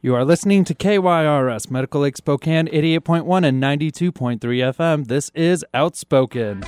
You 0.00 0.14
are 0.14 0.24
listening 0.24 0.62
to 0.66 0.76
KYRS 0.76 1.72
Medical 1.72 2.02
Lake 2.02 2.16
Spokane 2.16 2.68
88.1 2.68 3.44
and 3.44 3.60
92.3 3.60 4.38
FM. 4.38 5.08
This 5.08 5.32
is 5.34 5.66
Outspoken. 5.74 6.62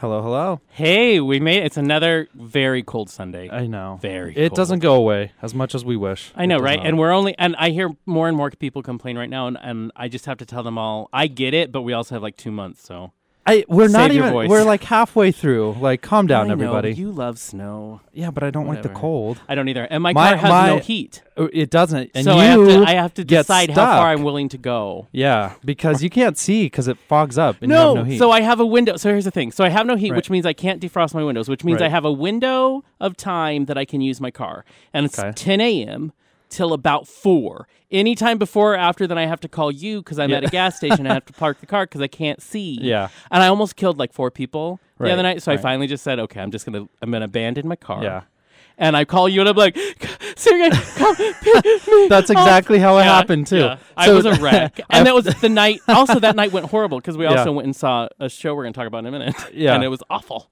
Hello, 0.00 0.22
hello. 0.22 0.60
Hey, 0.68 1.18
we 1.18 1.40
made 1.40 1.64
it's 1.64 1.76
another 1.76 2.28
very 2.32 2.84
cold 2.84 3.10
Sunday. 3.10 3.50
I 3.50 3.66
know. 3.66 3.98
Very 4.00 4.30
It 4.36 4.50
cold. 4.50 4.56
doesn't 4.56 4.78
go 4.78 4.94
away 4.94 5.32
as 5.42 5.54
much 5.56 5.74
as 5.74 5.84
we 5.84 5.96
wish. 5.96 6.30
I 6.36 6.46
know, 6.46 6.58
right? 6.58 6.78
not. 6.78 6.86
And 6.86 6.98
we're 6.98 7.10
only 7.10 7.36
and 7.36 7.56
I 7.56 7.70
hear 7.70 7.90
more 8.06 8.28
and 8.28 8.36
more 8.36 8.48
people 8.52 8.80
complain 8.80 9.18
right 9.18 9.28
now 9.28 9.48
and, 9.48 9.58
and 9.60 9.90
I 9.96 10.06
just 10.06 10.26
have 10.26 10.38
to 10.38 10.46
tell 10.46 10.62
them 10.62 10.78
all 10.78 11.08
I 11.12 11.26
get 11.26 11.52
it, 11.52 11.72
but 11.72 11.82
we 11.82 11.92
also 11.94 12.14
have 12.14 12.22
like 12.22 12.36
two 12.36 12.52
months, 12.52 12.84
so 12.84 13.12
I, 13.48 13.64
we're 13.68 13.88
not 13.88 14.08
Save 14.10 14.14
your 14.14 14.24
even. 14.24 14.32
voice. 14.34 14.48
We're 14.50 14.64
like 14.64 14.84
halfway 14.84 15.32
through. 15.32 15.72
Like, 15.80 16.02
calm 16.02 16.26
down, 16.26 16.44
I 16.44 16.48
know, 16.48 16.52
everybody. 16.52 16.92
you 16.94 17.10
love 17.10 17.38
snow. 17.38 18.00
yeah, 18.12 18.30
but 18.30 18.42
I 18.42 18.50
don't 18.50 18.66
like 18.66 18.82
the 18.82 18.88
Whatever. 18.88 19.00
cold. 19.00 19.40
I 19.48 19.54
don't 19.54 19.68
either. 19.68 19.84
And 19.84 20.02
my, 20.02 20.12
My- 20.12 20.28
car 20.30 20.36
has 20.38 20.48
my- 20.50 20.66
no 20.68 20.78
heat. 20.78 21.22
Oh, 21.36 21.48
It 21.52 21.70
doesn't. 21.70 22.10
And 22.14 22.24
so 22.24 22.34
you 22.34 22.40
I 22.40 22.44
have 22.44 22.60
to 22.66 22.84
I 22.84 22.94
have 22.94 23.14
to 23.14 23.24
get 23.24 23.42
decide 23.42 23.70
how 23.70 23.76
far 23.76 23.86
stuck. 23.96 24.04
I'm 24.18 24.22
willing 24.24 24.48
to 24.50 24.58
go. 24.58 25.06
Yeah, 25.12 25.54
because 25.64 26.02
you 26.02 26.10
can't 26.10 26.36
see 26.36 26.64
because 26.66 26.88
it 26.88 26.98
fogs 26.98 27.38
up 27.38 27.56
and 27.62 27.70
you 27.70 27.76
have 27.78 27.94
no 27.94 28.02
heat. 28.04 28.18
so 28.18 28.30
I 28.32 28.40
have 28.40 28.58
a 28.60 28.66
window. 28.66 28.96
So 28.96 29.08
here's 29.10 29.24
the 29.24 29.30
thing. 29.30 29.52
So 29.52 29.62
I 29.64 29.68
have 29.68 29.86
no 29.86 29.94
heat, 29.96 30.10
Right. 30.10 30.16
which 30.16 30.30
means 30.30 30.44
I 30.46 30.52
can't 30.52 30.82
defrost 30.82 31.14
my 31.14 31.22
windows, 31.22 31.48
which 31.48 31.62
means 31.64 31.80
Right. 31.80 31.86
I 31.86 31.90
have 31.90 32.04
a 32.04 32.12
window 32.12 32.82
of 33.00 33.16
time 33.16 33.66
that 33.66 33.78
I 33.78 33.84
can 33.84 34.00
use 34.00 34.20
my 34.20 34.30
car, 34.32 34.64
and 34.92 35.06
it's 35.06 35.18
Okay. 35.18 35.30
10 35.32 35.60
a.m. 35.60 36.12
till 36.48 36.72
about 36.72 37.06
four. 37.08 37.68
Anytime 37.90 38.36
before 38.38 38.74
or 38.74 38.76
after, 38.76 39.06
then 39.06 39.16
I 39.18 39.26
have 39.26 39.40
to 39.40 39.48
call 39.48 39.70
you 39.72 40.00
because 40.02 40.18
I'm 40.18 40.30
Yeah. 40.30 40.38
at 40.38 40.44
a 40.44 40.48
gas 40.48 40.76
station. 40.76 41.00
and 41.00 41.08
I 41.08 41.14
have 41.14 41.24
to 41.26 41.32
park 41.44 41.60
the 41.60 41.66
car 41.66 41.84
because 41.86 42.00
I 42.02 42.06
can't 42.06 42.42
see. 42.42 42.78
Yeah. 42.80 43.08
and 43.30 43.42
I 43.42 43.46
almost 43.48 43.76
killed 43.76 43.98
like 43.98 44.12
four 44.12 44.30
people 44.30 44.78
the 44.98 45.10
other 45.12 45.22
night. 45.22 45.42
So 45.42 45.52
right. 45.52 45.58
I 45.58 45.62
finally 45.62 45.86
just 45.86 46.04
said, 46.04 46.18
okay, 46.18 46.40
I'm 46.40 46.50
just 46.50 46.66
gonna 46.66 46.86
I'm 47.02 47.10
gonna 47.10 47.24
abandon 47.26 47.66
my 47.68 47.76
car. 47.76 48.02
yeah, 48.02 48.22
And 48.76 48.96
I 48.96 49.04
call 49.06 49.28
you 49.28 49.40
and 49.40 49.48
I'm 49.48 49.56
like, 49.56 49.76
Sergey, 50.36 50.70
come 50.70 51.16
pick 51.16 51.42
me 51.86 52.06
that's 52.08 52.30
up." 52.30 52.36
exactly 52.36 52.78
how 52.78 52.96
it 52.98 53.04
Yeah, 53.04 53.14
happened 53.16 53.46
too. 53.46 53.58
yeah. 53.58 53.78
I 53.96 54.12
was 54.12 54.26
a 54.26 54.34
wreck, 54.34 54.80
and 54.90 55.06
that 55.06 55.14
was 55.14 55.24
the 55.24 55.48
night. 55.48 55.80
Also, 55.88 56.18
that 56.20 56.36
night 56.36 56.52
went 56.52 56.66
horrible 56.66 56.98
because 56.98 57.16
we 57.16 57.24
also 57.26 57.52
went 57.52 57.64
and 57.66 57.74
saw 57.74 58.08
a 58.20 58.28
show 58.28 58.54
we're 58.54 58.64
going 58.64 58.72
to 58.74 58.78
talk 58.78 58.86
about 58.86 58.98
in 58.98 59.06
a 59.06 59.10
minute. 59.12 59.34
Yeah. 59.54 59.74
and 59.74 59.82
it 59.82 59.88
was 59.88 60.02
awful. 60.10 60.50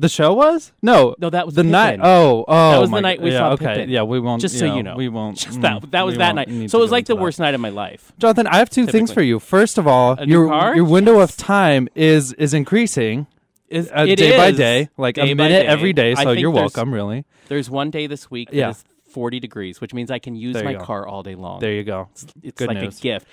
The 0.00 0.08
show 0.08 0.32
was 0.34 0.72
no, 0.82 1.14
No, 1.18 1.30
that 1.30 1.46
was 1.46 1.54
the 1.54 1.62
night. 1.64 2.00
Oh, 2.02 2.44
oh, 2.48 2.70
That 2.72 2.80
was 2.80 2.90
the 2.90 3.00
night 3.00 3.20
we 3.20 3.32
yeah, 3.32 3.38
saw 3.38 3.50
Okay, 3.52 3.64
Pippin. 3.66 3.90
yeah, 3.90 4.02
we 4.02 4.20
won't. 4.20 4.40
Just 4.42 4.58
so 4.58 4.64
you 4.74 4.82
know. 4.82 4.96
we 4.96 5.08
won't. 5.08 5.36
Just 5.38 5.58
mm, 5.58 5.62
that 5.62 5.90
that 5.90 6.06
was 6.06 6.16
that 6.18 6.34
night. 6.34 6.48
So 6.70 6.78
it 6.78 6.82
was 6.82 6.90
like 6.90 7.06
the 7.06 7.14
that. 7.14 7.20
worst 7.22 7.38
night 7.38 7.54
of 7.54 7.60
my 7.60 7.68
life. 7.68 8.12
Jonathan, 8.18 8.46
I 8.46 8.56
have 8.58 8.70
two 8.70 8.86
things 8.86 9.12
for 9.12 9.22
you. 9.22 9.38
First 9.38 9.78
of 9.78 9.86
all, 9.86 10.16
A 10.18 10.26
your 10.26 10.74
your 10.74 10.84
window 10.84 11.20
of 11.20 11.36
time 11.36 11.88
is 11.94 12.32
is 12.34 12.54
increasing 12.54 13.26
Is 13.68 13.90
uh, 13.92 14.04
day 14.06 14.36
by 14.36 14.50
day, 14.50 14.88
like 14.96 15.16
day 15.16 15.30
a 15.32 15.34
minute 15.34 15.62
day. 15.62 15.66
every 15.66 15.92
day. 15.92 16.14
So 16.14 16.32
you're 16.32 16.50
welcome. 16.50 16.92
Really, 16.94 17.24
There's 17.48 17.68
one 17.68 17.90
day 17.90 18.06
this 18.06 18.30
week 18.30 18.50
that 18.50 18.56
Yeah. 18.56 18.70
is 18.70 18.84
40 19.10 19.40
degrees, 19.40 19.80
which 19.80 19.94
means 19.94 20.10
I 20.10 20.18
can 20.18 20.34
use 20.36 20.54
There 20.54 20.64
my 20.64 20.74
car 20.74 21.06
all 21.06 21.22
day 21.22 21.34
long. 21.34 21.60
there 21.60 21.72
you 21.72 21.82
go. 21.82 22.08
it's 22.42 22.58
good 22.58 22.68
like 22.68 22.78
news. 22.78 22.98
a 22.98 23.02
gift. 23.02 23.26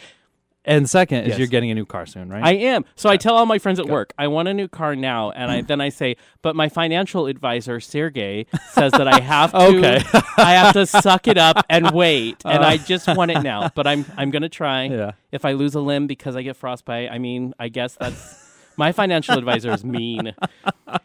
And 0.66 0.90
second 0.90 1.24
is 1.24 1.30
Yes. 1.30 1.38
you're 1.38 1.48
getting 1.48 1.72
a 1.72 1.76
new 1.76 1.86
car 1.86 2.06
soon, 2.06 2.30
right? 2.30 2.44
I 2.44 2.54
am. 2.54 2.86
So 2.96 3.10
I 3.10 3.18
tell 3.18 3.36
all 3.36 3.46
my 3.46 3.60
friends 3.60 3.80
at 3.80 3.88
work, 3.88 4.14
I 4.18 4.28
want 4.28 4.48
a 4.48 4.54
new 4.54 4.68
car 4.68 4.96
now, 4.96 5.32
and 5.32 5.52
I 5.52 5.62
mm. 5.62 5.68
then 5.68 5.80
I 5.80 5.90
say, 5.90 6.18
but 6.42 6.56
my 6.56 6.70
financial 6.70 7.28
advisor 7.28 7.80
Sergey 7.80 8.48
says 8.72 8.92
that 8.94 9.08
I 9.08 9.20
have 9.20 9.52
to, 9.52 9.58
Okay. 9.58 10.02
I 10.38 10.54
have 10.54 10.74
to 10.74 10.86
suck 10.86 11.28
it 11.28 11.38
up 11.38 11.64
and 11.70 11.92
wait, 11.92 12.38
and 12.46 12.64
I 12.64 12.76
uh. 12.76 12.78
just 12.78 13.08
want 13.16 13.32
it 13.32 13.42
now. 13.44 13.70
But 13.76 13.86
I'm 13.88 14.06
I'm 14.18 14.32
gonna 14.32 14.50
try. 14.50 14.86
Yeah. 14.86 15.12
If 15.32 15.46
I 15.46 15.54
lose 15.54 15.76
a 15.76 15.82
limb 15.82 16.08
because 16.08 16.36
I 16.36 16.42
get 16.42 16.56
frostbite, 16.56 17.12
I 17.12 17.20
mean, 17.20 17.54
I 17.60 17.70
guess 17.70 17.96
that's. 18.00 18.44
My 18.78 18.92
financial 18.92 19.38
advisor 19.38 19.72
is 19.72 19.86
mean. 19.86 20.36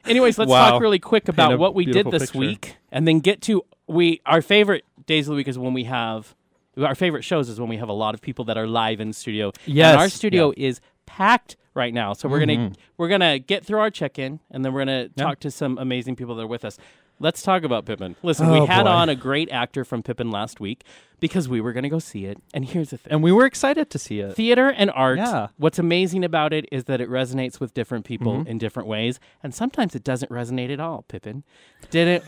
Anyways, 0.04 0.38
let's 0.38 0.50
Wow. 0.50 0.70
talk 0.70 0.82
really 0.82 0.98
quick 0.98 1.28
a 1.28 1.30
about 1.30 1.58
what 1.60 1.72
we 1.74 1.84
did 1.84 1.92
beautiful 1.92 2.10
this 2.10 2.22
picture. 2.30 2.38
week, 2.38 2.76
and 2.90 3.06
then 3.06 3.20
get 3.20 3.40
to 3.42 3.62
we. 3.86 4.20
Our 4.26 4.42
favorite 4.42 4.84
days 5.06 5.28
of 5.28 5.32
the 5.32 5.36
week 5.36 5.46
is 5.48 5.56
when 5.58 5.72
we 5.72 5.84
have 5.84 6.34
our 6.82 6.94
favorite 6.94 7.22
shows 7.24 7.48
is 7.48 7.58
when 7.60 7.68
we 7.68 7.76
have 7.78 7.88
a 7.88 7.92
lot 7.94 8.14
of 8.14 8.20
people 8.20 8.44
that 8.46 8.56
are 8.58 8.66
live 8.66 9.00
in 9.00 9.12
studio. 9.12 9.52
Yes, 9.66 9.92
and 9.92 10.00
our 10.00 10.08
studio 10.08 10.52
is 10.56 10.80
packed 11.06 11.56
right 11.74 11.94
now. 11.94 12.12
So 12.12 12.28
we're 12.28 12.40
Mm-hmm. 12.40 12.62
gonna 12.64 12.74
we're 12.96 13.08
gonna 13.08 13.38
get 13.38 13.64
through 13.64 13.80
our 13.80 13.90
check 13.90 14.18
in, 14.18 14.40
and 14.50 14.64
then 14.64 14.72
we're 14.72 14.80
gonna 14.82 15.08
talk 15.10 15.40
to 15.40 15.50
some 15.50 15.78
amazing 15.78 16.16
people 16.16 16.34
that 16.36 16.42
are 16.42 16.46
with 16.46 16.64
us. 16.64 16.78
Let's 17.22 17.42
talk 17.42 17.64
about 17.64 17.84
Pippin. 17.84 18.16
Listen, 18.22 18.46
Oh, 18.48 18.60
we 18.62 18.66
had 18.66 18.84
boy. 18.84 18.88
on 18.90 19.08
a 19.10 19.14
great 19.14 19.50
actor 19.52 19.84
from 19.84 20.02
Pippin 20.02 20.30
last 20.30 20.58
week 20.58 20.84
because 21.20 21.50
we 21.50 21.60
were 21.60 21.74
gonna 21.74 21.90
go 21.90 21.98
see 21.98 22.24
it. 22.24 22.38
And 22.54 22.64
here's 22.64 22.90
the 22.90 22.96
thing. 22.96 23.12
and 23.12 23.22
we 23.22 23.30
were 23.30 23.44
excited 23.44 23.90
to 23.90 23.98
see 23.98 24.20
it. 24.20 24.34
Theater 24.34 24.70
and 24.70 24.90
art. 24.92 25.18
Yeah. 25.18 25.48
What's 25.58 25.78
amazing 25.78 26.24
about 26.24 26.54
it 26.54 26.66
is 26.72 26.84
that 26.84 26.98
it 27.02 27.10
resonates 27.10 27.60
with 27.60 27.74
different 27.74 28.06
people 28.06 28.38
Mm-hmm. 28.38 28.48
in 28.48 28.56
different 28.58 28.88
ways, 28.88 29.20
and 29.42 29.54
sometimes 29.54 29.94
it 29.94 30.02
doesn't 30.02 30.30
resonate 30.32 30.72
at 30.72 30.80
all. 30.80 31.04
Pippin 31.08 31.44
didn't. 31.90 32.24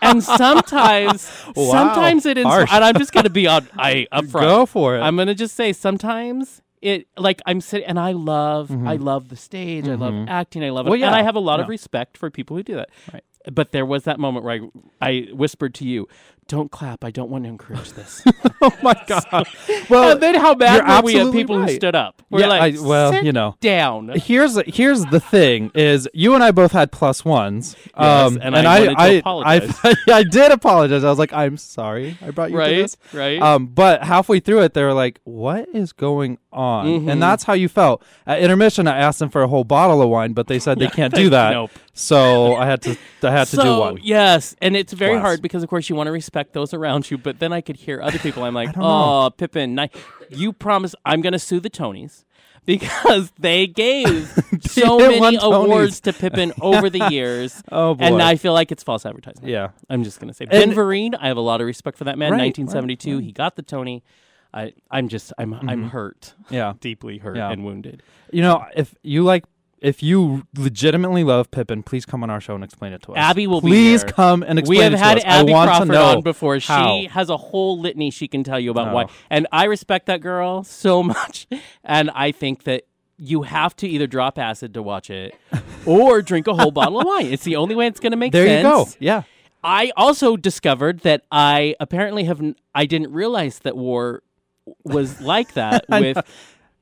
And 0.00 0.22
sometimes, 0.22 1.30
Wow. 1.56 1.70
sometimes 1.70 2.26
it 2.26 2.38
Harsh. 2.38 2.70
and 2.72 2.84
I'm 2.84 2.96
just 2.96 3.12
gonna 3.12 3.30
be 3.30 3.46
on. 3.46 3.68
I 3.78 4.06
upfront. 4.12 4.32
Go 4.40 4.66
for 4.66 4.96
it. 4.96 5.00
I'm 5.00 5.16
gonna 5.16 5.34
just 5.34 5.54
say 5.54 5.72
sometimes 5.72 6.62
it 6.80 7.06
like 7.16 7.40
I'm 7.46 7.60
sitting 7.60 7.86
and 7.86 7.98
I 8.00 8.12
love 8.12 8.70
I 8.86 8.96
love 8.96 9.28
the 9.28 9.36
stage. 9.36 9.86
I 9.88 9.94
love 9.94 10.28
acting. 10.28 10.64
I 10.64 10.70
love 10.70 10.86
it, 10.86 10.88
Mm-hmm. 10.88 10.90
Well, 10.90 10.98
yeah. 11.00 11.06
and 11.06 11.14
I 11.14 11.22
have 11.22 11.36
a 11.36 11.40
lot 11.40 11.60
of 11.60 11.68
respect 11.68 12.16
for 12.18 12.30
people 12.30 12.56
who 12.56 12.62
do 12.62 12.74
that. 12.74 12.90
Right. 13.12 13.22
But 13.52 13.72
there 13.72 13.84
was 13.86 14.04
that 14.04 14.20
moment 14.20 14.44
where 14.44 14.60
I, 15.00 15.06
I 15.08 15.28
whispered 15.32 15.74
to 15.74 15.84
you, 15.84 16.06
"Don't 16.48 16.70
clap. 16.70 17.04
I 17.04 17.10
don't 17.10 17.30
want 17.30 17.44
to 17.44 17.48
encourage 17.50 17.92
this." 17.92 18.22
oh 18.62 18.76
my 18.82 18.94
god. 19.06 19.46
Well, 19.88 20.12
and 20.12 20.22
then 20.22 20.34
how 20.34 20.54
bad 20.54 20.86
were 20.86 21.06
we 21.06 21.18
at 21.18 21.32
people 21.32 21.60
who 21.62 21.68
stood 21.74 21.94
up? 21.94 22.22
We're 22.30 22.40
Yeah, 22.40 22.46
like, 22.48 22.76
I- 22.76 22.80
well, 22.80 23.12
"Sit 23.12 23.24
you 23.24 23.32
know." 23.32 23.56
down. 23.60 24.10
here's 24.16 24.58
here's 24.66 25.04
the 25.06 25.20
thing 25.20 25.70
is 25.74 26.08
you 26.12 26.34
and 26.34 26.42
I 26.44 26.50
both 26.50 26.72
had 26.72 26.92
plus 26.92 27.24
ones. 27.24 27.74
um, 27.94 28.38
and 28.42 28.56
I 28.56 28.86
wanted 28.94 29.22
to 29.22 29.28
I. 29.28 29.60
I, 29.84 29.94
I 30.18 30.22
did 30.24 30.52
apologize. 30.52 31.04
I 31.04 31.08
was 31.10 31.18
like, 31.18 31.32
I'm 31.32 31.56
sorry, 31.56 32.16
I 32.22 32.30
brought 32.30 32.50
you 32.50 32.58
Right, 32.58 32.74
to 32.76 32.82
this. 32.82 32.96
right. 33.12 33.40
Um, 33.40 33.66
but 33.66 34.02
halfway 34.02 34.40
through 34.40 34.62
it, 34.62 34.74
they 34.74 34.82
were 34.82 34.94
like, 34.94 35.20
"What 35.24 35.68
is 35.74 35.92
going 35.92 36.38
on?" 36.52 36.86
Mm-hmm. 36.86 37.08
And 37.08 37.22
that's 37.22 37.44
how 37.44 37.52
you 37.52 37.68
felt 37.68 38.02
at 38.26 38.40
intermission. 38.40 38.86
I 38.86 38.98
asked 38.98 39.18
them 39.18 39.30
for 39.30 39.42
a 39.42 39.48
whole 39.48 39.64
bottle 39.64 40.02
of 40.02 40.08
wine, 40.08 40.32
but 40.32 40.46
they 40.46 40.58
said 40.58 40.78
they 40.78 40.86
can't 41.00 41.14
do 41.14 41.30
that. 41.30 41.52
Nope. 41.52 41.70
So 41.94 42.54
I 42.56 42.66
had 42.66 42.82
to 42.82 42.96
I 43.22 43.30
had 43.30 43.48
to 43.48 43.56
so, 43.56 43.62
do 43.62 43.80
one. 43.80 43.98
Yes, 44.02 44.56
and 44.60 44.76
it's 44.76 44.92
very 44.92 45.18
hard 45.18 45.42
because, 45.42 45.62
of 45.62 45.68
course, 45.68 45.88
you 45.88 45.96
want 45.96 46.06
to 46.08 46.12
respect 46.12 46.52
those 46.52 46.72
around 46.72 47.10
you. 47.10 47.18
But 47.18 47.38
then 47.38 47.52
I 47.52 47.60
could 47.60 47.76
hear 47.76 48.00
other 48.00 48.18
people. 48.18 48.44
I'm 48.44 48.54
like, 48.62 48.72
don't 48.72 48.82
know. 48.82 49.26
oh, 49.26 49.30
Pippin, 49.30 49.74
ni- 49.74 49.90
you 50.30 50.52
promised 50.52 50.94
I'm 51.04 51.20
going 51.20 51.34
to 51.34 51.38
sue 51.38 51.60
the 51.60 51.70
Tonys 51.70 52.24
because 52.64 53.32
they 53.38 53.66
gave 53.66 54.30
so 54.60 54.98
many 54.98 55.36
awards 55.40 56.00
to 56.00 56.12
Pippin 56.12 56.52
over 56.60 56.88
the 56.88 57.08
years. 57.10 57.62
Oh, 57.70 57.94
boy. 57.94 58.04
And 58.04 58.22
I 58.22 58.36
feel 58.36 58.52
like 58.52 58.72
it's 58.72 58.82
false 58.82 59.04
advertising. 59.04 59.48
Yeah. 59.48 59.70
I'm 59.90 60.04
just 60.04 60.20
going 60.20 60.28
to 60.28 60.34
say 60.34 60.44
Ben 60.46 60.62
And- 60.62 60.72
Vereen. 60.72 61.14
I 61.20 61.28
have 61.28 61.36
a 61.36 61.40
lot 61.42 61.60
of 61.60 61.66
respect 61.66 61.98
for 61.98 62.04
that 62.04 62.18
man. 62.18 62.32
Right, 62.32 62.56
1972, 62.56 63.18
he 63.18 63.32
got 63.32 63.56
the 63.56 63.62
Tony. 63.62 64.02
I, 64.54 64.72
I'm 64.90 65.08
just, 65.08 65.32
I'm, 65.38 65.54
I'm 65.54 65.60
mm-hmm. 65.66 65.86
hurt, 65.88 66.34
Yeah. 66.50 66.74
deeply 66.80 67.18
hurt 67.18 67.36
Yeah. 67.36 67.50
and 67.50 67.64
wounded. 67.64 68.02
You 68.32 68.42
know, 68.42 68.64
if 68.76 68.94
you 69.02 69.22
like, 69.24 69.44
if 69.80 70.02
you 70.02 70.46
legitimately 70.56 71.24
love 71.24 71.50
Pippin, 71.50 71.82
please 71.82 72.06
come 72.06 72.22
on 72.22 72.30
our 72.30 72.40
show 72.40 72.54
and 72.54 72.62
explain 72.62 72.92
it 72.92 73.02
to 73.02 73.12
us. 73.12 73.18
Abby 73.18 73.46
will 73.48 73.60
be 73.60 73.68
please 73.68 74.04
come 74.04 74.44
and 74.44 74.58
explain 74.58 74.78
we 74.78 74.84
have 74.84 74.92
it 74.92 74.96
to 74.96 75.02
had 75.02 75.18
us. 75.18 75.24
Abby 75.24 75.52
Crawford 75.52 75.94
on 75.96 76.20
before. 76.22 76.58
how. 76.60 76.86
She 76.86 77.06
has 77.06 77.30
a 77.30 77.36
whole 77.36 77.80
litany 77.80 78.10
she 78.10 78.28
can 78.28 78.44
tell 78.44 78.60
you 78.60 78.70
about 78.70 78.88
Oh. 78.88 78.94
why. 78.94 79.06
And 79.28 79.48
I 79.50 79.64
respect 79.64 80.06
that 80.06 80.20
girl 80.20 80.62
so 80.62 81.02
much. 81.14 81.48
And 81.82 82.10
I 82.10 82.30
think 82.30 82.62
that 82.64 82.84
you 83.18 83.42
have 83.42 83.74
to 83.76 83.88
either 83.88 84.06
drop 84.06 84.38
acid 84.38 84.74
to 84.74 84.82
watch 84.82 85.10
it 85.10 85.34
or 85.86 86.22
drink 86.22 86.46
a 86.46 86.54
whole 86.54 86.70
bottle 86.70 87.00
of 87.00 87.06
wine. 87.06 87.26
It's 87.26 87.44
the 87.44 87.56
only 87.56 87.74
way 87.74 87.86
it's 87.86 88.00
going 88.00 88.12
to 88.12 88.16
make 88.16 88.32
There 88.32 88.46
sense. 88.46 88.62
There 88.62 88.72
you 88.78 88.84
go. 88.84 88.90
Yeah. 89.00 89.22
I 89.64 89.92
also 89.96 90.36
discovered 90.36 91.00
that 91.00 91.22
I 91.30 91.76
apparently 91.80 92.24
have 92.24 92.40
I 92.74 92.86
didn't 92.86 93.12
realize 93.12 93.60
that 93.60 93.76
war 93.76 94.22
was 94.84 95.20
like 95.20 95.54
that 95.54 95.84
with 95.88 96.18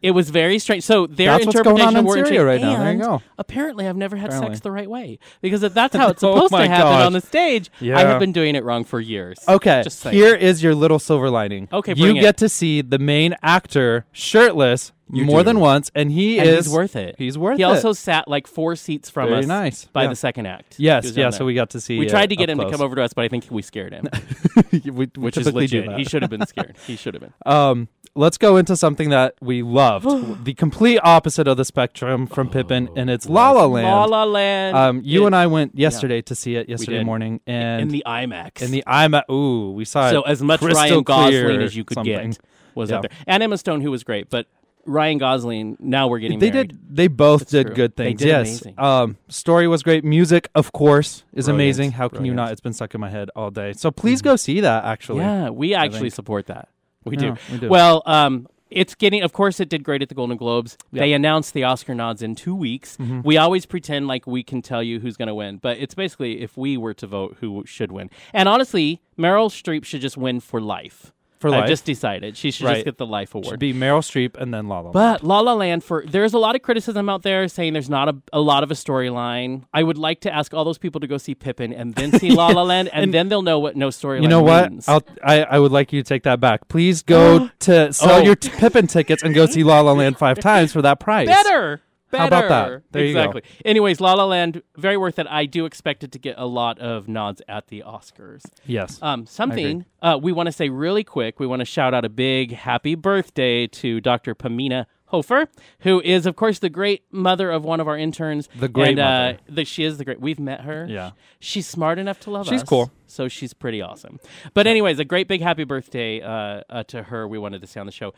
it 0.02 0.12
was 0.12 0.30
very 0.30 0.58
strange. 0.58 0.82
So 0.84 1.06
their 1.06 1.32
That's 1.32 1.46
what's 1.46 1.60
going 1.60 1.76
interpretation 1.78 1.96
on 1.98 2.06
of 2.10 2.16
in 2.18 2.24
Syria 2.26 2.44
right 2.44 2.60
now. 2.60 2.82
There 2.82 2.92
you 2.94 2.98
go. 3.00 3.22
Apparently, 3.38 3.86
I've 3.86 3.96
never 3.96 4.16
had 4.16 4.26
Apparently. 4.30 4.54
sex 4.54 4.60
the 4.62 4.70
right 4.72 4.88
way 4.88 5.18
because 5.42 5.62
if 5.62 5.74
that's 5.74 5.94
how 6.00 6.08
it's 6.08 6.22
Oh 6.22 6.34
supposed 6.34 6.52
my 6.52 6.64
to 6.66 6.68
happen 6.68 6.84
gosh. 6.92 7.06
on 7.06 7.12
the 7.12 7.20
stage, 7.20 7.70
yeah. 7.80 7.98
I 7.98 8.02
have 8.02 8.18
been 8.20 8.32
doing 8.32 8.54
it 8.56 8.64
wrong 8.64 8.84
for 8.84 9.00
years. 9.00 9.38
Okay, 9.48 9.82
Just 9.84 10.06
here 10.08 10.34
is 10.34 10.62
your 10.62 10.74
little 10.74 10.98
silver 10.98 11.28
lining. 11.30 11.68
Okay, 11.72 11.94
you 11.94 12.10
it. 12.16 12.20
get 12.20 12.36
to 12.38 12.48
see 12.48 12.80
the 12.82 12.98
main 12.98 13.34
actor 13.42 14.06
shirtless 14.12 14.92
You 15.12 15.24
more 15.24 15.40
do. 15.40 15.44
than 15.46 15.60
once, 15.60 15.90
and 15.94 16.10
he 16.12 16.38
and 16.38 16.48
is 16.48 16.66
he's 16.66 16.74
worth 16.74 16.94
it. 16.96 17.16
He's 17.18 17.36
worth 17.36 17.56
he 17.56 17.62
it. 17.62 17.66
also 17.66 17.92
sat 17.92 18.28
like 18.28 18.46
four 18.46 18.76
seats 18.76 19.10
from 19.10 19.28
Very 19.28 19.40
us 19.40 19.46
nice. 19.46 19.84
by 19.86 20.04
Yeah. 20.04 20.10
the 20.10 20.16
second 20.16 20.46
act. 20.46 20.76
Yes, 20.78 21.16
yeah. 21.16 21.30
So 21.30 21.44
we 21.44 21.54
got 21.54 21.70
to 21.70 21.80
see. 21.80 21.98
we 21.98 22.06
tried 22.06 22.30
to 22.30 22.36
get 22.36 22.48
up 22.48 22.52
him 22.58 22.58
to 22.64 22.70
come 22.70 22.80
over 22.80 22.94
to 22.96 23.02
us, 23.02 23.12
but 23.12 23.24
I 23.24 23.28
think 23.28 23.46
we 23.50 23.60
scared 23.62 23.92
him, 23.92 24.06
we, 24.72 24.90
we 24.90 25.06
which 25.16 25.36
is 25.36 25.52
legit. 25.52 25.90
He 25.98 26.04
should 26.04 26.22
have 26.22 26.30
been 26.30 26.46
scared. 26.46 26.76
He 26.86 26.96
should 26.96 27.14
have 27.14 27.22
been. 27.22 27.32
Um, 27.44 27.88
let's 28.14 28.36
go 28.38 28.56
into 28.56 28.76
something 28.76 29.10
that 29.10 29.34
we 29.40 29.62
loved, 29.62 30.06
the 30.44 30.54
complete 30.54 30.98
opposite 31.02 31.46
of 31.48 31.56
the 31.56 31.64
spectrum 31.64 32.26
from 32.26 32.48
Pippin, 32.50 32.88
and 32.96 33.08
it's 33.10 33.28
La 33.28 33.50
La 33.52 33.66
Land. 33.66 33.86
La 33.86 34.04
La 34.04 34.24
Land. 34.24 34.76
Um, 34.76 35.00
you 35.04 35.22
It- 35.22 35.26
and 35.26 35.36
I 35.36 35.46
went 35.46 35.76
yesterday 35.78 36.20
to 36.22 36.34
see 36.34 36.56
it 36.56 36.68
yesterday 36.68 37.04
morning, 37.04 37.40
and 37.46 37.82
in 37.82 37.88
the 37.88 38.02
IMAX. 38.06 38.62
in 38.62 38.70
the 38.70 38.82
IMAX. 38.86 39.30
Ooh, 39.30 39.72
we 39.72 39.84
saw 39.84 40.08
it. 40.08 40.12
so 40.12 40.22
as 40.22 40.42
much 40.42 40.60
Ryan 40.62 41.02
Gosling 41.02 41.62
as 41.62 41.76
you 41.76 41.84
could 41.84 41.94
something. 41.94 42.30
get 42.30 42.38
was 42.74 42.90
Yeah. 42.90 42.96
up 42.96 43.02
there, 43.02 43.10
and 43.26 43.42
Emma 43.42 43.58
Stone, 43.58 43.80
who 43.80 43.90
was 43.90 44.04
great, 44.04 44.30
but 44.30 44.46
Ryan 44.86 45.18
Gosling. 45.18 45.76
Now 45.78 46.08
we're 46.08 46.20
getting 46.20 46.38
They 46.38 46.50
married. 46.50 46.68
did. 46.68 46.96
They 46.96 47.06
both 47.06 47.40
That's 47.42 47.50
did 47.52 47.66
true. 47.66 47.76
good 47.76 47.96
They 47.96 48.04
things. 48.06 48.20
did 48.20 48.28
yes. 48.28 48.46
amazing. 48.48 48.74
Um, 48.78 49.16
story 49.28 49.68
was 49.68 49.82
great. 49.82 50.04
Music, 50.04 50.48
of 50.54 50.72
course, 50.72 51.22
is 51.34 51.44
Brilliant. 51.44 51.48
amazing. 51.54 51.90
How 51.92 52.08
can 52.08 52.24
you 52.24 52.32
not? 52.32 52.50
It's 52.50 52.62
been 52.62 52.72
stuck 52.72 52.94
in 52.94 53.00
my 53.00 53.10
head 53.10 53.28
all 53.36 53.50
day. 53.50 53.74
So 53.74 53.90
please 53.90 54.22
go 54.22 54.36
see 54.36 54.60
that. 54.60 54.84
Actually, 54.84 55.20
Yeah, 55.20 55.50
we 55.50 55.74
actually 55.74 56.10
support 56.10 56.46
that. 56.46 56.68
We 57.04 57.16
do. 57.16 57.36
we 57.50 57.58
do. 57.58 57.68
Well, 57.68 58.02
um, 58.06 58.46
it's 58.70 58.94
getting. 58.94 59.22
Of 59.22 59.32
course, 59.32 59.58
it 59.60 59.68
did 59.68 59.82
great 59.82 60.02
at 60.02 60.08
the 60.08 60.14
Golden 60.14 60.36
Globes. 60.36 60.78
Yeah. 60.92 61.00
They 61.00 61.12
announced 61.12 61.54
the 61.54 61.64
Oscar 61.64 61.94
nods 61.94 62.22
in 62.22 62.34
two 62.34 62.54
weeks. 62.54 62.96
Mm-hmm. 62.96 63.22
We 63.22 63.36
always 63.36 63.66
pretend 63.66 64.06
like 64.06 64.26
we 64.26 64.42
can 64.42 64.62
tell 64.62 64.82
you 64.82 65.00
who's 65.00 65.16
going 65.16 65.28
to 65.28 65.34
win, 65.34 65.58
but 65.58 65.78
it's 65.78 65.94
basically 65.94 66.40
if 66.40 66.56
we 66.56 66.76
were 66.76 66.94
to 66.94 67.06
vote, 67.06 67.38
who 67.40 67.64
should 67.66 67.90
win. 67.90 68.10
And 68.32 68.48
honestly, 68.48 69.00
Meryl 69.18 69.50
Streep 69.50 69.84
should 69.84 70.00
just 70.00 70.16
win 70.16 70.40
for 70.40 70.60
life. 70.60 71.12
For 71.40 71.48
I've 71.54 71.66
just 71.68 71.86
decided 71.86 72.36
she 72.36 72.50
should 72.50 72.66
Right. 72.66 72.74
just 72.74 72.84
get 72.84 72.98
the 72.98 73.06
life 73.06 73.34
award. 73.34 73.46
should 73.46 73.58
be 73.58 73.72
Meryl 73.72 74.00
Streep 74.02 74.36
and 74.36 74.52
then 74.52 74.68
La 74.68 74.80
La. 74.80 74.90
Land. 74.90 74.92
But 74.92 75.24
La 75.24 75.40
La 75.40 75.54
Land 75.54 75.82
for 75.82 76.04
there's 76.06 76.34
a 76.34 76.38
lot 76.38 76.54
of 76.54 76.60
criticism 76.60 77.08
out 77.08 77.22
there 77.22 77.48
saying 77.48 77.72
there's 77.72 77.88
not 77.88 78.08
a, 78.10 78.16
a 78.32 78.40
lot 78.40 78.62
of 78.62 78.70
a 78.70 78.74
storyline. 78.74 79.62
I 79.72 79.82
would 79.82 79.96
like 79.96 80.20
to 80.20 80.34
ask 80.34 80.52
all 80.52 80.64
those 80.64 80.76
people 80.76 81.00
to 81.00 81.06
go 81.06 81.16
see 81.16 81.34
Pippin 81.34 81.72
and 81.72 81.94
then 81.94 82.12
see 82.18 82.30
La 82.30 82.48
La 82.48 82.62
Land, 82.72 82.90
and, 82.92 83.14
then 83.14 83.28
they'll 83.30 83.40
know 83.42 83.58
what 83.58 83.74
no 83.74 83.88
storyline. 83.88 84.22
You 84.22 84.28
know 84.28 84.42
what? 84.42 84.70
means. 84.70 84.86
I'll, 84.88 85.02
I 85.24 85.42
I 85.44 85.58
would 85.58 85.72
like 85.72 85.92
you 85.94 86.02
to 86.02 86.06
take 86.08 86.24
that 86.24 86.40
back. 86.40 86.68
Please 86.68 87.02
go 87.02 87.48
to 87.60 87.92
sell 87.92 88.16
Oh. 88.16 88.18
your 88.22 88.36
t- 88.36 88.50
Pippin 88.58 88.86
tickets 88.86 89.22
and 89.22 89.34
go 89.34 89.46
see 89.46 89.64
La 89.64 89.80
La 89.80 89.92
Land 89.92 90.18
five 90.18 90.38
times 90.50 90.72
for 90.74 90.82
that 90.82 91.00
price. 91.00 91.26
better. 91.26 91.80
How 92.12 92.26
about 92.26 92.48
that? 92.48 92.64
Better. 92.64 92.82
There 92.90 93.04
exactly. 93.04 93.42
Anyways, 93.64 94.00
La 94.00 94.14
La 94.14 94.24
Land, 94.24 94.62
very 94.76 94.96
worth 94.96 95.18
it. 95.18 95.26
I 95.28 95.46
do 95.46 95.64
expect 95.64 96.04
it 96.04 96.12
to 96.12 96.18
get 96.18 96.34
a 96.38 96.46
lot 96.46 96.78
of 96.78 97.08
nods 97.08 97.42
at 97.48 97.68
the 97.68 97.82
Oscars. 97.86 98.42
Yes. 98.66 98.98
Um, 99.02 99.26
something 99.26 99.84
uh, 100.02 100.18
we 100.20 100.32
want 100.32 100.46
to 100.46 100.52
say 100.52 100.68
really 100.68 101.04
quick. 101.04 101.38
We 101.40 101.46
want 101.46 101.60
to 101.60 101.66
shout 101.66 101.94
out 101.94 102.04
a 102.04 102.08
big 102.08 102.52
happy 102.52 102.94
birthday 102.94 103.66
to 103.68 104.00
Dr. 104.00 104.34
Pamina 104.34 104.86
Hofer, 105.10 105.48
who 105.80 106.00
is, 106.02 106.24
of 106.24 106.36
course, 106.36 106.60
the 106.60 106.70
great 106.70 107.02
mother 107.10 107.50
of 107.50 107.64
one 107.64 107.80
of 107.80 107.88
our 107.88 107.98
interns. 107.98 108.48
The 108.54 108.68
great 108.68 108.90
and, 108.90 109.00
uh, 109.00 109.02
mother. 109.02 109.38
the, 109.48 109.64
she 109.64 109.82
is 109.82 109.98
the 109.98 110.04
great. 110.04 110.20
We've 110.20 110.38
met 110.38 110.60
her. 110.60 110.86
Yeah. 110.88 111.10
she's 111.40 111.66
smart 111.66 111.98
enough 111.98 112.20
to 112.20 112.30
love 112.30 112.46
us. 112.46 112.48
She's 112.48 112.62
cool. 112.62 112.92
So 113.08 113.26
she's 113.26 113.52
pretty 113.52 113.82
awesome. 113.82 114.20
But 114.54 114.68
anyways, 114.68 115.00
a 115.00 115.04
great 115.04 115.26
big 115.26 115.40
happy 115.40 115.64
birthday 115.64 116.20
uh, 116.20 116.62
uh, 116.70 116.84
to 116.84 117.02
her. 117.04 117.26
We 117.26 117.38
wanted 117.38 117.60
to 117.62 117.66
say 117.66 117.80
on 117.80 117.86
the 117.86 117.92
show. 117.92 118.14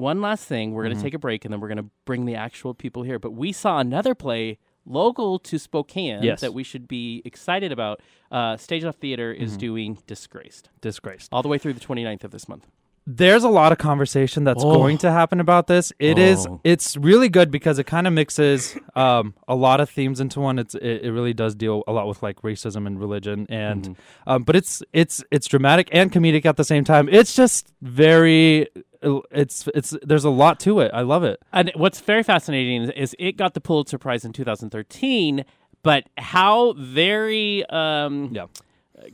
One 0.00 0.20
last 0.20 0.44
thing, 0.46 0.72
we're 0.72 0.82
going 0.84 0.94
Mm-hmm. 0.94 1.00
to 1.00 1.06
take 1.06 1.14
a 1.14 1.18
break 1.18 1.44
and 1.44 1.52
then 1.52 1.60
we're 1.60 1.68
going 1.68 1.78
to 1.84 1.90
bring 2.06 2.24
the 2.24 2.34
actual 2.34 2.74
people 2.74 3.02
here. 3.02 3.18
But 3.18 3.32
we 3.32 3.52
saw 3.52 3.78
another 3.78 4.14
play 4.14 4.58
local 4.86 5.38
to 5.40 5.58
Spokane 5.58 6.22
Yes. 6.22 6.40
that 6.40 6.54
we 6.54 6.64
should 6.64 6.88
be 6.88 7.22
excited 7.24 7.70
about. 7.70 8.00
Uh, 8.32 8.56
Stage 8.56 8.82
Left 8.84 8.98
Theater 9.00 9.30
is 9.32 9.50
Mm-hmm. 9.52 9.58
doing 9.58 9.98
Disgraced 10.06 10.70
Disgraced. 10.80 11.28
all 11.32 11.42
the 11.42 11.48
way 11.48 11.58
through 11.58 11.74
the 11.74 11.80
29th 11.80 12.24
of 12.24 12.30
this 12.30 12.48
month. 12.48 12.66
There's 13.06 13.44
a 13.44 13.48
lot 13.48 13.72
of 13.72 13.78
conversation 13.78 14.44
that's 14.44 14.62
Oh. 14.62 14.72
going 14.74 14.98
to 14.98 15.10
happen 15.10 15.40
about 15.40 15.66
this. 15.66 15.92
It 15.98 16.18
is. 16.18 16.46
Oh. 16.46 16.60
It's 16.64 16.96
really 16.96 17.28
good 17.28 17.50
because 17.50 17.78
it 17.78 17.84
kind 17.84 18.06
of 18.06 18.12
mixes 18.12 18.76
um, 18.94 19.34
a 19.48 19.54
lot 19.54 19.80
of 19.80 19.90
themes 19.90 20.20
into 20.20 20.38
one. 20.40 20.58
It's 20.58 20.74
it, 20.76 21.02
it 21.06 21.12
really 21.12 21.32
does 21.34 21.54
deal 21.54 21.82
a 21.88 21.92
lot 21.92 22.06
with 22.06 22.22
like 22.22 22.40
racism 22.42 22.86
and 22.86 23.00
religion, 23.00 23.46
and 23.48 23.82
Mm-hmm. 23.82 24.30
um, 24.30 24.42
but 24.44 24.54
it's 24.54 24.82
it's 24.92 25.24
it's 25.30 25.46
dramatic 25.48 25.88
and 25.92 26.12
comedic 26.12 26.44
at 26.46 26.56
the 26.56 26.64
same 26.64 26.84
time. 26.84 27.08
It's 27.10 27.34
just 27.34 27.72
very. 27.82 28.68
It's 29.02 29.66
it's 29.74 29.96
there's 30.02 30.24
a 30.24 30.30
lot 30.30 30.60
to 30.60 30.80
it. 30.80 30.90
I 30.92 31.00
love 31.02 31.24
it. 31.24 31.40
And 31.52 31.70
what's 31.74 32.00
very 32.00 32.22
fascinating 32.22 32.82
is, 32.82 32.90
is 32.90 33.16
it 33.18 33.36
got 33.36 33.54
the 33.54 33.60
Pulitzer 33.60 33.98
Prize 33.98 34.24
in 34.24 34.32
2013, 34.32 35.44
but 35.82 36.04
how 36.18 36.74
very 36.74 37.64
um, 37.66 38.30
Yeah. 38.32 38.46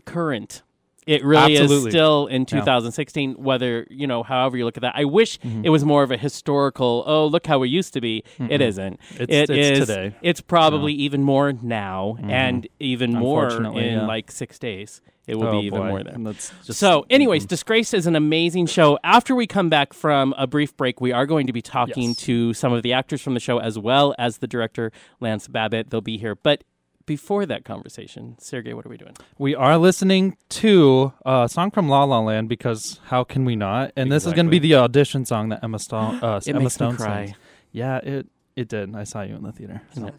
current 0.04 0.62
it 1.06 1.24
really 1.24 1.56
Absolutely. 1.56 1.88
is 1.88 1.92
still 1.92 2.26
in 2.26 2.44
2016 2.46 3.34
whether 3.34 3.86
you 3.90 4.06
know 4.06 4.22
however 4.22 4.56
you 4.56 4.64
look 4.64 4.76
at 4.76 4.80
that 4.82 4.92
i 4.96 5.04
wish 5.04 5.38
Mm-hmm. 5.40 5.64
it 5.64 5.68
was 5.70 5.84
more 5.84 6.02
of 6.02 6.10
a 6.10 6.16
historical 6.16 7.04
oh 7.06 7.26
look 7.26 7.46
how 7.46 7.58
we 7.58 7.68
used 7.68 7.92
to 7.94 8.00
be 8.00 8.24
it 8.38 8.60
isn't 8.60 8.98
It's- 9.18 9.28
It 9.28 9.50
it's 9.50 9.78
is- 9.80 9.86
today. 9.86 10.14
it's 10.22 10.40
probably 10.40 10.92
even 10.94 11.22
more 11.22 11.52
now 11.52 12.16
and 12.22 12.66
even 12.80 13.12
more 13.12 13.48
in 13.50 13.74
yeah. 13.98 14.06
like 14.06 14.30
six 14.30 14.58
days 14.58 15.00
it 15.26 15.36
will 15.36 15.48
Oh, 15.48 15.60
be 15.60 15.66
even 15.66 15.80
boy. 15.80 15.88
more 15.88 16.02
there 16.04 16.32
just- 16.32 16.52
so, 16.74 17.04
anyways, 17.10 17.46
Disgrace 17.46 17.92
is 17.92 18.06
an 18.06 18.14
amazing 18.14 18.66
show. 18.66 18.96
After 19.02 19.34
we 19.34 19.48
come 19.48 19.68
back 19.68 19.92
from 19.92 20.32
a 20.38 20.46
brief 20.46 20.76
break, 20.76 21.00
we 21.00 21.10
are 21.10 21.26
going 21.26 21.48
to 21.48 21.52
be 21.52 21.60
talking 21.62 22.10
Yes. 22.10 22.16
to 22.18 22.54
some 22.54 22.72
of 22.72 22.84
the 22.84 22.92
actors 22.92 23.20
from 23.22 23.34
the 23.34 23.40
show 23.40 23.58
as 23.58 23.76
well 23.76 24.14
as 24.20 24.38
the 24.38 24.46
director, 24.46 24.92
Lance 25.18 25.48
Babbitt. 25.48 25.90
They'll 25.90 26.00
be 26.00 26.16
here. 26.16 26.36
But 26.36 26.62
before 27.06 27.46
that 27.46 27.64
conversation, 27.64 28.36
Sergey, 28.38 28.74
what 28.74 28.84
are 28.84 28.88
we 28.88 28.96
doing? 28.96 29.14
We 29.38 29.54
are 29.54 29.78
listening 29.78 30.36
to 30.50 31.12
a 31.24 31.48
song 31.48 31.70
from 31.70 31.88
La 31.88 32.04
La 32.04 32.18
Land 32.20 32.48
because 32.48 33.00
how 33.06 33.24
can 33.24 33.44
we 33.44 33.56
not? 33.56 33.92
And 33.96 34.10
this 34.12 34.26
is 34.26 34.32
going 34.32 34.46
to 34.46 34.50
be 34.50 34.58
the 34.58 34.74
audition 34.74 35.24
song 35.24 35.48
that 35.50 35.62
Emma 35.64 35.78
Stone. 35.78 36.22
Uh, 36.22 36.36
It 36.44 36.48
Emma 36.48 36.58
makes 36.60 36.64
me 36.74 36.86
Stone 36.86 36.96
cry. 36.96 37.26
sings. 37.26 37.38
Yeah, 37.72 37.98
it 37.98 38.26
it 38.56 38.68
did. 38.68 38.94
I 38.94 39.04
saw 39.04 39.22
you 39.22 39.36
in 39.36 39.42
the 39.42 39.52
theater. 39.52 39.82
so. 39.94 40.10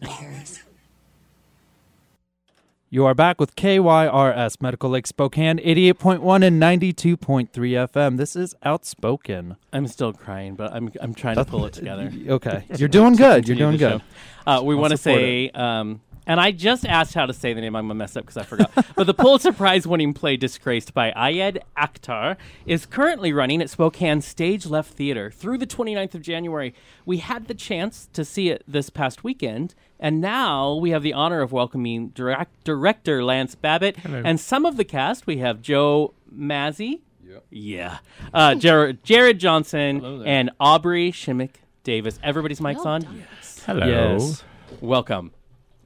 You 2.90 3.04
are 3.04 3.14
back 3.14 3.38
with 3.38 3.54
KYRS 3.54 4.62
Medical 4.62 4.88
Lake 4.88 5.06
Spokane, 5.06 5.58
88.1 5.58 6.42
and 6.42 6.58
92.3 6.62 7.48
FM. 7.52 8.16
This 8.16 8.34
is 8.34 8.54
Outspoken. 8.62 9.56
I'm 9.74 9.86
still 9.88 10.14
crying, 10.14 10.54
but 10.54 10.72
I'm 10.72 10.90
I'm 11.02 11.12
trying 11.14 11.36
to 11.36 11.44
pull 11.44 11.66
it 11.66 11.74
together. 11.74 12.10
Okay. 12.28 12.64
You're 12.78 12.88
doing 12.88 13.14
good. 13.14 13.46
You're 13.46 13.58
doing 13.58 13.76
good. 13.76 14.00
Uh, 14.46 14.62
we 14.64 14.74
want 14.74 14.92
to 14.92 14.96
say, 14.96 15.50
um, 15.50 16.00
and 16.28 16.38
I 16.38 16.52
just 16.52 16.86
asked 16.86 17.14
how 17.14 17.26
to 17.26 17.32
say 17.32 17.52
the 17.54 17.60
name. 17.60 17.74
I'm 17.74 17.84
gonna 17.86 17.94
mess 17.96 18.16
up 18.16 18.24
because 18.24 18.36
I 18.36 18.44
forgot. 18.44 18.70
but 18.94 19.08
the 19.08 19.14
Pulitzer 19.14 19.52
Prize-winning 19.52 20.14
play 20.14 20.36
"Disgraced" 20.36 20.94
by 20.94 21.10
Ayad 21.12 21.58
Akhtar 21.76 22.36
is 22.66 22.86
currently 22.86 23.32
running 23.32 23.60
at 23.60 23.70
Spokane 23.70 24.20
Stage 24.20 24.66
Left 24.66 24.92
Theater 24.92 25.30
through 25.30 25.58
the 25.58 25.66
29th 25.66 26.14
of 26.14 26.22
January. 26.22 26.74
We 27.04 27.16
had 27.16 27.46
the 27.48 27.54
chance 27.54 28.08
to 28.12 28.24
see 28.24 28.50
it 28.50 28.62
this 28.68 28.90
past 28.90 29.24
weekend, 29.24 29.74
and 29.98 30.20
now 30.20 30.74
we 30.74 30.90
have 30.90 31.02
the 31.02 31.14
honor 31.14 31.40
of 31.40 31.50
welcoming 31.50 32.10
direct- 32.10 32.62
director 32.62 33.24
Lance 33.24 33.54
Babbitt 33.56 33.96
and 34.04 34.38
some 34.38 34.64
of 34.64 34.76
the 34.76 34.84
cast. 34.84 35.26
We 35.26 35.38
have 35.38 35.62
Joe 35.62 36.14
Mazzy. 36.32 37.00
Yeah. 37.50 37.98
Uh, 38.34 38.54
Jared, 38.54 39.02
Jared 39.04 39.38
Johnson 39.38 40.22
and 40.26 40.50
Aubrey 40.60 41.10
Shimmick 41.10 41.60
Davis. 41.84 42.18
Everybody's 42.22 42.60
mics 42.60 42.76
Well 42.76 42.88
on. 42.88 43.00
done. 43.02 43.24
Hello. 43.64 43.86
Yes. 43.86 44.44
Welcome. 44.80 45.32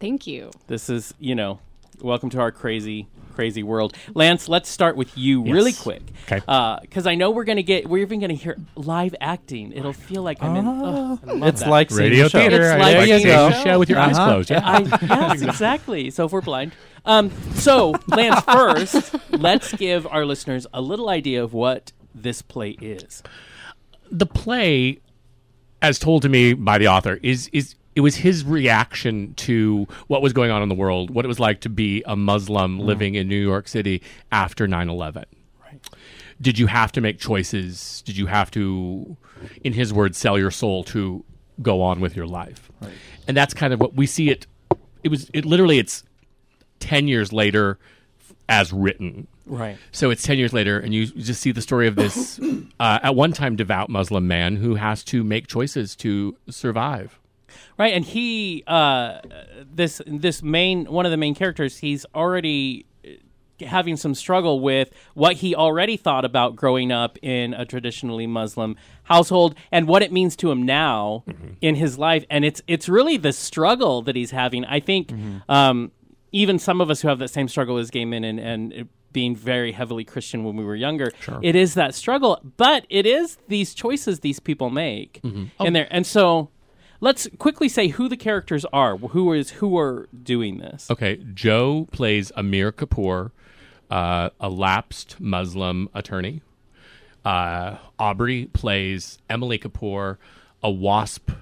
Thank 0.03 0.27
you. 0.27 0.51
This 0.67 0.91
is, 0.91 1.15
you 1.21 1.37
know, 1.37 1.61
welcome 2.01 2.29
to 2.31 2.41
our 2.41 2.51
crazy, 2.51 3.07
crazy 3.37 3.63
world. 3.63 3.97
Lance, 4.15 4.49
let's 4.49 4.69
start 4.69 4.97
with 4.97 5.17
you 5.17 5.45
really 5.45 5.73
quick. 5.73 6.03
Okay. 6.31 6.41
Because 6.83 7.07
I 7.07 7.15
know 7.15 7.31
we're 7.31 7.45
going 7.45 7.57
to 7.57 7.63
get, 7.63 7.89
we're 7.89 8.03
even 8.03 8.19
going 8.19 8.31
to 8.31 8.35
hear 8.35 8.57
live 8.75 9.15
acting. 9.21 9.71
It'll 9.73 9.93
feel 9.93 10.23
like 10.25 10.43
I'm 10.43 10.57
in. 10.57 10.67
Oh, 10.67 11.21
I 11.25 11.33
love 11.35 11.49
It's 11.49 11.61
that. 11.61 11.71
like 11.71 11.91
Radio 11.93 12.27
show. 12.27 12.41
theater. 12.41 12.63
It's 12.63 12.73
I 12.73 12.79
like 12.79 12.97
like 12.97 13.07
seeing 13.07 13.21
seeing 13.23 13.37
the 13.37 13.49
the 13.51 13.63
show 13.63 13.79
with 13.79 13.89
your 13.91 14.01
eyes 14.01 14.19
Uh-huh. 14.19 14.29
closed. 14.33 14.51
Yeah. 14.51 14.61
I, 14.65 14.79
yes, 15.31 15.43
exactly. 15.43 16.11
So 16.11 16.25
if 16.27 16.33
we're 16.33 16.41
blind. 16.41 16.73
Um, 17.05 17.31
so, 17.55 17.95
Lance, 18.09 18.41
first, 18.43 19.15
let's 19.31 19.73
give 19.75 20.05
our 20.09 20.27
listeners 20.27 20.67
a 20.75 20.81
little 20.81 21.09
idea 21.11 21.45
of 21.45 21.53
what 21.53 21.93
this 22.13 22.43
play 22.43 22.71
is. 22.81 23.23
the 24.11 24.27
play, 24.27 24.99
as 25.81 25.99
told 26.01 26.23
to 26.23 26.29
me 26.29 26.55
by 26.55 26.79
the 26.79 26.89
author, 26.89 27.21
is 27.23 27.49
is 27.53 27.77
it 27.95 28.01
was 28.01 28.17
his 28.17 28.45
reaction 28.45 29.35
to 29.35 29.87
what 30.07 30.23
was 30.23 30.33
going 30.33 30.51
on 30.51 30.63
in 30.63 30.69
the 30.69 30.75
world, 30.75 31.11
what 31.11 31.25
it 31.25 31.29
was 31.29 31.41
like 31.41 31.61
to 31.61 31.69
be 31.69 32.03
a 32.07 32.17
Muslim 32.17 32.79
living 32.79 33.15
in 33.15 33.29
New 33.29 33.41
York 33.41 33.69
City 33.69 34.03
after 34.31 34.67
9-11. 34.67 35.25
Right. 35.61 35.81
Did 36.41 36.59
you 36.59 36.67
have 36.67 36.93
to 36.93 37.01
make 37.01 37.19
choices? 37.19 38.03
Did 38.03 38.17
you 38.17 38.27
have 38.27 38.51
to, 38.53 39.17
in 39.63 39.73
his 39.73 39.93
words, 39.93 40.19
sell 40.19 40.39
your 40.39 40.51
soul 40.51 40.85
to 40.85 41.25
go 41.61 41.83
on 41.83 42.01
with 42.01 42.17
your 42.17 42.27
life? 42.27 42.71
Right. 42.81 42.93
And 43.29 43.37
that's 43.37 43.55
kind 43.55 43.73
of 43.73 43.81
what 43.81 43.95
we 43.95 44.07
see 44.07 44.31
it. 44.31 44.47
It 45.03 45.09
was 45.09 45.31
it 45.35 45.45
literally 45.45 45.79
it's 45.79 46.05
ten 46.79 47.09
years 47.09 47.33
later 47.33 47.79
as 48.49 48.73
written. 48.73 49.27
Right. 49.47 49.77
So 49.91 50.11
it's 50.11 50.23
10 50.23 50.39
years 50.39 50.53
later, 50.53 50.79
and 50.79 50.95
you 50.95 51.07
just 51.07 51.41
see 51.41 51.53
the 51.53 51.63
story 51.63 51.89
of 51.89 51.97
this, 51.97 52.39
uh, 52.81 53.01
at 53.03 53.15
one 53.15 53.33
time, 53.33 53.57
devout 53.57 53.89
Muslim 53.89 54.29
man 54.29 54.57
who 54.57 54.77
has 54.77 55.03
to 55.05 55.25
make 55.25 55.47
choices 55.47 55.97
to 55.97 56.37
survive. 56.49 57.19
Right, 57.79 57.95
and 57.95 58.05
he, 58.05 58.65
uh, 58.67 59.21
this 59.73 60.01
this 60.07 60.43
main 60.43 60.87
one 60.87 61.05
of 61.07 61.11
the 61.11 61.17
main 61.17 61.35
characters, 61.35 61.79
he's 61.79 62.05
already 62.15 62.87
uh, 63.05 63.67
having 63.67 63.97
some 63.97 64.15
struggle 64.15 64.61
with 64.61 64.91
what 65.15 65.37
he 65.37 65.55
already 65.55 65.97
thought 65.97 66.25
about 66.25 66.57
growing 66.57 66.91
up 66.93 67.19
in 67.23 67.55
a 67.55 67.65
traditionally 67.65 68.27
Muslim 68.27 68.77
household 69.05 69.55
and 69.71 69.87
what 69.89 70.03
it 70.03 70.13
means 70.13 70.37
to 70.37 70.51
him 70.51 70.63
now 70.65 71.25
in 71.61 71.75
his 71.77 71.99
life, 71.99 72.25
and 72.31 72.45
it's 72.45 72.61
it's 72.67 72.89
really 72.89 73.17
the 73.17 73.33
struggle 73.33 74.03
that 74.03 74.17
he's 74.17 74.31
having. 74.33 74.65
I 74.65 74.81
think 74.81 75.13
um, 75.49 75.93
even 76.33 76.59
some 76.59 76.81
of 76.81 76.91
us 76.91 77.03
who 77.03 77.09
have 77.09 77.19
that 77.19 77.29
same 77.29 77.49
struggle 77.49 77.79
as 77.79 77.91
gay 77.91 78.05
men 78.05 78.25
and 78.25 78.39
and 78.41 78.89
being 79.13 79.37
very 79.37 79.73
heavily 79.73 80.05
Christian 80.05 80.43
when 80.43 80.57
we 80.57 80.65
were 80.65 80.75
younger, 80.75 81.13
it 81.43 81.55
is 81.55 81.75
that 81.75 81.95
struggle, 81.95 82.41
but 82.57 82.87
it 82.89 83.05
is 83.05 83.37
these 83.49 83.75
choices 83.75 84.21
these 84.21 84.41
people 84.41 84.71
make 84.71 85.21
in 85.61 85.73
there, 85.75 85.87
and 85.91 86.07
so. 86.07 86.49
Let's 87.03 87.27
quickly 87.37 87.69
say 87.69 87.89
who 87.89 88.09
the 88.09 88.17
characters 88.17 88.65
are. 88.73 88.97
Who 88.97 89.33
is 89.33 89.51
who 89.51 89.77
are 89.77 90.09
doing 90.23 90.59
this? 90.59 90.89
Okay, 90.89 91.17
Joe 91.35 91.89
plays 91.91 92.31
Amir 92.37 92.71
Kapoor, 92.71 93.33
uh, 93.91 94.31
a 94.39 94.49
lapsed 94.49 95.21
Muslim 95.21 95.89
attorney. 95.95 96.43
Uh, 97.25 97.79
Aubrey 97.99 98.47
plays 98.53 99.19
Emily 99.29 99.59
Kapoor, 99.59 100.19
a 100.63 100.71
wasp 100.71 101.33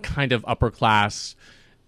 kind 0.00 0.32
of 0.32 0.42
upper 0.48 0.70
class, 0.70 1.36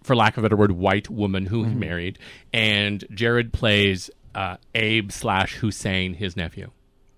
for 0.02 0.14
lack 0.14 0.36
of 0.36 0.44
a 0.44 0.46
better 0.46 0.56
word, 0.56 0.72
white 0.72 1.08
woman 1.08 1.46
who 1.46 1.64
he 1.64 1.74
married, 1.74 2.18
and 2.52 3.02
Jared 3.14 3.50
plays 3.54 4.10
uh, 4.34 4.58
Abe 4.74 5.10
slash 5.10 5.54
Hussein, 5.56 6.12
his 6.12 6.36
nephew. 6.36 6.70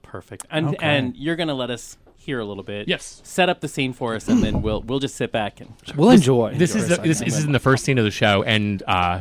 Perfect. 0.03 0.47
And 0.49 0.69
Okay. 0.69 0.77
and 0.81 1.17
you're 1.17 1.35
gonna 1.37 1.55
let 1.55 1.71
us 1.71 1.99
hear 2.29 2.41
a 2.41 2.45
little 2.45 2.63
bit. 2.63 2.89
Yes. 2.89 3.23
Set 3.25 3.49
up 3.49 3.61
the 3.61 3.69
scene 3.69 3.95
for 3.95 4.15
us, 4.15 4.29
and 4.29 4.43
then 4.43 4.61
we'll 4.61 4.83
we'll 4.83 4.99
just 4.99 5.17
sit 5.17 5.33
back 5.33 5.63
and. 5.63 5.73
We'll 5.97 6.11
enjoy. 6.11 6.55
This 6.57 6.73
for 6.73 6.79
is 6.79 6.89
the, 6.89 6.97
this, 6.97 7.21
this 7.21 7.39
is 7.39 7.45
in 7.45 7.53
the 7.53 7.59
first 7.59 7.85
scene 7.85 7.97
of 7.97 8.05
the 8.05 8.11
show, 8.11 8.43
and 8.43 8.83
uh, 8.87 9.21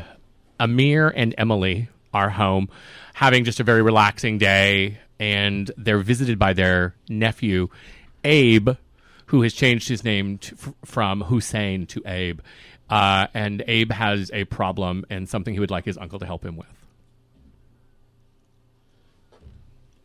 Amir 0.59 1.07
and 1.07 1.33
Emily 1.37 1.87
are 2.13 2.29
home, 2.29 2.67
having 3.13 3.45
just 3.45 3.61
a 3.61 3.63
very 3.63 3.81
relaxing 3.81 4.37
day, 4.37 4.99
and 5.19 5.71
they're 5.77 5.99
visited 5.99 6.37
by 6.37 6.51
their 6.51 6.95
nephew, 7.07 7.69
Abe, 8.25 8.71
who 9.27 9.41
has 9.43 9.53
changed 9.53 9.87
his 9.87 10.03
name 10.03 10.37
to, 10.39 10.57
from 10.83 11.21
Hussein 11.21 11.85
to 11.87 12.01
Abe, 12.05 12.41
uh, 12.89 13.27
and 13.33 13.63
Abe 13.67 13.91
has 13.93 14.31
a 14.33 14.43
problem 14.43 15.05
and 15.09 15.29
something 15.29 15.53
he 15.53 15.61
would 15.61 15.71
like 15.71 15.85
his 15.85 15.97
uncle 15.97 16.19
to 16.19 16.25
help 16.25 16.43
him 16.43 16.57
with. 16.57 16.67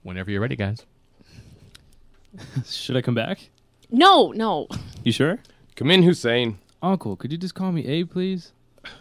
Whenever 0.05 0.31
you're 0.31 0.41
ready, 0.41 0.57
guys. 0.57 0.87
Should 2.67 2.97
I 2.97 3.03
come 3.03 3.15
back? 3.15 3.51
No, 3.91 4.33
no. 4.33 4.69
You 5.05 5.13
sure? 5.13 5.39
Come 5.77 5.91
in, 5.91 6.03
Hussein. 6.03 6.59
Uncle, 6.83 7.17
could 7.17 7.31
you 7.33 7.39
just 7.39 7.55
call 7.55 7.73
me 7.73 7.87
Abe, 7.87 8.11
please? 8.11 8.53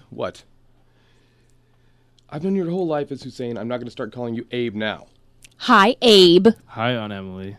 What? 0.09 0.43
I've 2.29 2.43
known 2.43 2.55
your 2.55 2.69
whole 2.69 2.88
life 2.88 3.11
as 3.11 3.23
Hussein. 3.23 3.57
I'm 3.57 3.67
not 3.67 3.77
going 3.77 3.88
to 3.88 3.91
start 3.91 4.13
calling 4.13 4.35
you 4.35 4.45
Abe 4.51 4.75
now. 4.75 5.07
Hi, 5.57 5.95
Abe. 6.01 6.47
Hi, 6.67 6.95
Aunt 6.95 7.13
Emily. 7.13 7.57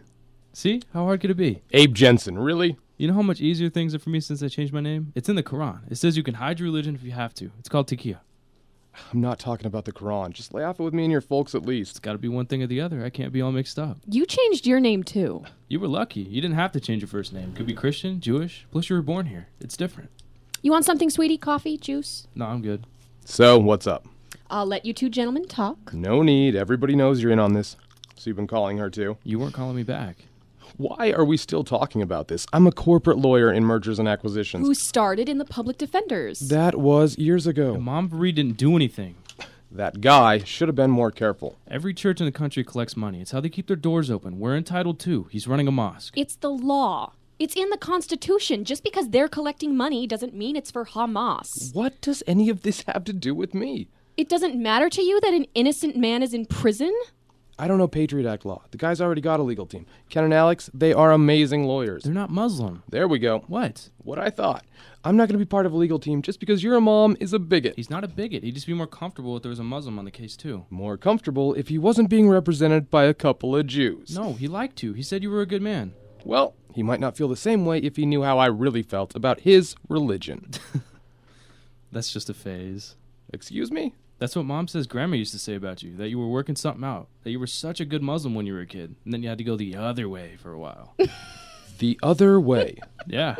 See? 0.53 0.83
How 0.93 1.05
hard 1.05 1.21
could 1.21 1.31
it 1.31 1.37
be? 1.37 1.63
Abe 1.73 1.95
Jensen, 1.95 2.39
really? 2.39 2.77
You 2.97 3.09
know 3.09 3.15
how 3.15 3.23
much 3.23 3.41
easier 3.41 3.69
things 3.69 3.95
are 3.95 3.99
for 3.99 4.11
me 4.11 4.21
since 4.21 4.43
I 4.43 4.49
changed 4.49 4.73
my 4.73 4.81
name? 4.81 5.13
It's 5.15 5.29
in 5.29 5.37
the 5.37 5.43
Quran. 5.43 5.91
It 5.91 5.97
says 5.97 6.17
you 6.17 6.23
can 6.23 6.35
hide 6.35 6.61
your 6.61 6.67
religion 6.67 6.95
if 6.95 7.03
you 7.03 7.13
have 7.13 7.35
to. 7.35 7.51
It's 7.59 7.69
called 7.69 7.89
taqiyya. 7.89 8.19
I'm 9.13 9.21
not 9.21 9.39
talking 9.39 9.67
about 9.67 9.85
the 9.85 9.93
Quran. 9.93 10.31
Just 10.31 10.53
lay 10.53 10.65
off 10.65 10.81
it 10.81 10.83
with 10.83 10.95
me 10.95 11.05
and 11.05 11.13
your 11.13 11.21
folks 11.21 11.55
at 11.55 11.65
least. 11.65 11.93
It's 11.93 12.01
got 12.01 12.13
to 12.13 12.19
be 12.19 12.29
one 12.29 12.47
thing 12.47 12.63
or 12.63 12.67
the 12.67 12.81
other. 12.81 13.05
I 13.05 13.11
can't 13.11 13.33
be 13.33 13.41
all 13.41 13.53
mixed 13.53 13.79
up. 13.79 13.99
You 14.07 14.27
changed 14.27 14.67
your 14.67 14.81
name 14.81 15.03
too. 15.03 15.45
You 15.69 15.81
were 15.81 15.89
lucky. 15.89 16.21
You 16.21 16.41
didn't 16.41 16.57
have 16.57 16.73
to 16.73 16.81
change 16.81 17.03
your 17.03 17.09
first 17.09 17.33
name. 17.33 17.53
Could 17.55 17.67
be 17.67 17.75
Christian, 17.75 18.21
Jewish. 18.21 18.67
Plus, 18.71 18.91
you 18.91 18.97
were 18.97 19.03
born 19.03 19.27
here. 19.27 19.49
It's 19.61 19.77
different. 19.77 20.11
You 20.61 20.71
want 20.71 20.85
something, 20.85 21.11
sweetie? 21.11 21.39
Coffee, 21.39 21.77
juice? 21.77 22.27
No, 22.35 22.47
I'm 22.47 22.63
good. 22.63 22.85
So, 23.25 23.59
what's 23.59 23.87
up? 23.87 24.07
I'll 24.51 24.67
let 24.67 24.85
you 24.85 24.93
two 24.93 25.09
gentlemen 25.09 25.47
talk. 25.49 25.93
No 25.95 26.23
need. 26.23 26.55
Everybody 26.55 26.95
knows 26.95 27.23
you're 27.23 27.33
in 27.33 27.39
on 27.39 27.55
this. 27.55 27.77
So 28.17 28.31
you've 28.31 28.37
been 28.37 28.47
calling 28.47 28.79
her 28.79 28.91
too. 28.91 29.17
You 29.25 29.39
weren't 29.39 29.55
calling 29.55 29.75
me 29.75 29.83
back. 29.83 30.27
Why 30.77 31.13
are 31.13 31.25
we 31.25 31.37
still 31.37 31.65
talking 31.65 32.03
about 32.03 32.29
this? 32.29 32.47
I'm 32.53 32.67
a 32.67 32.73
corporate 32.73 33.19
lawyer 33.19 33.53
in 33.53 33.65
mergers 33.65 33.99
and 33.99 34.09
acquisitions. 34.09 34.67
Who 34.67 34.75
started 34.75 35.29
in 35.29 35.39
the 35.39 35.45
public 35.45 35.79
defenders? 35.79 36.41
that 36.49 36.79
was 36.79 37.19
years 37.19 37.47
ago. 37.47 37.77
Mom 37.79 38.09
Marie 38.13 38.33
didn't 38.33 38.57
do 38.57 38.75
anything. 38.77 39.17
That 39.71 40.01
guy 40.01 40.39
should 40.39 40.69
have 40.69 40.75
been 40.75 40.91
more 40.91 41.11
careful. 41.11 41.57
Every 41.69 41.95
church 41.95 42.21
in 42.21 42.27
the 42.27 42.33
country 42.33 42.63
collects 42.63 42.97
money. 42.97 43.21
It's 43.23 43.31
how 43.31 43.41
they 43.41 43.49
keep 43.49 43.67
their 43.69 43.77
doors 43.77 44.11
open. 44.11 44.39
We're 44.39 44.57
entitled 44.57 44.99
to. 45.01 45.25
He's 45.31 45.47
running 45.49 45.67
a 45.67 45.73
mosque. 45.73 46.13
It's 46.17 46.37
the 46.37 46.51
law. 46.51 47.13
It's 47.39 47.57
in 47.57 47.71
the 47.71 47.79
Constitution. 47.79 48.65
Just 48.65 48.85
because 48.85 49.09
they're 49.09 49.29
collecting 49.29 49.75
money 49.77 50.07
doesn't 50.07 50.35
mean 50.35 50.57
it's 50.57 50.71
for 50.71 50.85
Hamas. 50.85 51.75
What 51.75 52.01
does 52.03 52.23
any 52.27 52.51
of 52.51 52.63
this 52.63 52.83
have 52.87 53.05
to 53.05 53.13
do 53.15 53.35
with 53.35 53.55
me? 53.55 53.89
It 54.19 54.29
doesn't 54.29 54.57
matter 54.57 54.91
to 54.91 55.03
you 55.03 55.21
that 55.23 55.33
an 55.33 55.47
innocent 55.55 55.97
man 55.97 56.23
is 56.23 56.35
in 56.35 56.45
prison? 56.45 56.93
I 57.59 57.69
don't 57.69 57.79
know 57.79 57.87
Patriot 57.89 58.29
Act 58.29 58.45
law. 58.47 58.63
The 58.71 58.79
guy's 58.79 59.01
already 59.01 59.21
got 59.21 59.39
a 59.39 59.43
legal 59.43 59.67
team. 59.67 59.87
Ken 60.09 60.25
and 60.25 60.35
Alex, 60.35 60.71
they 60.73 60.93
are 60.93 61.13
amazing 61.13 61.65
lawyers. 61.65 62.03
They're 62.03 62.13
not 62.13 62.31
Muslim. 62.31 62.83
There 62.89 63.07
we 63.07 63.19
go. 63.19 63.45
What? 63.47 63.91
What 63.99 64.19
I 64.19 64.31
thought. 64.31 64.65
I'm 65.05 65.17
not 65.17 65.29
going 65.29 65.39
to 65.39 65.45
be 65.45 65.49
part 65.49 65.67
of 65.67 65.73
a 65.73 65.77
legal 65.77 65.99
team 65.99 66.23
just 66.23 66.41
because 66.41 66.65
your 66.65 66.81
mom 66.81 67.17
is 67.21 67.33
a 67.33 67.39
bigot. 67.39 67.75
He's 67.77 67.91
not 67.91 68.05
a 68.05 68.09
bigot. 68.09 68.43
He'd 68.43 68.55
just 68.55 68.67
be 68.67 68.73
more 68.73 68.87
comfortable 68.87 69.37
if 69.37 69.43
there 69.43 69.51
was 69.51 69.59
a 69.59 69.65
Muslim 69.65 69.99
on 69.99 70.05
the 70.05 70.11
case, 70.11 70.37
too. 70.37 70.65
More 70.71 70.97
comfortable 70.97 71.55
if 71.55 71.69
he 71.69 71.79
wasn't 71.79 72.09
being 72.09 72.29
represented 72.29 72.91
by 72.91 73.05
a 73.05 73.15
couple 73.15 73.55
of 73.55 73.67
Jews. 73.67 74.17
No, 74.17 74.33
he 74.33 74.49
liked 74.49 74.83
you. 74.83 74.93
He 74.95 75.03
said 75.03 75.23
you 75.23 75.31
were 75.31 75.43
a 75.43 75.47
good 75.47 75.63
man. 75.63 75.93
Well, 76.25 76.55
he 76.75 76.83
might 76.83 77.01
not 77.01 77.17
feel 77.17 77.29
the 77.29 77.37
same 77.37 77.67
way 77.67 77.79
if 77.79 77.97
he 77.97 78.07
knew 78.07 78.23
how 78.23 78.39
I 78.39 78.47
really 78.47 78.83
felt 78.83 79.15
about 79.15 79.41
his 79.41 79.75
religion. 79.89 80.51
That's 81.93 82.13
just 82.13 82.31
a 82.31 82.35
phase. 82.35 82.97
Excuse 83.33 83.71
me? 83.71 83.95
That's 84.23 84.37
what 84.37 84.45
mom 84.45 84.69
says 84.69 84.87
grandma 84.87 85.17
used 85.17 85.33
to 85.33 85.39
say 85.41 85.57
about 85.57 85.83
you 85.83 85.97
that 85.97 86.09
you 86.09 86.17
were 86.17 86.29
working 86.29 86.55
something 86.55 86.85
out, 86.85 87.09
that 87.25 87.33
you 87.33 87.41
were 87.41 87.49
such 87.49 87.81
a 87.81 87.85
good 87.85 88.05
Muslim 88.05 88.37
when 88.37 88.47
you 88.47 88.53
were 88.53 88.61
a 88.61 88.67
kid, 88.67 88.95
and 89.05 89.13
then 89.13 89.21
you 89.21 89.29
had 89.29 89.37
to 89.39 89.43
go 89.43 89.57
the 89.57 89.75
other 89.75 90.09
way 90.09 90.37
for 90.41 90.53
a 90.53 90.59
while. 90.59 90.95
The 91.79 91.99
other 92.05 92.39
way. 92.39 92.77
yeah. 93.09 93.35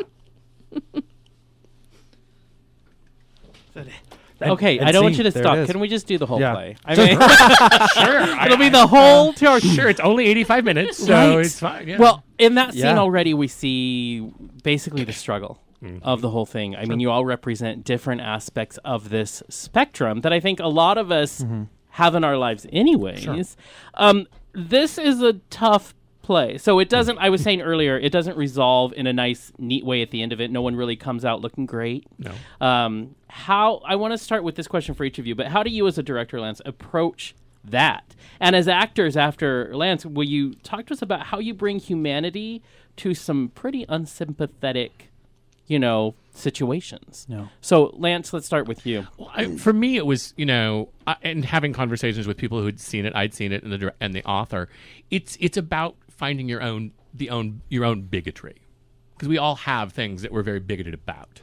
Okay, 4.41 4.77
and 4.79 4.89
I 4.89 4.91
don't 4.91 5.03
want 5.03 5.15
see, 5.15 5.19
you 5.19 5.23
to 5.23 5.31
there 5.31 5.43
stop. 5.43 5.55
it 5.57 5.61
is. 5.61 5.71
Can 5.71 5.79
we 5.79 5.87
just 5.87 6.05
do 6.05 6.17
the 6.17 6.25
whole 6.25 6.41
Yeah. 6.41 6.53
play? 6.53 6.75
I 6.83 6.95
mean, 6.97 7.17
Sure. 8.03 8.45
it'll 8.45 8.57
be 8.57 8.67
the 8.67 8.85
whole 8.85 9.31
tour. 9.31 9.61
Sure, 9.61 9.87
it's 9.87 10.01
only 10.01 10.25
85 10.25 10.65
minutes, 10.65 10.97
so 10.97 11.13
Right. 11.13 11.45
it's 11.45 11.57
fine. 11.59 11.87
Yeah. 11.87 11.97
Well, 11.99 12.23
in 12.37 12.55
that 12.55 12.73
scene 12.73 12.81
Yeah. 12.83 12.97
already, 12.97 13.33
we 13.33 13.47
see 13.47 14.29
basically 14.63 15.05
the 15.05 15.13
struggle 15.13 15.61
of 16.01 16.21
the 16.21 16.29
whole 16.29 16.45
thing. 16.45 16.75
I 16.75 16.85
mean, 16.85 16.99
you 16.99 17.11
all 17.11 17.25
represent 17.25 17.83
different 17.83 18.21
aspects 18.21 18.77
of 18.85 19.09
this 19.09 19.43
spectrum 19.49 20.21
that 20.21 20.33
I 20.33 20.39
think 20.39 20.59
a 20.59 20.67
lot 20.67 20.97
of 20.97 21.11
us 21.11 21.43
have 21.91 22.15
in 22.15 22.23
our 22.23 22.37
lives, 22.37 22.65
anyways. 22.71 23.57
Um, 23.93 24.27
this 24.53 24.97
is 24.97 25.21
a 25.21 25.33
tough 25.49 25.93
play. 26.21 26.57
So 26.57 26.79
it 26.79 26.89
doesn't, 26.89 27.17
I 27.19 27.29
was 27.29 27.41
saying 27.43 27.61
earlier, 27.61 27.99
it 27.99 28.11
doesn't 28.11 28.37
resolve 28.37 28.93
in 28.93 29.07
a 29.07 29.13
nice, 29.13 29.51
neat 29.59 29.85
way 29.85 30.01
at 30.01 30.09
the 30.11 30.21
end 30.23 30.31
of 30.31 30.39
it. 30.39 30.49
No 30.49 30.61
one 30.61 30.75
really 30.75 30.95
comes 30.95 31.25
out 31.25 31.41
looking 31.41 31.65
great. 31.65 32.07
No. 32.17 32.31
Um, 32.65 33.15
how, 33.27 33.81
I 33.85 33.95
want 33.97 34.13
to 34.13 34.17
start 34.17 34.43
with 34.43 34.55
this 34.55 34.67
question 34.67 34.95
for 34.95 35.03
each 35.03 35.19
of 35.19 35.27
you, 35.27 35.35
but 35.35 35.47
how 35.47 35.63
do 35.63 35.69
you 35.69 35.85
as 35.85 35.97
a 35.97 36.03
director, 36.03 36.39
Lance, 36.39 36.61
approach 36.65 37.35
that? 37.63 38.15
And 38.39 38.55
as 38.55 38.67
actors, 38.67 39.17
after 39.17 39.75
Lance, 39.75 40.05
will 40.05 40.23
you 40.23 40.53
talk 40.55 40.85
to 40.87 40.93
us 40.93 41.01
about 41.01 41.27
how 41.27 41.39
you 41.39 41.53
bring 41.53 41.79
humanity 41.79 42.63
to 42.97 43.13
some 43.13 43.49
pretty 43.53 43.85
unsympathetic, 43.89 45.09
you 45.67 45.79
know, 45.79 46.15
situations? 46.33 47.25
No. 47.29 47.49
So, 47.61 47.93
Lance, 47.97 48.33
let's 48.33 48.45
start 48.45 48.67
with 48.67 48.85
you. 48.85 49.07
Well, 49.17 49.31
I, 49.33 49.55
for 49.57 49.73
me, 49.73 49.97
it 49.97 50.05
was 50.05 50.33
you 50.37 50.45
know, 50.45 50.89
I, 51.07 51.15
and 51.21 51.45
having 51.45 51.73
conversations 51.73 52.27
with 52.27 52.37
people 52.37 52.61
who'd 52.61 52.79
seen 52.79 53.05
it, 53.05 53.15
I'd 53.15 53.33
seen 53.33 53.51
it, 53.51 53.63
and 53.63 53.71
the 53.71 53.93
and 53.99 54.13
the 54.13 54.23
author. 54.25 54.69
It's 55.09 55.37
it's 55.39 55.57
about 55.57 55.95
finding 56.09 56.49
your 56.49 56.61
own 56.61 56.91
the 57.13 57.29
own 57.29 57.61
your 57.69 57.85
own 57.85 58.01
bigotry, 58.01 58.61
because 59.15 59.27
we 59.27 59.37
all 59.37 59.55
have 59.55 59.93
things 59.93 60.21
that 60.21 60.31
we're 60.31 60.43
very 60.43 60.59
bigoted 60.59 60.93
about, 60.93 61.41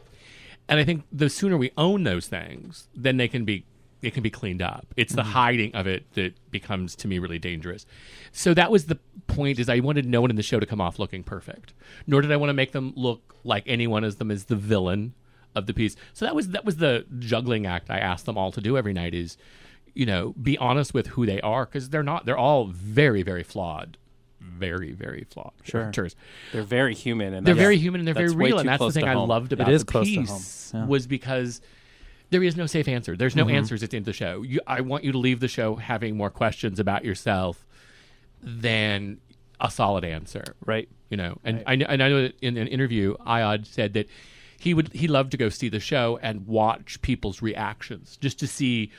and 0.69 0.81
I 0.81 0.85
think 0.85 1.05
the 1.11 1.31
sooner 1.31 1.57
we 1.57 1.71
own 1.77 2.03
those 2.03 2.27
things, 2.27 2.89
then 2.95 3.17
they 3.17 3.29
can 3.29 3.45
be 3.45 3.65
it 4.03 4.15
can 4.15 4.23
be 4.23 4.31
cleaned 4.31 4.63
up. 4.63 4.87
It's 4.97 5.15
the 5.15 5.23
mm-hmm. 5.23 5.31
hiding 5.31 5.75
of 5.75 5.87
it 5.87 6.13
that 6.15 6.51
becomes 6.51 6.97
to 6.97 7.09
me 7.09 7.19
really 7.19 7.39
dangerous. 7.39 7.87
So 8.33 8.55
that 8.55 8.71
was 8.71 8.87
the 8.87 8.99
point 9.27 9.59
is 9.59 9.69
I 9.69 9.81
wanted 9.81 10.07
no 10.07 10.21
one 10.21 10.31
in 10.31 10.37
the 10.37 10.43
show 10.43 10.61
to 10.61 10.67
come 10.67 10.81
off 10.81 10.99
looking 10.99 11.23
perfect. 11.23 11.75
Nor 12.07 12.23
did 12.23 12.33
I 12.33 12.37
want 12.37 12.51
to 12.51 12.55
make 12.55 12.73
them 12.73 12.93
look 12.97 13.35
like 13.45 13.65
anyone 13.67 14.05
as 14.05 14.17
them 14.17 14.31
as 14.31 14.45
the 14.45 14.57
villain 14.57 15.15
of 15.55 15.67
the 15.67 15.75
piece. 15.75 15.97
So 16.13 16.25
that 16.25 16.35
was 16.35 16.49
that 16.51 16.65
was 16.65 16.77
the 16.77 17.05
juggling 17.19 17.67
act 17.67 17.91
I 17.91 17.99
asked 17.99 18.27
them 18.27 18.39
all 18.39 18.53
to 18.53 18.61
do 18.61 18.77
every 18.79 18.93
night 18.93 19.15
is 19.15 19.37
you 19.95 20.07
know, 20.07 20.35
be 20.41 20.57
honest 20.59 20.95
with 20.95 21.09
who 21.09 21.27
they 21.27 21.41
are 21.41 21.67
because 21.67 21.91
they're 21.91 22.03
not 22.03 22.25
they're 22.25 22.39
all 22.39 22.67
very 22.67 23.23
very 23.23 23.43
flawed. 23.43 23.97
Very 24.41 24.93
very 24.93 25.27
flawed 25.29 25.53
Sure. 25.63 25.83
characters. 25.83 26.17
They're 26.53 26.63
very 26.63 26.95
human, 26.95 27.35
and 27.35 27.47
They're 27.47 27.55
very 27.55 27.77
human 27.77 28.01
and 28.01 28.09
they're 28.09 28.15
very 28.15 28.35
real, 28.35 28.59
and 28.59 28.69
that's 28.69 28.83
the 28.83 28.93
thing 28.93 29.09
I 29.09 29.15
loved 29.15 29.53
about 29.53 29.71
is 29.71 29.85
the 29.85 29.93
close 29.93 30.07
to 30.07 30.21
piece 30.21 30.71
home, 30.73 30.83
yeah. 30.83 30.87
was 30.87 31.07
because 31.07 31.61
there 32.31 32.43
is 32.43 32.57
no 32.57 32.67
safe 32.67 32.89
answer. 32.89 33.17
There's 33.17 33.35
Mm-hmm. 33.35 33.49
no 33.49 33.55
answers 33.55 33.83
at 33.83 33.91
the 33.91 33.97
end 33.97 34.03
of 34.05 34.07
the 34.07 34.13
show. 34.13 34.43
You, 34.43 34.61
I 34.67 34.81
want 34.81 35.05
you 35.05 35.13
to 35.13 35.19
leave 35.19 35.41
the 35.41 35.49
show 35.49 35.77
having 35.77 36.17
more 36.17 36.31
questions 36.31 36.79
about 36.81 37.05
yourself 37.05 37.67
than 38.43 39.21
a 39.61 39.71
solid 39.71 40.05
answer, 40.05 40.45
Right. 40.65 40.89
You 41.11 41.17
know, 41.17 41.39
and 41.45 41.63
I 41.67 41.75
know, 41.75 41.87
and 41.89 42.03
I 42.03 42.09
know 42.09 42.23
that 42.23 42.39
in 42.41 42.57
an 42.57 42.69
interview, 42.69 43.17
Ayad 43.27 43.67
said 43.67 43.95
that 43.95 44.09
he 44.59 44.75
would 44.75 44.93
he 44.93 45.09
loved 45.09 45.33
to 45.33 45.37
go 45.37 45.49
see 45.49 45.69
the 45.69 45.81
show 45.81 46.21
and 46.23 46.47
watch 46.47 47.03
people's 47.03 47.43
reactions 47.43 48.17
just 48.21 48.39
to 48.39 48.47
see. 48.47 48.93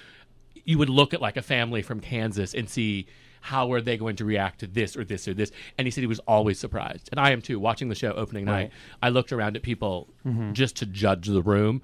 You 0.65 0.77
would 0.77 0.89
look 0.89 1.13
at 1.13 1.21
like 1.21 1.37
a 1.37 1.41
family 1.41 1.81
from 1.81 2.01
Kansas 2.01 2.53
and 2.53 2.69
see 2.69 3.07
how 3.39 3.71
are 3.71 3.79
they 3.79 3.95
going 3.95 4.17
to 4.17 4.25
react 4.25 4.59
to 4.59 4.67
this 4.67 4.97
or 4.97 5.05
this 5.05 5.25
or 5.27 5.33
this, 5.33 5.51
and 5.77 5.87
he 5.87 5.91
said 5.91 6.01
he 6.01 6.07
was 6.07 6.19
always 6.27 6.59
surprised, 6.59 7.07
and 7.11 7.19
I 7.19 7.31
am 7.31 7.41
too. 7.41 7.59
Watching 7.61 7.87
the 7.87 7.95
show 7.95 8.11
opening 8.11 8.43
night, 8.43 8.71
I 9.01 9.07
looked 9.07 9.31
around 9.31 9.55
at 9.55 9.61
people 9.63 10.09
just 10.51 10.75
to 10.77 10.85
judge 10.85 11.27
the 11.27 11.41
room, 11.41 11.81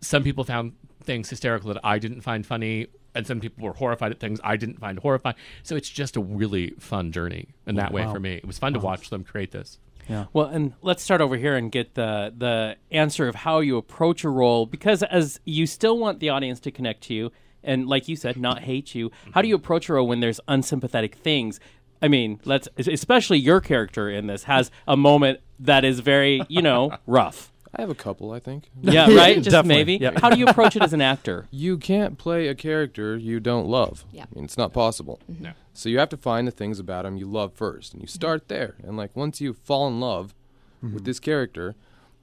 some 0.00 0.22
people 0.22 0.44
found 0.44 0.72
things 1.02 1.30
hysterical 1.30 1.72
that 1.72 1.80
I 1.84 1.98
didn't 1.98 2.20
find 2.20 2.44
funny, 2.44 2.88
and 3.14 3.26
some 3.26 3.40
people 3.40 3.64
were 3.64 3.72
horrified 3.72 4.12
at 4.12 4.20
things 4.20 4.40
I 4.44 4.56
didn't 4.56 4.78
find 4.78 4.98
horrifying. 4.98 5.36
So 5.62 5.76
it's 5.76 5.88
just 5.88 6.16
a 6.16 6.20
really 6.20 6.70
fun 6.78 7.12
journey 7.12 7.48
in 7.66 7.76
that 7.76 7.92
way 7.92 8.04
for 8.04 8.20
me. 8.20 8.34
It 8.34 8.46
was 8.46 8.58
fun 8.58 8.72
to 8.74 8.80
watch 8.80 9.10
them 9.10 9.24
create 9.24 9.50
this. 9.50 9.78
Yeah. 10.08 10.26
Well, 10.32 10.46
and 10.46 10.72
let's 10.82 11.02
start 11.02 11.20
over 11.20 11.36
here 11.36 11.54
and 11.56 11.70
get 11.70 11.94
the 11.94 12.34
the 12.36 12.76
answer 12.90 13.28
of 13.28 13.36
how 13.36 13.60
you 13.60 13.76
approach 13.76 14.24
a 14.24 14.28
role 14.28 14.66
because 14.66 15.04
as 15.04 15.38
you 15.44 15.66
still 15.66 15.98
want 15.98 16.18
the 16.18 16.30
audience 16.30 16.58
to 16.60 16.72
connect 16.72 17.02
to 17.04 17.14
you 17.14 17.32
and 17.62 17.86
like 17.86 18.08
you 18.08 18.16
said, 18.16 18.36
not 18.36 18.60
hate 18.60 18.94
you. 18.94 19.10
How 19.32 19.42
do 19.42 19.48
you 19.48 19.54
approach 19.54 19.88
a 19.88 19.92
role 19.94 20.08
when 20.08 20.20
there's 20.20 20.40
unsympathetic 20.48 21.14
things? 21.14 21.60
I 22.02 22.08
mean, 22.08 22.40
let's 22.44 22.68
especially 22.76 23.38
your 23.38 23.60
character 23.60 24.08
in 24.08 24.26
this 24.26 24.44
has 24.44 24.70
a 24.88 24.96
moment 24.96 25.40
that 25.60 25.84
is 25.84 26.00
very, 26.00 26.42
you 26.48 26.62
know, 26.62 26.96
rough. 27.06 27.52
I 27.74 27.82
have 27.82 27.90
a 27.90 27.94
couple, 27.94 28.32
I 28.32 28.40
think. 28.40 28.68
Yeah, 28.80 29.14
right. 29.14 29.36
Just 29.36 29.50
Definitely, 29.50 29.84
maybe. 29.84 29.96
yeah. 30.02 30.18
How 30.20 30.30
do 30.30 30.38
you 30.38 30.46
approach 30.46 30.76
it 30.76 30.82
as 30.82 30.92
an 30.92 31.00
actor? 31.00 31.46
You 31.52 31.78
can't 31.78 32.16
play 32.16 32.48
a 32.48 32.54
character 32.54 33.16
you 33.16 33.38
don't 33.38 33.66
love. 33.66 34.04
Yeah. 34.12 34.24
I 34.24 34.34
mean, 34.34 34.44
it's 34.44 34.56
not 34.56 34.72
possible. 34.72 35.20
Mm-hmm. 35.30 35.44
No. 35.44 35.52
So 35.72 35.88
you 35.88 35.98
have 35.98 36.08
to 36.08 36.16
find 36.16 36.46
the 36.48 36.52
things 36.52 36.78
about 36.78 37.04
him 37.04 37.16
you 37.16 37.30
love 37.30 37.52
first, 37.54 37.92
and 37.92 38.02
you 38.02 38.08
mm-hmm. 38.08 38.14
start 38.14 38.48
there. 38.48 38.76
And 38.82 38.96
like 38.96 39.14
once 39.14 39.40
you 39.40 39.52
fall 39.52 39.86
in 39.88 40.00
love 40.00 40.34
mm-hmm. 40.82 40.94
with 40.94 41.04
this 41.04 41.20
character, 41.20 41.76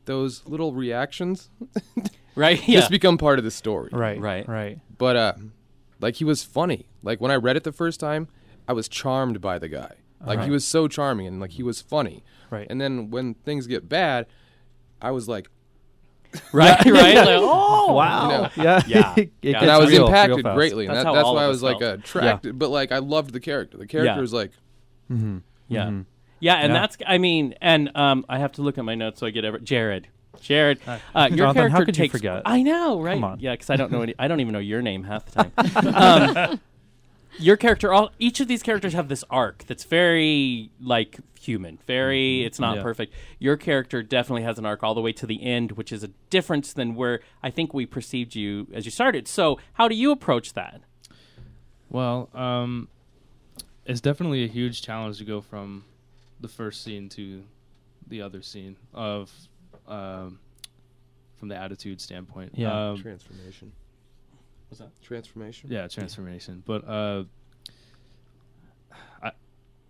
those 0.05 0.45
little 0.45 0.73
reactions 0.73 1.49
Right? 2.37 2.65
Yeah. 2.67 2.79
just 2.79 2.91
become 2.91 3.17
part 3.17 3.39
of 3.39 3.45
the 3.45 3.51
story. 3.51 3.89
Right. 3.91 4.19
Right. 4.19 4.47
Right. 4.47 4.79
But 4.97 5.15
uh, 5.15 5.33
like 5.99 6.15
he 6.15 6.23
was 6.23 6.43
funny. 6.43 6.87
Like 7.01 7.19
when 7.19 7.31
I 7.31 7.35
read 7.35 7.57
it 7.57 7.63
the 7.63 7.71
first 7.71 7.99
time, 7.99 8.27
I 8.67 8.73
was 8.73 8.87
charmed 8.87 9.41
by 9.41 9.57
the 9.57 9.67
guy. 9.67 9.95
Like 10.25 10.43
he 10.43 10.49
was 10.49 10.65
so 10.65 10.87
charming 10.87 11.27
and 11.27 11.39
like 11.39 11.51
he 11.51 11.63
was 11.63 11.81
funny. 11.81 12.23
Right. 12.49 12.67
And 12.69 12.81
then 12.81 13.11
when 13.11 13.35
things 13.35 13.65
get 13.65 13.87
bad, 13.87 14.25
I 15.01 15.11
was 15.11 15.27
like, 15.27 15.49
right. 16.53 16.83
Right. 16.85 17.15
Like, 17.15 17.27
oh 17.41 17.93
Wow. 17.93 18.29
You 18.55 18.63
know. 18.63 18.63
yeah. 18.63 18.81
Yeah. 18.87 19.13
It 19.17 19.31
Yeah. 19.41 19.61
and 19.61 19.71
I 19.71 19.77
was 19.79 19.89
real- 19.89 19.99
real 19.99 20.07
impacted 20.07 20.43
fast. 20.43 20.55
greatly. 20.55 20.85
And 20.87 20.95
That's 20.95 21.05
that, 21.05 21.13
that's 21.13 21.25
why 21.27 21.43
I 21.43 21.45
us 21.45 21.49
was 21.49 21.63
like 21.63 21.79
felt. 21.79 21.99
attracted. 21.99 22.59
But 22.59 22.69
like 22.69 22.91
I 22.91 22.97
loved 22.99 23.31
the 23.33 23.39
character. 23.39 23.77
The 23.77 23.87
character 23.87 24.13
Yeah. 24.15 24.19
was 24.19 24.33
like, 24.33 24.51
Yeah. 25.09 25.15
Yeah, 26.39 26.55
and 26.55 26.73
Yeah. 26.73 26.79
that's 26.79 26.97
I 27.07 27.17
mean, 27.17 27.55
and 27.61 27.89
um, 27.95 28.25
I 28.29 28.39
have 28.39 28.51
to 28.53 28.61
look 28.61 28.77
at 28.77 28.85
my 28.85 28.93
notes 28.95 29.19
so 29.19 29.27
I 29.27 29.31
get 29.31 29.45
every 29.45 29.61
Jared. 29.61 30.07
Jared, 30.39 30.79
uh, 30.85 30.99
your 31.31 31.37
Jonathan, 31.37 31.37
character 31.55 31.69
how 31.69 31.77
could 31.79 31.97
you 31.97 32.03
takes. 32.03 32.11
forget? 32.11 32.43
I 32.45 32.61
know, 32.61 33.01
right? 33.01 33.15
Come 33.15 33.23
on. 33.23 33.39
Yeah, 33.39 33.53
because 33.53 33.71
I 33.71 33.75
don't 33.75 33.91
know. 33.91 34.01
Any, 34.03 34.13
I 34.19 34.27
don't 34.27 34.39
even 34.39 34.53
know 34.53 34.59
your 34.59 34.83
name 34.83 35.03
half 35.03 35.25
the 35.25 35.43
time. 35.43 35.51
um, 36.51 36.59
your 37.39 37.57
character, 37.57 37.93
all 37.93 38.11
each 38.19 38.39
of 38.39 38.47
these 38.47 38.63
characters 38.63 38.93
have 38.93 39.07
this 39.09 39.23
arc 39.29 39.65
that's 39.67 39.83
very 39.83 40.71
like 40.79 41.17
human. 41.39 41.79
Very, 41.87 42.43
it's 42.43 42.59
not 42.59 42.77
Yeah. 42.77 42.83
perfect. 42.83 43.13
Your 43.39 43.57
character 43.57 44.01
definitely 44.03 44.43
has 44.43 44.57
an 44.59 44.65
arc 44.65 44.83
all 44.83 44.93
the 44.95 45.01
way 45.01 45.13
to 45.13 45.25
the 45.25 45.41
end, 45.43 45.73
which 45.73 45.91
is 45.91 46.03
a 46.03 46.09
difference 46.29 46.73
than 46.73 46.95
where 46.95 47.21
I 47.41 47.49
think 47.49 47.73
we 47.73 47.85
perceived 47.85 48.35
you 48.35 48.67
as 48.73 48.85
you 48.85 48.91
started. 48.91 49.27
So, 49.27 49.59
how 49.73 49.87
do 49.87 49.95
you 49.95 50.11
approach 50.11 50.53
that? 50.53 50.81
Well, 51.89 52.29
um, 52.33 52.89
it's 53.85 54.01
definitely 54.01 54.43
a 54.43 54.47
huge 54.47 54.81
challenge 54.81 55.17
to 55.19 55.23
go 55.25 55.39
from 55.41 55.85
the 56.41 56.47
first 56.49 56.83
scene 56.83 57.07
to 57.09 57.43
the 58.07 58.21
other 58.21 58.41
scene 58.41 58.75
of 58.93 59.31
um, 59.87 60.39
from 61.37 61.47
the 61.47 61.55
attitude 61.55 62.01
standpoint. 62.01 62.53
Yeah. 62.55 62.89
Um, 62.89 63.01
transformation. 63.01 63.71
What's 64.69 64.79
that? 64.79 64.91
Transformation. 65.01 65.69
yeah, 65.71 65.87
transformation. 65.87 66.61
But 66.65 66.87
uh, 66.87 67.23
I 69.23 69.31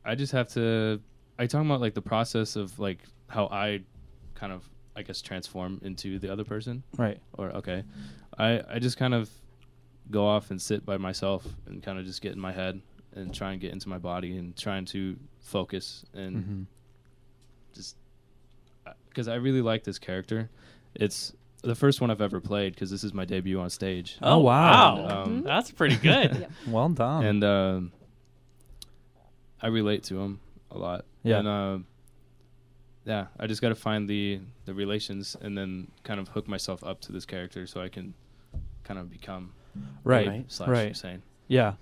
I 0.06 0.16
just 0.16 0.32
have 0.34 0.50
to. 0.50 1.02
Are 1.40 1.44
you 1.44 1.48
talking 1.48 1.68
about 1.68 1.82
like 1.82 1.94
the 1.94 2.02
process 2.02 2.56
of 2.56 2.78
like 2.80 3.00
how 3.28 3.48
I 3.48 3.82
kind 4.36 4.52
of 4.54 4.68
I 4.96 5.02
guess 5.04 5.22
transform 5.22 5.80
into 5.84 6.20
the 6.20 6.32
other 6.32 6.44
person? 6.44 6.84
Right. 6.98 7.20
Or 7.38 7.50
okay, 7.58 7.84
I 8.38 8.62
I 8.70 8.80
just 8.80 8.98
kind 8.98 9.14
of 9.14 9.30
go 10.10 10.26
off 10.26 10.52
and 10.52 10.62
sit 10.62 10.86
by 10.86 10.98
myself 10.98 11.46
and 11.66 11.84
kind 11.84 12.00
of 12.00 12.06
just 12.06 12.22
get 12.22 12.32
in 12.34 12.40
my 12.40 12.52
head 12.54 12.82
and 13.14 13.34
try 13.34 13.52
and 13.52 13.60
get 13.62 13.74
into 13.74 13.90
my 13.90 13.98
body 13.98 14.38
and 14.38 14.56
trying 14.56 14.86
to 14.86 15.18
focus 15.40 16.06
and 16.14 16.36
Mm-hmm. 16.38 16.62
just 17.74 17.96
because 19.10 19.28
I 19.28 19.36
really 19.36 19.62
like 19.62 19.84
this 19.84 20.00
character. 20.00 20.50
It's 20.96 21.34
the 21.64 21.76
first 21.76 22.02
one 22.02 22.12
I've 22.12 22.22
ever 22.22 22.40
played 22.40 22.74
because 22.74 22.92
this 22.92 23.04
is 23.04 23.14
my 23.14 23.26
debut 23.26 23.60
on 23.60 23.70
stage. 23.70 24.18
Oh, 24.22 24.38
wow. 24.40 24.98
wow. 25.04 25.24
Um, 25.24 25.44
that's 25.46 25.72
pretty 25.72 25.96
good. 25.98 26.48
Well 26.68 26.90
done. 26.90 27.26
and 27.26 27.44
um, 27.44 27.92
I 29.62 29.68
relate 29.68 30.04
to 30.06 30.20
him 30.20 30.40
a 30.72 30.78
lot. 30.78 31.06
Yeah. 31.24 31.40
And 31.40 31.48
uh, 31.48 31.78
yeah, 33.06 33.28
I 33.40 33.48
just 33.48 33.62
got 33.62 33.70
to 33.70 33.76
find 33.76 34.08
the 34.08 34.40
the 34.66 34.74
relations 34.74 35.36
and 35.42 35.58
then 35.58 35.88
kind 36.04 36.20
of 36.20 36.28
hook 36.30 36.48
myself 36.48 36.84
up 36.84 37.00
to 37.02 37.12
this 37.12 37.26
character 37.26 37.66
so 37.66 37.82
I 37.82 37.90
can 37.90 38.14
kind 38.84 39.00
of 39.00 39.10
become 39.10 39.54
right. 40.04 40.28
Abe 40.28 40.46
slash 40.50 40.70
Right. 40.70 40.88
Hussein. 40.90 41.22
Yeah. 41.48 41.74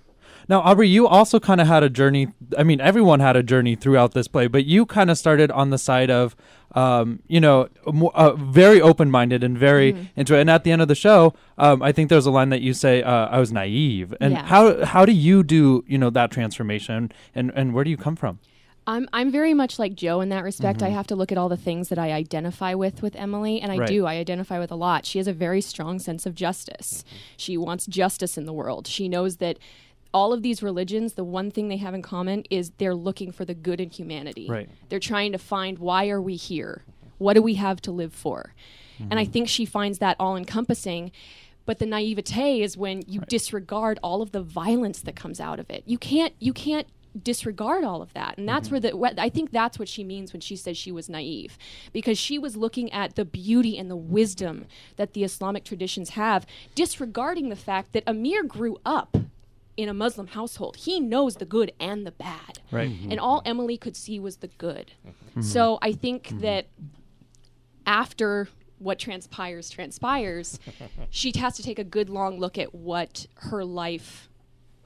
Now, 0.48 0.60
Aubrey, 0.60 0.88
you 0.88 1.06
also 1.08 1.40
kind 1.40 1.60
of 1.60 1.66
had 1.66 1.82
a 1.82 1.90
journey. 1.90 2.28
I 2.56 2.62
mean, 2.62 2.80
everyone 2.80 3.20
had 3.20 3.36
a 3.36 3.42
journey 3.42 3.74
throughout 3.74 4.12
this 4.12 4.28
play, 4.28 4.46
but 4.46 4.64
you 4.64 4.86
kind 4.86 5.10
of 5.10 5.18
started 5.18 5.50
on 5.50 5.70
the 5.70 5.78
side 5.78 6.10
of, 6.10 6.36
um, 6.74 7.20
you 7.26 7.40
know, 7.40 7.68
mo- 7.86 8.12
uh, 8.14 8.34
very 8.36 8.80
open 8.80 9.10
minded 9.10 9.42
and 9.42 9.58
very 9.58 10.08
into 10.16 10.36
it. 10.36 10.40
And 10.40 10.50
at 10.50 10.62
the 10.64 10.70
end 10.72 10.82
of 10.82 10.88
the 10.88 10.94
show, 10.94 11.34
um, 11.58 11.82
I 11.82 11.90
think 11.92 12.10
there's 12.10 12.26
a 12.26 12.30
line 12.30 12.50
that 12.50 12.60
you 12.60 12.74
say, 12.74 13.02
uh, 13.02 13.26
"I 13.26 13.38
was 13.40 13.52
naive." 13.52 14.14
And 14.20 14.32
Yeah. 14.34 14.44
how 14.44 14.84
how 14.84 15.04
do 15.04 15.12
you 15.12 15.42
do 15.42 15.84
you 15.88 15.98
know 15.98 16.10
that 16.10 16.30
transformation, 16.30 17.10
and 17.34 17.50
and 17.54 17.72
where 17.74 17.82
do 17.84 17.90
you 17.90 17.96
come 17.96 18.14
from? 18.16 18.38
I'm 18.88 19.08
I'm 19.12 19.32
very 19.32 19.52
much 19.52 19.80
like 19.80 19.96
Joe 19.96 20.20
in 20.20 20.28
that 20.28 20.44
respect. 20.44 20.80
I 20.80 20.90
have 20.90 21.08
to 21.08 21.16
look 21.16 21.32
at 21.32 21.38
all 21.38 21.48
the 21.48 21.56
things 21.56 21.88
that 21.88 21.98
I 21.98 22.12
identify 22.12 22.72
with 22.74 23.02
with 23.02 23.16
Emily, 23.16 23.60
and 23.60 23.72
I 23.72 23.78
Right. 23.78 23.88
do. 23.88 24.06
I 24.06 24.14
identify 24.14 24.60
with 24.60 24.70
a 24.70 24.76
lot. 24.76 25.04
She 25.04 25.18
has 25.18 25.26
a 25.26 25.32
very 25.32 25.60
strong 25.60 25.98
sense 25.98 26.24
of 26.24 26.36
justice. 26.36 27.04
She 27.36 27.56
wants 27.56 27.84
justice 27.86 28.38
in 28.38 28.46
the 28.46 28.52
world. 28.52 28.86
She 28.86 29.08
knows 29.08 29.38
that 29.38 29.58
all 30.12 30.32
of 30.32 30.42
these 30.42 30.62
religions, 30.62 31.14
the 31.14 31.24
one 31.24 31.50
thing 31.50 31.68
they 31.68 31.76
have 31.76 31.94
in 31.94 32.02
common 32.02 32.44
is 32.50 32.72
they're 32.78 32.94
looking 32.94 33.32
for 33.32 33.44
the 33.44 33.54
good 33.54 33.80
in 33.80 33.90
humanity. 33.90 34.46
Right. 34.48 34.68
They're 34.88 34.98
trying 34.98 35.32
to 35.32 35.38
find 35.38 35.78
why 35.78 36.08
are 36.08 36.20
we 36.20 36.36
here? 36.36 36.82
What 37.18 37.34
do 37.34 37.42
we 37.42 37.54
have 37.54 37.80
to 37.82 37.92
live 37.92 38.12
for? 38.12 38.54
And 38.98 39.18
I 39.18 39.24
mm-hmm. 39.24 39.32
think 39.32 39.48
she 39.48 39.66
finds 39.66 39.98
that 39.98 40.16
all 40.18 40.36
encompassing. 40.36 41.12
But 41.66 41.78
the 41.78 41.86
naivete 41.86 42.62
is 42.62 42.76
when 42.76 43.02
you 43.06 43.20
disregard 43.28 43.98
all 44.02 44.22
of 44.22 44.32
the 44.32 44.42
violence 44.42 45.00
that 45.02 45.16
comes 45.16 45.40
out 45.40 45.58
of 45.58 45.68
it. 45.68 45.82
You 45.84 45.98
can't 45.98 46.32
you 46.38 46.52
can't 46.52 46.86
disregard 47.22 47.82
all 47.82 48.02
of 48.02 48.12
that. 48.14 48.38
And 48.38 48.48
that's 48.48 48.68
mm-hmm. 48.68 48.96
where 48.98 49.12
the 49.12 49.22
I 49.22 49.28
think 49.28 49.50
that's 49.50 49.78
what 49.78 49.88
she 49.88 50.04
means 50.04 50.32
when 50.32 50.40
she 50.40 50.56
says 50.56 50.76
she 50.76 50.92
was 50.92 51.08
naive 51.08 51.58
because 51.92 52.18
she 52.18 52.38
was 52.38 52.56
looking 52.56 52.92
at 52.92 53.16
the 53.16 53.24
beauty 53.24 53.78
and 53.78 53.90
the 53.90 53.96
wisdom 53.96 54.66
that 54.96 55.12
the 55.12 55.24
Islamic 55.24 55.64
traditions 55.64 56.10
have, 56.10 56.46
disregarding 56.74 57.48
the 57.48 57.56
fact 57.56 57.92
that 57.92 58.04
Amir 58.06 58.44
grew 58.44 58.78
up 58.84 59.16
in 59.76 59.88
a 59.88 59.94
Muslim 59.94 60.28
household. 60.28 60.76
He 60.76 61.00
knows 61.00 61.36
the 61.36 61.44
good 61.44 61.72
and 61.78 62.06
the 62.06 62.12
bad. 62.12 62.60
Right. 62.70 62.90
Mm-hmm. 62.90 63.10
And 63.10 63.20
all 63.20 63.42
Emily 63.44 63.76
could 63.76 63.96
see 63.96 64.18
was 64.18 64.38
the 64.38 64.48
good. 64.48 64.92
Mm-hmm. 65.06 65.42
So 65.42 65.78
I 65.82 65.92
think 65.92 66.28
mm-hmm. 66.28 66.38
that 66.40 66.66
after 67.86 68.48
what 68.78 68.98
transpires 68.98 69.70
transpires, 69.70 70.58
she 71.10 71.32
has 71.38 71.56
to 71.56 71.62
take 71.62 71.78
a 71.78 71.84
good 71.84 72.08
long 72.10 72.38
look 72.38 72.58
at 72.58 72.74
what 72.74 73.26
her 73.36 73.64
life 73.64 74.28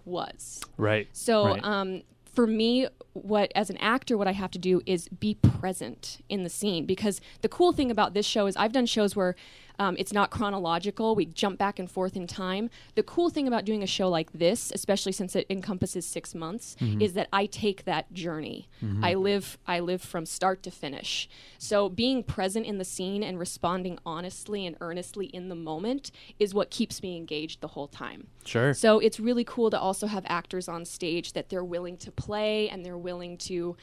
was. 0.04 0.60
Right. 0.76 1.08
So 1.12 1.46
Right. 1.46 1.64
um, 1.64 2.02
for 2.32 2.46
me, 2.46 2.88
what 3.12 3.50
as 3.54 3.70
an 3.70 3.76
actor, 3.78 4.16
what 4.16 4.28
I 4.28 4.32
have 4.32 4.50
to 4.52 4.58
do 4.58 4.82
is 4.86 5.08
be 5.08 5.34
present 5.34 6.18
in 6.28 6.44
the 6.44 6.48
scene 6.48 6.86
because 6.86 7.20
the 7.42 7.48
cool 7.48 7.72
thing 7.72 7.90
about 7.90 8.14
this 8.14 8.26
show 8.26 8.46
is 8.46 8.56
I've 8.56 8.72
done 8.72 8.86
shows 8.86 9.16
where 9.16 9.34
um, 9.80 9.96
it's 9.98 10.12
not 10.12 10.30
chronological. 10.30 11.14
We 11.14 11.24
jump 11.24 11.58
back 11.58 11.78
and 11.78 11.90
forth 11.90 12.14
in 12.14 12.26
time. 12.26 12.68
The 12.96 13.02
cool 13.02 13.30
thing 13.30 13.48
about 13.48 13.64
doing 13.64 13.82
a 13.82 13.86
show 13.86 14.10
like 14.10 14.30
this, 14.32 14.70
especially 14.74 15.12
since 15.12 15.34
it 15.34 15.46
encompasses 15.48 16.04
six 16.04 16.34
months, 16.34 16.76
is 17.00 17.14
that 17.14 17.28
I 17.32 17.46
take 17.46 17.86
that 17.86 18.12
journey. 18.12 18.68
I 19.02 19.14
live 19.14 19.56
I 19.66 19.80
live 19.80 20.02
from 20.02 20.26
start 20.26 20.62
to 20.64 20.70
finish. 20.70 21.30
So 21.56 21.88
being 21.88 22.22
present 22.22 22.66
in 22.66 22.76
the 22.76 22.84
scene 22.84 23.22
and 23.22 23.38
responding 23.38 23.98
honestly 24.04 24.66
and 24.66 24.76
earnestly 24.82 25.26
in 25.26 25.48
the 25.48 25.54
moment 25.54 26.10
is 26.38 26.52
what 26.52 26.70
keeps 26.70 27.02
me 27.02 27.16
engaged 27.16 27.62
the 27.62 27.68
whole 27.68 27.88
time. 27.88 28.26
Sure. 28.44 28.74
So 28.74 28.98
it's 28.98 29.18
really 29.18 29.44
cool 29.44 29.70
to 29.70 29.80
also 29.80 30.06
have 30.06 30.24
actors 30.26 30.68
on 30.68 30.84
stage 30.84 31.32
that 31.32 31.48
they're 31.48 31.64
willing 31.64 31.96
to 31.98 32.12
play 32.12 32.68
and 32.68 32.84
they're 32.84 32.98
willing 32.98 33.09
to. 33.18 33.76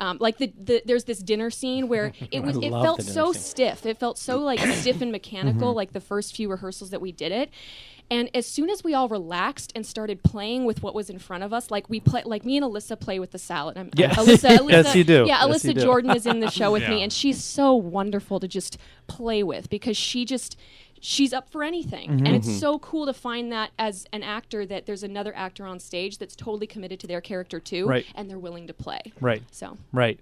Um, 0.00 0.18
like 0.20 0.38
the, 0.38 0.52
the 0.56 0.80
there's 0.84 1.02
this 1.04 1.18
dinner 1.18 1.50
scene 1.50 1.88
where 1.88 2.12
it 2.30 2.44
was 2.44 2.56
it 2.58 2.70
felt 2.70 3.02
so 3.02 3.32
scene. 3.32 3.42
stiff. 3.42 3.84
It 3.84 3.98
felt 3.98 4.16
so 4.16 4.38
like 4.38 4.60
stiff 4.76 5.02
and 5.02 5.10
mechanical. 5.10 5.74
Like 5.74 5.92
the 5.92 6.00
first 6.00 6.36
few 6.36 6.48
rehearsals 6.48 6.90
that 6.90 7.00
we 7.00 7.10
did 7.10 7.32
it, 7.32 7.50
and 8.10 8.30
as 8.34 8.46
soon 8.46 8.70
as 8.70 8.82
we 8.82 8.94
all 8.94 9.08
relaxed 9.08 9.72
and 9.74 9.84
started 9.84 10.22
playing 10.22 10.64
with 10.64 10.82
what 10.82 10.94
was 10.94 11.10
in 11.10 11.18
front 11.18 11.42
of 11.44 11.52
us, 11.52 11.70
like 11.70 11.90
we 11.90 12.00
play, 12.00 12.22
like 12.24 12.44
me 12.44 12.56
and 12.56 12.64
Alyssa 12.64 12.98
play 12.98 13.18
with 13.18 13.32
the 13.32 13.38
salad. 13.38 13.76
I'm, 13.76 13.90
Yeah. 13.94 14.14
Alyssa, 14.14 14.56
Alyssa, 14.58 14.70
Yes, 14.70 14.94
you 14.94 15.04
do. 15.04 15.24
Yeah, 15.26 15.44
Yes, 15.44 15.62
Alyssa 15.64 15.74
do. 15.74 15.80
Jordan 15.80 16.10
is 16.16 16.24
in 16.26 16.40
the 16.40 16.50
show 16.50 16.72
with 16.72 16.88
me, 16.88 17.02
and 17.02 17.12
she's 17.12 17.42
so 17.42 17.74
wonderful 17.74 18.40
to 18.40 18.48
just 18.48 18.78
play 19.08 19.42
with 19.42 19.68
because 19.68 19.96
she 19.96 20.24
just 20.24 20.56
she's 21.00 21.32
up 21.32 21.48
for 21.50 21.62
anything 21.62 22.10
Mm-hmm. 22.10 22.26
and 22.26 22.36
it's 22.36 22.58
so 22.58 22.78
cool 22.78 23.06
to 23.06 23.12
find 23.12 23.50
that 23.52 23.70
as 23.78 24.06
an 24.12 24.22
actor 24.22 24.64
that 24.66 24.86
there's 24.86 25.02
another 25.02 25.34
actor 25.36 25.66
on 25.66 25.78
stage 25.78 26.18
that's 26.18 26.34
totally 26.36 26.66
committed 26.66 26.98
to 27.00 27.06
their 27.06 27.20
character 27.20 27.60
too 27.60 27.86
Right. 27.86 28.06
and 28.14 28.28
they're 28.30 28.38
willing 28.38 28.66
to 28.66 28.74
play 28.74 29.00
Right. 29.20 29.42
so 29.50 29.76
Right. 29.92 30.18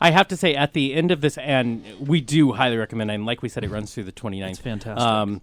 I 0.00 0.12
have 0.12 0.28
to 0.28 0.36
say, 0.36 0.54
at 0.54 0.74
the 0.74 0.94
end 0.94 1.10
of 1.10 1.22
this, 1.22 1.36
and 1.38 1.82
we 1.98 2.20
do 2.20 2.52
highly 2.52 2.76
recommend. 2.76 3.10
And 3.10 3.26
like 3.26 3.42
we 3.42 3.48
said, 3.48 3.64
it 3.64 3.70
runs 3.70 3.92
through 3.92 4.04
the 4.04 4.12
29th. 4.12 4.50
It's 4.50 4.58
fantastic. 4.60 5.04
Um, 5.04 5.40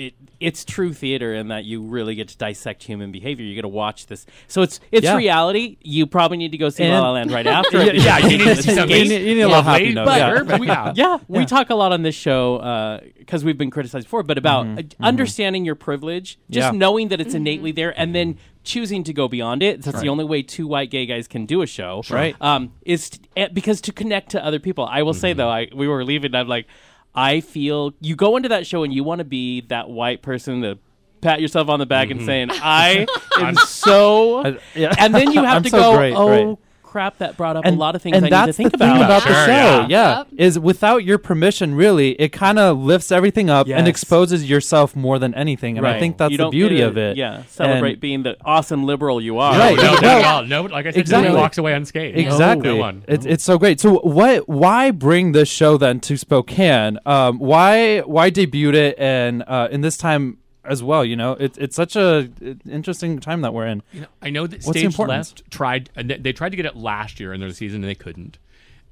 it 0.00 0.14
it's 0.40 0.64
true 0.64 0.92
theater 0.94 1.34
in 1.34 1.48
that 1.48 1.64
you 1.64 1.82
really 1.82 2.14
get 2.14 2.28
to 2.28 2.36
dissect 2.38 2.82
human 2.82 3.12
behavior. 3.12 3.44
You 3.44 3.54
get 3.54 3.62
to 3.62 3.68
watch 3.68 4.06
this, 4.06 4.24
so 4.48 4.62
it's 4.62 4.80
it's 4.90 5.04
Yeah. 5.04 5.16
reality. 5.16 5.76
You 5.82 6.06
probably 6.06 6.38
need 6.38 6.52
to 6.52 6.58
go 6.58 6.68
see 6.70 6.84
And- 6.84 6.94
La 6.94 7.00
La 7.02 7.12
Land 7.12 7.30
right 7.30 7.46
after. 7.58 7.84
Yeah, 7.84 7.92
yeah, 7.92 8.18
you 8.18 8.38
need 8.38 8.44
to 8.44 8.56
see 8.62 8.74
something. 8.74 8.96
escape. 8.96 9.04
You 9.04 9.18
need- 9.18 9.28
you 9.28 9.34
need 9.34 9.40
a 9.42 9.48
little 9.48 9.62
Yeah, 9.64 9.72
happy 9.72 9.92
note. 9.92 10.06
better, 10.06 10.36
Yeah. 10.36 10.42
but 10.58 10.66
yeah. 10.66 10.92
Yeah, 10.96 11.18
we 11.28 11.44
talk 11.44 11.70
a 11.70 11.74
lot 11.74 11.92
on 11.92 12.02
this 12.02 12.14
show 12.14 13.00
because 13.18 13.44
we've 13.44 13.58
been 13.58 13.70
criticized 13.70 14.06
before, 14.06 14.22
but 14.22 14.38
about 14.38 14.66
uh, 14.66 14.82
understanding 15.00 15.64
your 15.64 15.74
privilege, 15.74 16.38
just 16.50 16.72
Yeah. 16.72 16.78
knowing 16.78 17.08
that 17.08 17.20
it's 17.20 17.34
innately 17.34 17.72
there, 17.72 17.92
and 17.98 18.14
then 18.14 18.36
choosing 18.62 19.02
to 19.04 19.12
go 19.12 19.26
beyond 19.28 19.62
it. 19.62 19.82
That's 19.82 20.00
the 20.00 20.08
only 20.08 20.24
way 20.24 20.42
two 20.42 20.66
white 20.66 20.90
gay 20.90 21.06
guys 21.06 21.26
can 21.26 21.46
do 21.46 21.62
a 21.62 21.66
show, 21.66 22.02
Right. 22.10 22.36
Um, 22.40 22.72
is 22.84 23.10
t- 23.10 23.18
eh, 23.36 23.48
because 23.52 23.80
to 23.82 23.92
connect 23.92 24.30
to 24.32 24.44
other 24.44 24.58
people. 24.58 24.84
I 24.84 25.02
will 25.02 25.14
say 25.14 25.32
though, 25.32 25.48
I 25.48 25.68
we 25.74 25.88
were 25.88 26.04
leaving. 26.04 26.34
I'm 26.34 26.46
like, 26.48 26.66
I 27.14 27.40
feel 27.40 27.92
you 28.00 28.16
go 28.16 28.36
into 28.36 28.48
that 28.50 28.66
show 28.66 28.82
and 28.82 28.92
you 28.92 29.04
want 29.04 29.18
to 29.18 29.24
be 29.24 29.62
that 29.62 29.90
white 29.90 30.22
person 30.22 30.62
to 30.62 30.78
pat 31.20 31.40
yourself 31.40 31.68
on 31.68 31.78
the 31.78 31.86
back 31.86 32.10
and 32.10 32.20
mm-hmm. 32.20 32.26
saying, 32.26 32.48
I 32.62 33.06
am 33.38 33.56
so, 33.56 34.38
I- 34.46 34.58
yeah. 34.74 34.94
and 34.98 35.14
then 35.14 35.32
you 35.32 35.42
have 35.42 35.56
I'm 35.56 35.62
to 35.64 35.70
so 35.70 35.78
go, 35.78 35.96
great, 35.96 36.14
oh. 36.14 36.28
right. 36.28 36.58
Crap! 36.90 37.18
That 37.18 37.36
brought 37.36 37.56
up 37.56 37.64
a 37.64 37.70
lot 37.70 37.94
of 37.94 38.02
things 38.02 38.16
and 38.16 38.26
I 38.26 38.30
that's 38.30 38.46
need 38.58 38.64
to 38.64 38.70
think 38.70 38.72
the 38.72 38.78
thing 38.78 38.96
about. 38.96 39.04
about 39.04 39.22
Sure, 39.22 39.32
the 39.32 39.44
show. 39.46 39.50
yeah. 39.52 39.86
Yeah, 39.88 40.18
Yep. 40.18 40.26
is 40.38 40.58
without 40.58 41.04
your 41.04 41.18
permission, 41.18 41.74
really, 41.76 42.10
it 42.20 42.30
kind 42.30 42.58
of 42.58 42.78
lifts 42.78 43.12
everything 43.12 43.48
up 43.48 43.68
and 43.68 43.86
exposes 43.86 44.50
yourself 44.50 44.96
more 44.96 45.18
than 45.20 45.32
anything. 45.34 45.78
And 45.78 45.86
I 45.86 45.98
think 46.00 46.18
that's 46.18 46.36
the 46.36 46.48
beauty 46.48 46.78
get 46.78 46.88
of 46.88 46.96
it. 46.98 47.16
Yeah, 47.16 47.42
celebrate 47.48 47.92
And- 47.92 48.00
being 48.00 48.22
the 48.24 48.36
awesome 48.44 48.84
liberal 48.84 49.20
you 49.20 49.38
are. 49.38 49.56
Right. 49.56 49.76
No, 49.76 49.94
no, 49.94 50.00
no, 50.00 50.20
no, 50.42 50.62
no, 50.62 50.62
like 50.74 50.86
I 50.86 50.90
said, 50.90 50.98
exactly. 51.00 51.28
nobody 51.28 51.40
walks 51.42 51.58
away 51.58 51.74
unscathed. 51.74 52.18
Exactly. 52.18 52.68
No 52.70 52.76
one. 52.76 53.04
It's 53.06 53.24
it's 53.24 53.44
so 53.44 53.56
great. 53.56 53.78
So 53.80 53.98
what? 54.00 54.48
Why 54.48 54.90
bring 54.90 55.30
this 55.32 55.48
show 55.48 55.76
then 55.76 56.00
to 56.00 56.16
Spokane? 56.16 56.98
Um, 57.06 57.38
why 57.38 58.00
why 58.00 58.30
debut 58.30 58.72
it 58.74 58.96
and 58.98 59.44
uh, 59.46 59.68
in 59.70 59.80
this 59.80 59.96
time 59.96 60.38
as 60.64 60.82
well? 60.82 61.04
You 61.04 61.16
know, 61.16 61.32
it's 61.32 61.56
it's 61.58 61.76
such 61.76 61.96
a 61.96 62.28
it- 62.40 62.60
interesting 62.68 63.18
time 63.18 63.40
that 63.42 63.52
we're 63.54 63.66
in. 63.66 63.82
You 63.92 64.02
know, 64.02 64.06
I 64.22 64.30
know 64.30 64.46
that 64.46 64.62
What's 64.64 64.80
the 64.80 64.90
Stage? 64.90 64.98
Left 64.98 65.50
tried. 65.50 65.88
Uh, 65.96 66.00
and 66.00 66.10
They 66.10 66.32
tried 66.32 66.50
to 66.50 66.56
get 66.56 66.66
it 66.66 66.76
last 66.76 67.20
year 67.20 67.32
in 67.32 67.40
their 67.40 67.50
season 67.52 67.82
and 67.82 67.90
they 67.90 67.94
couldn't. 67.94 68.38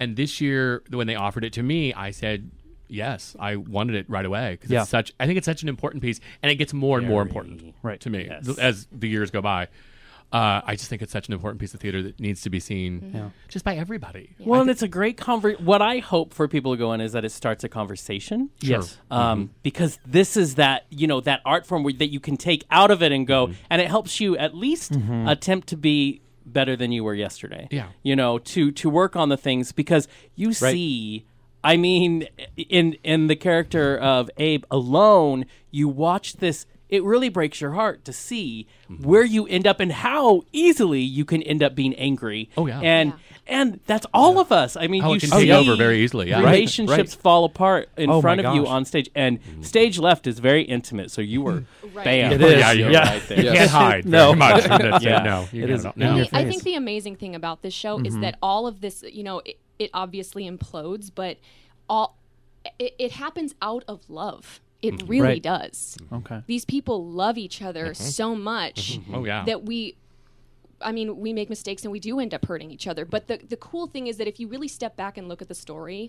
And 0.00 0.16
this 0.16 0.40
year, 0.40 0.82
when 0.90 1.06
they 1.06 1.16
offered 1.16 1.44
it 1.44 1.52
to 1.54 1.62
me, 1.62 1.92
I 1.92 2.10
said 2.12 2.50
yes. 2.88 3.34
I 3.38 3.56
wanted 3.56 3.96
it 3.96 4.08
right 4.08 4.24
away 4.24 4.52
because 4.52 4.70
Yeah. 4.70 4.82
it's 4.82 4.90
such. 4.90 5.12
I 5.20 5.26
think 5.26 5.36
it's 5.38 5.44
such 5.44 5.62
an 5.62 5.68
important 5.68 6.02
piece, 6.02 6.20
and 6.42 6.50
it 6.50 6.54
gets 6.56 6.72
more 6.72 6.98
and 6.98 7.06
more 7.06 7.20
important 7.22 7.74
Right. 7.82 8.00
to 8.00 8.10
me 8.10 8.26
Yes. 8.30 8.56
as 8.58 8.86
the 8.92 9.08
years 9.08 9.30
go 9.30 9.42
by. 9.42 9.68
Uh, 10.30 10.60
I 10.64 10.76
just 10.76 10.90
think 10.90 11.00
it's 11.00 11.12
such 11.12 11.26
an 11.28 11.32
important 11.32 11.58
piece 11.58 11.72
of 11.72 11.80
theater 11.80 12.02
that 12.02 12.20
needs 12.20 12.42
to 12.42 12.50
be 12.50 12.60
seen 12.60 13.12
Yeah. 13.14 13.30
just 13.48 13.64
by 13.64 13.76
everybody. 13.76 14.34
Well, 14.38 14.60
and 14.60 14.68
it's 14.68 14.82
a 14.82 14.88
great 14.88 15.16
conver. 15.16 15.58
What 15.58 15.80
I 15.80 16.00
hope 16.00 16.34
for 16.34 16.46
people 16.48 16.72
to 16.74 16.76
go 16.76 16.92
in 16.92 17.00
is 17.00 17.12
that 17.12 17.24
it 17.24 17.32
starts 17.32 17.64
a 17.64 17.68
conversation. 17.68 18.50
Yes. 18.60 18.98
Um, 19.10 19.50
because 19.62 19.98
this 20.06 20.36
is 20.36 20.56
that 20.56 20.84
you 20.90 21.06
know 21.06 21.20
that 21.22 21.40
art 21.46 21.64
form 21.66 21.82
where, 21.82 21.94
that 21.94 22.08
you 22.10 22.20
can 22.20 22.36
take 22.36 22.64
out 22.70 22.90
of 22.90 23.02
it 23.02 23.10
and 23.10 23.26
go, 23.26 23.50
and 23.70 23.80
it 23.80 23.88
helps 23.88 24.20
you 24.20 24.36
at 24.36 24.54
least 24.54 24.92
attempt 25.26 25.68
to 25.68 25.76
be 25.76 26.20
better 26.44 26.76
than 26.76 26.92
you 26.92 27.04
were 27.04 27.14
yesterday. 27.14 27.66
Yeah. 27.70 27.88
you 28.02 28.14
know, 28.14 28.38
to 28.38 28.70
to 28.72 28.90
work 28.90 29.16
on 29.16 29.30
the 29.30 29.36
things 29.38 29.72
because 29.72 30.08
you 30.34 30.52
see. 30.52 31.24
I 31.64 31.76
mean, 31.76 32.28
in 32.56 32.96
in 33.02 33.26
the 33.26 33.34
character 33.34 33.98
of 33.98 34.30
Abe 34.36 34.64
alone, 34.70 35.44
you 35.72 35.88
watch 35.88 36.34
this. 36.36 36.66
It 36.88 37.04
really 37.04 37.28
breaks 37.28 37.60
your 37.60 37.72
heart 37.72 38.04
to 38.06 38.12
see 38.12 38.66
where 39.02 39.24
you 39.24 39.46
end 39.46 39.66
up 39.66 39.78
and 39.80 39.92
how 39.92 40.42
easily 40.52 41.00
you 41.00 41.24
can 41.24 41.42
end 41.42 41.62
up 41.62 41.74
being 41.74 41.94
angry. 41.96 42.48
Oh, 42.56 42.66
yeah. 42.66 42.80
and 42.80 43.10
Yeah. 43.10 43.18
and 43.46 43.80
that's 43.86 44.06
all 44.14 44.38
of 44.40 44.50
us. 44.52 44.74
I 44.76 44.86
mean, 44.86 45.02
How 45.02 45.10
you 45.10 45.16
it 45.16 45.20
can 45.20 45.30
see 45.30 45.52
over 45.52 45.76
very 45.76 46.02
easily, 46.02 46.30
yeah. 46.30 46.38
Relationships 46.40 47.14
right. 47.14 47.22
fall 47.22 47.44
apart 47.44 47.90
in 47.98 48.08
Oh, 48.08 48.20
front 48.22 48.42
my 48.42 48.48
of 48.48 48.54
you 48.56 48.66
on 48.66 48.84
stage, 48.86 49.10
and 49.14 49.38
stage 49.60 49.98
left 49.98 50.26
is 50.26 50.38
very 50.38 50.62
intimate. 50.62 51.10
So 51.10 51.20
you 51.20 51.42
were 51.42 51.64
Right. 51.92 52.04
bam, 52.04 52.32
It 52.32 52.40
is, 52.42 52.58
Yeah, 52.58 52.72
You're 52.72 52.90
yeah. 52.90 53.10
right 53.10 53.28
there. 53.28 53.44
Yeah. 53.44 53.54
Can't 53.54 53.70
hide 53.70 54.06
No. 54.18 54.28
very 54.32 54.36
much. 54.38 54.64
That's 54.64 55.04
Yeah. 55.04 55.20
it. 55.20 55.24
No, 55.24 55.48
you 55.52 55.64
It 55.64 55.66
can't 55.66 55.70
is 55.78 55.86
at 55.86 55.96
No. 55.96 56.16
your 56.16 56.26
I 56.32 56.44
think 56.44 56.62
the 56.62 56.74
amazing 56.74 57.16
thing 57.16 57.34
about 57.34 57.62
this 57.62 57.74
show 57.74 57.98
is 57.98 58.12
mm-hmm. 58.14 58.20
that 58.22 58.38
all 58.42 58.66
of 58.66 58.80
this, 58.80 59.02
you 59.10 59.22
know, 59.22 59.40
it, 59.44 59.58
it 59.78 59.90
obviously 59.92 60.48
implodes, 60.50 61.10
but 61.14 61.36
all 61.88 62.16
it, 62.78 62.94
it 62.98 63.12
happens 63.12 63.54
out 63.62 63.84
of 63.88 64.08
love. 64.08 64.60
It 64.80 64.94
mm-hmm. 64.94 65.06
really 65.06 65.26
Right. 65.26 65.42
does. 65.42 65.96
Okay. 66.12 66.42
These 66.46 66.64
people 66.64 67.04
love 67.04 67.36
each 67.36 67.62
other 67.62 67.86
mm-hmm. 67.86 68.02
so 68.02 68.34
much 68.34 68.98
mm-hmm. 68.98 69.14
Oh 69.14 69.24
yeah. 69.24 69.44
that 69.44 69.64
we 69.64 69.96
I 70.80 70.92
mean, 70.92 71.18
we 71.18 71.32
make 71.32 71.48
mistakes 71.48 71.82
and 71.82 71.90
we 71.90 71.98
do 71.98 72.20
end 72.20 72.32
up 72.32 72.46
hurting 72.46 72.70
each 72.70 72.86
other. 72.86 73.04
But 73.04 73.26
the, 73.26 73.38
the 73.38 73.56
cool 73.56 73.88
thing 73.88 74.06
is 74.06 74.16
that 74.18 74.28
if 74.28 74.38
you 74.38 74.46
really 74.46 74.68
step 74.68 74.96
back 74.96 75.18
and 75.18 75.28
look 75.28 75.42
at 75.42 75.48
the 75.48 75.54
story, 75.54 76.06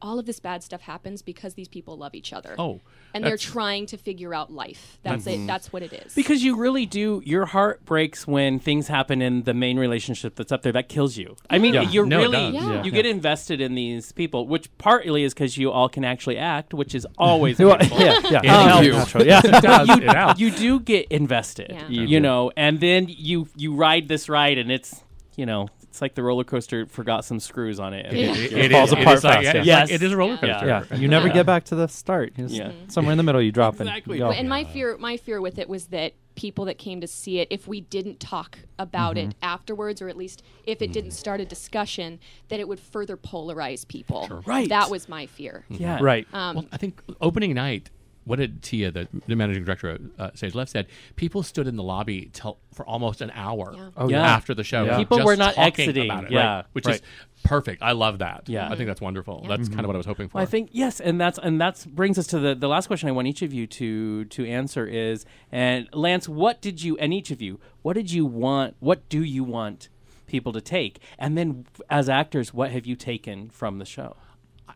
all 0.00 0.18
of 0.18 0.26
this 0.26 0.38
bad 0.40 0.62
stuff 0.62 0.82
happens 0.82 1.22
because 1.22 1.54
these 1.54 1.68
people 1.68 1.96
love 1.96 2.14
each 2.14 2.32
other. 2.32 2.54
Oh, 2.58 2.80
and 3.14 3.24
they're 3.24 3.36
trying 3.36 3.86
to 3.86 3.96
figure 3.96 4.34
out 4.34 4.52
life. 4.52 4.98
That's 5.02 5.26
it. 5.26 5.46
That's 5.46 5.72
what 5.72 5.82
it 5.82 5.92
is. 5.92 6.14
Because 6.14 6.44
you 6.44 6.56
really 6.56 6.86
do, 6.86 7.22
your 7.24 7.46
heart 7.46 7.84
breaks 7.84 8.26
when 8.26 8.58
things 8.60 8.88
happen 8.88 9.22
in 9.22 9.42
the 9.44 9.54
main 9.54 9.78
relationship 9.78 10.36
that's 10.36 10.52
up 10.52 10.62
there. 10.62 10.72
That 10.72 10.88
kills 10.88 11.16
you. 11.16 11.36
I 11.50 11.58
mean, 11.58 11.74
Yeah. 11.74 11.82
you're 11.82 12.06
No, 12.06 12.18
really, 12.18 12.52
does. 12.52 12.54
Yeah. 12.54 12.82
you 12.84 12.90
get 12.90 13.06
invested 13.06 13.60
in 13.60 13.74
these 13.74 14.12
people, 14.12 14.46
which 14.46 14.68
partly 14.78 15.24
is 15.24 15.34
because 15.34 15.56
you 15.56 15.70
all 15.72 15.88
can 15.88 16.04
actually 16.04 16.36
act, 16.38 16.74
which 16.74 16.94
is 16.94 17.06
always 17.16 17.58
Well, 17.58 17.76
yeah, 17.80 18.20
yeah. 18.30 18.40
It 18.42 18.48
Um, 18.48 18.68
helps. 18.68 18.86
natural, 19.14 19.26
yeah. 19.26 19.40
it 19.44 19.62
does. 19.62 19.88
it 19.90 20.38
you 20.38 20.50
do 20.50 20.80
get 20.80 21.06
invested, 21.08 21.70
Yeah. 21.70 21.88
you, 21.88 22.02
You 22.02 22.20
know, 22.20 22.52
and 22.56 22.78
then 22.80 23.06
you 23.08 23.48
you 23.56 23.74
ride 23.74 24.08
this 24.08 24.28
ride, 24.28 24.58
and 24.58 24.70
it's 24.70 25.02
you 25.36 25.46
know 25.46 25.68
it's 25.98 26.02
like 26.02 26.14
the 26.14 26.22
roller 26.22 26.44
coaster 26.44 26.86
forgot 26.86 27.24
some 27.24 27.40
screws 27.40 27.80
on 27.80 27.92
it. 27.92 28.06
and 28.06 28.16
Yeah. 28.16 28.30
It, 28.30 28.52
It 28.52 28.58
it 28.66 28.70
falls 28.72 28.90
is- 28.92 28.98
apart 29.00 29.16
is 29.18 29.24
like- 29.24 29.34
fast, 29.42 29.44
yeah, 29.44 29.52
yeah. 29.64 29.82
it's 29.82 29.90
Yes. 29.90 30.00
it 30.00 30.04
is 30.04 30.12
a 30.12 30.16
roller 30.16 30.36
coaster. 30.36 30.66
Yeah, 30.66 30.94
you 30.96 31.08
never 31.08 31.26
Yeah. 31.26 31.34
get 31.34 31.46
back 31.46 31.64
to 31.64 31.74
the 31.74 31.88
start. 31.88 32.32
Yeah. 32.36 32.70
Somewhere 32.86 33.10
in 33.12 33.18
the 33.18 33.24
middle, 33.24 33.42
you 33.42 33.50
drop 33.50 33.74
Exactly. 33.80 34.20
and 34.20 34.32
and 34.32 34.48
my 34.48 34.62
fear 34.62 34.96
my 34.98 35.16
fear 35.16 35.40
with 35.40 35.58
it 35.58 35.68
was 35.68 35.86
that 35.86 36.12
people 36.36 36.66
that 36.66 36.78
came 36.78 37.00
to 37.00 37.06
see 37.08 37.40
it 37.40 37.48
if 37.50 37.66
we 37.66 37.80
didn't 37.80 38.20
talk 38.20 38.60
about 38.78 39.18
it 39.18 39.34
afterwards 39.42 40.00
or 40.00 40.08
at 40.08 40.16
least 40.16 40.40
if 40.66 40.80
it 40.80 40.92
didn't 40.92 41.10
start 41.10 41.40
a 41.40 41.44
discussion 41.44 42.20
that 42.48 42.60
it 42.60 42.68
would 42.68 42.78
further 42.78 43.16
polarize 43.16 43.86
people 43.88 44.42
Right. 44.46 44.68
that 44.68 44.88
was 44.88 45.08
my 45.08 45.26
fear 45.26 45.64
yeah, 45.68 45.98
Right. 46.00 46.28
um, 46.32 46.54
Well, 46.54 46.66
I 46.70 46.76
think 46.76 47.02
opening 47.20 47.54
night. 47.54 47.90
What 48.28 48.38
did 48.38 48.62
Tia, 48.62 48.90
the, 48.90 49.08
the 49.26 49.34
managing 49.34 49.64
director 49.64 49.90
of 49.90 50.00
uh, 50.18 50.30
Stage 50.34 50.54
Left, 50.54 50.70
said? 50.70 50.86
People 51.16 51.42
stood 51.42 51.66
in 51.66 51.76
the 51.76 51.82
lobby 51.82 52.30
till 52.32 52.58
for 52.74 52.86
almost 52.86 53.20
an 53.22 53.32
hour 53.34 53.74
Yeah. 53.74 53.90
Oh, 53.96 54.08
yeah. 54.08 54.22
after 54.22 54.54
the 54.54 54.62
show. 54.62 54.84
Yeah. 54.84 54.98
People 54.98 55.16
just 55.16 55.26
were 55.26 55.36
not 55.36 55.56
exiting, 55.56 56.10
about 56.10 56.24
it, 56.24 56.30
yeah. 56.30 56.56
right, 56.56 56.64
which 56.72 56.86
Right. 56.86 56.96
is 56.96 57.02
perfect. 57.42 57.82
I 57.82 57.92
love 57.92 58.18
that. 58.18 58.48
Yeah. 58.48 58.68
I 58.70 58.76
think 58.76 58.86
that's 58.86 59.00
wonderful. 59.00 59.46
That's 59.48 59.68
kind 59.68 59.80
of 59.80 59.86
what 59.86 59.96
I 59.96 59.98
was 59.98 60.06
hoping 60.06 60.28
for. 60.28 60.36
Well, 60.38 60.42
I 60.42 60.46
think 60.46 60.68
yes, 60.72 61.00
and 61.00 61.20
that's 61.20 61.38
and 61.38 61.60
that's 61.60 61.86
brings 61.86 62.18
us 62.18 62.26
to 62.28 62.38
the 62.38 62.54
the 62.54 62.68
last 62.68 62.86
question 62.86 63.08
I 63.08 63.12
want 63.12 63.26
each 63.28 63.42
of 63.42 63.52
you 63.52 63.66
to 63.66 64.26
to 64.26 64.46
answer 64.46 64.86
is 64.86 65.24
and 65.50 65.88
Lance, 65.92 66.28
what 66.28 66.60
did 66.60 66.82
you 66.82 66.96
and 66.98 67.12
each 67.14 67.30
of 67.30 67.40
you, 67.40 67.58
what 67.82 67.94
did 67.94 68.12
you 68.12 68.26
want? 68.26 68.76
What 68.80 69.08
do 69.08 69.24
you 69.24 69.42
want 69.42 69.88
people 70.26 70.52
to 70.52 70.60
take? 70.60 71.00
And 71.18 71.38
then 71.38 71.64
as 71.88 72.08
actors, 72.08 72.52
what 72.52 72.70
have 72.72 72.84
you 72.86 72.94
taken 72.94 73.48
from 73.48 73.78
the 73.78 73.86
show? 73.86 74.16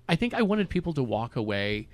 I 0.08 0.16
think 0.16 0.34
I 0.34 0.42
wanted 0.42 0.68
people 0.68 0.92
to 0.94 1.02
walk 1.02 1.36
away, 1.36 1.88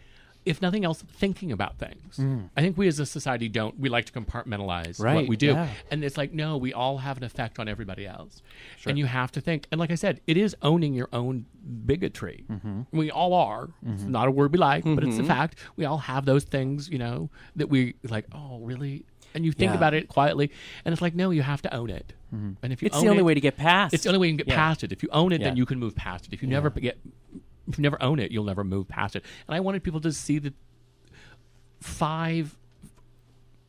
if 0.48 0.62
nothing 0.62 0.84
else, 0.84 1.02
thinking 1.02 1.52
about 1.52 1.78
things. 1.78 2.16
Mm. 2.16 2.48
I 2.56 2.62
think 2.62 2.78
we 2.78 2.88
as 2.88 2.98
a 2.98 3.06
society 3.06 3.48
don't. 3.48 3.78
We 3.78 3.88
like 3.88 4.06
to 4.06 4.12
compartmentalize 4.12 4.98
what 4.98 5.04
Right, 5.04 5.28
we 5.28 5.36
do, 5.36 5.48
yeah. 5.48 5.68
and 5.90 6.02
it's 6.02 6.16
like 6.16 6.32
no, 6.32 6.56
we 6.56 6.72
all 6.72 6.98
have 6.98 7.18
an 7.18 7.24
effect 7.24 7.58
on 7.58 7.68
everybody 7.68 8.06
else, 8.06 8.42
Sure. 8.78 8.90
and 8.90 8.98
you 8.98 9.06
have 9.06 9.30
to 9.32 9.40
think. 9.40 9.66
And 9.70 9.78
like 9.78 9.90
I 9.90 9.94
said, 9.94 10.20
it 10.26 10.36
is 10.36 10.56
owning 10.62 10.94
your 10.94 11.08
own 11.12 11.44
bigotry. 11.86 12.44
Mm-hmm. 12.50 12.82
We 12.92 13.10
all 13.10 13.34
are. 13.34 13.70
It's 13.86 14.02
mm-hmm. 14.02 14.10
not 14.10 14.28
a 14.28 14.30
word 14.30 14.52
we 14.52 14.58
like, 14.58 14.84
but 14.84 15.04
it's 15.04 15.16
a 15.16 15.20
mm-hmm. 15.20 15.28
fact. 15.28 15.58
We 15.76 15.84
all 15.84 15.98
have 15.98 16.24
those 16.24 16.44
things, 16.44 16.88
you 16.88 16.98
know, 16.98 17.30
that 17.56 17.68
we 17.68 17.94
like. 18.08 18.24
Oh, 18.32 18.58
really? 18.60 19.04
And 19.34 19.44
you 19.44 19.52
think 19.52 19.72
Yeah. 19.72 19.76
about 19.76 19.92
it 19.92 20.08
quietly, 20.08 20.50
and 20.84 20.92
it's 20.92 21.02
like 21.02 21.14
no, 21.14 21.30
you 21.30 21.42
have 21.42 21.60
to 21.62 21.74
own 21.74 21.90
it. 21.90 22.14
And 22.30 22.72
if 22.72 22.82
you 22.82 22.86
It's 22.86 22.96
own 22.96 23.04
the 23.04 23.10
only 23.10 23.20
it- 23.20 23.24
way 23.24 23.34
to 23.34 23.40
get 23.40 23.56
past. 23.56 23.94
it's 23.94 24.02
the 24.04 24.10
only 24.10 24.18
way 24.18 24.26
you 24.28 24.32
can 24.32 24.38
get 24.38 24.48
Yeah. 24.48 24.56
past 24.56 24.84
it. 24.84 24.92
If 24.92 25.02
you 25.02 25.08
own 25.12 25.32
it, 25.32 25.40
then 25.40 25.56
you 25.56 25.66
can 25.66 25.78
move 25.78 25.94
past 25.94 26.26
it. 26.26 26.32
If 26.32 26.42
you 26.42 26.48
never 26.48 26.70
get, 26.70 26.98
if 27.34 27.40
you 27.76 27.82
never 27.82 28.00
own 28.02 28.18
it, 28.18 28.30
you'll 28.30 28.44
never 28.44 28.64
move 28.64 28.88
past 28.88 29.16
it. 29.16 29.24
And 29.46 29.54
I 29.54 29.60
wanted 29.60 29.82
people 29.82 30.00
to 30.00 30.12
see 30.12 30.38
that 30.38 30.54
five 31.80 32.56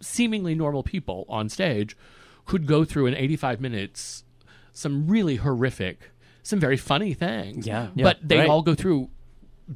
seemingly 0.01 0.55
normal 0.55 0.83
people 0.83 1.25
on 1.29 1.49
stage 1.49 1.97
could 2.45 2.65
go 2.65 2.85
through 2.85 3.05
in 3.07 3.15
85 3.15 3.59
minutes 3.61 4.23
some 4.71 5.07
really 5.07 5.35
horrific, 5.35 6.11
some 6.41 6.59
very 6.59 6.77
funny 6.77 7.13
things. 7.13 7.67
Yeah. 7.67 7.89
Yeah, 7.95 8.03
but 8.03 8.17
they 8.23 8.37
right. 8.37 8.49
all 8.49 8.61
go 8.61 8.75
through 8.75 9.09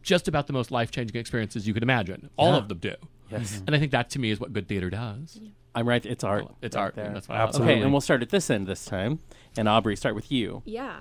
just 0.01 0.27
about 0.27 0.47
the 0.47 0.53
most 0.53 0.71
life 0.71 0.89
changing 0.91 1.17
experiences 1.17 1.67
you 1.67 1.73
could 1.73 1.83
imagine. 1.83 2.29
All 2.37 2.51
Yeah. 2.53 2.57
of 2.57 2.69
them 2.69 2.77
do. 2.79 2.95
Yes. 3.29 3.61
And 3.67 3.75
I 3.75 3.79
think 3.79 3.91
that 3.91 4.09
to 4.11 4.19
me 4.19 4.31
is 4.31 4.39
what 4.39 4.53
good 4.53 4.67
theater 4.67 4.89
does. 4.89 5.39
I'm 5.75 5.87
right. 5.87 6.05
It's 6.05 6.23
art. 6.23 6.45
It's 6.61 6.75
right 6.75 6.83
art. 6.83 6.95
there. 6.95 7.05
and 7.05 7.15
That's 7.15 7.27
why 7.27 7.35
I 7.35 7.39
love 7.39 7.47
it. 7.47 7.49
Absolutely. 7.49 7.73
Okay, 7.73 7.81
and 7.83 7.91
we'll 7.91 8.01
start 8.01 8.21
at 8.21 8.29
this 8.29 8.49
end 8.49 8.67
this 8.67 8.85
time. 8.85 9.19
And 9.57 9.67
Aubrey, 9.67 9.95
start 9.95 10.15
with 10.15 10.31
you. 10.31 10.61
Yeah. 10.65 10.97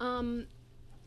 Um, 0.00 0.46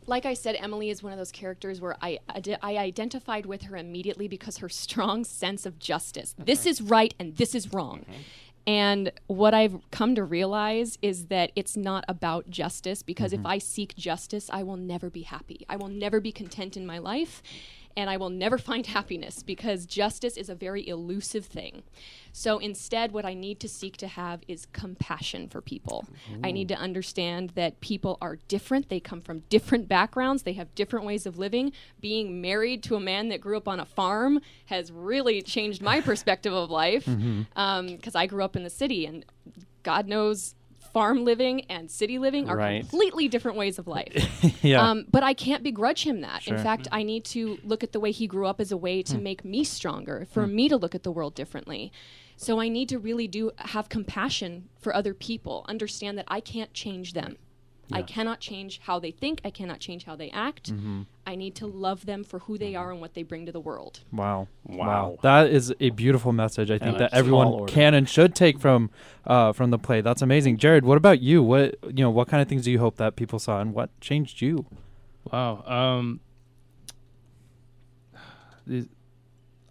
like 0.07 0.25
I 0.25 0.33
said, 0.33 0.55
Emily 0.55 0.89
is 0.89 1.03
one 1.03 1.11
of 1.11 1.17
those 1.17 1.31
characters 1.31 1.81
where 1.81 1.95
I, 2.01 2.19
I 2.29 2.77
identified 2.77 3.45
with 3.45 3.63
her 3.63 3.75
immediately 3.75 4.27
because 4.27 4.57
her 4.57 4.69
strong 4.87 5.23
sense 5.23 5.65
of 5.65 5.77
justice. 5.77 6.33
This 6.37 6.65
is 6.65 6.81
right 6.81 7.13
and 7.19 7.35
this 7.35 7.53
is 7.53 7.73
wrong. 7.73 7.99
Mm-hmm. 7.99 8.21
And 8.67 9.13
what 9.27 9.53
I've 9.53 9.79
come 9.91 10.13
to 10.15 10.25
realize 10.25 10.97
is 11.01 11.27
that 11.27 11.53
it's 11.55 11.77
not 11.77 12.03
about 12.09 12.49
justice 12.49 13.01
because 13.01 13.31
if 13.31 13.39
mm-hmm. 13.39 13.47
I 13.47 13.57
seek 13.59 13.95
justice, 13.95 14.49
I 14.51 14.63
will 14.63 14.75
never 14.75 15.09
be 15.09 15.21
happy. 15.21 15.65
I 15.69 15.77
will 15.77 15.87
never 15.87 16.19
be 16.19 16.33
content 16.33 16.75
in 16.75 16.85
my 16.85 16.97
life 16.97 17.41
and 17.97 18.09
I 18.09 18.15
will 18.15 18.29
never 18.29 18.57
find 18.69 18.85
happiness 18.85 19.43
because 19.43 19.85
justice 19.85 20.37
is 20.37 20.47
a 20.47 20.55
very 20.55 20.87
elusive 20.87 21.45
thing. 21.45 21.83
So 22.31 22.59
instead, 22.59 23.11
what 23.11 23.25
I 23.25 23.33
need 23.33 23.59
to 23.61 23.67
seek 23.67 23.97
to 23.97 24.07
have 24.07 24.41
is 24.47 24.67
compassion 24.67 25.49
for 25.49 25.59
people. 25.59 26.05
I 26.43 26.51
need 26.51 26.67
to 26.67 26.75
understand 26.75 27.51
that 27.55 27.81
people 27.81 28.19
are 28.21 28.37
different. 28.47 28.89
They 28.89 28.99
come 28.99 29.21
from 29.21 29.39
different 29.49 29.87
backgrounds. 29.87 30.43
They 30.43 30.53
have 30.53 30.75
different 30.75 31.05
ways 31.05 31.25
of 31.25 31.39
living. 31.39 31.73
Being 31.99 32.39
married 32.39 32.83
to 32.83 32.95
a 32.95 32.99
man 32.99 33.29
that 33.29 33.41
grew 33.41 33.57
up 33.57 33.67
on 33.67 33.79
a 33.79 33.85
farm 33.85 34.39
has 34.67 34.91
really 34.91 35.41
changed 35.41 35.81
my 35.81 35.99
perspective 36.09 36.53
of 36.53 36.69
life 36.69 37.05
mm-hmm. 37.05 37.41
um, 37.55 37.87
because 37.87 38.13
I 38.13 38.27
grew 38.27 38.43
up 38.43 38.55
in 38.55 38.63
the 38.63 38.69
city 38.69 39.07
and 39.07 39.25
God 39.81 40.07
knows 40.07 40.53
farm 40.93 41.23
living 41.25 41.61
and 41.69 41.89
city 41.89 42.17
living 42.19 42.49
are 42.49 42.57
Right. 42.57 42.81
completely 42.81 43.27
different 43.27 43.57
ways 43.57 43.77
of 43.79 43.87
life. 43.87 44.13
yeah. 44.63 44.89
Um, 44.89 45.05
but 45.11 45.23
I 45.23 45.33
can't 45.33 45.63
begrudge 45.63 46.03
him 46.03 46.21
that. 46.21 46.43
Sure. 46.43 46.55
In 46.55 46.63
fact, 46.63 46.87
I 46.91 47.03
need 47.03 47.23
to 47.25 47.59
look 47.63 47.83
at 47.83 47.91
the 47.91 47.99
way 47.99 48.11
he 48.11 48.27
grew 48.27 48.45
up 48.47 48.59
as 48.59 48.71
a 48.71 48.77
way 48.77 49.01
to 49.03 49.17
make 49.17 49.43
me 49.45 49.63
stronger, 49.63 50.27
for 50.31 50.47
me 50.47 50.69
to 50.69 50.77
look 50.77 50.95
at 50.95 51.03
the 51.03 51.11
world 51.11 51.35
differently. 51.35 51.91
So 52.35 52.59
I 52.59 52.69
need 52.69 52.87
to 52.89 52.99
really 52.99 53.27
do 53.27 53.51
have 53.57 53.89
compassion 53.89 54.69
for 54.79 54.95
other 54.95 55.13
people, 55.13 55.65
understand 55.67 56.17
that 56.19 56.25
I 56.27 56.39
can't 56.39 56.71
change 56.73 57.13
them. 57.13 57.37
I 57.91 58.01
cannot 58.01 58.39
change 58.41 58.79
how 58.83 58.99
they 58.99 59.11
think, 59.11 59.39
I 59.45 59.49
cannot 59.49 59.79
change 59.79 60.03
how 60.03 60.15
they 60.17 60.29
act. 60.31 60.73
I 61.25 61.35
need 61.35 61.55
to 61.55 61.67
love 61.67 62.05
them 62.05 62.23
for 62.23 62.39
who 62.39 62.57
they 62.57 62.75
are 62.75 62.91
and 62.91 62.99
what 62.99 63.13
they 63.13 63.23
bring 63.23 63.45
to 63.45 63.51
the 63.51 63.59
world. 63.61 64.01
Wow. 64.11 64.47
Wow. 64.65 65.17
That 65.21 65.49
is 65.49 65.73
a 65.79 65.89
beautiful 65.91 66.33
message. 66.33 66.69
I 66.69 66.77
think 66.79 66.95
a 66.97 66.99
that 66.99 67.13
everyone 67.13 67.65
can 67.67 67.93
and 67.93 68.07
should 68.09 68.35
take 68.35 68.59
from 68.59 68.89
uh, 69.25 69.53
from 69.53 69.71
the 69.71 69.77
play. 69.79 70.01
That's 70.01 70.21
amazing. 70.21 70.57
Jared, 70.57 70.83
what 70.85 70.97
about 70.97 71.21
you? 71.21 71.41
What 71.43 71.75
you 71.83 72.03
know, 72.03 72.09
what 72.09 72.27
kind 72.27 72.41
of 72.41 72.47
things 72.49 72.63
do 72.65 72.71
you 72.71 72.79
hope 72.79 72.97
that 72.97 73.15
people 73.15 73.39
saw 73.39 73.61
and 73.61 73.73
what 73.73 73.89
changed 74.01 74.41
you? 74.41 74.65
Wow. 75.31 75.63
Um, 75.65 76.19
the- 78.65 78.87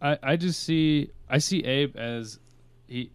I 0.01 0.19
I 0.23 0.37
just 0.37 0.63
see 0.63 1.11
I 1.29 1.39
see 1.39 1.65
Abe 1.65 1.97
as 1.97 2.39
he. 2.87 3.11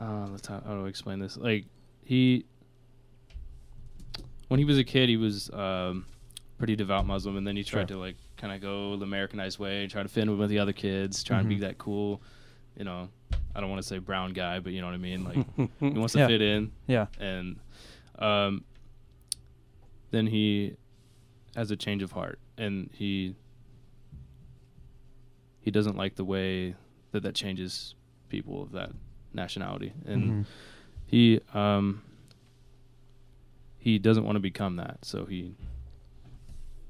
Uh, 0.00 0.26
let's 0.30 0.46
how, 0.46 0.60
how 0.64 0.74
do 0.74 0.84
I 0.86 0.88
explain 0.88 1.18
this? 1.18 1.36
Like 1.36 1.64
he, 2.04 2.44
when 4.48 4.58
he 4.58 4.64
was 4.64 4.78
a 4.78 4.84
kid, 4.84 5.08
he 5.08 5.16
was 5.16 5.50
um, 5.50 6.06
pretty 6.58 6.74
devout 6.76 7.06
Muslim, 7.06 7.36
and 7.36 7.46
then 7.46 7.56
he 7.56 7.62
tried 7.64 7.88
Sure. 7.88 7.96
to 7.96 7.98
like 7.98 8.16
kind 8.36 8.52
of 8.52 8.60
go 8.60 8.96
the 8.96 9.04
Americanized 9.04 9.58
way, 9.58 9.86
try 9.86 10.02
to 10.02 10.08
fit 10.08 10.22
in 10.22 10.36
with 10.38 10.50
the 10.50 10.58
other 10.58 10.72
kids, 10.72 11.22
try 11.22 11.38
and 11.40 11.48
be 11.48 11.58
that 11.60 11.78
cool, 11.78 12.20
you 12.76 12.84
know. 12.84 13.08
I 13.54 13.60
don't 13.60 13.70
want 13.70 13.82
to 13.82 13.88
say 13.88 13.98
brown 13.98 14.32
guy, 14.32 14.60
but 14.60 14.72
you 14.72 14.80
know 14.80 14.86
what 14.86 14.94
I 14.94 14.98
mean. 14.98 15.24
Like 15.24 15.36
he 15.80 15.98
wants 15.98 16.12
to 16.14 16.20
Yeah. 16.20 16.26
fit 16.28 16.42
in 16.42 16.72
Yeah. 16.86 17.06
and 17.18 17.56
um, 18.18 18.64
then 20.10 20.26
he 20.26 20.74
has 21.56 21.70
a 21.70 21.76
change 21.76 22.02
of 22.02 22.12
heart, 22.12 22.38
and 22.56 22.90
he 22.92 23.34
he 25.60 25.70
doesn't 25.70 25.96
like 25.96 26.14
the 26.16 26.24
way 26.24 26.74
that 27.12 27.22
that 27.22 27.34
changes 27.34 27.94
people 28.28 28.62
of 28.62 28.72
that 28.72 28.90
nationality, 29.32 29.92
and 30.06 30.22
Mm-hmm. 30.24 30.42
he 31.06 31.40
um, 31.54 32.02
he 33.88 33.98
doesn't 33.98 34.24
want 34.24 34.36
to 34.36 34.40
become 34.40 34.76
that, 34.76 34.98
so 35.02 35.24
he 35.24 35.54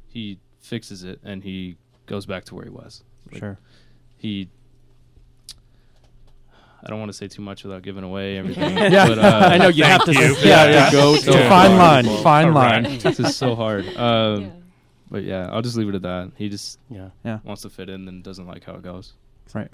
he 0.08 0.38
fixes 0.60 1.04
it, 1.04 1.20
and 1.22 1.44
he 1.44 1.76
goes 2.06 2.26
back 2.26 2.44
to 2.46 2.54
where 2.54 2.64
he 2.64 2.70
was. 2.70 3.04
Like, 3.30 3.38
Sure. 3.40 3.58
He. 4.16 4.48
I 6.82 6.88
don't 6.90 6.98
want 7.00 7.08
to 7.10 7.16
say 7.16 7.26
too 7.28 7.42
much 7.42 7.64
without 7.64 7.82
giving 7.82 8.04
away 8.04 8.36
everything. 8.42 8.76
Yeah. 8.76 9.08
but, 9.08 9.18
uh, 9.18 9.48
I 9.52 9.58
know 9.58 9.68
you 9.68 9.84
have 9.84 10.04
to. 10.04 10.12
you. 10.22 10.36
Yeah, 10.42 10.70
yeah. 10.70 10.90
Go 10.92 11.14
It's 11.14 11.26
a 11.26 11.32
fine 11.48 11.72
hard. 11.72 12.06
line. 12.06 12.22
Fine 12.22 12.46
All 12.46 12.52
line. 12.52 12.84
right. 12.84 13.00
this 13.00 13.20
is 13.20 13.36
so 13.36 13.54
hard. 13.54 13.86
Um, 13.96 14.42
Yeah. 14.42 14.50
But 15.10 15.22
yeah, 15.24 15.48
I'll 15.50 15.62
just 15.62 15.76
leave 15.76 15.88
it 15.88 15.94
at 15.94 16.02
that. 16.02 16.32
He 16.36 16.48
just 16.50 16.78
Yeah. 16.90 17.10
yeah 17.24 17.38
wants 17.44 17.62
to 17.62 17.70
fit 17.70 17.88
in 17.88 18.06
and 18.08 18.22
doesn't 18.22 18.46
like 18.46 18.64
how 18.64 18.74
it 18.74 18.82
goes. 18.82 19.14
Right. 19.54 19.70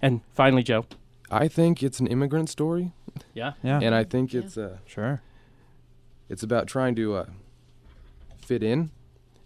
And 0.00 0.20
finally, 0.34 0.62
Joe. 0.62 0.86
I 1.30 1.48
think 1.48 1.82
it's 1.82 1.98
an 2.00 2.06
immigrant 2.06 2.48
story, 2.50 2.92
Yeah. 3.34 3.54
Yeah. 3.62 3.80
and 3.82 3.94
I 3.94 4.04
think 4.04 4.32
Yeah. 4.32 4.40
it's 4.42 4.56
uh, 4.56 4.76
Sure. 4.86 5.20
It's 6.34 6.42
about 6.42 6.66
trying 6.66 6.94
to 6.96 7.14
uh, 7.14 7.26
fit 8.38 8.62
in, 8.62 8.90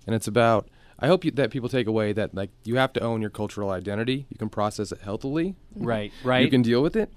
and 0.07 0.15
it's 0.17 0.27
about. 0.27 0.69
I 0.99 1.07
hope 1.07 1.25
you, 1.25 1.31
that 1.33 1.51
people 1.53 1.69
take 1.69 1.87
away 1.87 2.13
that 2.15 2.35
like 2.35 2.51
you 2.65 2.75
have 2.77 2.93
to 2.95 3.01
own 3.01 3.21
your 3.21 3.31
cultural 3.31 3.71
identity. 3.71 4.27
You 4.31 4.37
can 4.37 4.49
process 4.49 4.91
it 4.91 5.01
healthily. 5.03 5.55
Right. 5.77 6.13
Right. 6.25 6.43
You 6.45 6.51
can 6.51 6.63
deal 6.63 6.83
with 6.83 6.97
it, 6.97 7.13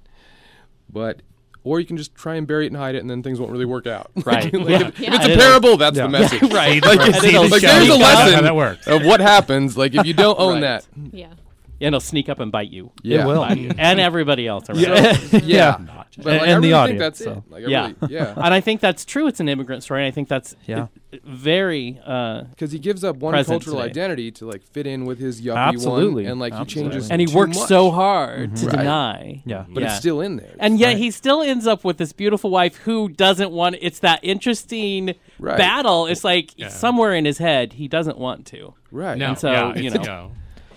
but 0.88 1.22
or 1.64 1.80
you 1.80 1.86
can 1.86 1.96
just 1.98 2.14
try 2.14 2.36
and 2.36 2.46
bury 2.46 2.66
it 2.66 2.68
and 2.68 2.78
hide 2.78 2.94
it, 2.96 3.00
and 3.00 3.10
then 3.10 3.24
things 3.24 3.40
won't 3.40 3.52
really 3.52 3.66
work 3.66 3.88
out. 3.88 4.12
Right. 4.26 4.54
Like, 4.54 4.70
Yeah. 4.70 4.88
if, 4.90 5.00
Yeah. 5.00 5.16
if 5.16 5.22
it's 5.22 5.34
a 5.34 5.38
parable, 5.38 5.78
that's 5.78 5.96
Yeah. 5.98 6.04
the 6.04 6.10
message. 6.10 6.42
right. 6.52 6.84
Like, 6.84 7.00
right. 7.00 7.10
it's- 7.24 7.52
like, 7.52 7.62
there's 7.62 7.90
a 7.90 7.96
lesson 7.96 8.44
that 8.44 8.56
works. 8.56 8.86
of 8.88 9.04
what 9.06 9.20
happens. 9.20 9.78
Like 9.78 9.96
if 9.96 10.06
you 10.06 10.14
don't 10.14 10.40
own 10.40 10.56
Right. 10.62 10.62
that, 10.62 10.88
Yeah. 11.12 11.28
And 11.84 11.88
it'll 11.96 12.00
sneak 12.02 12.30
up 12.30 12.40
and 12.40 12.52
bite 12.52 12.70
you. 12.70 12.92
yeah, 13.02 13.24
It 13.24 13.26
will. 13.26 13.44
and 13.44 14.00
everybody 14.00 14.46
else 14.48 14.70
around. 14.70 15.44
yeah. 15.44 15.78
Not 15.88 16.01
just- 16.12 16.24
But 16.26 16.34
like, 16.34 16.42
And 16.42 16.52
I 16.52 16.54
the 16.56 16.60
really 16.62 16.74
audience, 16.74 16.90
think 16.90 17.00
that's 17.00 17.24
so. 17.24 17.32
it. 17.48 17.52
Like, 17.52 17.68
Yeah. 17.68 17.92
really, 18.02 18.14
yeah. 18.14 18.34
And 18.46 18.54
I 18.54 18.62
think 18.62 18.82
that's 18.82 19.06
true. 19.06 19.28
It's 19.28 19.40
an 19.40 19.50
immigrant 19.50 19.82
story. 19.84 20.02
And 20.02 20.08
I 20.08 20.12
think 20.12 20.28
that's 20.28 20.56
Yeah. 20.68 20.84
uh, 21.14 21.18
very. 21.24 22.00
Uh, 22.06 22.44
Because 22.52 22.72
he 22.72 22.80
gives 22.80 23.04
up 23.04 23.18
one 23.18 23.34
cultural 23.46 23.78
today. 23.78 23.90
identity 23.90 24.32
to 24.32 24.46
like 24.46 24.62
fit 24.64 24.86
in 24.88 25.06
with 25.06 25.20
his 25.20 25.42
yuppie 25.42 25.56
Absolutely. 25.58 26.24
one, 26.24 26.32
and 26.32 26.40
like 26.40 26.54
Absolutely. 26.54 26.84
he 26.84 26.90
changes. 27.00 27.12
and 27.12 27.22
he 27.22 27.28
too 27.28 27.36
works 27.38 27.58
much. 27.58 27.68
so 27.68 27.92
hard 27.92 28.56
to 28.58 28.66
Right. 28.68 28.78
deny. 28.78 29.44
Yeah. 29.46 29.66
but 29.74 29.84
it's 29.84 29.96
still 29.96 30.22
in 30.22 30.36
there. 30.38 30.56
And 30.60 30.80
yet 30.80 30.90
Right. 30.90 30.98
he 30.98 31.12
still 31.12 31.42
ends 31.42 31.66
up 31.68 31.84
with 31.84 31.98
this 31.98 32.12
beautiful 32.14 32.50
wife 32.50 32.76
who 32.78 33.10
doesn't 33.10 33.52
want. 33.52 33.76
It's 33.82 34.00
that 34.00 34.20
interesting 34.24 35.16
Right. 35.40 35.58
battle. 35.58 36.06
It's 36.08 36.24
like 36.24 36.52
Yeah. 36.58 36.68
somewhere 36.70 37.14
in 37.16 37.26
his 37.26 37.38
head 37.38 37.74
he 37.74 37.88
doesn't 37.88 38.18
want 38.18 38.46
to. 38.48 38.74
right. 38.92 39.22
And 39.22 39.38
so, 39.40 39.52
yeah, 39.52 39.76
you 39.76 39.90
know. 39.90 40.02
no. 40.02 40.32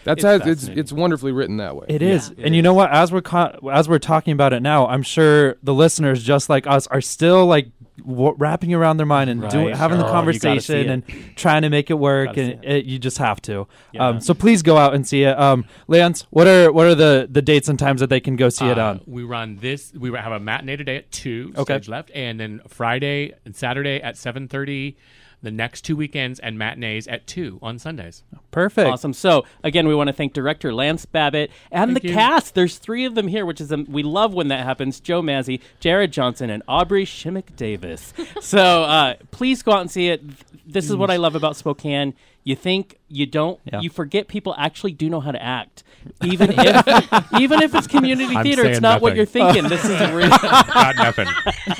That's 0.04 0.22
It's 0.24 0.44
how 0.44 0.50
it's 0.50 0.64
it's 0.68 0.92
wonderfully 0.92 1.32
written 1.32 1.56
that 1.56 1.74
way. 1.76 1.86
It 1.88 2.02
is, 2.02 2.30
it 2.30 2.38
and 2.38 2.54
you 2.54 2.62
know 2.62 2.74
what? 2.74 2.90
As 2.90 3.10
we're 3.10 3.22
co- 3.22 3.58
as 3.72 3.88
we're 3.88 3.98
talking 3.98 4.32
about 4.32 4.52
it 4.52 4.60
now, 4.60 4.86
I'm 4.86 5.02
sure 5.02 5.56
the 5.62 5.74
listeners, 5.74 6.22
just 6.22 6.48
like 6.48 6.66
us, 6.66 6.86
are 6.88 7.00
still 7.00 7.46
like 7.46 7.68
w- 8.06 8.34
wrapping 8.36 8.74
around 8.74 8.98
their 8.98 9.06
mind 9.06 9.30
and 9.30 9.48
doing 9.48 9.66
Right. 9.68 9.76
having 9.76 9.98
the 9.98 10.04
Oh, 10.04 10.08
you 10.08 10.12
conversation 10.12 10.90
and 10.90 11.02
trying 11.36 11.62
to 11.62 11.70
make 11.70 11.90
it 11.90 11.94
work. 11.94 12.36
And 12.36 12.60
see 12.60 12.66
it, 12.68 12.84
you 12.84 12.98
just 12.98 13.16
have 13.18 13.40
to. 13.42 13.66
Yeah. 13.92 14.08
Um, 14.08 14.20
so 14.20 14.34
please 14.34 14.62
go 14.62 14.76
out 14.76 14.94
and 14.94 15.06
see 15.06 15.22
it. 15.22 15.38
Um, 15.38 15.64
Lance, 15.88 16.26
what 16.30 16.46
are 16.46 16.70
what 16.70 16.86
are 16.86 16.94
the 16.94 17.26
the 17.30 17.42
dates 17.42 17.68
and 17.68 17.78
times 17.78 18.00
that 18.00 18.10
they 18.10 18.20
can 18.20 18.36
go 18.36 18.50
see 18.50 18.66
it 18.66 18.78
Uh, 18.78 18.86
on? 18.90 19.00
We 19.06 19.22
run 19.22 19.56
this. 19.60 19.92
We 19.94 20.12
have 20.12 20.32
a 20.32 20.40
matinee 20.40 20.76
today 20.76 20.96
at 20.96 21.10
two. 21.12 21.52
Okay. 21.56 21.74
Stage 21.76 21.88
left, 21.88 22.10
and 22.14 22.38
then 22.38 22.60
Friday 22.68 23.32
and 23.46 23.56
Saturday 23.56 24.02
at 24.02 24.16
seven 24.18 24.48
thirty. 24.48 24.96
The 25.44 25.50
next 25.50 25.82
two 25.82 25.94
weekends 25.94 26.40
and 26.40 26.58
matinees 26.58 27.06
at 27.06 27.26
two 27.26 27.58
on 27.62 27.78
Sundays. 27.78 28.22
Perfect. 28.50 28.88
Awesome. 28.88 29.12
So 29.12 29.44
again, 29.62 29.86
we 29.86 29.94
want 29.94 30.08
to 30.08 30.12
thank 30.14 30.32
director 30.32 30.72
Lance 30.72 31.04
Babbitt 31.04 31.50
and 31.70 31.92
Thank 31.92 32.02
the 32.02 32.08
you. 32.08 32.14
cast. 32.14 32.54
There's 32.54 32.78
three 32.78 33.04
of 33.04 33.14
them 33.14 33.28
here, 33.28 33.44
which 33.44 33.60
is 33.60 33.70
um, 33.70 33.86
we 33.88 34.02
love 34.02 34.32
when 34.32 34.48
that 34.48 34.64
happens. 34.64 35.00
Joe 35.00 35.20
Mazzy, 35.20 35.60
Jared 35.80 36.12
Johnson, 36.12 36.48
and 36.48 36.62
Aubrey 36.66 37.04
Shimmick 37.04 37.54
Davis. 37.56 38.14
so 38.40 38.84
uh, 38.84 39.14
please 39.30 39.62
go 39.62 39.72
out 39.72 39.82
and 39.82 39.90
see 39.90 40.08
it. 40.08 40.22
This 40.66 40.88
is 40.88 40.96
what 40.96 41.10
I 41.10 41.16
love 41.16 41.34
about 41.34 41.56
Spokane. 41.56 42.14
You 42.46 42.54
think 42.54 42.98
you 43.08 43.24
don't, 43.24 43.58
Yeah. 43.64 43.80
you 43.80 43.88
forget 43.88 44.28
people 44.28 44.54
actually 44.58 44.92
do 44.92 45.08
know 45.08 45.20
how 45.20 45.32
to 45.32 45.42
act, 45.42 45.82
even 46.22 46.50
if 46.52 47.32
even 47.40 47.62
if 47.62 47.74
it's 47.74 47.86
community 47.86 48.36
I'm 48.36 48.42
theater. 48.42 48.62
It's 48.66 48.74
saying 48.74 48.82
not 48.82 49.00
what 49.00 49.16
you're 49.16 49.24
thinking. 49.24 49.64
This 49.68 49.82
is 49.84 49.98
real. 50.10 50.28
Got 50.42 50.96
nothing. 50.96 51.26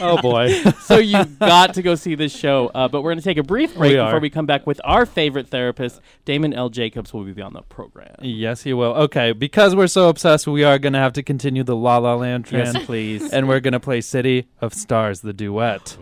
oh 0.01 0.17
boy. 0.23 0.55
so 0.81 0.97
you 0.97 1.23
got 1.39 1.75
to 1.75 1.83
go 1.83 1.95
see 1.97 2.15
this 2.15 2.35
show. 2.35 2.71
Uh, 2.75 2.89
but 2.89 3.03
we're 3.03 3.11
going 3.11 3.19
to 3.19 3.25
take 3.25 3.37
a 3.37 3.43
brief 3.43 3.75
break 3.75 3.93
We 3.93 3.97
before 4.03 4.21
we 4.21 4.31
come 4.31 4.47
back 4.47 4.67
with 4.67 4.81
our 4.85 5.05
favorite 5.05 5.49
therapist, 5.49 6.01
Damon 6.25 6.55
L. 6.55 6.71
Jacobs, 6.71 7.13
will 7.13 7.25
be 7.25 7.43
on 7.43 7.53
the 7.53 7.63
program. 7.63 8.15
yes, 8.23 8.63
he 8.63 8.73
will. 8.73 8.95
Okay, 8.95 9.33
because 9.33 9.77
we're 9.77 9.87
so 9.87 10.09
obsessed, 10.09 10.47
we 10.47 10.65
are 10.65 10.79
going 10.79 10.95
to 10.95 10.99
have 10.99 11.13
to 11.15 11.23
continue 11.23 11.63
the 11.63 11.77
La 11.77 11.99
La 11.99 12.15
Land 12.15 12.47
trend. 12.47 12.73
Yes, 12.75 12.87
please. 12.87 13.31
and 13.35 13.49
we're 13.49 13.61
going 13.61 13.73
to 13.73 13.81
play 13.81 14.01
City 14.01 14.47
of 14.63 14.73
Stars, 14.73 15.21
the 15.21 15.35
duet. 15.35 15.99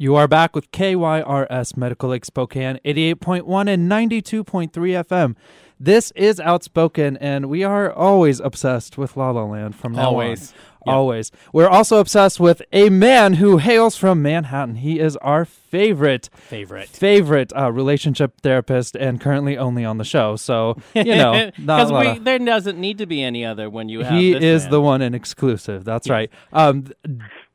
You 0.00 0.14
are 0.14 0.28
back 0.28 0.54
with 0.54 0.70
KYRS 0.70 1.76
Medical 1.76 2.10
Lake 2.10 2.24
Spokane, 2.24 2.78
88.1 2.84 3.68
and 3.68 3.90
92.3 3.90 4.70
FM. 4.70 5.34
This 5.80 6.12
is 6.12 6.38
Outspoken, 6.38 7.16
and 7.16 7.46
we 7.46 7.64
are 7.64 7.90
always 7.92 8.38
obsessed 8.38 8.96
with 8.96 9.16
La 9.16 9.30
La 9.30 9.42
Land 9.44 9.74
from 9.74 9.92
now 9.94 10.10
Always. 10.10 10.52
on. 10.52 10.58
Yep. 10.86 10.94
Always. 10.94 11.32
We're 11.52 11.68
also 11.68 11.98
obsessed 11.98 12.38
with 12.38 12.62
a 12.72 12.88
man 12.90 13.34
who 13.34 13.58
hails 13.58 13.96
from 13.96 14.22
Manhattan. 14.22 14.76
He 14.76 15.00
is 15.00 15.16
our 15.16 15.44
favorite, 15.44 16.30
Favorite. 16.32 16.88
favorite 16.88 17.52
uh, 17.56 17.72
relationship 17.72 18.40
therapist 18.40 18.94
and 18.96 19.20
currently 19.20 19.58
only 19.58 19.84
on 19.84 19.98
the 19.98 20.04
show. 20.04 20.36
So, 20.36 20.76
you 20.94 21.04
know, 21.16 21.50
because 21.56 22.20
there 22.22 22.38
doesn't 22.38 22.78
need 22.78 22.98
to 22.98 23.06
be 23.06 23.22
any 23.22 23.44
other 23.44 23.68
when 23.68 23.88
you 23.88 24.00
have. 24.04 24.12
he 24.12 24.32
is 24.34 24.62
man. 24.62 24.70
the 24.70 24.80
one 24.80 25.02
and 25.02 25.14
exclusive. 25.16 25.84
That's 25.84 26.08
right. 26.08 26.30
Um, 26.52 26.86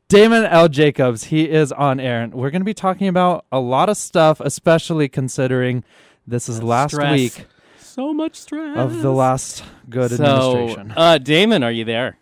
Damon 0.07 0.45
L. 0.45 0.67
Jacobs, 0.67 1.25
he 1.25 1.49
is 1.49 1.71
on 1.71 1.99
air, 1.99 2.21
and 2.21 2.33
we're 2.33 2.51
going 2.51 2.61
to 2.61 2.65
be 2.65 2.73
talking 2.73 3.07
about 3.07 3.45
a 3.51 3.59
lot 3.59 3.89
of 3.89 3.97
stuff, 3.97 4.39
especially 4.39 5.07
considering 5.09 5.83
this 6.27 6.47
is 6.47 6.61
last 6.61 6.91
Stress. 6.93 7.11
week 7.13 7.45
So 7.79 8.13
much 8.13 8.35
stress 8.35 8.77
of 8.77 9.01
the 9.01 9.11
last 9.11 9.63
good 9.89 10.11
So, 10.11 10.23
administration. 10.23 10.93
uh, 10.95 11.17
Damon, 11.17 11.63
are 11.63 11.71
you 11.71 11.83
there? 11.85 12.17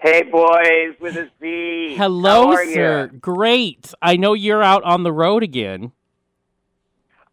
Hey, 0.00 0.22
boys, 0.24 0.96
with 1.00 1.16
a 1.16 1.30
Z. 1.40 1.94
Hello, 1.96 2.48
How 2.48 2.52
are 2.54 2.66
sir. 2.66 3.10
ya? 3.12 3.18
Great. 3.20 3.94
I 4.02 4.16
know 4.16 4.32
you're 4.32 4.62
out 4.62 4.82
on 4.82 5.04
the 5.04 5.12
road 5.12 5.44
again. 5.44 5.92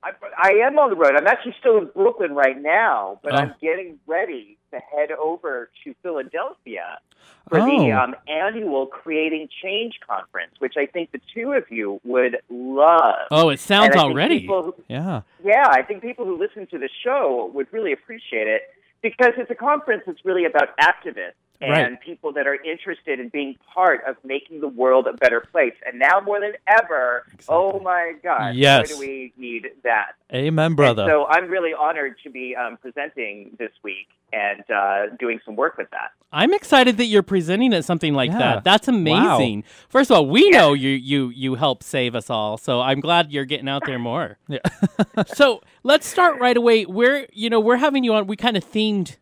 I, 0.03 0.11
I 0.37 0.49
am 0.67 0.77
on 0.77 0.91
the 0.91 0.95
road. 0.95 1.15
I'm 1.17 1.25
actually 1.25 1.55
still 1.59 1.79
in 1.79 1.89
Brooklyn 1.95 2.33
right 2.35 2.61
now, 2.61 3.19
but 3.23 3.33
Oh. 3.33 3.37
I'm 3.37 3.55
getting 3.59 3.97
ready 4.05 4.57
to 4.71 4.77
head 4.79 5.09
over 5.11 5.71
to 5.83 5.95
Philadelphia 6.03 6.99
for 7.49 7.59
Oh. 7.59 7.65
the 7.65 7.91
um, 7.91 8.15
annual 8.27 8.85
Creating 8.85 9.49
Change 9.61 9.99
conference, 10.07 10.53
which 10.59 10.75
I 10.77 10.85
think 10.85 11.11
the 11.11 11.19
two 11.33 11.51
of 11.53 11.65
you 11.69 11.99
would 12.03 12.37
love. 12.49 13.27
Oh, 13.31 13.49
it 13.49 13.59
sounds 13.59 13.87
And 13.87 13.95
I 13.95 13.97
think 14.03 14.11
already. 14.11 14.45
who- 14.47 14.75
yeah. 14.87 15.21
yeah, 15.43 15.67
I 15.69 15.81
think 15.81 16.01
people 16.01 16.25
who 16.25 16.37
listen 16.37 16.67
to 16.67 16.77
the 16.77 16.89
show 17.03 17.49
would 17.53 17.67
really 17.71 17.91
appreciate 17.91 18.47
it 18.47 18.61
because 19.01 19.33
it's 19.37 19.49
a 19.51 19.55
conference 19.55 20.03
that's 20.05 20.23
really 20.23 20.45
about 20.45 20.77
activists 20.77 21.33
and 21.61 21.71
Right. 21.71 22.01
people 22.01 22.31
that 22.33 22.47
are 22.47 22.55
interested 22.55 23.19
in 23.19 23.29
being 23.29 23.55
part 23.73 24.01
of 24.07 24.15
making 24.23 24.61
the 24.61 24.67
world 24.69 25.07
a 25.07 25.13
better 25.13 25.41
place. 25.41 25.73
And 25.85 25.99
now 25.99 26.21
more 26.23 26.39
than 26.39 26.53
ever, 26.67 27.25
oh 27.49 27.79
my 27.79 28.13
God, 28.23 28.55
Yes. 28.55 28.89
boy, 28.89 28.95
do 28.95 28.99
we 29.01 29.33
need 29.37 29.67
that. 29.83 30.13
Amen, 30.33 30.73
brother. 30.75 31.03
And 31.03 31.11
so 31.11 31.25
I'm 31.27 31.49
really 31.49 31.73
honored 31.73 32.15
to 32.23 32.29
be 32.29 32.55
um, 32.55 32.77
presenting 32.77 33.55
this 33.59 33.71
week 33.83 34.07
and 34.31 34.63
uh, 34.69 35.07
doing 35.19 35.39
some 35.43 35.55
work 35.55 35.77
with 35.77 35.89
that. 35.89 36.11
I'm 36.31 36.53
excited 36.53 36.97
that 36.97 37.05
you're 37.05 37.23
presenting 37.23 37.73
at 37.73 37.83
something 37.83 38.13
like 38.13 38.29
Yeah. 38.31 38.37
that. 38.37 38.63
That's 38.63 38.87
amazing. 38.87 39.63
First 39.89 40.11
of 40.11 40.17
all, 40.17 40.27
we 40.27 40.49
know 40.51 40.73
you 40.73 40.89
you 40.91 41.29
you 41.29 41.55
help 41.55 41.81
save 41.81 42.13
us 42.13 42.29
all, 42.29 42.57
so 42.57 42.79
I'm 42.81 42.99
glad 42.99 43.31
you're 43.31 43.45
getting 43.45 43.67
out 43.67 43.83
there 43.87 43.97
more. 44.11 44.37
Yeah. 44.47 44.59
so 45.27 45.61
let's 45.83 46.05
start 46.05 46.39
right 46.39 46.55
away. 46.55 46.85
We're 46.85 47.25
you 47.33 47.49
know 47.49 47.59
we're 47.59 47.77
having 47.77 48.03
you 48.03 48.13
on. 48.13 48.27
We 48.27 48.35
kind 48.35 48.55
of 48.55 48.63
themed 48.63 49.17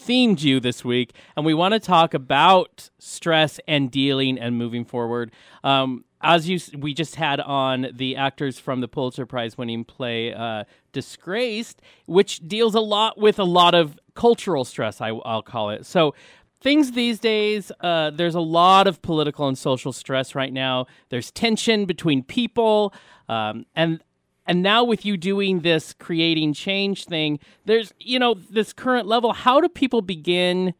themed 0.00 0.42
you 0.42 0.60
this 0.60 0.84
week, 0.84 1.14
and 1.36 1.44
we 1.44 1.54
want 1.54 1.74
to 1.74 1.80
talk 1.80 2.14
about 2.14 2.90
stress 2.98 3.60
and 3.68 3.90
dealing 3.90 4.38
and 4.38 4.56
moving 4.56 4.84
forward. 4.84 5.32
Um, 5.62 6.04
as 6.22 6.48
you, 6.48 6.58
we 6.78 6.92
just 6.92 7.16
had 7.16 7.40
on 7.40 7.88
the 7.94 8.16
actors 8.16 8.58
from 8.58 8.80
the 8.80 8.88
Pulitzer 8.88 9.26
Prize 9.26 9.56
winning 9.56 9.84
play 9.84 10.34
uh, 10.34 10.64
"Disgraced," 10.92 11.80
which 12.06 12.46
deals 12.46 12.74
a 12.74 12.80
lot 12.80 13.18
with 13.18 13.38
a 13.38 13.44
lot 13.44 13.74
of 13.74 13.98
cultural 14.14 14.64
stress. 14.64 15.00
I, 15.00 15.08
I'll 15.08 15.42
call 15.42 15.70
it 15.70 15.86
so. 15.86 16.14
Things 16.62 16.92
these 16.92 17.18
days, 17.18 17.72
uh, 17.80 18.10
there's 18.10 18.34
a 18.34 18.40
lot 18.40 18.86
of 18.86 19.00
political 19.00 19.48
and 19.48 19.56
social 19.56 19.94
stress 19.94 20.34
right 20.34 20.52
now. 20.52 20.84
There's 21.08 21.30
tension 21.30 21.86
between 21.86 22.22
people, 22.22 22.92
um, 23.30 23.64
and 23.74 24.02
and 24.46 24.62
now 24.62 24.84
with 24.84 25.04
you 25.04 25.16
doing 25.16 25.60
this 25.60 25.94
creating 25.94 26.54
change 26.54 27.04
thing, 27.04 27.38
there's 27.64 27.92
you 27.98 28.18
know 28.18 28.34
this 28.34 28.72
current 28.72 29.06
level. 29.06 29.32
How 29.32 29.60
do 29.60 29.68
people 29.68 30.02
begin? 30.02 30.74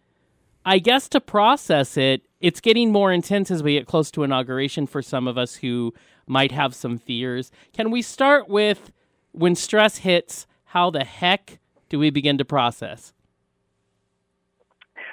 I 0.64 0.78
guess 0.78 1.08
to 1.10 1.20
process 1.20 1.96
it, 1.96 2.22
it's 2.40 2.60
getting 2.60 2.92
more 2.92 3.12
intense 3.12 3.50
as 3.50 3.62
we 3.62 3.74
get 3.74 3.86
close 3.86 4.10
to 4.12 4.22
inauguration 4.24 4.86
for 4.86 5.00
some 5.00 5.26
of 5.26 5.38
us 5.38 5.56
who 5.56 5.94
might 6.26 6.52
have 6.52 6.74
some 6.74 6.98
fears. 6.98 7.50
Can 7.72 7.90
we 7.90 8.02
start 8.02 8.48
with 8.48 8.92
when 9.32 9.54
stress 9.54 9.98
hits? 9.98 10.46
How 10.66 10.90
the 10.90 11.04
heck 11.04 11.58
do 11.88 11.98
we 11.98 12.10
begin 12.10 12.38
to 12.38 12.44
process? 12.44 13.12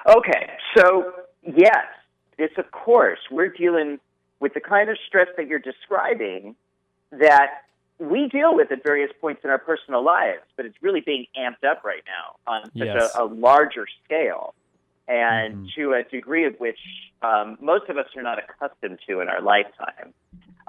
Okay, 0.07 0.51
so 0.77 1.11
yes, 1.43 1.85
it's 2.37 2.57
of 2.57 2.71
course 2.71 3.19
we're 3.31 3.49
dealing 3.49 3.99
with 4.39 4.53
the 4.53 4.61
kind 4.61 4.89
of 4.89 4.97
stress 5.07 5.27
that 5.35 5.47
you're 5.47 5.59
describing 5.59 6.55
that 7.11 7.63
we 7.99 8.27
deal 8.27 8.55
with 8.55 8.71
at 8.71 8.83
various 8.83 9.11
points 9.19 9.41
in 9.43 9.49
our 9.49 9.57
personal 9.57 10.03
lives, 10.03 10.43
but 10.55 10.65
it's 10.65 10.77
really 10.81 11.01
being 11.01 11.25
amped 11.37 11.67
up 11.67 11.83
right 11.83 12.03
now 12.05 12.35
on 12.51 12.63
such 12.77 12.87
Yes. 12.87 13.11
a, 13.15 13.23
a 13.23 13.25
larger 13.25 13.87
scale 14.05 14.53
and 15.07 15.69
to 15.75 15.93
a 15.93 16.03
degree 16.03 16.45
of 16.45 16.55
which 16.59 16.79
um, 17.21 17.57
most 17.61 17.89
of 17.89 17.97
us 17.97 18.05
are 18.15 18.21
not 18.21 18.37
accustomed 18.39 18.99
to 19.07 19.21
in 19.21 19.29
our 19.29 19.41
lifetime. 19.41 20.13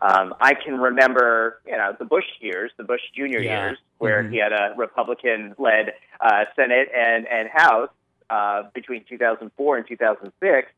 Um, 0.01 0.33
I 0.41 0.55
can 0.55 0.79
remember, 0.79 1.61
you 1.67 1.77
know, 1.77 1.93
the 1.99 2.05
Bush 2.05 2.25
years, 2.41 2.71
the 2.77 2.85
Bush 2.85 3.01
Junior 3.17 3.41
Yeah. 3.41 3.67
years, 3.67 3.79
where 3.99 4.23
he 4.29 4.39
had 4.39 4.53
a 4.53 4.75
Republican-led 4.77 5.93
uh, 6.21 6.45
Senate 6.55 6.89
and 6.95 7.27
and 7.27 7.49
House 7.53 7.91
uh, 8.31 8.63
between 8.75 9.05
2004 9.09 9.77
and 9.77 9.89
2006, 9.89 10.69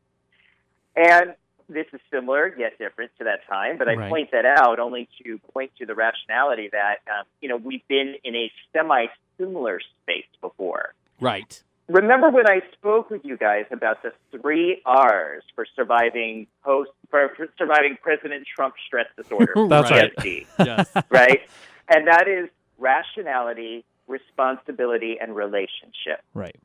and 0.95 1.35
this 1.73 1.87
is 1.93 1.99
similar 2.11 2.53
yet 2.57 2.77
different 2.77 3.11
to 3.19 3.23
that 3.23 3.39
time. 3.47 3.77
But 3.77 3.87
I 3.89 3.95
Right. 3.95 4.09
point 4.09 4.31
that 4.31 4.45
out 4.45 4.79
only 4.79 5.07
to 5.23 5.39
point 5.53 5.71
to 5.79 5.85
the 5.85 5.95
rationality 5.95 6.69
that 6.71 6.97
um, 7.07 7.25
you 7.41 7.49
know 7.49 7.57
we've 7.57 7.87
been 7.87 8.15
in 8.23 8.35
a 8.35 8.51
semi-similar 8.73 9.79
space 10.03 10.25
before. 10.41 10.93
Right. 11.19 11.61
Remember 11.87 12.29
when 12.29 12.47
I 12.47 12.61
spoke 12.73 13.09
with 13.09 13.25
you 13.25 13.35
guys 13.35 13.65
about 13.71 14.01
the 14.01 14.13
three 14.31 14.81
R's 14.85 15.43
for 15.55 15.65
surviving 15.75 16.47
post 16.63 16.91
for, 17.09 17.29
for 17.35 17.47
surviving 17.57 17.97
President 18.01 18.45
Trump 18.55 18.75
stress 18.87 19.07
disorder? 19.17 19.53
That's 19.67 19.91
right. 19.91 20.15
PTSD, 20.15 20.45
Yes. 20.65 20.89
right? 21.09 21.41
And 21.89 22.07
that 22.07 22.27
is 22.29 22.49
rationality, 22.77 23.83
responsibility, 24.07 25.17
and 25.19 25.35
relationship. 25.35 26.21
right. 26.33 26.55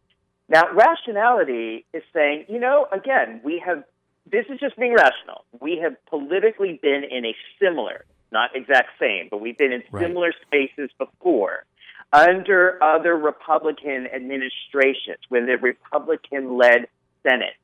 Now, 0.49 0.63
rationality 0.73 1.85
is 1.93 2.05
saying, 2.15 2.45
you 2.49 2.61
know, 2.61 2.87
again, 2.93 3.41
we 3.43 3.61
have, 3.67 3.83
this 4.31 4.47
is 4.49 4.59
just 4.59 4.77
being 4.77 4.95
rational. 4.95 5.45
We 5.61 5.79
have 5.83 5.95
politically 6.07 6.79
been 6.83 7.05
in 7.05 7.25
a 7.25 7.35
similar, 7.61 8.05
not 8.33 8.55
exact 8.55 8.91
same, 8.99 9.29
but 9.31 9.41
we've 9.41 9.57
been 9.57 9.73
in 9.73 9.83
Right. 9.91 10.07
similar 10.07 10.33
spaces 10.47 10.91
before 10.99 11.65
under 12.13 12.83
other 12.83 13.17
Republican 13.17 14.07
administrations 14.07 15.19
with 15.31 15.47
the 15.47 15.59
Republican 15.59 16.57
led 16.57 16.89
Senate. 17.23 17.55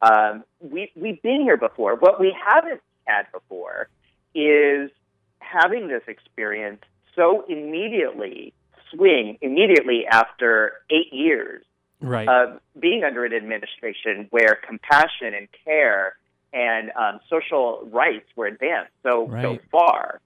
Um, 0.00 0.44
we, 0.60 0.90
we've 0.96 1.22
been 1.22 1.42
here 1.42 1.56
before. 1.56 1.94
What 1.96 2.18
we 2.18 2.34
haven't 2.44 2.80
had 3.06 3.26
before 3.32 3.88
is 4.34 4.90
having 5.38 5.88
this 5.88 6.02
experience 6.08 6.82
so 7.14 7.44
immediately 7.48 8.52
swing 8.90 9.38
immediately 9.40 10.06
after 10.06 10.72
eight 10.90 11.12
years 11.12 11.64
Right. 12.02 12.28
of 12.28 12.60
being 12.78 13.04
under 13.04 13.24
an 13.24 13.32
administration 13.32 14.26
where 14.30 14.58
compassion 14.66 15.34
and 15.34 15.48
care 15.64 16.16
and 16.52 16.90
um, 16.90 17.20
social 17.30 17.88
rights 17.90 18.26
were 18.36 18.46
advanced 18.46 18.92
so 19.02 19.28
so 19.40 19.58
far, 19.70 20.20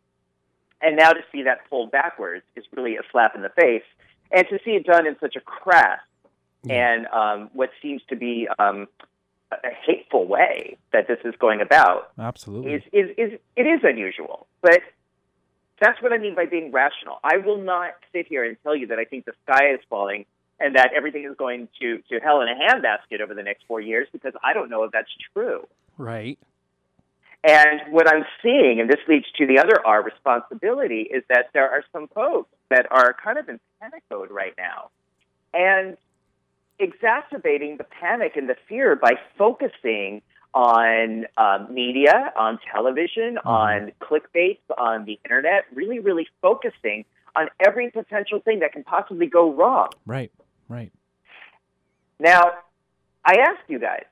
and 0.80 0.96
now 0.96 1.12
to 1.12 1.20
see 1.30 1.44
that 1.44 1.68
pulled 1.70 1.92
backwards 1.92 2.44
is 2.56 2.64
really 2.74 2.96
a 2.96 3.02
slap 3.12 3.36
in 3.36 3.42
the 3.42 3.50
face, 3.50 3.84
and 4.32 4.46
to 4.48 4.58
see 4.64 4.72
it 4.72 4.86
done 4.86 5.06
in 5.06 5.16
such 5.20 5.36
a 5.36 5.40
crass 5.40 6.00
and 6.68 7.06
um, 7.08 7.50
what 7.52 7.70
seems 7.80 8.02
to 8.08 8.16
be 8.16 8.48
um, 8.58 8.88
a 9.52 9.56
a 9.56 9.70
hateful 9.86 10.26
way 10.26 10.76
that 10.92 11.06
this 11.06 11.18
is 11.24 11.34
going 11.38 11.60
about 11.60 12.10
Absolutely. 12.18 12.72
is, 12.72 12.82
is, 12.92 13.10
is 13.16 13.40
it 13.54 13.62
is 13.62 13.80
unusual, 13.84 14.48
but 14.60 14.80
that's 15.80 16.02
what 16.02 16.12
I 16.12 16.18
mean 16.18 16.34
by 16.34 16.46
being 16.46 16.72
rational. 16.72 17.18
I 17.22 17.36
will 17.36 17.62
not 17.62 17.90
sit 18.12 18.26
here 18.26 18.44
and 18.44 18.56
tell 18.62 18.74
you 18.74 18.88
that 18.88 18.98
I 18.98 19.04
think 19.04 19.24
the 19.24 19.34
sky 19.44 19.72
is 19.72 19.80
falling 19.88 20.24
and 20.58 20.76
that 20.76 20.90
everything 20.96 21.24
is 21.24 21.36
going 21.36 21.68
to, 21.80 21.98
to 22.08 22.18
hell 22.18 22.40
in 22.40 22.48
a 22.48 22.54
handbasket 22.54 23.20
over 23.20 23.34
the 23.34 23.42
next 23.42 23.64
four 23.68 23.80
years 23.80 24.08
because 24.12 24.32
I 24.42 24.52
don't 24.52 24.70
know 24.70 24.84
if 24.84 24.92
that's 24.92 25.10
true. 25.32 25.66
right. 25.98 26.38
And 27.44 27.92
what 27.92 28.12
I'm 28.12 28.24
seeing, 28.42 28.80
and 28.80 28.90
this 28.90 28.98
leads 29.06 29.26
to 29.38 29.46
the 29.46 29.60
other 29.60 29.86
R 29.86 30.02
responsibility, 30.02 31.02
is 31.02 31.22
that 31.28 31.50
there 31.52 31.70
are 31.70 31.84
some 31.92 32.08
folks 32.08 32.50
that 32.70 32.90
are 32.90 33.14
kind 33.22 33.38
of 33.38 33.48
in 33.48 33.60
panic 33.80 34.02
mode 34.10 34.32
right 34.32 34.54
now. 34.58 34.90
And 35.54 35.96
exacerbating 36.78 37.76
the 37.76 37.84
panic 37.84 38.32
and 38.36 38.48
the 38.48 38.56
fear 38.68 38.96
by 38.96 39.12
focusing 39.38 40.22
on 40.54 41.26
um, 41.36 41.72
media, 41.72 42.32
on 42.36 42.58
television, 42.72 43.38
on 43.44 43.92
clickbait, 44.00 44.58
on 44.76 45.04
the 45.04 45.20
internet, 45.24 45.66
really, 45.72 46.00
really 46.00 46.26
focusing 46.42 47.04
on 47.36 47.48
every 47.64 47.90
potential 47.90 48.40
thing 48.40 48.60
that 48.60 48.72
can 48.72 48.82
possibly 48.82 49.26
go 49.26 49.52
wrong. 49.52 49.90
right. 50.06 50.32
Right. 50.68 50.92
Now, 52.18 52.42
I 53.24 53.36
ask 53.40 53.60
you 53.68 53.78
guys, 53.78 54.04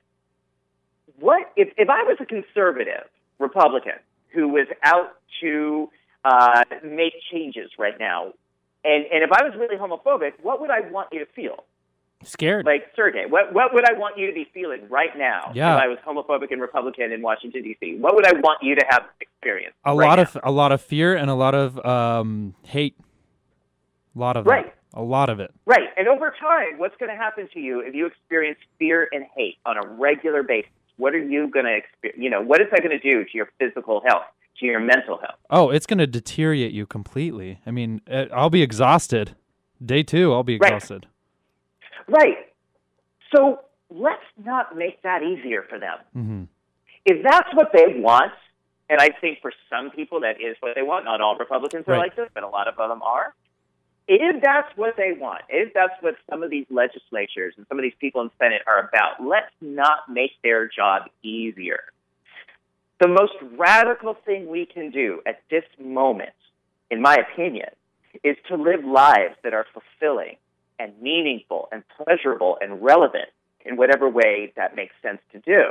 what 1.19 1.51
if, 1.57 1.69
if 1.77 1.89
I 1.89 2.03
was 2.03 2.17
a 2.21 2.27
conservative 2.27 3.05
Republican 3.39 3.95
who 4.33 4.49
was 4.49 4.67
out 4.83 5.13
to 5.41 5.91
uh, 6.25 6.63
make 6.85 7.13
changes 7.33 7.71
right 7.79 7.99
now, 7.99 8.33
and, 8.85 9.05
and 9.07 9.23
if 9.23 9.31
I 9.33 9.45
was 9.45 9.55
really 9.59 9.77
homophobic, 9.77 10.33
what 10.43 10.61
would 10.61 10.71
I 10.71 10.81
want 10.91 11.09
you 11.13 11.21
to 11.21 11.27
feel? 11.33 11.65
Scared. 12.23 12.65
Like 12.65 12.85
Sergey, 12.97 13.25
what 13.29 13.53
what 13.53 13.75
would 13.75 13.85
I 13.87 13.93
want 13.99 14.17
you 14.17 14.27
to 14.29 14.33
be 14.33 14.47
feeling 14.55 14.89
right 14.89 15.11
now 15.17 15.53
Yeah. 15.55 15.77
if 15.77 15.83
I 15.83 15.89
was 15.89 15.99
homophobic 16.07 16.51
and 16.53 16.61
Republican 16.61 17.13
in 17.13 17.21
Washington 17.21 17.63
D.C.? 17.63 17.97
What 18.01 18.15
would 18.15 18.27
I 18.27 18.33
want 18.33 18.63
you 18.63 18.75
to 18.77 18.85
have 18.89 19.03
experienced? 19.21 19.77
A 19.85 19.95
right 19.95 20.07
lot 20.09 20.17
now? 20.17 20.23
of 20.23 20.39
a 20.43 20.51
lot 20.51 20.73
of 20.73 20.81
fear 20.81 21.15
and 21.17 21.29
a 21.29 21.35
lot 21.35 21.55
of 21.55 21.85
um, 21.85 22.55
hate. 22.65 22.97
A 24.17 24.19
lot 24.19 24.39
of 24.39 24.47
Right. 24.47 24.65
that. 24.67 24.75
A 24.97 25.03
lot 25.03 25.29
of 25.29 25.41
it. 25.41 25.53
Right. 25.67 25.89
And 25.97 26.07
over 26.09 26.33
time, 26.41 26.79
what's 26.79 26.97
going 26.99 27.11
to 27.11 27.17
happen 27.17 27.49
to 27.53 27.61
you 27.61 27.81
if 27.81 27.95
you 27.95 28.07
experience 28.07 28.59
fear 28.79 29.09
and 29.13 29.25
hate 29.37 29.59
on 29.67 29.77
a 29.77 29.87
regular 29.87 30.43
basis? 30.43 30.71
What 30.97 31.15
are 31.15 31.19
you 31.23 31.49
going 31.49 31.65
to 31.65 31.75
experience? 31.77 32.23
You 32.23 32.31
know, 32.31 32.41
what 32.41 32.61
is 32.61 32.69
that 32.71 32.81
going 32.83 32.99
to 32.99 33.11
do 33.11 33.25
to 33.25 33.31
your 33.33 33.49
physical 33.59 34.03
health, 34.07 34.23
to 34.61 34.67
your 34.67 34.79
mental 34.79 35.19
health? 35.19 35.35
Oh, 35.51 35.71
it's 35.71 35.87
going 35.87 35.99
to 35.99 36.07
deteriorate 36.07 36.73
you 36.73 36.87
completely. 36.87 37.59
I 37.67 37.73
mean, 37.73 38.01
uh, 38.09 38.27
I'll 38.33 38.51
be 38.51 38.63
exhausted. 38.63 39.35
Day 39.85 40.05
two, 40.05 40.33
I'll 40.33 40.45
be 40.45 40.55
exhausted. 40.55 41.07
Right. 42.07 42.53
So 43.35 43.61
let's 43.91 44.23
not 44.45 44.77
make 44.77 45.03
that 45.03 45.23
easier 45.25 45.65
for 45.69 45.79
them. 45.81 45.99
hmm 46.13 46.43
If 47.05 47.25
that's 47.25 47.49
what 47.55 47.71
they 47.73 47.99
want, 47.99 48.33
and 48.89 49.01
I 49.01 49.09
think 49.21 49.41
for 49.43 49.53
some 49.69 49.91
people 49.91 50.21
that 50.21 50.41
is 50.41 50.57
what 50.61 50.75
they 50.77 50.83
want, 50.83 51.05
not 51.07 51.21
all 51.21 51.37
Republicans 51.37 51.85
are 51.89 51.93
Right. 51.93 51.99
like 51.99 52.17
this, 52.17 52.29
but 52.35 52.45
a 52.45 52.49
lot 52.49 52.69
of 52.69 52.77
them 52.77 53.03
are. 53.03 53.35
If 54.07 54.43
that's 54.43 54.69
what 54.77 54.97
they 54.97 55.13
want, 55.19 55.43
if 55.49 55.73
that's 55.73 55.95
what 56.01 56.17
some 56.29 56.43
of 56.43 56.51
these 56.51 56.67
legislatures 56.69 57.55
and 57.57 57.67
some 57.69 57.79
of 57.79 57.83
these 57.83 57.95
people 57.99 58.21
in 58.21 58.31
Senate 58.39 58.63
are 58.67 58.81
about, 58.89 59.27
let's 59.27 59.53
not 59.61 60.11
make 60.11 60.33
their 60.43 60.69
job 60.69 61.05
easier. 61.23 61.85
The 63.01 63.09
most 63.09 63.33
radical 63.57 64.15
thing 64.27 64.49
we 64.49 64.67
can 64.67 64.91
do 64.91 65.21
at 65.27 65.41
this 65.51 65.65
moment, 65.83 66.35
in 66.91 67.01
my 67.01 67.17
opinion, 67.17 67.71
is 68.23 68.37
to 68.49 68.57
live 68.57 68.85
lives 68.85 69.37
that 69.43 69.55
are 69.55 69.67
fulfilling 69.73 70.37
and 70.79 70.93
meaningful 71.01 71.69
and 71.73 71.83
pleasurable 71.97 72.59
and 72.61 72.83
relevant 72.83 73.29
in 73.65 73.77
whatever 73.77 74.09
way 74.09 74.53
that 74.57 74.77
makes 74.77 74.95
sense 75.03 75.21
to 75.33 75.39
do. 75.41 75.71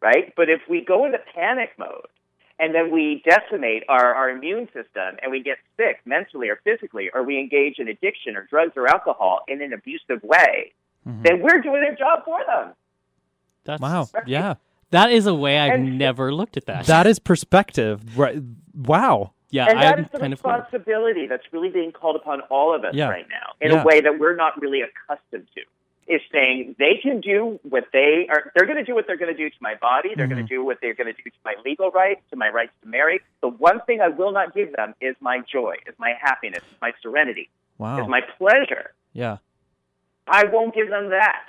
Right? 0.00 0.32
But 0.36 0.48
if 0.48 0.60
we 0.68 0.84
go 0.84 1.04
into 1.04 1.18
panic 1.34 1.70
mode 1.78 2.06
and 2.62 2.72
then 2.74 2.90
we 2.92 3.22
decimate 3.28 3.82
our, 3.88 4.14
our 4.14 4.30
immune 4.30 4.66
system 4.66 5.16
and 5.20 5.30
we 5.32 5.42
get 5.42 5.58
sick 5.76 6.00
mentally 6.06 6.48
or 6.48 6.58
physically, 6.64 7.10
or 7.12 7.22
we 7.24 7.38
engage 7.38 7.78
in 7.78 7.88
addiction 7.88 8.36
or 8.36 8.46
drugs 8.48 8.72
or 8.76 8.86
alcohol 8.86 9.40
in 9.48 9.60
an 9.60 9.72
abusive 9.72 10.22
way, 10.22 10.72
mm-hmm. 11.06 11.22
then 11.22 11.42
we're 11.42 11.60
doing 11.60 11.80
their 11.82 11.96
job 11.96 12.24
for 12.24 12.38
them. 12.46 12.72
That's, 13.64 13.82
Wow. 13.82 14.08
Yeah. 14.26 14.54
That 14.90 15.10
is 15.10 15.26
a 15.26 15.34
way 15.34 15.58
I've 15.58 15.74
And- 15.74 15.98
never 15.98 16.32
looked 16.32 16.56
at 16.56 16.66
that. 16.66 16.86
That 16.86 17.06
is 17.06 17.18
perspective. 17.18 18.16
Right. 18.16 18.38
Wow. 18.74 19.32
yeah, 19.50 19.66
and 19.68 19.78
that 19.80 19.98
I'm 19.98 20.04
is 20.04 20.10
the 20.12 20.18
kind 20.18 20.32
of. 20.32 20.38
responsibility 20.38 21.26
that's 21.26 21.44
really 21.52 21.68
being 21.68 21.92
called 21.92 22.16
upon 22.16 22.40
all 22.42 22.74
of 22.74 22.84
us 22.84 22.94
Yeah. 22.94 23.08
right 23.08 23.26
now 23.28 23.54
in 23.60 23.72
Yeah. 23.72 23.82
a 23.82 23.84
way 23.84 24.00
that 24.00 24.18
we're 24.18 24.36
not 24.36 24.60
really 24.62 24.82
accustomed 24.82 25.48
to. 25.56 25.62
Is 26.12 26.20
saying 26.30 26.76
they 26.78 27.00
can 27.02 27.20
do 27.20 27.58
what 27.62 27.84
they 27.92 28.26
are. 28.28 28.52
They're 28.54 28.66
going 28.66 28.76
to 28.76 28.84
do 28.84 28.94
what 28.94 29.06
they're 29.06 29.16
going 29.16 29.34
to 29.34 29.36
do 29.36 29.48
to 29.48 29.56
my 29.60 29.74
body. 29.76 30.10
They're 30.14 30.26
Mm-hmm. 30.26 30.34
going 30.34 30.46
to 30.46 30.54
do 30.54 30.62
what 30.64 30.78
they're 30.82 30.92
going 30.94 31.06
to 31.06 31.14
do 31.14 31.30
to 31.30 31.36
my 31.44 31.54
legal 31.64 31.90
rights, 31.90 32.20
to 32.30 32.36
my 32.36 32.48
rights 32.50 32.72
to 32.82 32.88
marry. 32.88 33.20
The 33.40 33.48
one 33.48 33.80
thing 33.86 34.00
I 34.02 34.08
will 34.08 34.32
not 34.32 34.54
give 34.54 34.72
them 34.74 34.94
is 35.00 35.16
my 35.20 35.40
joy, 35.50 35.76
is 35.86 35.94
my 35.98 36.12
happiness, 36.20 36.62
is 36.70 36.76
my 36.82 36.92
serenity, 37.02 37.48
Wow. 37.78 38.02
is 38.02 38.08
my 38.08 38.20
pleasure. 38.38 38.92
yeah. 39.14 39.38
I 40.28 40.44
won't 40.46 40.74
give 40.74 40.88
them 40.88 41.10
that. 41.10 41.46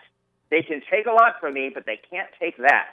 They 0.49 0.61
can 0.63 0.81
take 0.89 1.05
a 1.05 1.11
lot 1.11 1.39
from 1.39 1.53
me, 1.55 1.69
but 1.73 1.85
they 1.85 1.99
can't 2.09 2.29
take 2.39 2.57
that. 2.57 2.91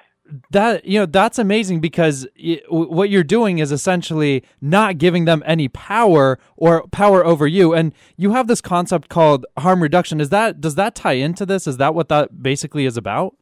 That 0.50 0.84
you 0.84 0.98
know 0.98 1.06
that's 1.06 1.38
amazing 1.38 1.80
because 1.80 2.26
y- 2.42 2.60
w- 2.66 2.90
what 2.90 3.10
you're 3.10 3.24
doing 3.24 3.58
is 3.58 3.72
essentially 3.72 4.44
not 4.60 4.98
giving 4.98 5.24
them 5.24 5.42
any 5.46 5.68
power 5.68 6.38
or 6.56 6.86
power 6.88 7.24
over 7.24 7.46
you. 7.46 7.74
And 7.74 7.92
you 8.16 8.32
have 8.32 8.46
this 8.46 8.60
concept 8.60 9.08
called 9.08 9.46
harm 9.58 9.82
reduction. 9.82 10.20
Is 10.20 10.28
that 10.30 10.60
does 10.60 10.76
that 10.76 10.94
tie 10.94 11.14
into 11.14 11.44
this? 11.44 11.66
Is 11.66 11.78
that 11.78 11.94
what 11.94 12.08
that 12.08 12.42
basically 12.42 12.86
is 12.86 12.96
about? 12.96 13.34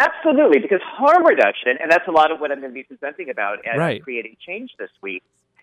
Absolutely, 0.00 0.60
because 0.60 0.80
harm 0.84 1.24
reduction, 1.24 1.76
and 1.80 1.90
that's 1.90 2.06
a 2.06 2.10
lot 2.10 2.30
of 2.30 2.40
what 2.40 2.52
I'm 2.52 2.60
going 2.60 2.70
to 2.70 2.74
be 2.74 2.82
presenting 2.82 3.30
about 3.30 3.66
at 3.66 3.78
Right. 3.78 4.02
Creating 4.02 4.36
Change 4.44 4.70
this 4.78 4.90
week, 5.02 5.22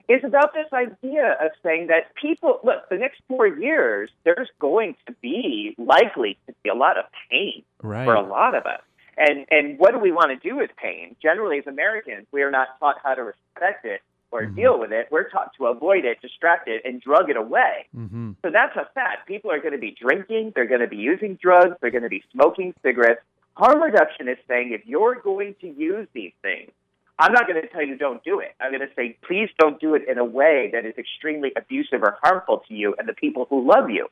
is 0.10 0.24
about 0.24 0.54
this 0.54 0.66
idea 0.74 1.38
of 1.40 1.52
saying 1.64 1.88
that 1.88 2.14
people, 2.16 2.60
look, 2.64 2.90
the 2.90 2.98
next 2.98 3.22
four 3.28 3.48
years, 3.48 4.10
there's 4.24 4.50
going 4.60 4.96
to 5.08 5.14
be 5.22 5.76
likely 5.78 6.38
to 6.48 6.54
be 6.64 6.70
a 6.70 6.74
lot 6.74 6.98
of 6.98 7.06
pain 7.30 7.64
right 7.82 8.06
for 8.06 8.16
a 8.16 8.22
lot 8.22 8.56
of 8.56 8.66
us. 8.66 8.82
And, 9.18 9.46
and 9.50 9.80
what 9.80 9.92
do 9.94 10.00
we 10.00 10.12
want 10.12 10.32
to 10.32 10.50
do 10.50 10.58
with 10.58 10.72
pain? 10.76 11.16
Generally, 11.22 11.60
as 11.60 11.68
Americans, 11.68 12.28
we 12.32 12.42
are 12.42 12.52
not 12.52 12.80
taught 12.80 12.98
how 13.04 13.14
to 13.16 13.24
respect 13.24 13.86
it 13.86 14.02
or 14.32 14.42
Mm-hmm. 14.44 14.56
deal 14.56 14.80
with 14.80 14.92
it. 14.92 15.08
We're 15.12 15.30
taught 15.30 15.52
to 15.58 15.68
avoid 15.68 16.04
it, 16.04 16.22
distract 16.22 16.68
it, 16.68 16.82
and 16.84 17.00
drug 17.00 17.30
it 17.30 17.38
away. 17.38 17.88
mm-hmm. 17.96 18.32
So 18.44 18.52
that's 18.52 18.76
a 18.76 18.90
fact. 18.94 19.28
People 19.28 19.52
are 19.52 19.60
going 19.60 19.72
to 19.74 19.80
be 19.80 19.96
drinking, 19.98 20.52
they're 20.56 20.68
going 20.68 20.82
to 20.82 20.88
be 20.88 20.98
using 20.98 21.38
drugs, 21.42 21.78
they're 21.80 21.92
going 21.92 22.04
to 22.04 22.10
be 22.10 22.24
smoking 22.34 22.74
cigarettes. 22.84 23.22
Harm 23.54 23.82
reduction 23.82 24.28
is 24.28 24.38
saying 24.48 24.74
if 24.74 24.86
you're 24.86 25.16
going 25.22 25.56
to 25.62 25.68
use 25.68 26.08
these 26.14 26.34
things, 26.42 26.72
I'm 27.18 27.32
not 27.32 27.48
going 27.48 27.62
to 27.62 27.68
tell 27.70 27.82
you 27.82 27.98
don't 27.98 28.22
do 28.26 28.40
it. 28.42 28.54
I'm 28.60 28.72
going 28.72 28.82
to 28.86 28.94
say 28.94 29.18
please 29.26 29.50
don't 29.58 29.80
do 29.80 29.96
it 29.96 30.02
in 30.10 30.18
a 30.18 30.26
way 30.26 30.70
that 30.74 30.86
is 30.86 30.96
extremely 30.98 31.54
abusive 31.56 32.04
or 32.04 32.18
harmful 32.22 32.64
to 32.68 32.74
you 32.74 32.94
and 33.00 33.08
the 33.08 33.14
people 33.14 33.48
who 33.50 33.66
love 33.66 33.90
you. 33.90 34.10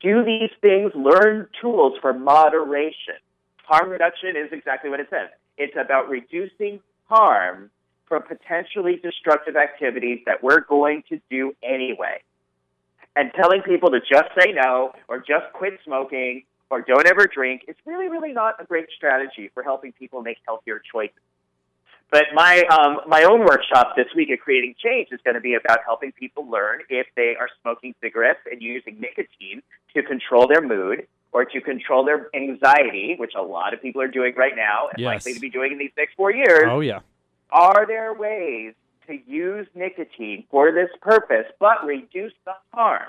Do 0.00 0.24
these 0.24 0.50
things, 0.60 0.92
learn 0.94 1.48
tools 1.60 1.94
for 2.00 2.12
moderation. 2.12 3.18
Harm 3.64 3.90
reduction 3.90 4.30
is 4.36 4.52
exactly 4.52 4.90
what 4.90 5.00
it 5.00 5.08
says. 5.10 5.28
It's 5.56 5.76
about 5.76 6.08
reducing 6.08 6.80
harm 7.08 7.70
from 8.06 8.22
potentially 8.22 9.00
destructive 9.02 9.56
activities 9.56 10.20
that 10.26 10.42
we're 10.42 10.60
going 10.60 11.02
to 11.08 11.20
do 11.30 11.54
anyway 11.62 12.20
and 13.16 13.30
telling 13.34 13.62
people 13.62 13.90
to 13.90 14.00
just 14.00 14.28
say 14.38 14.52
no 14.52 14.92
or 15.08 15.18
just 15.18 15.52
quit 15.52 15.74
smoking 15.84 16.44
or 16.70 16.80
don't 16.80 17.06
ever 17.06 17.26
drink 17.26 17.62
is 17.68 17.76
really, 17.84 18.08
really 18.08 18.32
not 18.32 18.54
a 18.60 18.64
great 18.64 18.86
strategy 18.96 19.50
for 19.52 19.62
helping 19.62 19.92
people 19.92 20.22
make 20.22 20.38
healthier 20.46 20.80
choices. 20.92 21.16
But 22.10 22.24
my 22.34 22.62
um, 22.64 23.00
my 23.06 23.24
own 23.24 23.40
workshop 23.40 23.94
this 23.96 24.06
week 24.14 24.30
at 24.30 24.40
Creating 24.40 24.74
Change 24.78 25.08
is 25.12 25.20
going 25.24 25.34
to 25.34 25.40
be 25.40 25.54
about 25.54 25.78
helping 25.84 26.12
people 26.12 26.48
learn 26.48 26.80
if 26.90 27.06
they 27.16 27.34
are 27.40 27.48
smoking 27.62 27.94
cigarettes 28.02 28.40
and 28.50 28.60
using 28.60 29.00
nicotine 29.00 29.62
to 29.94 30.02
control 30.02 30.46
their 30.46 30.60
mood 30.60 31.06
or 31.32 31.44
to 31.46 31.60
control 31.60 32.04
their 32.04 32.28
anxiety, 32.34 33.14
which 33.18 33.32
a 33.36 33.42
lot 33.42 33.72
of 33.74 33.80
people 33.80 34.00
are 34.02 34.08
doing 34.08 34.34
right 34.36 34.54
now 34.54 34.88
and 34.88 34.98
Yes. 34.98 35.06
likely 35.14 35.34
to 35.34 35.40
be 35.40 35.50
doing 35.50 35.72
in 35.72 35.78
these 35.78 35.92
next 35.96 36.14
four 36.14 36.30
years. 36.32 36.66
oh 36.68 36.80
yeah 36.80 37.00
Are 37.50 37.86
there 37.86 38.12
ways 38.14 38.74
to 39.08 39.18
use 39.26 39.66
nicotine 39.74 40.44
for 40.50 40.72
this 40.72 40.90
purpose 41.00 41.46
but 41.58 41.84
reduce 41.84 42.32
the 42.44 42.52
harm? 42.74 43.08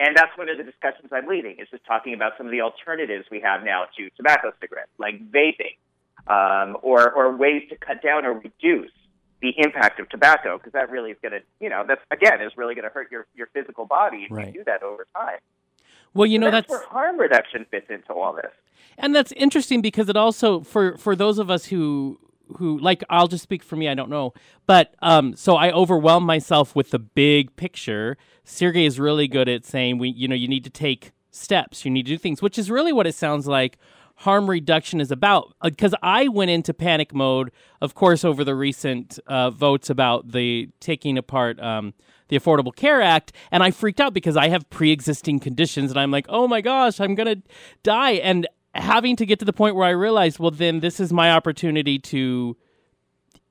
And 0.00 0.16
that's 0.16 0.36
one 0.38 0.48
of 0.48 0.56
the 0.56 0.64
discussions 0.64 1.08
I'm 1.12 1.26
leading, 1.28 1.56
is 1.58 1.68
just 1.70 1.84
talking 1.84 2.14
about 2.14 2.32
some 2.38 2.46
of 2.46 2.52
the 2.52 2.62
alternatives 2.62 3.26
we 3.30 3.40
have 3.40 3.62
now 3.64 3.84
to 3.98 4.08
tobacco 4.16 4.50
cigarettes, 4.60 4.90
like 4.98 5.20
vaping, 5.30 5.76
um, 6.26 6.78
or, 6.82 7.10
or 7.12 7.36
ways 7.36 7.64
to 7.68 7.76
cut 7.76 8.02
down 8.02 8.24
or 8.24 8.32
reduce 8.32 8.90
the 9.42 9.52
impact 9.58 10.00
of 10.00 10.08
tobacco, 10.08 10.56
because 10.56 10.72
that 10.72 10.90
really 10.90 11.10
is 11.10 11.18
going 11.22 11.32
to, 11.32 11.40
you 11.60 11.68
know, 11.68 11.84
that's, 11.86 12.00
again, 12.10 12.40
is 12.40 12.52
really 12.56 12.74
going 12.74 12.84
to 12.88 12.92
hurt 12.92 13.10
your, 13.12 13.26
your 13.34 13.48
physical 13.52 13.84
body 13.84 14.24
if 14.24 14.30
Right. 14.30 14.46
you 14.46 14.60
do 14.60 14.64
that 14.64 14.82
over 14.82 15.06
time. 15.14 15.38
Well, 16.14 16.26
you 16.26 16.38
know 16.38 16.50
that's, 16.50 16.68
that's 16.68 16.80
where 16.82 16.88
harm 16.88 17.18
reduction 17.18 17.66
fits 17.70 17.86
into 17.88 18.12
all 18.12 18.32
this. 18.32 18.50
and 18.98 19.14
that's 19.14 19.32
interesting 19.32 19.80
because 19.80 20.08
it 20.08 20.16
also 20.16 20.60
for 20.60 20.96
for 20.96 21.14
those 21.14 21.38
of 21.38 21.50
us 21.50 21.66
who 21.66 22.18
who 22.56 22.78
like 22.80 23.04
I'll 23.08 23.28
just 23.28 23.44
speak 23.44 23.62
for 23.62 23.76
me 23.76 23.88
I 23.88 23.94
don't 23.94 24.10
know. 24.10 24.32
But 24.66 24.94
um 25.02 25.36
so 25.36 25.56
I 25.56 25.70
overwhelm 25.70 26.24
myself 26.24 26.74
with 26.74 26.90
the 26.90 26.98
big 26.98 27.54
picture. 27.56 28.16
Sergey 28.44 28.84
is 28.86 28.98
really 28.98 29.28
good 29.28 29.48
at 29.48 29.64
saying 29.64 29.98
we 29.98 30.08
you 30.08 30.26
know 30.26 30.34
you 30.34 30.48
need 30.48 30.64
to 30.64 30.70
take 30.70 31.12
steps 31.30 31.84
you 31.84 31.92
need 31.92 32.06
to 32.06 32.12
do 32.12 32.18
things 32.18 32.42
which 32.42 32.58
is 32.58 32.72
really 32.72 32.92
what 32.92 33.06
it 33.06 33.14
sounds 33.14 33.46
like 33.46 33.78
harm 34.16 34.50
reduction 34.50 35.00
is 35.00 35.10
about. 35.12 35.54
Because 35.62 35.94
I 36.02 36.26
went 36.28 36.50
into 36.50 36.74
panic 36.74 37.14
mode 37.14 37.52
of 37.80 37.94
course 37.94 38.24
over 38.24 38.42
the 38.42 38.56
recent 38.56 39.20
uh, 39.28 39.50
votes 39.50 39.88
about 39.88 40.32
the 40.32 40.68
taking 40.80 41.16
apart 41.16 41.60
um, 41.60 41.94
the 42.30 42.38
Affordable 42.38 42.74
Care 42.74 43.02
Act, 43.02 43.32
and 43.50 43.62
I 43.62 43.70
freaked 43.70 44.00
out 44.00 44.14
because 44.14 44.36
I 44.36 44.48
have 44.48 44.68
pre-existing 44.70 45.40
conditions, 45.40 45.90
and 45.90 46.00
I'm 46.00 46.10
like, 46.10 46.26
oh 46.30 46.48
my 46.48 46.62
gosh, 46.62 46.98
I'm 47.00 47.14
gonna 47.14 47.36
die, 47.82 48.12
and 48.12 48.48
having 48.74 49.16
to 49.16 49.26
get 49.26 49.38
to 49.40 49.44
the 49.44 49.52
point 49.52 49.76
where 49.76 49.86
I 49.86 49.90
realized, 49.90 50.38
well, 50.38 50.50
then 50.50 50.80
this 50.80 50.98
is 50.98 51.12
my 51.12 51.30
opportunity 51.30 51.98
to 51.98 52.56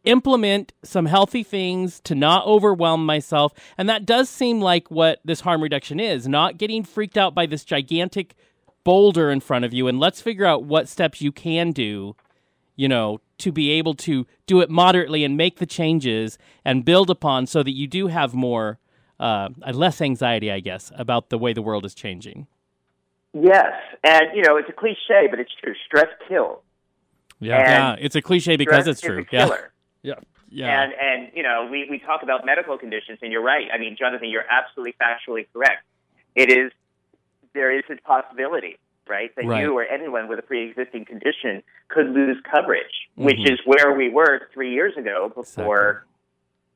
implement 0.05 0.73
some 0.83 1.05
healthy 1.05 1.43
things 1.43 1.99
to 2.05 2.15
not 2.15 2.45
overwhelm 2.47 3.05
myself, 3.05 3.53
and 3.77 3.87
that 3.87 4.05
does 4.05 4.29
seem 4.29 4.59
like 4.59 4.89
what 4.89 5.19
this 5.23 5.41
harm 5.41 5.61
reduction 5.61 5.99
is, 5.99 6.27
not 6.27 6.57
getting 6.57 6.83
freaked 6.83 7.17
out 7.17 7.35
by 7.35 7.45
this 7.45 7.63
gigantic 7.63 8.33
boulder 8.83 9.29
in 9.29 9.39
front 9.39 9.65
of 9.65 9.73
you, 9.73 9.87
and 9.87 9.99
let's 9.99 10.21
figure 10.21 10.45
out 10.45 10.63
what 10.63 10.89
steps 10.89 11.21
you 11.21 11.31
can 11.31 11.71
do 11.71 12.15
you 12.79 12.87
know, 12.87 13.19
to 13.39 13.51
be 13.51 13.71
able 13.71 13.93
to 13.95 14.25
do 14.45 14.61
it 14.61 14.69
moderately 14.69 15.23
and 15.23 15.35
make 15.35 15.57
the 15.57 15.65
changes 15.65 16.37
and 16.63 16.85
build 16.85 17.09
upon 17.09 17.45
so 17.47 17.63
that 17.63 17.71
you 17.71 17.87
do 17.87 18.07
have 18.07 18.33
more, 18.33 18.79
uh, 19.19 19.49
less 19.73 20.01
anxiety, 20.01 20.51
I 20.51 20.59
guess, 20.59 20.91
about 20.95 21.29
the 21.29 21.37
way 21.37 21.53
the 21.53 21.61
world 21.61 21.85
is 21.85 21.93
changing. 21.93 22.47
Yes, 23.33 23.73
and, 24.03 24.25
you 24.33 24.41
know, 24.43 24.57
it's 24.57 24.69
a 24.69 24.73
cliche, 24.73 25.27
but 25.29 25.39
it's 25.39 25.51
true. 25.61 25.73
Stress 25.85 26.07
kills. 26.27 26.59
yeah 27.39 27.57
And 27.57 27.99
yeah, 27.99 28.05
it's 28.05 28.15
a 28.15 28.21
cliche 28.21 28.55
because 28.57 28.87
it's 28.87 29.01
true. 29.01 29.19
Is 29.19 29.25
a 29.25 29.35
Yeah. 29.35 29.45
killer. 29.45 29.71
Yeah. 30.51 30.81
And 30.83 30.93
and 30.93 31.31
you 31.35 31.43
know, 31.43 31.67
we, 31.71 31.87
we 31.91 31.99
talk 31.99 32.23
about 32.23 32.43
medical 32.43 32.75
conditions, 32.75 33.19
and 33.21 33.31
you're 33.31 33.43
right. 33.43 33.67
I 33.71 33.77
mean, 33.77 33.95
Jonathan, 33.99 34.29
you're 34.29 34.49
absolutely 34.49 34.95
factually 34.99 35.45
correct. 35.53 35.83
It 36.33 36.51
is 36.51 36.71
there 37.53 37.71
is 37.77 37.83
a 37.91 37.95
possibility, 38.01 38.79
right, 39.09 39.35
that 39.35 39.45
Right. 39.45 39.63
you 39.63 39.77
or 39.77 39.83
anyone 39.83 40.27
with 40.27 40.39
a 40.39 40.41
pre-existing 40.43 41.05
condition 41.05 41.63
could 41.89 42.07
lose 42.11 42.37
coverage, 42.43 43.09
which 43.15 43.37
Mhm. 43.37 43.51
is 43.53 43.59
where 43.65 43.91
we 43.93 44.09
were 44.09 44.47
three 44.53 44.71
years 44.73 44.95
ago 44.95 45.29
before 45.29 46.05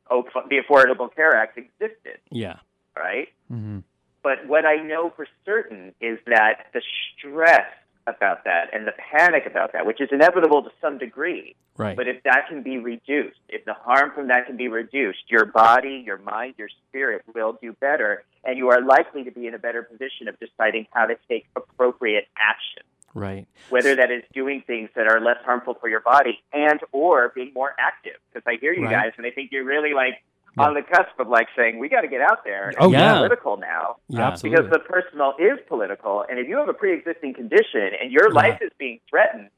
oh, 0.09 0.23
the 0.49 0.57
Affordable 0.59 1.13
Care 1.15 1.34
Act 1.36 1.57
existed, 1.57 2.19
yeah. 2.29 2.57
right? 2.95 3.29
mm-hmm. 3.51 3.79
But 4.21 4.45
what 4.47 4.65
I 4.65 4.75
know 4.77 5.09
for 5.11 5.25
certain 5.45 5.93
is 6.01 6.19
that 6.27 6.67
the 6.73 6.81
stress 7.17 7.65
about 8.05 8.43
that 8.43 8.69
and 8.73 8.86
the 8.86 8.91
panic 8.91 9.45
about 9.45 9.71
that, 9.73 9.86
which 9.86 10.01
is 10.01 10.09
inevitable 10.11 10.61
to 10.63 10.71
some 10.81 10.97
degree, 10.97 11.55
Right. 11.77 11.95
but 11.95 12.07
if 12.07 12.21
that 12.23 12.47
can 12.49 12.61
be 12.61 12.77
reduced, 12.77 13.39
if 13.49 13.63
the 13.65 13.73
harm 13.73 14.11
from 14.11 14.27
that 14.27 14.45
can 14.45 14.57
be 14.57 14.67
reduced, 14.67 15.31
your 15.31 15.45
body, 15.45 16.03
your 16.05 16.17
mind, 16.17 16.55
your 16.57 16.69
spirit 16.69 17.23
will 17.34 17.53
do 17.53 17.71
better, 17.73 18.23
and 18.45 18.57
you 18.57 18.69
are 18.69 18.81
likely 18.81 19.23
to 19.23 19.31
be 19.31 19.47
in 19.47 19.53
a 19.53 19.59
better 19.59 19.83
position 19.83 20.27
of 20.27 20.35
deciding 20.39 20.85
how 20.91 21.05
to 21.05 21.15
take 21.29 21.45
appropriate 21.55 22.27
action. 22.37 22.83
right. 23.15 23.45
Whether 23.69 23.95
that 23.97 24.09
is 24.09 24.23
doing 24.33 24.63
things 24.65 24.89
that 24.95 25.05
are 25.07 25.21
less 25.21 25.37
harmful 25.45 25.75
for 25.79 25.87
your 25.87 25.99
body 26.01 26.41
and 26.51 26.79
or 26.91 27.31
being 27.35 27.51
more 27.53 27.75
active. 27.77 28.15
Because 28.33 28.43
I 28.47 28.57
hear 28.59 28.73
you 28.73 28.85
Right. 28.85 28.91
guys, 29.03 29.11
and 29.17 29.25
I 29.27 29.29
think 29.29 29.51
you're 29.51 29.63
really 29.63 29.93
like 29.93 30.23
on 30.57 30.73
the 30.73 30.81
cusp 30.81 31.19
of 31.19 31.27
like 31.27 31.47
saying 31.55 31.77
we 31.79 31.89
got 31.89 32.01
to 32.01 32.07
get 32.07 32.21
out 32.21 32.43
there. 32.43 32.69
and 32.69 32.75
Oh, 32.79 32.87
be 32.89 32.93
yeah. 32.93 33.17
political 33.17 33.57
now 33.57 33.97
Yeah. 34.07 34.35
because 34.41 34.67
the 34.71 34.79
personal 34.79 35.35
is 35.39 35.59
political. 35.67 36.25
And 36.27 36.39
if 36.39 36.47
you 36.47 36.57
have 36.57 36.69
a 36.69 36.73
pre-existing 36.73 37.35
condition 37.35 37.91
and 38.01 38.11
your 38.11 38.29
Yeah. 38.29 38.35
life 38.35 38.61
is 38.63 38.71
being 38.79 38.99
threatened, 39.09 39.49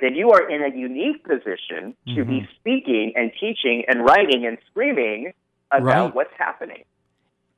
then 0.00 0.14
you 0.14 0.30
are 0.30 0.48
in 0.48 0.62
a 0.62 0.68
unique 0.76 1.24
position 1.24 1.96
to 2.14 2.24
be 2.24 2.40
Mm-hmm. 2.42 2.52
speaking 2.60 3.12
and 3.16 3.32
teaching 3.40 3.84
and 3.88 4.04
writing 4.04 4.46
and 4.46 4.56
screaming 4.70 5.32
about 5.72 5.84
Right. 6.06 6.14
what's 6.14 6.34
happening. 6.38 6.84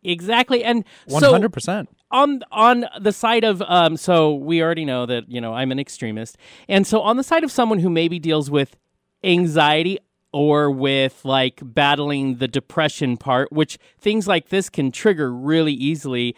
Exactly, 0.05 0.65
and 0.65 0.85
hundred 1.11 1.53
percent. 1.53 1.89
on 2.11 2.43
on 2.51 2.87
the 3.01 3.13
side 3.13 3.45
of 3.45 3.63
um, 3.63 3.97
so 3.97 4.35
we 4.35 4.63
already 4.63 4.85
know 4.85 5.07
that 5.07 5.29
you 5.29 5.41
know 5.41 5.55
I'm 5.55 5.71
an 5.71 5.79
extremist, 5.79 6.37
and 6.69 6.87
so 6.87 7.01
on 7.01 7.17
the 7.17 7.23
side 7.23 7.45
of 7.45 7.53
someone 7.53 7.79
who 7.79 7.89
maybe 7.91 8.19
deals 8.19 8.51
with 8.51 8.77
anxiety 9.23 9.99
or 10.33 10.71
with 10.71 11.25
like 11.25 11.61
battling 11.63 12.37
the 12.37 12.49
depression 12.49 13.17
part, 13.17 13.53
which 13.53 13.79
things 13.99 14.27
like 14.27 14.49
this 14.49 14.69
can 14.69 14.91
trigger 14.91 15.33
really 15.33 15.73
easily. 15.73 16.35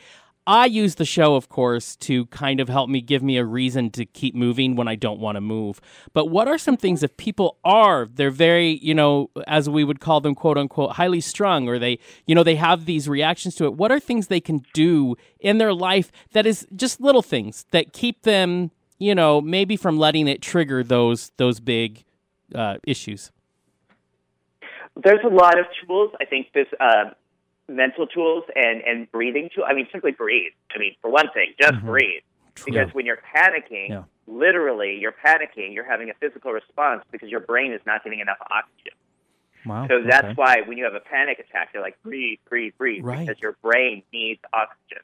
I 0.47 0.67
use 0.67 0.97
the 0.97 1.07
show, 1.07 1.37
of 1.37 1.49
course, 1.49 1.97
to 1.97 2.27
kind 2.27 2.61
of 2.61 2.69
help 2.69 2.91
me 2.91 3.01
give 3.01 3.23
me 3.23 3.39
a 3.39 3.45
reason 3.45 3.91
to 3.93 4.05
keep 4.05 4.35
moving 4.35 4.77
when 4.77 4.87
I 4.87 4.95
don't 4.95 5.19
want 5.19 5.37
to 5.37 5.41
move. 5.41 5.81
But 6.13 6.27
what 6.27 6.49
are 6.49 6.59
some 6.59 6.77
things 6.77 7.03
if 7.03 7.17
people 7.17 7.57
are, 7.65 8.07
they're 8.13 8.31
very, 8.31 8.79
you 8.83 8.95
know, 8.95 9.31
as 9.47 9.71
we 9.71 9.85
would 9.85 10.01
call 10.01 10.21
them, 10.21 10.35
quote 10.35 10.59
unquote, 10.59 10.93
highly 10.93 11.23
strung, 11.23 11.67
or 11.67 11.79
they, 11.79 11.99
you 12.27 12.35
know, 12.35 12.43
they 12.43 12.57
have 12.57 12.85
these 12.85 13.09
reactions 13.09 13.55
to 13.55 13.65
it. 13.65 13.75
What 13.75 13.91
are 13.91 13.99
things 13.99 14.27
they 14.27 14.41
can 14.41 14.63
do 14.75 15.17
in 15.41 15.57
their 15.57 15.73
life 15.73 16.13
that 16.33 16.45
is 16.45 16.67
just 16.77 17.01
little 17.01 17.23
things 17.23 17.65
that 17.71 17.95
keep 17.95 18.23
them, 18.23 18.71
you 18.99 19.15
know, 19.15 19.41
maybe 19.41 19.77
from 19.79 19.99
letting 19.99 20.29
it 20.29 20.43
trigger 20.43 20.85
those 20.85 21.33
those 21.39 21.59
big 21.59 22.05
uh, 22.55 22.77
issues? 22.87 23.33
There's 25.03 25.25
a 25.25 25.35
lot 25.35 25.59
of 25.59 25.65
tools. 25.87 26.13
I 26.21 26.27
think 26.27 26.53
this 26.53 26.67
uh, 26.79 27.11
mental 27.69 28.07
tools 28.07 28.45
and 28.55 28.83
and 28.83 29.11
breathing 29.11 29.51
tools. 29.55 29.67
I 29.69 29.75
mean, 29.75 29.89
simply 29.93 30.13
breathe. 30.13 30.53
I 30.75 30.79
mean, 30.79 30.95
for 31.01 31.11
one 31.11 31.31
thing, 31.33 31.55
just 31.61 31.75
mm-hmm. 31.75 31.87
breathe. 31.87 32.23
Because 32.65 32.95
when 32.95 33.05
you're 33.05 33.21
panicking, 33.35 33.89
Yeah. 33.89 34.05
literally, 34.27 34.97
you're 35.01 35.13
panicking. 35.13 35.75
You're 35.75 35.91
having 35.91 36.09
a 36.11 36.15
physical 36.15 36.53
response 36.53 37.05
because 37.11 37.29
your 37.29 37.41
brain 37.41 37.73
is 37.73 37.81
not 37.85 38.05
getting 38.05 38.21
enough 38.21 38.39
oxygen. 38.41 38.93
Wow. 39.67 39.89
So 39.89 40.03
that's 40.03 40.27
okay. 40.27 40.35
why 40.35 40.61
when 40.67 40.79
you 40.79 40.85
have 40.85 40.95
a 40.95 41.01
panic 41.01 41.39
attack, 41.39 41.73
they're 41.73 41.83
like, 41.83 42.01
breathe, 42.03 42.39
breathe, 42.49 42.75
breathe, 42.77 43.05
Right. 43.05 43.27
because 43.27 43.41
your 43.41 43.57
brain 43.63 44.03
needs 44.13 44.41
oxygen. 44.53 45.03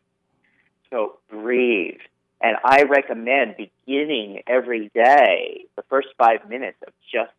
So 0.91 1.19
breathe. 1.29 2.01
And 2.41 2.57
I 2.65 2.83
recommend 2.85 3.57
beginning 3.57 4.43
every 4.47 4.91
day 4.95 5.67
the 5.77 5.83
first 5.91 6.09
five 6.19 6.49
minutes 6.49 6.79
of 6.87 6.93
just 7.13 7.33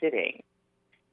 sitting, 0.00 0.42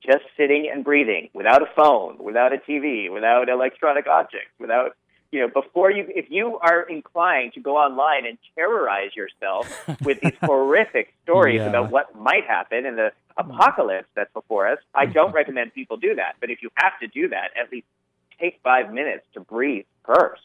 just 0.06 0.24
sitting 0.36 0.70
and 0.72 0.84
breathing 0.84 1.30
without 1.34 1.62
a 1.62 1.68
phone, 1.76 2.18
without 2.20 2.54
a 2.54 2.58
TV, 2.58 3.12
without 3.12 3.50
electronic 3.50 4.08
objects, 4.08 4.52
without, 4.60 4.96
you 5.32 5.40
know, 5.42 5.48
before 5.48 5.92
you, 5.92 6.06
if 6.10 6.26
you 6.30 6.58
are 6.60 6.82
inclined 6.84 7.54
to 7.54 7.60
go 7.60 7.78
online 7.78 8.26
and 8.26 8.38
terrorize 8.56 9.16
yourself 9.16 9.68
with 10.04 10.20
these 10.22 10.36
horrific 10.42 11.14
stories 11.24 11.58
Yeah. 11.60 11.68
about 11.70 11.92
what 11.92 12.16
might 12.16 12.46
happen 12.46 12.86
in 12.86 12.96
the 12.96 13.12
apocalypse 13.38 14.08
that's 14.16 14.32
before 14.34 14.68
us, 14.68 14.80
I 14.94 15.06
don't 15.08 15.34
recommend 15.34 15.74
people 15.74 15.98
do 15.98 16.16
that. 16.16 16.36
But 16.40 16.50
if 16.50 16.62
you 16.62 16.70
have 16.76 16.94
to 17.02 17.08
do 17.08 17.30
that, 17.30 17.50
at 17.60 17.72
least 17.72 17.88
take 18.40 18.60
five 18.64 18.94
minutes 18.94 19.26
to 19.34 19.40
breathe 19.42 19.86
first. 20.06 20.42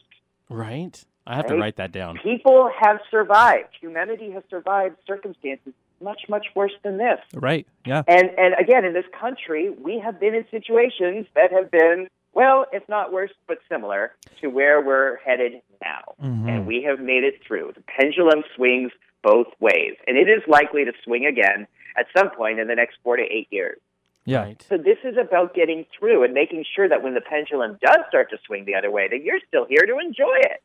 Right. 0.49 1.03
I 1.25 1.35
have 1.35 1.47
to 1.47 1.55
write 1.55 1.77
that 1.77 1.91
down. 1.93 2.17
People 2.21 2.69
have 2.81 2.99
survived. 3.09 3.69
Humanity 3.79 4.31
has 4.31 4.43
survived 4.49 4.97
circumstances 5.07 5.73
much, 6.01 6.21
much 6.29 6.47
worse 6.55 6.73
than 6.83 6.97
this. 6.97 7.19
Right. 7.33 7.67
Yeah. 7.85 8.03
And 8.07 8.29
and 8.37 8.55
again, 8.59 8.85
in 8.85 8.93
this 8.93 9.05
country, 9.19 9.69
we 9.69 9.99
have 9.99 10.19
been 10.19 10.35
in 10.35 10.45
situations 10.51 11.27
that 11.35 11.51
have 11.51 11.71
been 11.71 12.07
well, 12.33 12.65
if 12.73 12.87
not 12.89 13.13
worse, 13.13 13.31
but 13.47 13.59
similar 13.69 14.13
to 14.41 14.47
where 14.47 14.81
we're 14.81 15.17
headed 15.17 15.61
now. 15.83 16.15
Mhm. 16.21 16.49
And 16.49 16.67
we 16.67 16.81
have 16.83 16.99
made 16.99 17.23
it 17.23 17.43
through. 17.45 17.73
The 17.75 17.83
pendulum 17.83 18.43
swings 18.55 18.91
both 19.21 19.47
ways, 19.59 19.95
and 20.07 20.17
it 20.17 20.27
is 20.27 20.41
likely 20.47 20.83
to 20.85 20.93
swing 21.03 21.25
again 21.25 21.67
at 21.95 22.07
some 22.17 22.31
point 22.31 22.59
in 22.59 22.67
the 22.67 22.75
next 22.75 22.97
four 23.03 23.17
to 23.17 23.23
eight 23.23 23.47
years. 23.51 23.79
Yeah. 24.25 24.43
Right. 24.43 24.61
So 24.63 24.77
this 24.77 24.97
is 25.03 25.17
about 25.17 25.53
getting 25.53 25.85
through 25.97 26.23
and 26.23 26.33
making 26.33 26.65
sure 26.75 26.87
that 26.87 27.03
when 27.03 27.13
the 27.13 27.21
pendulum 27.21 27.77
does 27.81 27.99
start 28.07 28.29
to 28.31 28.37
swing 28.45 28.65
the 28.65 28.75
other 28.75 28.89
way, 28.89 29.07
that 29.09 29.21
you're 29.21 29.39
still 29.47 29.65
here 29.65 29.85
to 29.85 29.97
enjoy 29.99 30.37
it. 30.37 30.61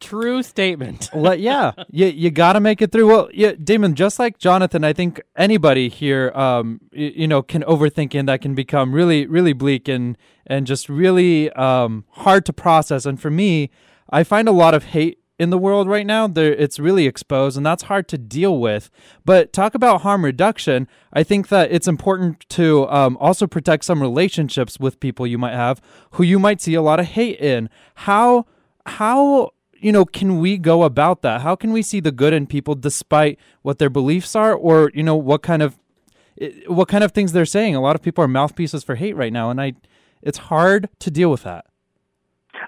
True 0.00 0.42
statement. 0.42 1.10
yeah, 1.14 1.72
you 1.90 2.06
you 2.06 2.30
got 2.30 2.54
to 2.54 2.60
make 2.60 2.80
it 2.80 2.90
through. 2.90 3.06
Well, 3.06 3.28
yeah, 3.32 3.52
Damon, 3.52 3.94
just 3.94 4.18
like 4.18 4.38
Jonathan, 4.38 4.82
I 4.82 4.92
think 4.94 5.20
anybody 5.36 5.88
here, 5.90 6.30
um, 6.34 6.80
y- 6.92 7.12
you 7.14 7.28
know, 7.28 7.42
can 7.42 7.62
overthink 7.64 8.18
and 8.18 8.28
that 8.28 8.40
can 8.40 8.54
become 8.54 8.92
really, 8.94 9.26
really 9.26 9.52
bleak 9.52 9.88
and 9.88 10.16
and 10.46 10.66
just 10.66 10.88
really 10.88 11.50
um 11.52 12.04
hard 12.10 12.46
to 12.46 12.52
process. 12.52 13.04
And 13.04 13.20
for 13.20 13.30
me, 13.30 13.70
I 14.08 14.24
find 14.24 14.48
a 14.48 14.52
lot 14.52 14.72
of 14.74 14.84
hate 14.84 15.18
in 15.38 15.50
the 15.50 15.58
world 15.58 15.86
right 15.86 16.06
now. 16.06 16.26
There, 16.26 16.52
it's 16.52 16.78
really 16.78 17.06
exposed, 17.06 17.56
and 17.56 17.64
that's 17.64 17.84
hard 17.84 18.08
to 18.08 18.18
deal 18.18 18.58
with. 18.58 18.90
But 19.24 19.52
talk 19.52 19.74
about 19.74 20.00
harm 20.00 20.24
reduction. 20.24 20.88
I 21.12 21.22
think 21.22 21.48
that 21.48 21.70
it's 21.72 21.88
important 21.88 22.48
to 22.50 22.88
um, 22.88 23.16
also 23.20 23.46
protect 23.46 23.84
some 23.84 24.00
relationships 24.02 24.80
with 24.80 24.98
people 24.98 25.26
you 25.26 25.38
might 25.38 25.54
have 25.54 25.80
who 26.12 26.22
you 26.22 26.38
might 26.38 26.60
see 26.62 26.74
a 26.74 26.82
lot 26.82 27.00
of 27.00 27.06
hate 27.06 27.38
in. 27.38 27.68
How 27.96 28.46
how 28.86 29.50
you 29.80 29.92
know 29.92 30.04
can 30.04 30.38
we 30.38 30.58
go 30.58 30.82
about 30.82 31.22
that? 31.22 31.40
How 31.40 31.56
can 31.56 31.72
we 31.72 31.82
see 31.82 32.00
the 32.00 32.12
good 32.12 32.32
in 32.32 32.46
people 32.46 32.74
despite 32.74 33.38
what 33.62 33.78
their 33.78 33.90
beliefs 33.90 34.36
are? 34.36 34.54
Or 34.54 34.90
you 34.94 35.02
know 35.02 35.16
what 35.16 35.42
kind 35.42 35.62
of 35.62 35.78
what 36.66 36.88
kind 36.88 37.04
of 37.04 37.12
things 37.12 37.32
they're 37.32 37.46
saying? 37.46 37.74
A 37.74 37.80
lot 37.80 37.96
of 37.96 38.02
people 38.02 38.24
are 38.24 38.28
mouthpieces 38.28 38.84
for 38.84 38.94
hate 38.94 39.16
right 39.16 39.32
now 39.32 39.50
and 39.50 39.60
i 39.60 39.72
it's 40.22 40.36
hard 40.36 40.88
to 40.98 41.10
deal 41.10 41.30
with 41.30 41.44
that. 41.44 41.64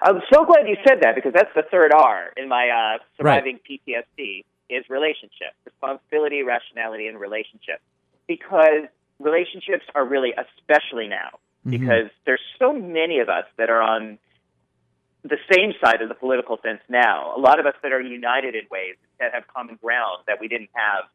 I'm 0.01 0.21
so 0.33 0.43
glad 0.43 0.67
you 0.67 0.75
said 0.87 1.01
that 1.01 1.13
because 1.13 1.33
that's 1.33 1.53
the 1.55 1.63
third 1.69 1.93
R 1.93 2.33
in 2.35 2.49
my 2.49 2.69
uh, 2.69 3.03
surviving 3.15 3.59
PTSD 3.59 4.43
is 4.71 4.83
relationship, 4.89 5.53
responsibility, 5.65 6.41
rationality, 6.41 7.05
and 7.05 7.19
relationship. 7.19 7.79
Because 8.27 8.89
relationships 9.19 9.85
are 9.93 10.03
really 10.03 10.33
especially 10.33 11.07
now 11.07 11.29
because 11.65 12.09
there's 12.25 12.41
so 12.59 12.73
many 12.73 13.19
of 13.19 13.29
us 13.29 13.45
that 13.57 13.69
are 13.69 13.81
on 13.81 14.17
the 15.23 15.37
same 15.51 15.73
side 15.83 16.01
of 16.01 16.09
the 16.09 16.15
political 16.15 16.57
fence 16.57 16.81
now. 16.89 17.33
A 17.35 17.39
lot 17.39 17.59
of 17.59 17.65
us 17.65 17.75
that 17.81 17.91
are 17.93 18.01
united 18.01 18.55
in 18.55 18.61
ways 18.69 18.95
that 19.19 19.33
have 19.33 19.43
common 19.47 19.77
ground 19.81 20.23
that 20.27 20.39
we 20.39 20.47
didn't 20.47 20.69
have 20.73 21.05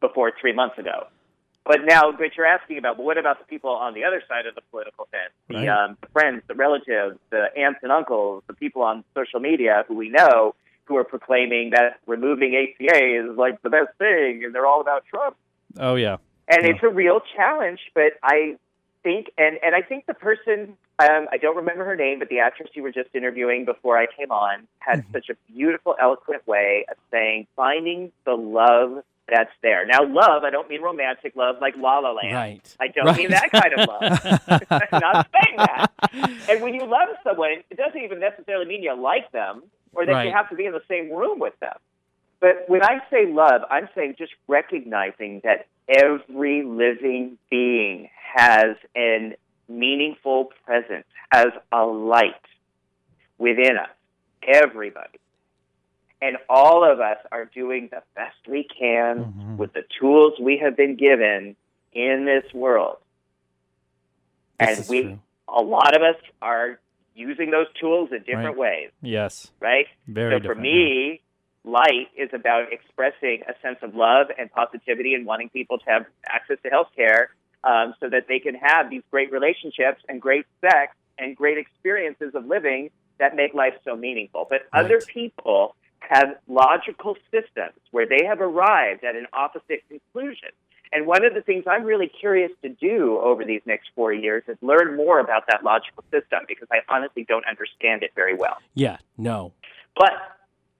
before 0.00 0.32
three 0.40 0.52
months 0.54 0.78
ago. 0.78 1.06
But 1.64 1.80
now, 1.84 2.12
but 2.12 2.34
you're 2.34 2.46
asking 2.46 2.78
about, 2.78 2.96
well, 2.96 3.06
what 3.06 3.18
about 3.18 3.38
the 3.40 3.44
people 3.44 3.68
on 3.70 3.92
the 3.92 4.04
other 4.04 4.22
side 4.26 4.46
of 4.46 4.54
the 4.54 4.62
political 4.70 5.06
fence? 5.10 5.32
Right. 5.50 5.66
The, 5.66 5.68
um, 5.68 5.98
the 6.00 6.06
friends, 6.08 6.42
the 6.48 6.54
relatives, 6.54 7.18
the 7.28 7.48
aunts 7.58 7.80
and 7.82 7.92
uncles, 7.92 8.42
the 8.46 8.54
people 8.54 8.80
on 8.82 9.04
social 9.14 9.38
media 9.40 9.84
who 9.86 9.94
we 9.94 10.08
know 10.08 10.54
who 10.86 10.96
are 10.96 11.04
proclaiming 11.04 11.70
that 11.74 11.98
removing 12.06 12.54
ACA 12.56 12.96
is 13.30 13.36
like 13.36 13.60
the 13.60 13.68
best 13.68 13.90
thing 13.98 14.42
and 14.44 14.54
they're 14.54 14.64
all 14.64 14.80
about 14.80 15.04
Trump. 15.10 15.36
oh 15.78 15.96
yeah 15.96 16.16
And 16.48 16.64
Yeah. 16.64 16.70
it's 16.70 16.82
a 16.82 16.88
real 16.88 17.20
challenge, 17.36 17.80
but 17.94 18.14
I 18.22 18.56
think, 19.08 19.32
and, 19.38 19.56
and 19.64 19.74
I 19.74 19.80
think 19.80 20.04
the 20.06 20.12
person, 20.14 20.76
um, 20.98 21.28
I 21.32 21.38
don't 21.40 21.56
remember 21.56 21.84
her 21.86 21.96
name, 21.96 22.18
but 22.18 22.28
the 22.28 22.40
actress 22.40 22.68
you 22.74 22.82
were 22.82 22.92
just 22.92 23.08
interviewing 23.14 23.64
before 23.64 23.96
I 23.96 24.06
came 24.06 24.30
on 24.30 24.68
had 24.80 25.02
such 25.12 25.30
a 25.30 25.34
beautiful, 25.50 25.94
eloquent 26.00 26.46
way 26.46 26.84
of 26.90 26.96
saying, 27.10 27.46
finding 27.56 28.12
the 28.26 28.34
love 28.34 29.02
that's 29.26 29.50
there. 29.62 29.86
Now, 29.86 30.00
love, 30.04 30.44
I 30.44 30.50
don't 30.50 30.68
mean 30.68 30.82
romantic 30.82 31.32
love 31.36 31.56
like 31.60 31.74
La 31.78 32.00
La 32.00 32.12
Land. 32.12 32.34
Right. 32.34 32.76
I 32.80 32.88
don't 32.88 33.06
Right. 33.06 33.16
mean 33.16 33.30
that 33.30 33.50
kind 33.50 33.72
of 33.72 33.86
love. 33.88 34.18
I'm 34.70 35.00
not 35.00 35.26
saying 35.32 35.58
that. 35.60 35.90
And 36.48 36.62
when 36.62 36.72
you 36.74 36.80
love 36.86 37.10
someone, 37.22 37.50
it 37.70 37.76
doesn't 37.76 38.00
even 38.00 38.18
necessarily 38.20 38.64
mean 38.64 38.82
you 38.82 38.94
like 38.98 39.30
them 39.32 39.62
or 39.92 40.06
that 40.06 40.12
Right. 40.12 40.26
you 40.26 40.32
have 40.32 40.48
to 40.48 40.56
be 40.56 40.64
in 40.64 40.72
the 40.72 40.82
same 40.88 41.10
room 41.12 41.38
with 41.38 41.52
them. 41.60 41.76
But 42.40 42.64
when 42.68 42.82
I 42.82 43.00
say 43.10 43.26
love, 43.26 43.62
I'm 43.70 43.88
saying 43.94 44.14
just 44.18 44.32
recognizing 44.48 45.42
that 45.44 45.66
every 45.88 46.62
living 46.62 47.38
being 47.50 48.08
has 48.34 48.76
a 48.96 49.34
meaningful 49.68 50.50
presence, 50.64 51.04
has 51.30 51.48
a 51.72 51.84
light 51.84 52.34
within 53.38 53.76
us. 53.78 53.88
Everybody. 54.46 55.18
And 56.20 56.36
all 56.48 56.84
of 56.90 57.00
us 57.00 57.18
are 57.30 57.44
doing 57.44 57.88
the 57.90 58.02
best 58.16 58.36
we 58.48 58.64
can 58.64 59.24
Mhm. 59.24 59.56
with 59.56 59.72
the 59.72 59.84
tools 60.00 60.38
we 60.40 60.56
have 60.58 60.76
been 60.76 60.96
given 60.96 61.54
in 61.92 62.24
this 62.24 62.52
world. 62.52 62.98
This 64.58 64.80
and 64.80 64.88
we, 64.88 65.02
true. 65.02 65.18
a 65.48 65.62
lot 65.62 65.94
of 65.96 66.02
us 66.02 66.16
are 66.42 66.80
using 67.14 67.50
those 67.50 67.66
tools 67.80 68.10
in 68.12 68.22
different 68.22 68.56
ways, 68.56 68.90
yes 69.02 69.50
right? 69.60 69.86
very 70.06 70.40
so 70.40 70.46
for 70.46 70.54
me, 70.54 71.20
light 71.68 72.08
is 72.16 72.30
about 72.32 72.72
expressing 72.72 73.42
a 73.48 73.54
sense 73.62 73.78
of 73.82 73.94
love 73.94 74.28
and 74.38 74.50
positivity 74.50 75.14
and 75.14 75.26
wanting 75.26 75.48
people 75.48 75.78
to 75.78 75.84
have 75.86 76.06
access 76.28 76.58
to 76.62 76.68
health 76.70 76.88
care 76.96 77.30
um, 77.64 77.94
so 78.00 78.08
that 78.08 78.26
they 78.28 78.38
can 78.38 78.54
have 78.54 78.90
these 78.90 79.02
great 79.10 79.30
relationships 79.32 80.02
and 80.08 80.20
great 80.20 80.46
sex 80.60 80.94
and 81.18 81.36
great 81.36 81.58
experiences 81.58 82.34
of 82.34 82.46
living 82.46 82.90
that 83.18 83.34
make 83.34 83.52
life 83.54 83.74
so 83.84 83.96
meaningful. 83.96 84.46
But 84.48 84.62
other 84.72 85.00
people 85.00 85.74
have 86.00 86.36
logical 86.46 87.16
systems 87.30 87.74
where 87.90 88.06
they 88.06 88.24
have 88.24 88.40
arrived 88.40 89.04
at 89.04 89.16
an 89.16 89.26
opposite 89.32 89.82
conclusion. 89.88 90.50
And 90.92 91.06
one 91.06 91.24
of 91.24 91.34
the 91.34 91.42
things 91.42 91.64
I'm 91.66 91.84
really 91.84 92.08
curious 92.08 92.50
to 92.62 92.70
do 92.70 93.18
over 93.22 93.44
these 93.44 93.60
next 93.66 93.90
four 93.94 94.12
years 94.12 94.44
is 94.48 94.56
learn 94.62 94.96
more 94.96 95.18
about 95.18 95.44
that 95.48 95.62
logical 95.62 96.02
system 96.10 96.40
because 96.48 96.68
I 96.72 96.78
honestly 96.88 97.26
don't 97.28 97.44
understand 97.46 98.02
it 98.02 98.12
very 98.14 98.34
well. 98.34 98.56
Yeah. 98.74 98.96
No. 99.18 99.52
But 99.96 100.37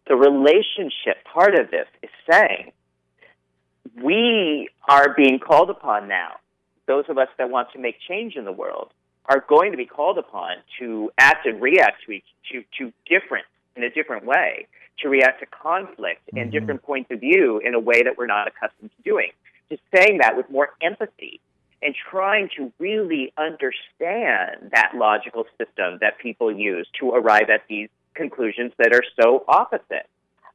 the 0.08 0.16
relationship 0.16 1.22
part 1.32 1.54
of 1.54 1.70
this 1.70 1.86
is 2.02 2.10
saying 2.30 2.72
we 4.02 4.68
are 4.88 5.14
being 5.16 5.38
called 5.38 5.70
upon 5.70 6.08
now, 6.08 6.36
those 6.86 7.04
of 7.08 7.18
us 7.18 7.28
that 7.38 7.50
want 7.50 7.68
to 7.72 7.78
make 7.78 7.96
change 8.08 8.34
in 8.36 8.44
the 8.44 8.52
world, 8.52 8.90
are 9.26 9.44
going 9.46 9.72
to 9.72 9.76
be 9.76 9.84
called 9.84 10.16
upon 10.18 10.56
to 10.78 11.10
act 11.18 11.46
and 11.46 11.60
react 11.60 12.04
to 12.06 12.12
each, 12.12 12.24
to, 12.50 12.64
to 12.78 12.92
difference 13.06 13.46
in 13.76 13.84
a 13.84 13.90
different 13.90 14.24
way, 14.24 14.66
to 15.00 15.08
react 15.08 15.40
to 15.40 15.46
conflict 15.46 16.22
and 16.32 16.38
mm-hmm. 16.38 16.50
different 16.50 16.82
points 16.82 17.10
of 17.10 17.20
view 17.20 17.60
in 17.62 17.74
a 17.74 17.80
way 17.80 18.02
that 18.02 18.16
we're 18.16 18.26
not 18.26 18.48
accustomed 18.48 18.90
to 18.96 19.02
doing. 19.02 19.30
Just 19.68 19.82
saying 19.94 20.18
that 20.22 20.36
with 20.36 20.48
more 20.50 20.70
empathy 20.80 21.40
and 21.82 21.94
trying 22.10 22.48
to 22.56 22.72
really 22.78 23.32
understand 23.36 24.70
that 24.72 24.92
logical 24.94 25.44
system 25.58 25.98
that 26.00 26.18
people 26.18 26.50
use 26.50 26.88
to 26.98 27.10
arrive 27.10 27.50
at 27.50 27.62
these 27.68 27.88
conclusions 28.18 28.72
that 28.78 28.92
are 28.92 29.04
so 29.20 29.44
opposite. 29.48 30.08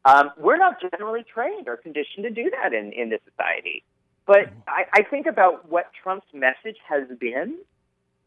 Um, 0.06 0.32
we're 0.38 0.58
not 0.58 0.76
generally 0.82 1.24
trained 1.24 1.68
or 1.68 1.78
conditioned 1.78 2.24
to 2.26 2.30
do 2.30 2.52
that 2.52 2.74
in, 2.74 2.92
in 2.92 3.10
this 3.10 3.22
society. 3.30 3.84
But 4.26 4.50
I, 4.68 4.84
I 4.94 5.04
think 5.04 5.26
about 5.26 5.70
what 5.70 5.86
Trump's 6.02 6.28
message 6.34 6.78
has 6.88 7.04
been, 7.20 7.58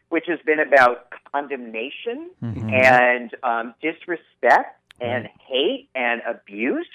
which 0.08 0.24
has 0.28 0.38
been 0.44 0.60
about 0.60 1.12
condemnation 1.32 2.30
and 2.72 3.30
um, 3.42 3.74
disrespect 3.80 4.80
and 5.00 5.28
hate 5.46 5.88
and 5.94 6.22
abuse. 6.26 6.88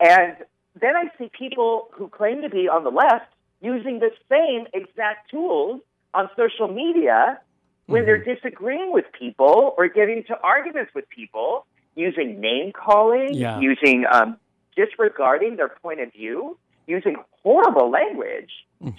And 0.00 0.36
then 0.80 0.96
I 0.96 1.04
see 1.18 1.30
people 1.36 1.88
who 1.92 2.08
claim 2.08 2.42
to 2.42 2.50
be 2.50 2.68
on 2.68 2.84
the 2.84 2.90
left 2.90 3.32
using 3.60 3.98
the 3.98 4.10
same 4.28 4.66
exact 4.72 5.30
tools 5.30 5.80
on 6.14 6.28
social 6.36 6.68
media 6.68 7.40
when 7.88 8.04
they're 8.04 8.22
disagreeing 8.22 8.92
with 8.92 9.06
people 9.18 9.74
or 9.78 9.88
getting 9.88 10.18
into 10.18 10.38
arguments 10.42 10.92
with 10.94 11.08
people, 11.08 11.66
using 11.96 12.38
name 12.40 12.72
calling, 12.72 13.32
Yeah. 13.32 13.58
using 13.60 14.04
um, 14.10 14.36
disregarding 14.76 15.56
their 15.56 15.70
point 15.70 16.00
of 16.00 16.12
view, 16.12 16.58
using 16.86 17.16
horrible 17.42 17.90
language 17.90 18.50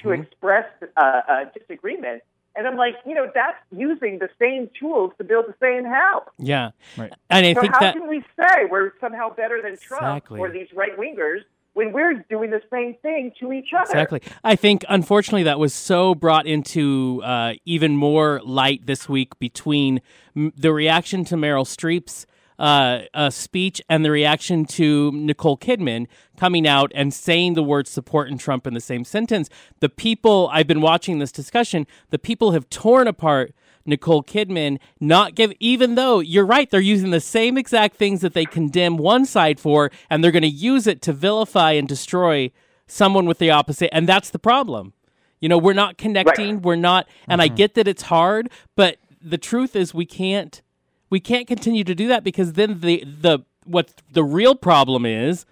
to 0.01 0.11
express 0.11 0.65
uh, 0.97 0.99
uh, 0.99 1.45
disagreement. 1.57 2.21
And 2.55 2.67
I'm 2.67 2.75
like, 2.75 2.95
you 3.05 3.13
know, 3.13 3.31
that's 3.33 3.57
using 3.71 4.19
the 4.19 4.27
same 4.39 4.69
tools 4.77 5.13
to 5.19 5.23
build 5.23 5.45
the 5.47 5.55
same 5.61 5.85
house. 5.85 6.27
Yeah. 6.37 6.71
Right. 6.97 7.13
And 7.29 7.45
I 7.45 7.53
So 7.53 7.61
think 7.61 7.73
how 7.73 7.79
that 7.79 7.93
can 7.93 8.09
we 8.09 8.21
say 8.37 8.65
we're 8.69 8.91
somehow 8.99 9.29
better 9.33 9.61
than 9.61 9.77
Trump 9.77 10.17
Exactly. 10.17 10.39
or 10.39 10.49
these 10.49 10.67
right 10.75 10.97
wingers 10.97 11.41
when 11.73 11.91
we're 11.93 12.25
doing 12.29 12.49
the 12.51 12.61
same 12.71 12.95
thing 13.01 13.31
to 13.39 13.51
each 13.53 13.69
other? 13.73 13.91
Exactly. 13.91 14.21
I 14.43 14.55
think, 14.55 14.83
unfortunately, 14.89 15.43
that 15.43 15.59
was 15.59 15.73
so 15.73 16.15
brought 16.15 16.45
into 16.47 17.21
uh, 17.23 17.53
even 17.65 17.95
more 17.95 18.41
light 18.43 18.85
this 18.85 19.07
week 19.07 19.37
between 19.39 20.01
m- 20.35 20.51
the 20.57 20.73
reaction 20.73 21.23
to 21.25 21.35
Meryl 21.35 21.65
Streep's 21.65 22.25
uh, 22.57 23.03
uh, 23.13 23.29
speech 23.29 23.81
and 23.87 24.03
the 24.03 24.11
reaction 24.11 24.65
to 24.65 25.11
Nicole 25.13 25.57
Kidman 25.57 26.07
coming 26.35 26.67
out 26.67 26.91
and 26.93 27.13
saying 27.13 27.53
the 27.53 27.63
word 27.63 27.87
support 27.87 28.29
and 28.29 28.37
Trump 28.37 28.67
in 28.67 28.73
the 28.73 28.81
same 28.81 29.05
sentence. 29.05 29.49
The 29.79 29.87
people, 29.89 30.49
I've 30.51 30.67
been 30.67 30.81
watching 30.81 31.19
this 31.19 31.31
discussion, 31.31 31.87
the 32.09 32.19
people 32.19 32.51
have 32.51 32.69
torn 32.69 33.07
apart 33.07 33.53
Nicole 33.89 34.23
Kidman, 34.23 34.79
not 34.99 35.35
give, 35.35 35.53
even 35.59 35.95
though 35.95 36.19
you're 36.19 36.45
right, 36.45 36.69
they're 36.69 36.79
using 36.79 37.11
the 37.11 37.19
same 37.19 37.57
exact 37.57 37.95
things 37.95 38.21
that 38.21 38.33
they 38.33 38.45
condemn 38.45 38.97
one 38.97 39.25
side 39.25 39.59
for, 39.59 39.91
and 40.09 40.23
they're 40.23 40.31
going 40.31 40.43
to 40.43 40.47
use 40.47 40.87
it 40.87 41.01
to 41.03 41.13
vilify 41.13 41.71
and 41.71 41.87
destroy 41.87 42.51
someone 42.87 43.25
with 43.25 43.39
the 43.39 43.51
opposite. 43.51 43.93
And 43.93 44.07
that's 44.07 44.29
the 44.29 44.39
problem. 44.39 44.93
You 45.39 45.49
know, 45.49 45.57
we're 45.57 45.73
not 45.73 45.97
connecting, 45.97 46.61
we're 46.61 46.75
not, 46.75 47.07
and 47.27 47.41
I 47.41 47.47
mm-hmm. 47.47 47.55
get 47.55 47.75
that 47.75 47.87
it's 47.87 48.03
hard, 48.03 48.49
but 48.75 48.97
the 49.21 49.37
truth 49.37 49.75
is 49.75 49.93
we 49.93 50.05
can't, 50.05 50.61
we 51.09 51.19
can't 51.19 51.47
continue 51.47 51.83
to 51.83 51.95
do 51.95 52.07
that 52.09 52.23
because 52.23 52.53
then 52.53 52.81
the, 52.81 53.03
the, 53.05 53.39
what 53.65 54.01
the 54.11 54.23
real 54.23 54.55
problem 54.55 55.05
is, 55.05 55.45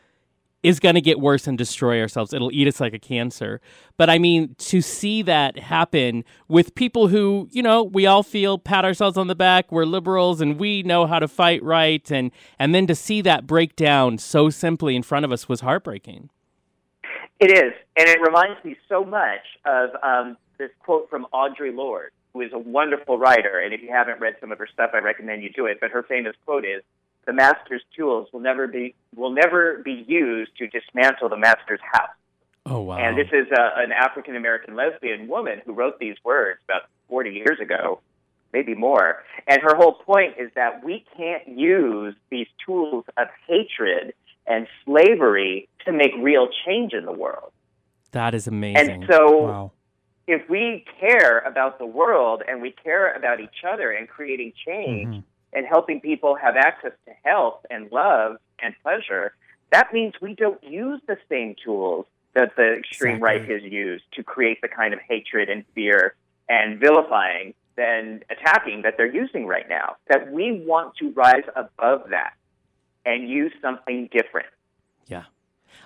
is 0.68 0.82
going 0.82 0.96
to 0.96 1.02
get 1.02 1.22
worse 1.22 1.48
and 1.48 1.58
destroy 1.58 2.02
ourselves. 2.02 2.34
It'll 2.34 2.52
eat 2.52 2.68
us 2.68 2.82
like 2.82 2.94
a 2.94 3.00
cancer. 3.00 3.62
But 3.96 4.10
I 4.10 4.18
mean, 4.18 4.54
to 4.58 4.82
see 4.82 5.22
that 5.22 5.58
happen 5.58 6.26
with 6.50 6.76
people 6.76 7.08
who, 7.08 7.48
you 7.54 7.64
know, 7.64 7.84
we 7.84 8.06
all 8.06 8.22
feel 8.22 8.58
pat 8.58 8.84
ourselves 8.84 9.18
on 9.18 9.28
the 9.28 9.36
back, 9.36 9.72
we're 9.72 9.86
liberals 9.86 10.42
and 10.42 10.60
we 10.60 10.84
know 10.84 11.08
how 11.08 11.20
to 11.20 11.28
fight 11.30 11.64
right 11.64 12.12
and 12.12 12.32
and 12.60 12.76
then 12.76 12.86
to 12.88 12.96
see 12.96 13.22
that 13.22 13.48
break 13.48 13.78
down 13.78 14.18
so 14.18 14.50
simply 14.50 14.94
in 14.98 15.04
front 15.04 15.24
of 15.24 15.32
us 15.32 15.48
was 15.48 15.62
heartbreaking. 15.62 16.30
It 17.40 17.52
is, 17.52 17.72
and 17.96 18.10
it 18.10 18.20
reminds 18.20 18.62
me 18.66 18.76
so 18.90 19.06
much 19.06 19.46
of 19.64 19.92
um, 20.04 20.38
this 20.58 20.72
quote 20.80 21.10
from 21.10 21.28
Audre 21.34 21.74
Lorde, 21.74 22.12
who 22.34 22.42
is 22.42 22.52
a 22.52 22.58
wonderful 22.58 23.18
writer. 23.18 23.60
And 23.60 23.74
if 23.74 23.82
you 23.82 23.90
haven't 23.90 24.20
read 24.20 24.36
some 24.42 24.52
of 24.52 24.58
her 24.58 24.68
stuff, 24.68 24.90
I 24.94 24.98
recommend 24.98 25.44
you 25.44 25.52
do 25.52 25.68
it. 25.68 25.78
But 25.80 25.92
her 25.92 26.04
famous 26.04 26.36
quote 26.46 26.66
is, 26.66 26.82
"The 27.28 27.34
master's 27.34 27.84
tools 27.96 28.28
will 28.34 28.40
never 28.40 28.66
be 28.68 28.96
will 29.16 29.30
never 29.32 29.78
be 29.84 30.04
used 30.08 30.58
to 30.58 30.68
dismantle 30.68 31.30
the 31.30 31.38
master's 31.38 31.82
house." 31.94 32.10
Oh 32.66 32.82
wow. 32.82 32.98
And 32.98 33.18
this 33.18 33.28
is 33.32 33.48
a, 33.52 33.80
an 33.80 33.92
African 33.92 34.36
American 34.36 34.76
lesbian 34.76 35.28
woman 35.28 35.62
who 35.66 35.74
wrote 35.74 36.00
these 36.00 36.16
words 36.24 36.60
about 36.66 36.84
40 37.10 37.30
years 37.30 37.60
ago, 37.62 38.02
maybe 38.52 38.74
more. 38.74 39.24
And 39.48 39.62
her 39.62 39.76
whole 39.76 39.94
point 39.94 40.34
is 40.38 40.50
that 40.56 40.84
we 40.84 41.06
can't 41.16 41.48
use 41.48 42.16
these 42.30 42.48
tools 42.66 43.06
of 43.16 43.28
hatred 43.48 44.14
and 44.46 44.68
slavery 44.86 45.70
to 45.86 45.92
make 45.94 46.12
real 46.20 46.48
change 46.66 46.94
in 46.94 47.06
the 47.06 47.12
world. 47.14 47.52
that 48.12 48.34
is 48.34 48.48
amazing. 48.48 49.04
And 49.04 49.06
so, 49.10 49.38
Wow. 49.44 49.72
if 50.28 50.50
we 50.50 50.86
care 51.00 51.40
about 51.40 51.78
the 51.78 51.86
world 51.86 52.42
and 52.48 52.62
we 52.62 52.72
care 52.72 53.12
about 53.14 53.40
each 53.40 53.64
other 53.70 53.92
and 53.92 54.08
creating 54.10 54.54
change 54.66 55.10
mm-hmm. 55.10 55.20
And 55.54 55.66
helping 55.66 56.00
people 56.02 56.36
have 56.36 56.56
access 56.56 56.92
to 57.06 57.12
health 57.24 57.66
and 57.70 57.92
love 57.92 58.38
and 58.62 58.74
pleasure, 58.84 59.34
that 59.72 59.94
means 59.94 60.14
we 60.22 60.34
don't 60.34 60.62
use 60.64 61.02
the 61.08 61.18
same 61.30 61.56
tools 61.64 62.06
that 62.34 62.56
the 62.56 62.74
extreme 62.74 63.16
Exactly. 63.18 63.40
right 63.40 63.50
has 63.50 63.64
used 63.72 64.04
to 64.14 64.24
create 64.24 64.62
the 64.62 64.68
kind 64.68 64.94
of 64.94 65.00
hatred 65.00 65.50
and 65.50 65.64
fear 65.74 66.16
and 66.50 66.80
vilifying 66.80 67.54
and 67.78 68.24
attacking 68.30 68.82
that 68.84 68.96
they're 68.98 69.12
using 69.14 69.46
right 69.46 69.68
now. 69.70 69.96
That 70.08 70.32
we 70.32 70.64
want 70.66 70.96
to 70.98 71.12
rise 71.12 71.44
above 71.56 72.10
that 72.10 72.34
and 73.06 73.30
use 73.30 73.54
something 73.62 74.10
different 74.12 74.48
yeah. 75.08 75.24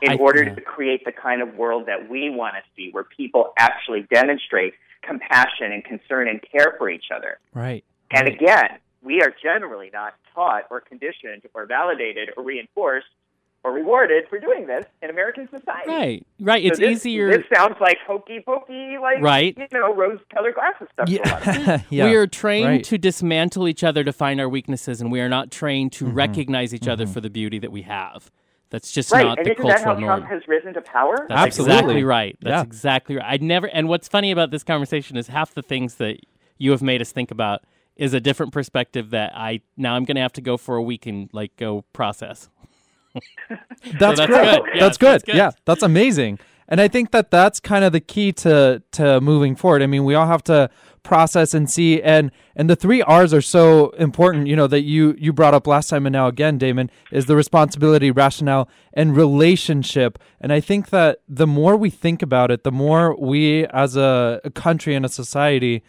in 0.02 0.12
I- 0.14 0.16
order 0.16 0.44
yeah. 0.44 0.56
to 0.56 0.62
create 0.62 1.06
the 1.06 1.12
kind 1.12 1.42
of 1.42 1.56
world 1.56 1.86
that 1.88 2.10
we 2.10 2.30
want 2.30 2.56
to 2.56 2.62
see, 2.76 2.90
where 2.92 3.04
people 3.04 3.54
actually 3.58 4.04
demonstrate 4.14 4.74
compassion 5.02 5.72
and 5.72 5.84
concern 5.84 6.28
and 6.28 6.42
care 6.52 6.76
for 6.78 6.90
each 6.90 7.06
other. 7.16 7.40
Right. 7.54 7.84
And 8.12 8.28
Right. 8.28 8.36
again, 8.36 8.78
we 9.04 9.22
are 9.22 9.34
generally 9.42 9.90
not 9.92 10.14
taught 10.34 10.64
or 10.70 10.80
conditioned 10.82 11.44
or 11.54 11.66
validated 11.66 12.30
or 12.38 12.44
reinforced 12.44 13.08
or 13.64 13.72
rewarded 13.72 14.24
for 14.28 14.40
doing 14.40 14.66
this 14.66 14.86
in 15.04 15.10
American 15.12 15.48
society. 15.50 15.88
Right. 15.88 16.28
Right. 16.40 16.64
So 16.64 16.68
It's 16.70 16.80
this, 16.80 17.06
easier 17.06 17.30
This 17.38 17.46
sounds 17.54 17.76
like 17.80 17.98
hokey 18.08 18.40
pokey, 18.44 18.98
like 19.00 19.22
Right. 19.22 19.56
you 19.56 19.68
know, 19.80 19.94
rose-colored 19.94 20.56
glasses 20.56 20.88
stuff. 20.94 21.06
to 21.08 21.16
a 21.18 21.22
lot 21.30 21.48
of 21.48 21.56
people. 21.56 21.64
Yeah. 21.64 21.82
yeah. 21.92 22.06
We 22.10 22.16
are 22.16 22.26
trained 22.26 22.68
Right. 22.68 22.84
to 22.86 22.98
dismantle 22.98 23.68
each 23.68 23.84
other 23.84 24.04
to 24.04 24.12
find 24.12 24.42
our 24.42 24.50
weaknesses, 24.50 25.00
and 25.00 25.12
we 25.12 25.22
are 25.22 25.30
not 25.30 25.52
trained 25.52 25.92
Mm-hmm. 25.92 26.06
to 26.08 26.12
recognize 26.12 26.74
each 26.74 26.88
other 26.88 27.06
for 27.06 27.22
the 27.22 27.30
beauty 27.30 27.60
that 27.60 27.72
we 27.72 27.84
have. 27.84 28.32
That's 28.72 28.92
just 28.92 29.12
right? 29.12 29.26
not 29.26 29.38
And 29.38 29.46
the 29.46 29.52
isn't 29.52 29.68
that 29.68 29.80
how 29.80 29.84
cultural 29.94 30.02
norm. 30.08 30.20
Trump 30.22 30.32
has 30.32 30.48
risen 30.48 30.74
to 30.74 30.82
power? 30.82 31.26
That's 31.30 31.40
Absolutely. 31.42 31.74
exactly 31.76 32.04
right. 32.04 32.38
That's 32.42 32.52
Yeah. 32.54 32.62
exactly 32.64 33.16
right. 33.18 33.26
I'd 33.28 33.44
never. 33.44 33.68
And 33.68 33.88
what's 33.90 34.08
funny 34.08 34.32
about 34.32 34.50
this 34.50 34.64
conversation 34.64 35.18
is 35.18 35.28
half 35.28 35.54
the 35.54 35.62
things 35.62 35.96
that 35.96 36.18
you 36.58 36.72
have 36.72 36.82
made 36.82 37.02
us 37.02 37.12
think 37.12 37.30
about 37.32 37.62
is 37.96 38.14
a 38.14 38.20
different 38.20 38.54
perspective 38.54 39.12
that 39.12 39.34
I 39.36 39.62
now 39.78 39.96
I'm 39.96 40.06
going 40.06 40.16
to 40.16 40.22
have 40.22 40.34
to 40.34 40.42
go 40.42 40.58
for 40.58 40.76
a 40.76 40.82
week 40.84 41.06
and 41.06 41.30
like 41.34 41.56
go 41.58 41.84
process. 41.94 42.50
That's, 44.00 44.18
that's 44.18 44.22
great. 44.22 44.30
good. 44.30 44.62
Yeah, 44.74 44.80
that's 44.80 44.98
good. 44.98 45.08
that's 45.08 45.24
good. 45.26 45.36
Yeah, 45.36 45.52
that's 45.66 45.84
amazing. 45.84 46.40
And 46.70 46.80
I 46.80 46.88
think 46.88 47.12
that 47.12 47.30
that's 47.30 47.60
kind 47.60 47.84
of 47.84 47.92
the 47.92 48.00
key 48.00 48.32
to 48.34 48.82
to 48.94 49.20
moving 49.20 49.58
forward. 49.58 49.82
I 49.82 49.88
mean, 49.88 50.06
we 50.06 50.16
all 50.16 50.28
have 50.28 50.44
to 50.46 50.70
process 51.04 51.54
and 51.54 51.70
see, 51.70 52.02
and 52.02 52.32
and 52.56 52.70
the 52.70 52.78
three 52.78 53.02
R's 53.02 53.34
are 53.34 53.42
so 53.42 53.90
important. 53.92 54.48
You 54.48 54.56
know 54.56 54.68
that 54.68 54.84
you 54.84 55.14
you 55.20 55.34
brought 55.34 55.54
up 55.54 55.68
last 55.68 55.90
time, 55.90 56.06
and 56.06 56.14
now 56.14 56.28
again, 56.28 56.58
Damon 56.58 56.90
is 57.12 57.26
the 57.26 57.36
responsibility, 57.36 58.10
rationale, 58.10 58.70
and 58.94 59.18
relationship. 59.18 60.18
And 60.40 60.54
I 60.54 60.62
think 60.62 60.92
that 60.92 61.20
the 61.28 61.48
more 61.48 61.76
we 61.76 61.90
think 61.90 62.22
about 62.22 62.52
it, 62.52 62.64
the 62.64 62.72
more 62.72 63.20
we 63.20 63.66
as 63.68 63.98
a, 63.98 64.40
a 64.46 64.50
country 64.50 64.96
and 64.96 65.06
a 65.06 65.10
society 65.10 65.84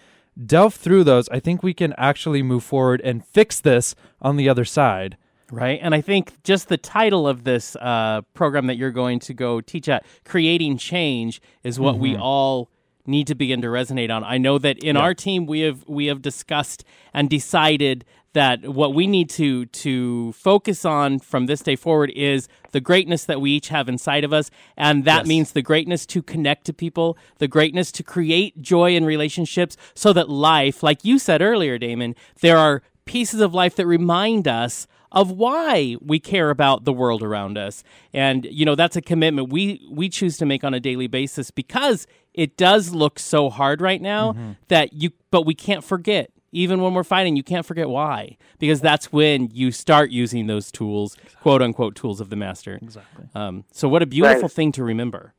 delve 0.47 0.74
through 0.74 1.05
those. 1.05 1.28
I 1.28 1.41
think 1.41 1.62
we 1.62 1.74
can 1.74 1.95
actually 1.99 2.43
move 2.43 2.64
forward 2.64 3.01
and 3.03 3.24
fix 3.24 3.61
this 3.61 3.95
on 4.20 4.37
the 4.37 4.49
other 4.49 4.64
side. 4.64 5.16
Right. 5.51 5.78
And 5.83 5.95
I 5.95 6.01
think 6.01 6.43
just 6.45 6.68
the 6.68 6.78
title 6.78 7.28
of 7.28 7.45
this 7.45 7.76
uh, 7.76 8.22
program 8.33 8.68
that 8.68 8.78
you're 8.78 8.91
going 8.91 9.18
to 9.20 9.35
go 9.35 9.61
teach 9.61 9.87
at, 9.89 10.07
Creating 10.24 10.78
Change, 10.78 11.43
is 11.62 11.78
what 11.78 11.99
we 11.99 12.16
all 12.16 12.70
need 13.07 13.26
to 13.26 13.35
begin 13.35 13.61
to 13.62 13.68
resonate 13.68 14.14
on. 14.14 14.24
I 14.24 14.39
know 14.39 14.59
that 14.59 14.78
in 14.78 14.97
our 14.97 15.12
team 15.12 15.45
we 15.45 15.61
have 15.61 15.85
we 15.87 16.07
have 16.07 16.22
discussed 16.22 16.85
and 17.12 17.28
decided 17.28 18.05
that 18.33 18.66
what 18.68 18.95
we 18.95 19.07
need 19.07 19.28
to 19.30 19.66
to 19.66 20.33
focus 20.33 20.85
on 20.85 21.18
from 21.18 21.47
this 21.47 21.61
day 21.61 21.76
forward 21.76 22.11
is 22.14 22.49
the 22.72 22.80
greatness 22.80 23.24
that 23.24 23.41
we 23.41 23.51
each 23.53 23.68
have 23.68 23.89
inside 23.89 24.24
of 24.24 24.33
us. 24.33 24.51
And 24.76 25.05
that 25.05 25.26
means 25.26 25.53
the 25.53 25.62
greatness 25.62 26.07
to 26.07 26.22
connect 26.22 26.64
to 26.66 26.72
people 26.72 27.16
the 27.39 27.49
greatness 27.49 27.93
to 27.93 28.03
create 28.03 28.61
joy 28.61 28.95
in 28.95 29.05
relationships 29.05 29.76
so 29.95 30.12
that 30.12 30.28
life 30.28 30.83
like 30.83 31.05
you 31.05 31.18
said 31.18 31.43
earlier 31.43 31.78
Damon 31.78 32.14
there 32.41 32.57
are 32.57 32.83
pieces 33.05 33.41
of 33.41 33.53
life 33.53 33.76
that 33.76 33.87
remind 33.87 34.47
us 34.49 34.87
of 35.11 35.30
why 35.30 35.97
we 36.01 36.18
care 36.18 36.51
about 36.51 36.85
the 36.85 36.93
world 36.93 37.22
around 37.22 37.59
us. 37.59 37.85
And 38.12 38.47
you 38.51 38.64
know, 38.64 38.74
that's 38.74 38.97
a 38.97 39.03
commitment 39.03 39.53
we 39.53 39.87
we 39.91 40.09
choose 40.09 40.39
to 40.39 40.47
make 40.47 40.64
on 40.64 40.74
a 40.74 40.80
daily 40.80 41.07
basis 41.07 41.51
because 41.51 42.07
it 42.35 42.57
does 42.57 42.95
look 42.95 43.18
so 43.18 43.51
hard 43.51 43.80
right 43.80 44.01
now 44.01 44.33
mm-hmm. 44.33 44.53
that 44.68 44.95
you 44.95 45.11
but 45.30 45.43
we 45.43 45.55
can't 45.55 45.85
forget 45.85 46.30
even 46.53 46.80
when 46.82 46.94
we're 46.94 47.03
fighting, 47.05 47.34
you 47.36 47.42
can't 47.42 47.64
forget 47.66 47.88
why, 47.88 48.36
because 48.59 48.80
that's 48.80 49.12
when 49.12 49.48
you 49.53 49.72
start 49.72 50.11
using 50.11 50.46
those 50.46 50.70
tools, 50.70 51.16
quote 51.40 51.62
unquote, 51.62 51.94
tools 51.96 52.20
of 52.20 52.28
the 52.30 52.36
master. 52.36 52.78
Exactly. 52.82 53.24
Um, 53.34 53.64
so, 53.72 53.88
what 53.88 54.03
a 54.03 54.07
beautiful 54.07 54.42
Right. 54.42 54.50
thing 54.53 54.72
to 54.72 54.84
remember. 54.84 55.34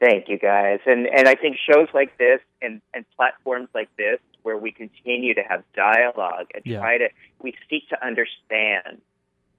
Thank 0.00 0.28
you, 0.28 0.38
guys. 0.38 0.80
And 0.86 1.06
and 1.06 1.28
I 1.28 1.34
think 1.34 1.56
shows 1.70 1.88
like 1.94 2.16
this 2.18 2.40
and, 2.60 2.80
and 2.94 3.04
platforms 3.16 3.68
like 3.74 3.88
this, 3.96 4.18
where 4.42 4.56
we 4.56 4.72
continue 4.72 5.34
to 5.34 5.42
have 5.42 5.62
dialogue 5.74 6.46
and 6.54 6.62
Yeah. 6.64 6.80
try 6.80 6.98
to 6.98 7.08
we 7.40 7.54
seek 7.70 7.88
to 7.90 8.04
understand 8.04 9.00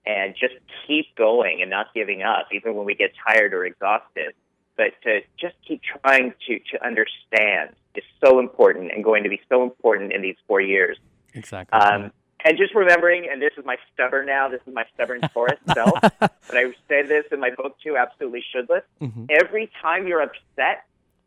and 0.05 0.36
just 0.36 0.55
keep 0.86 1.15
going 1.15 1.61
and 1.61 1.69
not 1.69 1.93
giving 1.93 2.24
up, 2.24 2.47
even 2.51 2.76
when 2.76 2.86
we 2.86 2.93
get 2.95 3.11
tired 3.26 3.53
or 3.53 3.65
exhausted. 3.65 4.34
But 4.76 4.93
to 5.03 5.21
just 5.39 5.55
keep 5.65 5.82
trying 5.84 6.34
to 6.47 6.59
to 6.59 6.86
understand 6.86 7.69
is 7.96 8.04
so 8.24 8.39
important 8.39 8.91
and 8.91 9.04
going 9.04 9.24
to 9.24 9.30
be 9.30 9.39
so 9.50 9.64
important 9.64 10.12
in 10.14 10.22
these 10.22 10.36
four 10.48 10.62
years. 10.62 10.98
Exactly. 11.34 11.80
Um, 11.80 12.12
and 12.46 12.58
just 12.58 12.76
remembering, 12.76 13.28
and 13.32 13.41
this 13.41 13.52
is 13.58 13.66
my 13.66 13.78
stubborn 13.94 14.26
now, 14.26 14.50
this 14.50 14.62
is 14.68 14.74
my 14.74 14.84
stubborn 14.94 15.22
Taurus 15.34 15.60
self, 15.74 16.00
but 16.20 16.58
I 16.58 16.66
say 16.89 17.04
this 17.04 17.24
in 17.32 17.39
my 17.39 17.52
book 17.56 17.76
too, 17.84 17.96
absolutely 17.98 18.44
should 18.54 18.70
list. 18.70 18.86
Mhm. 19.02 19.28
Every 19.32 19.72
time 19.82 20.08
you're 20.08 20.22
upset, 20.22 20.84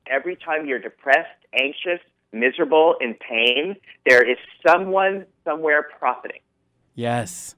every 0.09 0.37
time 0.37 0.67
you're 0.67 0.79
depressed, 0.79 1.41
anxious, 1.59 2.01
miserable, 2.33 2.97
in 3.01 3.14
pain, 3.14 3.77
there 4.09 4.23
is 4.29 4.37
someone 4.67 5.27
somewhere 5.45 5.87
profiting. 5.99 6.41
yes. 6.95 7.55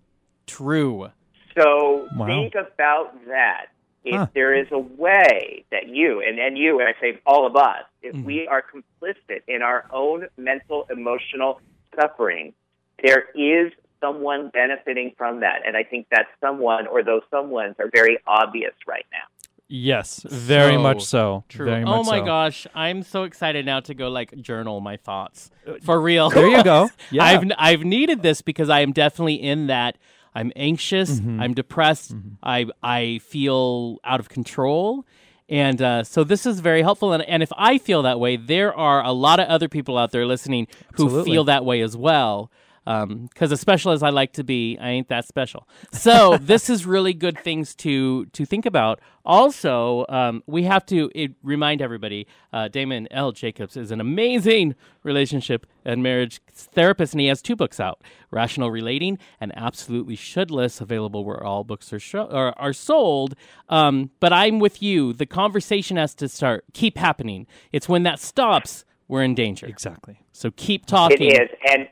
True. 0.47 1.11
So 1.59 2.09
Wow. 2.17 2.27
think 2.27 2.55
about 2.55 3.13
that. 3.27 3.67
If 4.05 4.15
Huh. 4.15 4.27
there 4.35 4.55
is 4.55 4.67
a 4.71 4.79
way 4.79 5.65
that 5.71 5.89
you, 5.89 6.23
and, 6.27 6.39
and 6.39 6.57
you, 6.57 6.81
and 6.81 6.89
I 6.89 6.99
say 7.01 7.19
all 7.27 7.47
of 7.47 7.57
us, 7.57 7.85
if 8.03 8.15
Mhm. 8.15 8.25
we 8.25 8.47
are 8.49 8.63
complicit 8.63 9.43
in 9.49 9.63
our 9.63 9.85
own 9.93 10.29
mental, 10.37 10.87
emotional 10.91 11.61
suffering, 11.95 12.55
there 13.03 13.27
is 13.35 13.73
someone 14.01 14.49
benefiting 14.51 15.13
from 15.19 15.41
that. 15.41 15.63
And 15.67 15.77
I 15.77 15.83
think 15.83 16.07
that 16.11 16.27
someone 16.41 16.87
or 16.87 17.03
those 17.03 17.23
someones 17.33 17.79
are 17.81 17.91
very 17.93 18.19
obvious 18.27 18.75
right 18.87 19.07
now. 19.13 19.25
Yes, 19.71 20.23
very 20.31 20.75
So 20.77 20.81
much 20.81 21.05
so. 21.05 21.45
True. 21.51 21.67
Very 21.67 21.85
oh 21.85 22.03
my 22.05 22.21
so. 22.21 22.25
gosh, 22.25 22.67
I'm 22.75 23.03
so 23.03 23.25
excited 23.25 23.67
now 23.67 23.81
to 23.81 23.93
go 23.95 24.09
like 24.09 24.35
journal 24.41 24.81
my 24.81 24.97
thoughts 24.97 25.51
for 25.83 26.01
real. 26.01 26.31
There 26.31 26.47
you 26.49 26.65
go. 26.65 26.91
Yeah. 27.11 27.25
I've 27.25 27.45
I've 27.59 27.85
needed 27.85 28.23
this 28.23 28.41
because 28.41 28.71
I 28.71 28.81
am 28.81 28.93
definitely 28.93 29.35
in 29.35 29.67
that. 29.67 29.99
I'm 30.39 30.53
anxious. 30.55 31.19
Mm-hmm. 31.19 31.41
I'm 31.43 31.55
depressed. 31.55 32.15
I 32.43 32.67
I 32.83 33.19
feel 33.19 33.99
out 34.05 34.21
of 34.21 34.29
control. 34.29 35.05
And 35.49 35.81
uh, 35.81 36.05
so 36.05 36.25
this 36.25 36.45
is 36.45 36.61
very 36.61 36.83
helpful. 36.83 37.13
And, 37.15 37.23
and 37.23 37.43
if 37.43 37.51
I 37.57 37.79
feel 37.79 38.03
that 38.03 38.21
way, 38.21 38.37
there 38.37 38.73
are 38.75 39.03
a 39.03 39.13
lot 39.13 39.41
of 39.41 39.49
other 39.49 39.69
people 39.69 39.97
out 39.97 40.11
there 40.13 40.27
listening 40.27 40.69
who 40.95 41.07
Absolutely. 41.07 41.33
feel 41.33 41.45
that 41.45 41.65
way 41.65 41.81
as 41.81 41.97
well. 41.97 42.51
Because 42.89 43.53
as 43.53 43.61
special 43.61 43.93
as 43.93 44.03
I 44.03 44.09
like 44.09 44.33
to 44.35 44.45
be, 44.45 44.79
I 44.81 44.89
ain't 44.89 45.09
that 45.09 45.27
special. 45.27 45.69
So 45.93 46.39
this 46.41 46.71
is 46.71 46.87
really 46.87 47.13
good 47.13 47.39
things 47.39 47.75
to 47.77 48.25
to 48.27 48.47
think 48.47 48.65
about. 48.65 49.01
Also, 49.25 50.07
um, 50.09 50.43
we 50.47 50.63
have 50.63 50.87
to 50.87 51.11
it, 51.15 51.33
remind 51.43 51.83
everybody: 51.83 52.27
uh, 52.51 52.69
Damon 52.69 53.07
L. 53.11 53.33
Jacobs 53.33 53.77
is 53.77 53.91
an 53.91 54.01
amazing 54.01 54.75
relationship 55.03 55.67
and 55.85 56.03
marriage 56.03 56.41
therapist, 56.51 57.13
and 57.13 57.21
he 57.21 57.27
has 57.27 57.43
two 57.43 57.57
books 57.57 57.79
out: 57.79 58.03
Rational 58.31 58.71
Relating 58.71 59.19
and 59.39 59.53
Absolutely 59.55 60.17
Shouldless, 60.17 60.81
available 60.81 61.27
where 61.27 61.45
all 61.45 61.65
books 61.65 61.93
are 61.93 62.01
sho- 62.01 62.29
are, 62.31 62.55
are 62.57 62.73
sold. 62.73 63.35
Um, 63.69 64.13
but 64.19 64.33
I'm 64.33 64.61
with 64.61 64.83
you. 64.83 65.13
The 65.13 65.27
conversation 65.27 65.99
has 65.99 66.15
to 66.15 66.29
start, 66.29 66.65
keep 66.73 66.97
happening. 66.97 67.47
It's 67.71 67.87
when 67.87 68.03
that 68.05 68.19
stops, 68.19 68.87
we're 69.09 69.23
in 69.23 69.35
danger. 69.35 69.67
Exactly. 69.67 70.21
So 70.33 70.51
keep 70.53 70.87
talking. 70.87 71.31
It 71.31 71.43
is. 71.43 71.49
And 71.71 71.89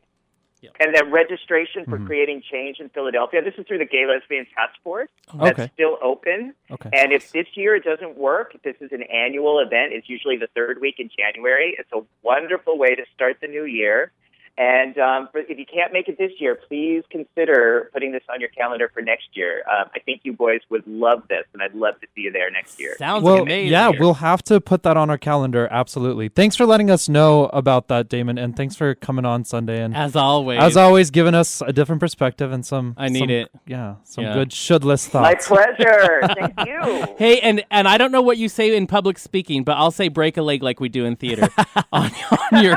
Yep. 0.67 0.77
and 0.81 0.95
the 0.95 1.05
registration 1.11 1.85
for 1.85 1.97
Mm-hmm. 1.97 2.07
creating 2.07 2.43
change 2.51 2.79
in 2.81 2.89
Philadelphia, 2.91 3.43
this 3.43 3.55
is 3.59 3.67
through 3.67 3.79
the 3.79 3.87
Gay 3.87 4.05
Lesbian 4.07 4.47
Task 4.55 4.75
Force. 4.85 5.09
That's 5.35 5.59
Okay. 5.59 5.71
still 5.75 5.99
open. 6.03 6.55
Okay. 6.71 6.91
And 6.93 7.13
if 7.13 7.33
this 7.33 7.47
year 7.55 7.75
it 7.77 7.85
doesn't 7.85 8.17
work, 8.19 8.53
this 8.65 8.77
is 8.81 8.93
an 8.93 9.03
annual 9.05 9.59
event. 9.61 9.93
It's 9.93 10.09
usually 10.09 10.37
the 10.37 10.49
third 10.55 10.81
week 10.81 10.97
in 10.99 11.09
January. 11.17 11.75
It's 11.79 11.91
a 11.93 12.01
wonderful 12.23 12.77
way 12.79 12.95
to 12.95 13.05
start 13.15 13.39
the 13.41 13.49
new 13.49 13.65
year. 13.65 14.13
And 14.59 14.97
um, 14.99 15.29
for, 15.33 15.41
if 15.41 15.59
you 15.59 15.67
can't 15.67 15.93
make 15.93 16.09
it 16.09 16.17
this 16.17 16.33
year, 16.39 16.55
please 16.55 17.03
consider 17.11 17.91
putting 17.93 18.13
this 18.13 18.23
on 18.33 18.41
your 18.41 18.49
calendar 18.51 18.91
for 18.93 19.03
next 19.03 19.29
year. 19.35 19.63
Um, 19.71 19.91
I 19.95 19.99
think 19.99 20.23
you 20.25 20.33
boys 20.33 20.61
would 20.71 20.87
love 20.87 21.25
this, 21.29 21.45
and 21.53 21.63
I'd 21.63 21.75
love 21.75 22.01
to 22.01 22.07
see 22.15 22.23
you 22.23 22.33
there 22.33 22.51
next 22.51 22.81
year. 22.81 22.97
Sounds 22.97 23.23
well, 23.23 23.43
amazing. 23.43 23.71
yeah, 23.73 23.91
we'll 23.99 24.15
have 24.15 24.43
to 24.45 24.59
put 24.61 24.83
that 24.85 24.97
on 24.97 25.11
our 25.11 25.19
calendar. 25.19 25.69
Absolutely. 25.71 26.29
Thanks 26.31 26.57
for 26.57 26.65
letting 26.65 26.91
us 26.91 27.07
know 27.07 27.47
about 27.47 27.89
that, 27.89 28.09
Damon, 28.09 28.39
and 28.39 28.57
thanks 28.57 28.75
for 28.77 28.95
coming 28.95 29.27
on 29.27 29.45
Sunday 29.45 29.83
and 29.83 29.95
as 29.95 30.17
always. 30.17 30.59
as 30.61 30.77
always 30.77 31.11
giving 31.11 31.35
us 31.35 31.61
a 31.61 31.73
different 31.73 32.01
perspective 32.01 32.51
and 32.51 32.65
some. 32.65 32.95
I 32.97 33.09
need 33.09 33.19
some- 33.21 33.31
it. 33.31 33.51
Yeah, 33.67 33.97
some 34.05 34.25
Yeah. 34.25 34.33
good 34.35 34.53
shouldless 34.55 35.13
My 35.13 35.35
thoughts. 35.35 35.51
My 35.51 35.57
pleasure. 35.57 36.21
Thank 36.35 36.67
you. 36.67 37.15
Hey, 37.19 37.41
and 37.41 37.63
and 37.71 37.87
I 37.87 37.99
don't 37.99 38.11
know 38.13 38.23
what 38.23 38.39
you 38.39 38.49
say 38.49 38.75
in 38.75 38.87
public 38.87 39.19
speaking, 39.19 39.65
but 39.65 39.73
I'll 39.77 39.91
say 39.91 40.09
break 40.09 40.39
a 40.39 40.43
leg 40.43 40.63
like 40.63 40.81
we 40.81 40.89
do 40.89 41.05
in 41.05 41.17
theater. 41.17 41.49
on, 41.93 42.11
on 42.53 42.63
your, 42.65 42.77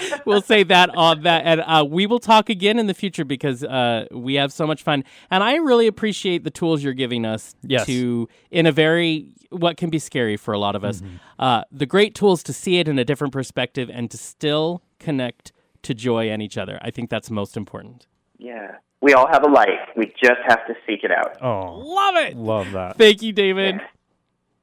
we'll 0.26 0.42
say 0.42 0.62
that 0.64 0.90
on 0.94 1.22
that, 1.22 1.42
and 1.44 1.60
uh, 1.60 1.84
we 1.88 2.06
will 2.06 2.18
talk 2.18 2.48
again 2.48 2.78
in 2.78 2.86
the 2.86 2.94
future 2.94 3.24
because 3.24 3.62
uh, 3.64 4.06
we 4.10 4.34
have 4.34 4.52
so 4.52 4.66
much 4.66 4.82
fun, 4.82 5.04
and 5.30 5.42
I 5.42 5.56
really 5.56 5.86
appreciate 5.86 6.44
the 6.44 6.50
tools 6.50 6.82
you're 6.82 6.92
giving 6.94 7.24
us 7.24 7.54
Yes. 7.62 7.86
to 7.86 8.28
in 8.50 8.66
a 8.66 8.72
very 8.72 9.28
what 9.50 9.76
can 9.76 9.90
be 9.90 9.98
scary 9.98 10.36
for 10.36 10.54
a 10.54 10.58
lot 10.58 10.74
of 10.74 10.82
us. 10.84 11.02
Uh, 11.38 11.62
the 11.70 11.84
great 11.86 12.14
tools 12.14 12.42
to 12.44 12.52
see 12.52 12.78
it 12.78 12.88
in 12.88 12.98
a 12.98 13.04
different 13.04 13.32
perspective 13.32 13.90
and 13.92 14.10
to 14.10 14.16
still 14.16 14.82
connect 14.98 15.52
to 15.82 15.92
joy 15.94 16.30
and 16.30 16.40
each 16.42 16.56
other. 16.56 16.78
I 16.80 16.90
think 16.90 17.10
that's 17.10 17.30
most 17.30 17.56
important. 17.56 18.06
Yeah. 18.38 18.76
We 19.02 19.12
all 19.14 19.26
have 19.26 19.42
a 19.44 19.48
light. 19.50 19.80
We 19.96 20.06
just 20.22 20.40
have 20.46 20.64
to 20.68 20.74
seek 20.86 21.02
it 21.04 21.10
out. 21.10 21.36
oh, 21.42 21.80
Love 21.84 22.14
it. 22.16 22.36
love 22.36 22.70
that. 22.72 22.96
Thank 22.96 23.20
you, 23.20 23.32
David. 23.32 23.80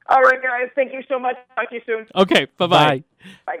All 0.08 0.22
right, 0.22 0.42
guys. 0.42 0.70
Thank 0.74 0.92
you 0.92 1.02
so 1.08 1.18
much. 1.20 1.36
Talk 1.54 1.68
to 1.68 1.74
you 1.76 1.82
soon. 1.86 2.06
Okay, 2.16 2.46
bye 2.56 2.66
bye. 2.66 3.04
Bye. 3.46 3.58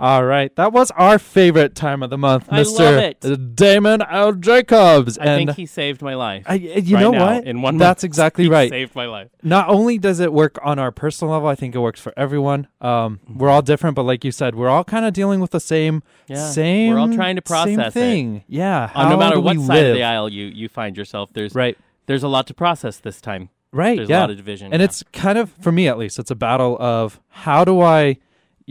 All 0.00 0.24
right, 0.24 0.54
that 0.56 0.72
was 0.72 0.90
our 0.92 1.18
favorite 1.18 1.74
time 1.74 2.02
of 2.02 2.10
the 2.10 2.18
month, 2.18 2.46
I 2.50 2.60
Mr. 2.62 3.14
it. 3.24 3.54
Damon 3.56 4.02
L. 4.02 4.32
Jacobs. 4.32 5.18
I 5.18 5.24
and 5.24 5.38
think 5.48 5.56
he 5.56 5.66
saved 5.66 6.02
my 6.02 6.14
life. 6.14 6.44
I, 6.46 6.54
you 6.54 6.96
right 6.96 7.02
know 7.02 7.10
now, 7.12 7.34
what? 7.36 7.46
In 7.46 7.62
one 7.62 7.78
That's 7.78 8.02
month, 8.02 8.10
exactly 8.10 8.44
he 8.44 8.50
right. 8.50 8.70
Saved 8.70 8.94
my 8.94 9.06
life. 9.06 9.28
Not 9.42 9.68
only 9.68 9.98
does 9.98 10.20
it 10.20 10.32
work 10.32 10.58
on 10.62 10.78
our 10.78 10.90
personal 10.90 11.32
level, 11.34 11.48
I 11.48 11.54
think 11.54 11.74
it 11.74 11.78
works 11.80 12.00
for 12.00 12.12
everyone. 12.16 12.68
Um, 12.80 13.20
we're 13.28 13.50
all 13.50 13.62
different, 13.62 13.94
but 13.96 14.02
like 14.04 14.24
you 14.24 14.32
said, 14.32 14.54
we're 14.54 14.68
all 14.68 14.84
kind 14.84 15.04
of 15.04 15.12
dealing 15.12 15.40
with 15.40 15.50
the 15.50 15.60
same, 15.60 16.02
Yeah, 16.26 16.48
same. 16.50 16.92
we're 16.92 16.98
all 16.98 17.12
trying 17.12 17.36
to 17.36 17.42
same 17.44 17.76
process 17.76 17.88
it. 17.88 17.92
thing. 17.98 18.44
Yeah, 18.48 18.90
Uh, 18.94 19.08
no 19.08 19.16
matter 19.16 19.40
what 19.40 19.58
side 19.60 19.86
of 19.86 19.94
the 19.94 20.02
aisle 20.02 20.28
you, 20.28 20.46
you 20.46 20.68
find 20.68 20.96
yourself, 20.96 21.32
there's 21.32 21.54
Right, 21.54 21.76
there's 22.06 22.22
a 22.22 22.28
lot 22.28 22.46
to 22.48 22.54
process 22.54 22.98
this 22.98 23.20
time. 23.20 23.50
right. 23.72 23.96
There's 23.96 24.08
yeah, 24.10 24.18
a 24.18 24.22
lot 24.22 24.30
of 24.30 24.36
division, 24.36 24.72
and 24.72 24.80
yeah. 24.80 24.84
it's 24.84 25.02
kind 25.12 25.38
of 25.38 25.50
for 25.50 25.70
me 25.72 25.86
at 25.88 25.96
least, 25.98 26.18
it's 26.18 26.30
a 26.30 26.34
battle 26.34 26.76
of 26.80 27.20
how 27.28 27.64
do 27.64 27.80
I, 27.80 28.18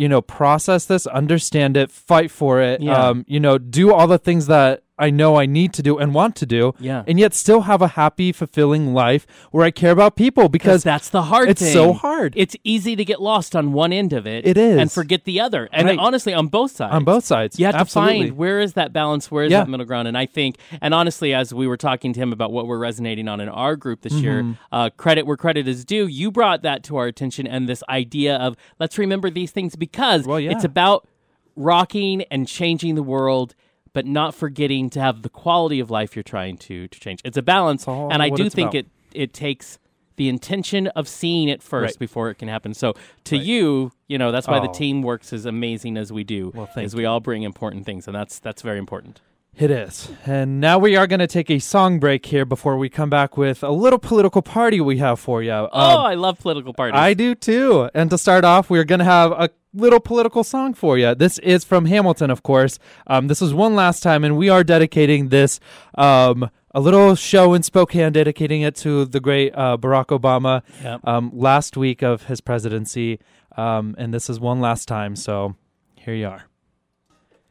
you 0.02 0.10
know, 0.10 0.20
process 0.20 0.86
this, 0.86 1.06
understand 1.06 1.78
it, 1.78 1.92
fight 1.92 2.32
for 2.32 2.60
it. 2.60 2.82
Yeah. 2.82 2.94
Um, 2.94 3.24
you 3.28 3.40
know, 3.40 3.60
do 3.60 3.94
all 3.94 4.08
the 4.08 4.18
things 4.18 4.48
that 4.48 4.82
I 5.02 5.10
know 5.10 5.36
I 5.38 5.46
need 5.46 5.74
to 5.74 5.82
do 5.82 5.98
and 5.98 6.14
want 6.14 6.36
to 6.38 6.46
do. 6.46 6.74
Yeah. 6.80 7.04
and 7.08 7.20
yet 7.20 7.34
still 7.34 7.62
have 7.62 7.82
a 7.82 7.90
happy, 7.90 8.32
fulfilling 8.32 8.94
life 8.94 9.26
where 9.52 9.66
I 9.66 9.72
care 9.72 9.92
about 9.92 10.16
people 10.16 10.48
because 10.48 10.84
that's 10.84 11.10
the 11.10 11.24
hard 11.24 11.50
it's 11.50 11.62
thing. 11.62 11.74
so 11.74 11.92
hard. 11.94 12.34
It's 12.38 12.56
easy 12.64 12.96
to 12.96 13.04
get 13.04 13.22
lost 13.22 13.56
on 13.56 13.74
one 13.74 13.92
end 13.92 14.14
of 14.14 14.26
it. 14.28 14.46
It 14.48 14.58
is. 14.58 14.78
and 14.78 14.92
forget 14.92 15.26
the 15.26 15.40
other. 15.42 15.68
And 15.74 15.88
Right. 15.88 16.00
honestly, 16.00 16.34
on 16.34 16.48
both 16.48 16.72
sides. 16.72 16.94
on 16.94 17.04
both 17.04 17.26
sides. 17.26 17.60
You 17.60 17.66
have 17.66 17.76
Absolutely. 17.76 18.14
to 18.14 18.24
find 18.28 18.38
where 18.38 18.60
is 18.60 18.74
that 18.74 18.94
balance, 18.94 19.30
where 19.32 19.44
is 19.46 19.52
Yeah. 19.52 19.62
that 19.62 19.70
middle 19.70 19.86
ground, 19.86 20.08
and 20.08 20.18
I 20.18 20.26
think, 20.28 20.58
and 20.82 20.94
honestly, 20.94 21.34
as 21.34 21.54
we 21.54 21.68
were 21.68 21.78
talking 21.78 22.14
to 22.14 22.20
him 22.20 22.32
about 22.32 22.52
what 22.52 22.68
we're 22.68 22.78
resonating 22.78 23.28
on 23.28 23.40
in 23.42 23.50
our 23.50 23.76
group 23.76 24.02
this 24.02 24.14
year, 24.14 24.44
Mm-hmm. 24.44 24.52
uh, 24.72 24.90
credit 24.98 25.26
where 25.26 25.38
credit 25.38 25.68
is 25.68 25.84
due. 25.84 26.06
You 26.08 26.32
brought 26.32 26.62
that 26.62 26.84
to 26.84 26.98
our 26.98 27.08
attention, 27.08 27.48
and 27.48 27.68
this 27.68 27.84
idea 27.90 28.36
of 28.38 28.56
let's 28.80 28.98
remember 28.98 29.30
these 29.30 29.52
things 29.52 29.76
because 29.76 30.26
Well, 30.26 30.40
yeah. 30.40 30.52
it's 30.52 30.64
about 30.64 31.08
rocking 31.56 32.24
and 32.32 32.48
changing 32.48 32.96
the 32.96 33.04
world. 33.04 33.56
But 33.94 34.06
not 34.06 34.34
forgetting 34.34 34.90
to 34.92 35.02
have 35.02 35.22
the 35.22 35.30
quality 35.30 35.80
of 35.82 35.92
life 35.92 36.16
you're 36.16 36.24
trying 36.24 36.58
to 36.60 36.88
to 36.88 37.00
change. 37.00 37.20
It's 37.26 37.38
a 37.38 37.42
balance, 37.42 37.88
all 37.88 38.12
and 38.12 38.22
I 38.24 38.30
do 38.30 38.50
think 38.50 38.70
about. 38.72 38.76
it 38.76 38.88
it 39.14 39.34
takes 39.34 39.78
the 40.16 40.30
intention 40.30 40.88
of 40.88 41.08
seeing 41.08 41.50
it 41.50 41.62
first 41.64 41.94
Right. 41.96 42.00
before 42.00 42.30
it 42.30 42.36
can 42.36 42.48
happen. 42.48 42.74
So 42.74 42.94
to 43.26 43.38
you, 43.38 43.92
you 44.08 44.18
know, 44.18 44.32
that's 44.32 44.48
why 44.48 44.60
the 44.60 44.70
Oh. 44.70 44.74
team 44.74 45.02
works 45.02 45.34
as 45.34 45.46
amazing 45.46 45.98
as 45.98 46.12
we 46.14 46.24
do. 46.24 46.52
Well, 46.54 46.70
as 46.76 46.96
we 46.96 47.06
all 47.06 47.20
bring 47.20 47.44
important 47.44 47.86
things, 47.86 48.08
and 48.08 48.16
that's 48.16 48.40
that's 48.40 48.62
very 48.62 48.78
important. 48.80 49.20
It 49.58 49.70
is. 49.70 50.10
And 50.26 50.60
now 50.62 50.80
we 50.80 50.96
are 50.96 51.06
going 51.06 51.20
to 51.20 51.28
take 51.28 51.50
a 51.52 51.60
song 51.60 52.00
break 52.00 52.26
here 52.26 52.46
before 52.46 52.78
we 52.78 52.90
come 52.90 53.10
back 53.10 53.38
with 53.38 53.64
a 53.64 53.70
little 53.72 54.00
political 54.00 54.42
party 54.42 54.80
we 54.80 54.98
have 55.00 55.20
for 55.20 55.44
you. 55.44 55.52
oh, 55.52 55.70
Um, 55.72 56.06
I 56.06 56.14
love 56.16 56.40
political 56.40 56.74
parties. 56.74 56.98
I 56.98 57.14
do 57.14 57.36
too. 57.36 57.90
And 57.94 58.10
to 58.10 58.18
start 58.18 58.46
off, 58.46 58.70
we're 58.70 58.86
going 58.86 59.00
to 59.00 59.06
have 59.06 59.32
a 59.34 59.50
little 59.74 60.00
political 60.00 60.44
song 60.44 60.74
for 60.74 60.98
you. 60.98 61.14
This 61.16 61.38
is 61.40 61.64
from 61.66 61.86
Hamilton, 61.86 62.30
of 62.32 62.44
course. 62.44 62.80
Um, 63.08 63.28
this 63.28 63.42
is 63.42 63.54
one 63.54 63.76
last 63.76 64.02
time, 64.02 64.24
and 64.24 64.38
we 64.38 64.50
are 64.50 64.64
dedicating 64.64 65.30
this 65.30 65.60
um, 65.96 66.50
a 66.74 66.80
little 66.80 67.16
show 67.16 67.54
in 67.54 67.62
Spokane, 67.62 68.14
dedicating 68.14 68.62
it 68.62 68.76
to 68.78 69.04
the 69.06 69.20
great 69.20 69.52
uh, 69.54 69.78
Barack 69.78 70.08
Obama 70.18 70.64
Yep. 70.82 71.02
um, 71.06 71.30
last 71.34 71.76
week 71.76 72.02
of 72.02 72.24
his 72.24 72.40
presidency. 72.42 73.20
Um, 73.58 73.96
and 73.98 74.14
this 74.14 74.30
is 74.30 74.40
one 74.40 74.62
last 74.62 74.88
time. 74.88 75.16
So 75.18 75.56
here 75.96 76.14
you 76.16 76.28
are. 76.30 76.46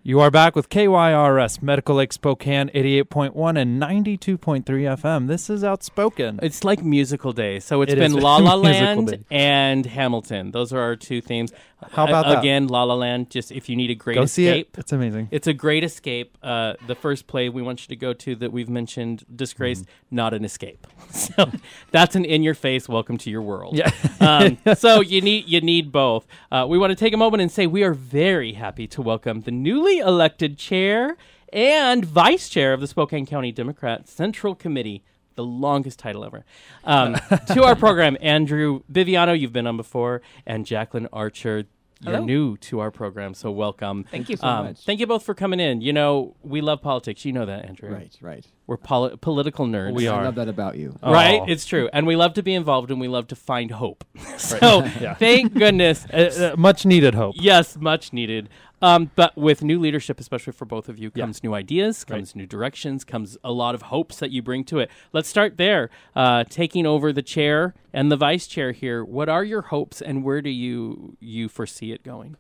You 0.03 0.21
are 0.21 0.31
back 0.31 0.57
with 0.57 0.71
KYRS 0.71 1.61
Medical 1.61 1.97
Lake 1.97 2.15
Spokane 2.15 2.71
88.1 2.71 3.61
and 3.61 3.83
92.3 3.83 4.65
FM. 4.65 5.29
This 5.29 5.51
is 5.51 5.63
Outspoken. 5.63 6.41
It's 6.43 6.65
like 6.65 6.83
musical 6.83 7.35
day. 7.35 7.61
So 7.61 7.83
it's 7.83 7.93
It 7.93 7.97
been 7.97 8.17
is 8.17 8.23
La 8.23 8.37
La 8.39 8.57
musical 8.57 9.05
Land 9.05 9.25
and 9.31 9.85
Hamilton. 9.85 10.53
Those 10.53 10.73
are 10.73 10.81
our 10.81 10.97
two 10.97 11.21
themes. 11.21 11.53
How 11.93 12.07
about 12.07 12.27
that? 12.27 12.39
again? 12.41 12.69
La 12.69 12.83
La 12.85 12.95
Land. 12.95 13.31
Just 13.31 13.51
if 13.53 13.69
you 13.69 13.77
need 13.77 13.91
a 13.91 13.95
great 13.95 14.15
Go 14.17 14.27
see 14.27 14.47
escape, 14.47 14.77
it. 14.77 14.81
It's 14.81 14.93
amazing. 14.93 15.29
It's 15.31 15.47
a 15.47 15.53
great 15.53 15.83
escape. 15.85 16.37
Uh, 16.43 16.75
the 16.87 16.95
first 16.95 17.27
play 17.27 17.49
we 17.49 17.63
want 17.63 17.83
you 17.83 17.89
to 17.89 17.97
go 17.97 18.13
to 18.13 18.35
that 18.37 18.53
we've 18.53 18.69
mentioned, 18.69 19.25
Disgraced, 19.35 19.85
Mm-hmm. 19.85 20.17
not 20.17 20.35
an 20.35 20.45
escape. 20.45 20.87
So 21.11 21.51
that's 21.91 22.15
an 22.15 22.25
in 22.25 22.43
your 22.43 22.55
face 22.55 22.89
welcome 22.89 23.17
to 23.19 23.31
your 23.31 23.43
world. 23.43 23.77
Yeah. 23.77 23.91
um, 24.21 24.59
so 24.77 25.01
you 25.01 25.21
need 25.21 25.49
you 25.49 25.61
need 25.61 25.91
both. 25.91 26.27
Uh, 26.53 26.67
we 26.69 26.79
want 26.79 26.91
to 26.91 26.97
take 26.97 27.13
a 27.13 27.17
moment 27.17 27.41
and 27.43 27.51
say 27.51 27.67
we 27.67 27.83
are 27.83 27.95
very 27.95 28.53
happy 28.53 28.87
to 28.89 29.03
welcome 29.03 29.41
the 29.41 29.51
newly 29.51 29.99
elected 29.99 30.57
chair 30.59 31.17
and 31.53 32.05
vice 32.05 32.49
chair 32.49 32.73
of 32.73 32.81
the 32.81 32.87
Spokane 32.87 33.27
County 33.27 33.51
Democrat 33.51 34.09
Central 34.09 34.55
Committee. 34.55 35.03
The 35.41 35.47
longest 35.47 35.99
title 35.99 36.23
ever. 36.23 36.45
Um, 36.85 37.15
to 37.55 37.65
our 37.65 37.75
program, 37.75 38.15
Andrew 38.21 38.83
Biviano, 38.93 39.33
you've 39.39 39.55
been 39.55 39.67
on 39.67 39.79
before, 39.79 40.21
and 40.45 40.67
Jaclyn 40.67 41.09
Archer. 41.15 41.65
You're 42.03 42.15
Hello. 42.15 42.25
new 42.27 42.57
to 42.59 42.81
our 42.81 42.91
program, 42.91 43.33
so 43.35 43.51
welcome. 43.51 44.05
Thank 44.05 44.29
you 44.31 44.37
so 44.37 44.47
Um, 44.47 44.65
much. 44.67 44.85
Thank 44.85 45.01
you 45.01 45.07
both 45.07 45.23
for 45.23 45.35
coming 45.35 45.61
in. 45.61 45.81
You 45.83 45.93
know, 45.95 46.35
we 46.43 46.61
love 46.63 46.81
politics. 46.83 47.25
You 47.27 47.33
know 47.33 47.45
that, 47.47 47.67
Andrew. 47.67 47.91
Right, 47.93 48.15
right. 48.23 48.47
We're 48.67 48.79
poli- 48.79 49.17
political 49.19 49.67
nerds. 49.67 49.93
We 49.95 50.09
are. 50.09 50.21
I 50.21 50.25
love 50.25 50.35
that 50.37 50.49
about 50.49 50.77
you. 50.77 50.97
Right? 51.03 51.41
Oh. 51.43 51.47
It's 51.47 51.65
true. 51.67 51.91
And 51.93 52.07
we 52.07 52.17
love 52.17 52.33
to 52.35 52.43
be 52.43 52.55
involved 52.55 52.91
and 52.91 53.01
we 53.01 53.09
love 53.09 53.27
to 53.29 53.37
find 53.37 53.71
hope. 53.71 54.05
so 54.39 54.83
thank 55.19 55.53
goodness. 55.55 56.07
Uh, 56.13 56.53
uh, 56.55 56.57
much 56.59 56.85
needed 56.87 57.15
hope. 57.15 57.35
yes, 57.39 57.77
much 57.77 58.13
needed. 58.15 58.49
Um, 58.83 59.11
but 59.15 59.37
with 59.37 59.63
new 59.63 59.79
leadership, 59.79 60.19
especially 60.21 60.53
for 60.55 60.65
both 60.65 60.89
of 60.89 60.99
you, 60.99 61.11
Yeah. 61.15 61.25
comes 61.25 61.43
new 61.45 61.53
ideas, 61.55 62.03
comes 62.05 62.35
new 62.35 62.47
directions, 62.47 63.05
comes 63.05 63.37
a 63.45 63.53
lot 63.53 63.75
of 63.75 63.83
hopes 63.83 64.19
that 64.21 64.31
you 64.31 64.41
bring 64.43 64.65
to 64.65 64.79
it. 64.79 64.91
Let's 65.13 65.29
start 65.29 65.57
there. 65.59 65.91
Uh, 66.17 66.45
taking 66.49 66.87
over 66.87 67.13
the 67.13 67.23
chair 67.23 67.75
and 67.93 68.11
the 68.11 68.17
vice 68.17 68.47
chair 68.47 68.73
here. 68.73 69.05
What 69.05 69.29
are 69.29 69.45
your 69.45 69.63
hopes 69.63 70.01
and 70.01 70.25
where 70.25 70.41
do 70.41 70.51
you 70.51 71.17
you 71.21 71.49
foresee 71.49 71.93
it 71.93 72.03
going? 72.03 72.37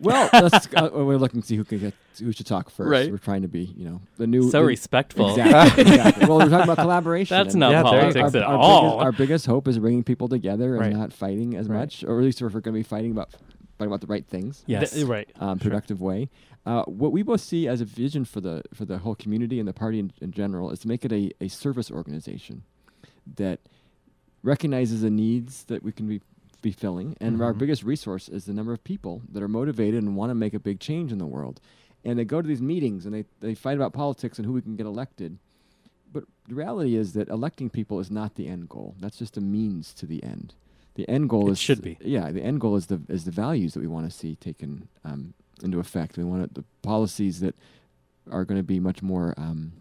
Well, 0.00 0.30
let's, 0.32 0.68
uh, 0.74 0.90
we're 0.92 1.16
looking 1.16 1.40
to 1.40 1.46
see 1.46 1.56
who 1.56 1.64
can 1.64 1.78
get 1.80 1.94
who 2.20 2.30
should 2.32 2.46
talk 2.46 2.68
first. 2.70 2.88
Right. 2.90 3.10
We're 3.10 3.18
trying 3.18 3.42
to 3.42 3.48
be, 3.48 3.64
you 3.76 3.84
know, 3.88 4.00
the 4.16 4.26
new. 4.26 4.50
So 4.50 4.60
the- 4.60 4.66
respectful. 4.66 5.30
Exactly. 5.38 5.82
exactly. 5.82 6.26
Well, 6.26 6.38
we're 6.38 6.48
talking 6.48 6.64
about 6.70 6.78
collaboration. 6.82 7.36
That's 7.36 7.54
not 7.54 7.70
Yeah, 7.72 7.82
there 7.82 7.94
you 7.94 8.00
politics 8.00 8.32
go. 8.32 8.38
at 8.40 8.44
our, 8.44 8.52
our 8.54 8.58
all. 8.58 8.82
Biggest, 8.90 9.04
our 9.04 9.12
biggest 9.12 9.46
hope 9.46 9.68
is 9.68 9.78
bringing 9.78 10.04
people 10.04 10.28
together 10.28 10.72
and 10.74 10.80
Right. 10.80 10.92
not 10.92 11.12
fighting 11.12 11.54
as 11.56 11.68
Right. 11.68 11.78
much, 11.78 12.04
or 12.04 12.18
at 12.18 12.24
least 12.24 12.40
if 12.42 12.52
we're 12.52 12.60
going 12.60 12.74
to 12.74 12.78
be 12.78 12.82
fighting 12.82 13.10
about 13.12 13.30
fighting 13.78 13.90
about 13.92 14.00
the 14.00 14.06
right 14.08 14.26
things. 14.26 14.64
yes. 14.66 14.92
Th- 14.92 15.06
right. 15.06 15.28
um, 15.40 15.58
productive 15.58 16.00
way. 16.00 16.28
Uh, 16.66 16.82
what 16.84 17.12
we 17.12 17.22
both 17.22 17.40
see 17.40 17.66
as 17.66 17.80
a 17.80 17.84
vision 17.84 18.24
for 18.24 18.40
the 18.40 18.62
for 18.74 18.84
the 18.84 18.98
whole 18.98 19.14
community 19.14 19.58
and 19.58 19.66
the 19.68 19.72
party 19.72 19.98
in, 20.00 20.12
in 20.20 20.32
general 20.32 20.70
is 20.70 20.80
to 20.80 20.88
make 20.88 21.04
it 21.04 21.12
a, 21.12 21.32
a 21.40 21.48
service 21.48 21.90
organization 21.90 22.62
that 23.36 23.60
recognizes 24.42 25.00
the 25.02 25.10
needs 25.10 25.64
that 25.64 25.82
we 25.82 25.92
can 25.92 26.06
be 26.06 26.20
be 26.60 26.72
filling, 26.72 27.16
and 27.20 27.40
our 27.40 27.54
Mhm. 27.54 27.58
biggest 27.58 27.84
resource 27.84 28.28
is 28.28 28.44
the 28.44 28.52
number 28.52 28.72
of 28.72 28.82
people 28.82 29.22
that 29.30 29.40
are 29.44 29.48
motivated 29.48 30.02
and 30.02 30.16
want 30.16 30.30
to 30.30 30.34
make 30.34 30.54
a 30.54 30.58
big 30.58 30.80
change 30.80 31.12
in 31.12 31.18
the 31.18 31.26
world. 31.26 31.60
And 32.04 32.18
they 32.18 32.24
go 32.24 32.42
to 32.42 32.48
these 32.48 32.60
meetings 32.60 33.06
and 33.06 33.14
they, 33.14 33.24
they 33.38 33.54
fight 33.54 33.76
about 33.76 33.92
politics 33.92 34.38
and 34.38 34.46
who 34.46 34.52
we 34.54 34.60
can 34.62 34.74
get 34.74 34.84
elected. 34.86 35.38
But 36.12 36.24
the 36.48 36.56
reality 36.56 36.96
is 36.96 37.12
that 37.12 37.28
electing 37.28 37.70
people 37.70 38.00
is 38.00 38.10
not 38.10 38.34
the 38.34 38.48
end 38.48 38.68
goal. 38.68 38.96
That's 38.98 39.18
just 39.18 39.36
a 39.36 39.40
means 39.40 39.94
to 39.94 40.06
the 40.06 40.20
end. 40.24 40.54
The 40.98 41.08
end 41.08 41.28
goal 41.28 41.48
It 41.48 41.52
is 41.52 41.58
should 41.60 41.80
be. 41.80 41.96
Yeah, 42.00 42.32
the 42.32 42.42
end 42.42 42.60
goal 42.60 42.74
is 42.74 42.86
the 42.86 43.00
is 43.08 43.24
the 43.24 43.30
values 43.30 43.72
that 43.74 43.80
we 43.80 43.86
want 43.86 44.10
to 44.10 44.16
see 44.16 44.34
taken 44.34 44.88
um, 45.04 45.32
into 45.62 45.78
effect. 45.78 46.18
We 46.18 46.24
want 46.24 46.52
the 46.54 46.64
policies 46.82 47.38
that 47.38 47.54
are 48.32 48.44
going 48.44 48.58
to 48.58 48.64
be 48.64 48.80
much 48.80 49.00
more 49.00 49.32
um, 49.36 49.74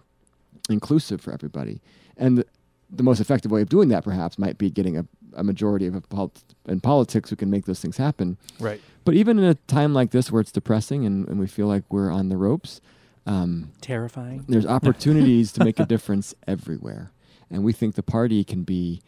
inclusive 0.69 1.19
for 1.19 1.33
everybody. 1.33 1.81
And 2.17 2.37
the, 2.37 2.45
the 2.91 3.01
most 3.01 3.19
effective 3.19 3.49
way 3.49 3.63
of 3.63 3.69
doing 3.69 3.89
that, 3.89 4.03
perhaps, 4.03 4.37
might 4.37 4.59
be 4.59 4.69
getting 4.69 4.95
a, 4.95 5.07
a 5.33 5.43
majority 5.43 5.87
of 5.87 5.95
a 5.95 6.01
pol- 6.01 6.31
in 6.67 6.81
politics 6.81 7.31
who 7.31 7.35
can 7.35 7.49
make 7.49 7.65
those 7.65 7.79
things 7.79 7.97
happen. 7.97 8.37
Right. 8.59 8.79
But 9.03 9.15
even 9.15 9.39
in 9.39 9.45
a 9.45 9.55
time 9.55 9.95
like 9.95 10.11
this, 10.11 10.31
where 10.31 10.39
it's 10.39 10.51
depressing 10.51 11.03
and, 11.03 11.27
and 11.27 11.39
we 11.39 11.47
feel 11.47 11.65
like 11.65 11.83
we're 11.89 12.11
on 12.11 12.29
the 12.29 12.37
ropes, 12.37 12.79
um, 13.25 13.71
Terrifying. 13.81 14.45
there's 14.47 14.65
opportunities 14.77 15.51
to 15.53 15.63
make 15.63 15.79
a 15.79 15.85
difference 15.87 16.35
everywhere. 16.47 17.09
And 17.49 17.63
we 17.63 17.73
think 17.73 17.95
the 17.95 18.03
party 18.03 18.43
can 18.43 18.61
be 18.61 19.01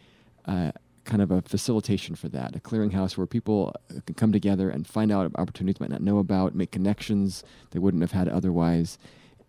uh, 0.46 0.72
kind 1.10 1.22
of 1.24 1.32
a 1.32 1.42
facilitation 1.42 2.16
for 2.16 2.30
that, 2.30 2.56
a 2.56 2.60
clearinghouse 2.60 3.18
where 3.18 3.26
people 3.26 3.74
uh, 3.90 4.00
can 4.06 4.14
come 4.16 4.32
together 4.32 4.70
and 4.70 4.86
find 4.86 5.12
out 5.12 5.32
opportunities 5.36 5.80
they 5.80 5.84
might 5.84 5.92
not 5.92 6.02
know 6.02 6.20
about, 6.20 6.54
make 6.54 6.72
connections 6.72 7.44
they 7.72 7.80
wouldn't 7.80 8.02
have 8.02 8.12
had 8.12 8.30
otherwise, 8.30 9.00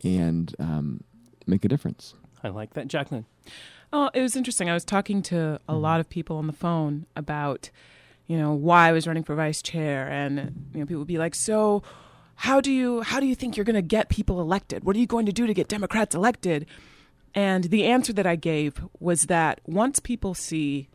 and 0.03 0.57
um, 0.59 1.05
make 1.47 1.65
a 1.65 1.69
difference. 1.69 2.15
I 2.43 2.49
like 2.49 2.73
that. 2.75 2.89
Jaclyn. 2.89 3.27
Oh, 3.93 4.11
it 4.15 4.23
was 4.23 4.37
interesting. 4.37 4.71
I 4.71 4.75
was 4.75 4.85
talking 4.85 5.21
to 5.23 5.61
a 5.69 5.75
lot 5.75 6.01
of 6.01 6.09
people 6.09 6.39
on 6.39 6.47
the 6.47 6.53
phone 6.53 7.07
about, 7.15 7.71
you 8.27 8.39
know, 8.39 8.53
why 8.53 8.89
I 8.89 8.93
was 8.93 9.07
running 9.07 9.25
for 9.25 9.35
vice 9.35 9.61
chair, 9.61 10.09
and 10.09 10.71
you 10.73 10.81
know, 10.81 10.87
people 10.87 11.01
would 11.01 11.09
be 11.09 11.19
like, 11.19 11.35
"So, 11.35 11.83
how 12.37 12.63
do 12.63 12.73
you 12.73 13.03
how 13.03 13.21
do 13.21 13.27
you 13.27 13.35
think 13.35 13.57
you're 13.57 13.65
going 13.65 13.75
to 13.75 13.83
get 13.83 14.09
people 14.09 14.41
elected? 14.41 14.85
What 14.85 14.97
are 14.97 14.99
you 14.99 15.07
going 15.07 15.27
to 15.27 15.33
do 15.33 15.47
to 15.47 15.53
get 15.53 15.69
Democrats 15.69 16.15
elected?" 16.15 16.65
And 17.35 17.65
the 17.65 17.85
answer 17.85 18.13
that 18.15 18.27
I 18.27 18.37
gave 18.37 18.83
was 18.99 19.25
that 19.25 19.61
once 19.67 20.01
people 20.01 20.35
see 20.35 20.89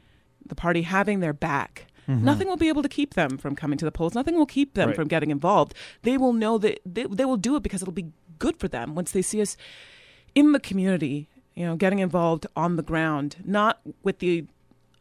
the 0.45 0.55
party 0.55 0.83
having 0.83 1.19
their 1.19 1.33
back, 1.33 1.87
mm-hmm. 2.07 2.23
nothing 2.23 2.47
will 2.47 2.57
be 2.57 2.69
able 2.69 2.83
to 2.83 2.89
keep 2.89 3.13
them 3.13 3.37
from 3.37 3.55
coming 3.55 3.77
to 3.77 3.85
the 3.85 3.91
polls. 3.91 4.13
Nothing 4.15 4.35
will 4.35 4.45
keep 4.45 4.73
them 4.73 4.89
Right. 4.89 4.95
from 4.95 5.07
getting 5.07 5.31
involved. 5.31 5.73
They 6.03 6.17
will 6.17 6.33
know 6.33 6.57
that 6.59 6.79
they, 6.85 7.03
they 7.03 7.25
will 7.25 7.37
do 7.37 7.55
it 7.55 7.63
because 7.63 7.81
it'll 7.81 7.93
be 7.93 8.11
good 8.39 8.57
for 8.57 8.67
them 8.67 8.95
once 8.95 9.11
they 9.11 9.21
see 9.21 9.41
us 9.41 9.55
in 10.33 10.51
the 10.51 10.59
community, 10.59 11.29
you 11.55 11.65
know, 11.65 11.75
getting 11.75 11.99
involved 11.99 12.45
on 12.55 12.75
the 12.75 12.83
ground, 12.83 13.37
not 13.45 13.79
with 14.03 14.19
the 14.19 14.45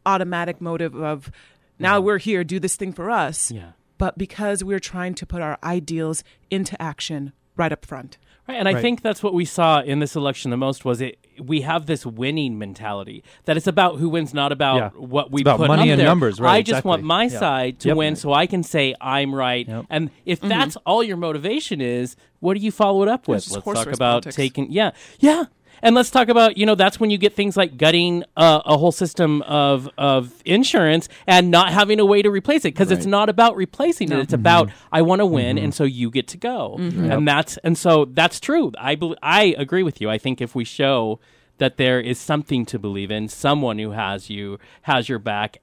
automatic 0.06 0.60
motive 0.60 0.94
of 0.94 1.30
now 1.78 1.96
mm-hmm. 1.96 2.06
we're 2.06 2.18
here, 2.18 2.44
do 2.44 2.60
this 2.60 2.76
thing 2.76 2.92
for 2.92 3.10
us, 3.10 3.50
Yeah. 3.50 3.72
but 3.98 4.16
because 4.16 4.62
we're 4.62 4.78
trying 4.78 5.14
to 5.14 5.26
put 5.26 5.42
our 5.42 5.58
ideals 5.64 6.22
into 6.50 6.80
action 6.80 7.32
right 7.56 7.72
up 7.72 7.84
front. 7.84 8.18
Right, 8.46 8.58
and 8.58 8.68
I 8.68 8.74
Right. 8.74 8.82
think 8.82 9.00
that's 9.00 9.22
what 9.22 9.32
we 9.32 9.44
saw 9.46 9.80
in 9.80 10.00
this 10.00 10.14
election 10.14 10.50
the 10.50 10.56
most 10.58 10.84
was 10.84 11.00
it. 11.00 11.16
We 11.42 11.62
have 11.62 11.86
this 11.86 12.04
winning 12.04 12.58
mentality 12.58 13.24
that 13.46 13.56
it's 13.56 13.66
about 13.66 13.96
who 13.96 14.08
wins, 14.10 14.34
not 14.34 14.52
about 14.52 14.76
Yeah. 14.76 14.90
what 14.96 15.30
we 15.30 15.40
It's 15.40 15.46
about 15.46 15.56
put 15.58 15.68
money 15.68 15.84
up 15.84 15.88
and 15.94 16.00
there. 16.00 16.06
numbers, 16.08 16.38
right, 16.40 16.52
I 16.56 16.60
just 16.60 16.68
exactly. 16.80 16.88
want 16.90 17.02
my 17.04 17.22
Yeah. 17.24 17.28
side 17.38 17.78
to 17.80 17.88
Yep. 17.88 17.96
win, 17.96 18.16
so 18.16 18.32
I 18.34 18.46
can 18.46 18.62
say 18.62 18.94
I'm 19.00 19.34
right. 19.34 19.66
Yep. 19.66 19.86
And 19.88 20.10
if 20.26 20.40
mm-hmm. 20.40 20.48
that's 20.50 20.76
all 20.84 21.02
your 21.02 21.16
motivation 21.16 21.80
is, 21.80 22.16
what 22.40 22.54
do 22.58 22.60
you 22.60 22.70
follow 22.70 23.02
it 23.02 23.08
up 23.08 23.26
with? 23.26 23.38
it's 23.38 23.46
just 23.46 23.56
Let's 23.56 23.64
horse 23.64 23.78
talk 23.78 23.86
about 23.94 24.10
politics. 24.24 24.36
taking. 24.36 24.70
Yeah, 24.70 24.90
yeah. 25.20 25.44
And 25.84 25.94
let's 25.94 26.10
talk 26.10 26.28
about 26.28 26.56
you 26.56 26.66
know 26.66 26.74
that's 26.74 26.98
when 26.98 27.10
you 27.10 27.18
get 27.18 27.34
things 27.34 27.56
like 27.56 27.76
gutting 27.76 28.24
uh, 28.36 28.62
a 28.64 28.76
whole 28.76 28.90
system 28.90 29.42
of 29.42 29.88
of 29.98 30.32
insurance 30.44 31.08
and 31.26 31.50
not 31.50 31.72
having 31.72 32.00
a 32.00 32.04
way 32.04 32.22
to 32.22 32.30
replace 32.30 32.64
it 32.64 32.74
because 32.74 32.90
it's 32.90 33.06
not 33.06 33.28
about 33.28 33.54
replacing 33.54 34.10
it. 34.10 34.18
It's 34.18 34.32
Mm-hmm. 34.32 34.40
about 34.40 34.70
I 34.90 35.02
want 35.02 35.20
to 35.20 35.26
win 35.26 35.58
and 35.58 35.72
so 35.74 35.84
you 35.84 36.10
get 36.10 36.26
to 36.28 36.36
go. 36.38 36.76
And 36.78 37.28
that's 37.28 37.56
and 37.58 37.78
so 37.78 38.06
that's 38.06 38.40
true. 38.40 38.72
I 38.78 38.96
bel 38.96 39.14
I 39.22 39.54
agree 39.58 39.82
with 39.84 40.00
you. 40.00 40.10
I 40.10 40.18
think 40.18 40.40
if 40.40 40.54
we 40.54 40.64
show 40.64 41.20
that 41.58 41.76
there 41.76 42.00
is 42.00 42.18
something 42.18 42.66
to 42.66 42.78
believe 42.80 43.10
in, 43.12 43.28
someone 43.28 43.78
who 43.78 43.90
has 43.92 44.28
you 44.30 44.58
has 44.82 45.08
your 45.08 45.20
back, 45.20 45.58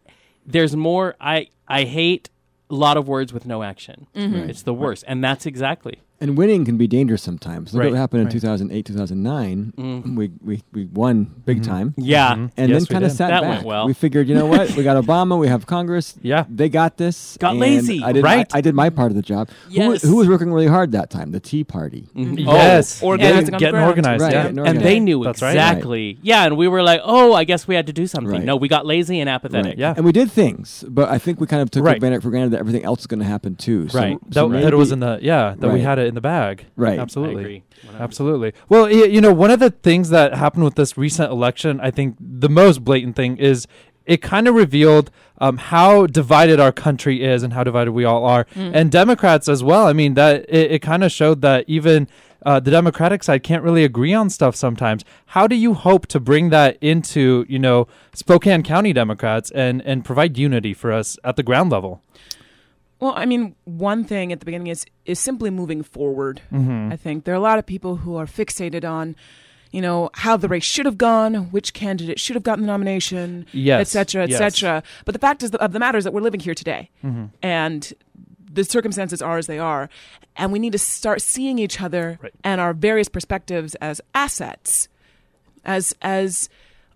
there's 0.46 0.76
more. 0.76 1.16
I 1.20 1.48
I 1.68 1.84
hate 1.84 2.30
a 2.70 2.76
lot 2.76 2.96
of 2.96 3.08
words 3.08 3.34
with 3.34 3.46
no 3.46 3.64
action. 3.64 4.08
It's 4.50 4.62
the 4.62 4.74
worst, 4.74 5.04
and 5.08 5.22
that's 5.24 5.46
exactly. 5.46 6.00
And 6.22 6.38
winning 6.38 6.66
can 6.66 6.78
be 6.78 6.86
dangerous 6.88 7.24
sometimes. 7.24 7.74
Look 7.74 7.80
Right, 7.82 7.88
at 7.88 7.92
what 7.94 7.98
happened 7.98 8.22
in 8.22 8.26
right. 8.28 8.32
2008, 8.34 8.86
2009. 8.86 9.74
Mm-hmm. 9.76 10.16
We, 10.16 10.32
we, 10.44 10.64
we 10.72 10.86
won 10.86 11.24
big 11.46 11.62
mm-hmm. 11.62 11.72
time. 11.72 11.94
Yeah. 11.98 12.34
Mm-hmm. 12.34 12.46
And 12.58 12.70
Yes, 12.70 12.82
then 12.82 12.86
kind 12.94 13.04
of 13.06 13.10
did. 13.12 13.18
sat 13.18 13.30
That 13.32 13.42
back. 13.42 13.50
went 13.50 13.66
well. 13.66 13.88
We 13.88 13.94
figured, 13.94 14.28
you 14.30 14.36
know 14.36 14.46
what? 14.46 14.76
We 14.76 14.84
got 14.84 15.04
Obama. 15.04 15.40
We 15.40 15.48
have 15.48 15.66
Congress. 15.66 16.16
Yeah. 16.22 16.46
they 16.48 16.70
got 16.70 16.98
this. 16.98 17.38
Got 17.40 17.56
lazy, 17.56 18.04
I 18.04 18.12
did, 18.12 18.24
right? 18.24 18.48
I, 18.54 18.60
I 18.60 18.62
did 18.62 18.76
my 18.76 18.92
part 18.92 19.12
of 19.12 19.16
the 19.16 19.24
job. 19.24 19.50
Who, 19.70 19.74
Yes. 19.74 20.04
who 20.04 20.18
was 20.18 20.28
working 20.28 20.54
really 20.54 20.68
hard 20.68 20.92
that 20.92 21.10
time? 21.10 21.32
The 21.32 21.40
Tea 21.40 21.64
Party. 21.64 22.08
Oh, 22.16 22.22
yes. 22.22 23.02
organizing 23.02 23.46
Getting- 23.46 23.54
on 23.56 23.60
getting 23.60 23.82
organized. 23.82 24.22
Right, 24.22 24.32
Yeah. 24.34 24.44
getting 24.44 24.60
And 24.68 24.80
they 24.82 25.00
knew 25.00 25.24
That's 25.24 25.42
right. 25.42 25.50
exactly. 25.56 26.20
Yeah, 26.22 26.46
and 26.46 26.56
we 26.56 26.68
were 26.68 26.84
like, 26.84 27.02
"Oh, 27.04 27.34
I 27.34 27.46
guess 27.46 27.68
we 27.68 27.74
had 27.74 27.88
to 27.88 27.94
do 27.94 28.06
something." 28.06 28.32
Right. 28.32 28.44
No, 28.44 28.56
we 28.58 28.68
got 28.68 28.86
lazy 28.86 29.20
and 29.20 29.30
apathetic. 29.30 29.66
Right. 29.72 29.78
Yeah. 29.78 29.94
And 29.96 30.06
we 30.06 30.12
did 30.12 30.32
things, 30.32 30.86
but 30.88 31.10
I 31.10 31.18
think 31.18 31.40
we 31.40 31.48
kind 31.48 31.62
of 31.64 31.72
took 31.72 31.84
Right. 31.84 31.96
advantage 31.96 32.22
for 32.22 32.30
granted 32.30 32.52
that 32.52 32.60
everything 32.60 32.84
else 32.86 33.00
is 33.02 33.08
going 33.08 33.20
to 33.22 33.26
happen 33.26 33.56
too. 33.56 33.90
So, 33.90 34.00
right. 34.00 34.18
that, 34.30 34.48
that 34.50 34.74
it 34.74 34.76
was 34.76 34.92
in 34.92 35.00
the 35.00 35.18
yeah 35.22 35.56
that 35.58 35.74
we 35.74 35.82
had 35.82 35.98
it 36.00 36.11
in 36.12 36.16
the 36.16 36.22
bag. 36.22 36.66
Right. 36.76 37.00
Absolutely. 37.00 37.36
I 37.38 37.40
agree. 37.42 37.64
Absolutely. 38.00 38.54
Well, 38.70 38.84
y- 38.84 39.06
you 39.16 39.22
know, 39.22 39.34
one 39.34 39.52
of 39.52 39.60
the 39.60 39.72
things 39.72 40.10
that 40.10 40.34
happened 40.36 40.64
with 40.66 40.76
this 40.76 40.98
recent 40.98 41.32
election, 41.32 41.80
I 41.82 41.92
think 41.92 42.16
the 42.20 42.50
most 42.50 42.84
blatant 42.84 43.16
thing 43.16 43.38
is 43.38 43.68
it 44.06 44.22
kind 44.22 44.48
of 44.48 44.56
revealed 44.56 45.10
um, 45.40 45.58
how 45.58 46.06
divided 46.08 46.60
our 46.60 46.72
country 46.72 47.24
is 47.24 47.44
and 47.44 47.54
how 47.54 47.64
divided 47.64 47.92
we 47.94 48.04
all 48.06 48.26
are, 48.26 48.46
and 48.56 48.92
Democrats 48.92 49.48
as 49.48 49.64
well. 49.64 49.88
I 49.88 49.94
mean, 49.94 50.16
that 50.16 50.46
it, 50.50 50.72
it 50.74 50.80
kind 50.80 51.04
of 51.04 51.12
showed 51.12 51.42
that 51.42 51.66
even 51.68 52.08
uh, 52.44 52.60
the 52.60 52.72
Democratic 52.72 53.24
side 53.24 53.44
can't 53.44 53.64
really 53.64 53.84
agree 53.84 54.14
on 54.14 54.30
stuff 54.30 54.56
sometimes. 54.56 55.06
How 55.28 55.46
do 55.48 55.56
you 55.56 55.76
hope 55.76 56.08
to 56.08 56.20
bring 56.20 56.50
that 56.50 56.78
into, 56.82 57.46
you 57.48 57.60
know, 57.60 57.88
Spokane 58.14 58.64
County 58.64 58.92
Democrats 58.94 59.52
and 59.52 59.82
and 59.84 60.04
provide 60.04 60.38
unity 60.38 60.74
for 60.74 60.92
us 60.92 61.18
at 61.24 61.36
the 61.36 61.44
ground 61.44 61.72
level? 61.72 62.02
Well, 63.02 63.14
I 63.16 63.26
mean, 63.26 63.56
one 63.66 64.04
thing 64.06 64.32
at 64.32 64.40
the 64.40 64.46
beginning 64.46 64.68
is 64.68 64.86
is 65.06 65.20
simply 65.20 65.50
moving 65.50 65.82
forward. 65.84 66.42
Mm-hmm. 66.54 66.94
I 66.94 66.96
think 66.96 67.26
there 67.26 67.34
are 67.34 67.38
a 67.38 67.42
lot 67.42 67.60
of 67.60 67.66
people 67.66 67.98
who 67.98 68.16
are 68.16 68.26
fixated 68.28 68.88
on, 68.90 69.16
you 69.72 69.82
know, 69.82 70.12
how 70.14 70.38
the 70.38 70.48
race 70.48 70.64
should 70.64 70.86
have 70.86 70.98
gone, 71.00 71.50
which 71.52 71.74
candidate 71.74 72.20
should 72.20 72.36
have 72.36 72.44
gotten 72.44 72.62
the 72.64 72.68
nomination, 72.68 73.46
Yes, 73.52 73.82
et 73.82 73.88
cetera, 73.92 74.24
et 74.24 74.30
yes. 74.30 74.38
cetera. 74.38 74.84
But 75.06 75.14
the 75.14 75.20
fact 75.20 75.42
is 75.44 75.52
of 75.52 75.72
the 75.74 75.80
matter 75.80 75.98
is 75.98 76.04
that 76.04 76.14
we're 76.14 76.22
living 76.22 76.40
here 76.40 76.54
today, 76.56 76.90
Mm-hmm. 77.04 77.26
and 77.42 77.92
the 78.54 78.64
circumstances 78.66 79.22
are 79.22 79.38
as 79.40 79.48
they 79.48 79.60
are, 79.60 79.90
and 80.36 80.52
we 80.52 80.60
need 80.60 80.74
to 80.74 80.78
start 80.78 81.22
seeing 81.22 81.58
each 81.58 81.82
other 81.82 82.20
Right. 82.22 82.34
and 82.44 82.62
our 82.62 82.74
various 82.74 83.08
perspectives 83.10 83.76
as 83.76 84.00
assets, 84.14 84.90
as 85.66 85.96
as 86.04 86.50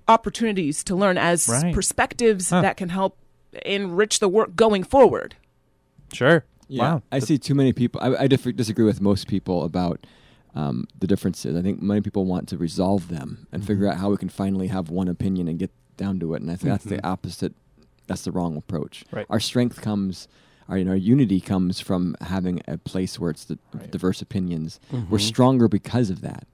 opportunities 0.07 0.83
to 0.83 0.95
learn, 0.95 1.17
as 1.17 1.47
Right. 1.49 1.73
perspectives 1.73 2.49
Huh. 2.51 2.61
that 2.61 2.77
can 2.77 2.89
help 2.89 3.17
enrich 3.65 4.19
the 4.19 4.29
work 4.29 4.55
going 4.55 4.83
forward. 4.83 5.35
Sure. 6.13 6.45
Yeah, 6.67 6.81
Wow. 6.93 7.03
I 7.11 7.19
see 7.19 7.37
too 7.37 7.53
many 7.55 7.73
people. 7.73 8.01
I, 8.01 8.23
I 8.23 8.27
disagree 8.27 8.85
with 8.85 8.99
most 9.01 9.27
people 9.27 9.63
about 9.63 10.05
um, 10.55 10.87
the 10.99 11.05
differences. 11.07 11.55
I 11.55 11.61
think 11.61 11.81
many 11.81 12.01
people 12.01 12.25
want 12.25 12.47
to 12.49 12.57
resolve 12.57 13.07
them 13.09 13.47
and 13.51 13.65
figure 13.65 13.87
out 13.87 13.97
how 13.97 14.09
we 14.09 14.17
can 14.17 14.29
finally 14.29 14.67
have 14.67 14.89
one 14.89 15.07
opinion 15.07 15.47
and 15.47 15.59
get 15.59 15.71
down 15.97 16.19
to 16.21 16.33
it. 16.33 16.41
And 16.41 16.49
I 16.49 16.55
think 16.55 16.71
that's 16.73 16.85
the 16.85 17.05
opposite. 17.05 17.53
That's 18.07 18.23
the 18.23 18.31
wrong 18.31 18.55
approach. 18.57 19.03
Right. 19.11 19.25
Our 19.29 19.39
strength 19.39 19.81
comes, 19.81 20.27
our, 20.69 20.77
you 20.77 20.85
know, 20.85 20.91
our 20.91 20.97
unity 20.97 21.39
comes 21.41 21.79
from 21.79 22.15
having 22.21 22.61
a 22.67 22.77
place 22.77 23.19
where 23.19 23.29
it's 23.31 23.45
the 23.45 23.57
diverse 23.91 24.21
opinions. 24.21 24.79
We're 25.09 25.19
stronger 25.19 25.67
because 25.67 26.09
of 26.09 26.21
that. 26.21 26.47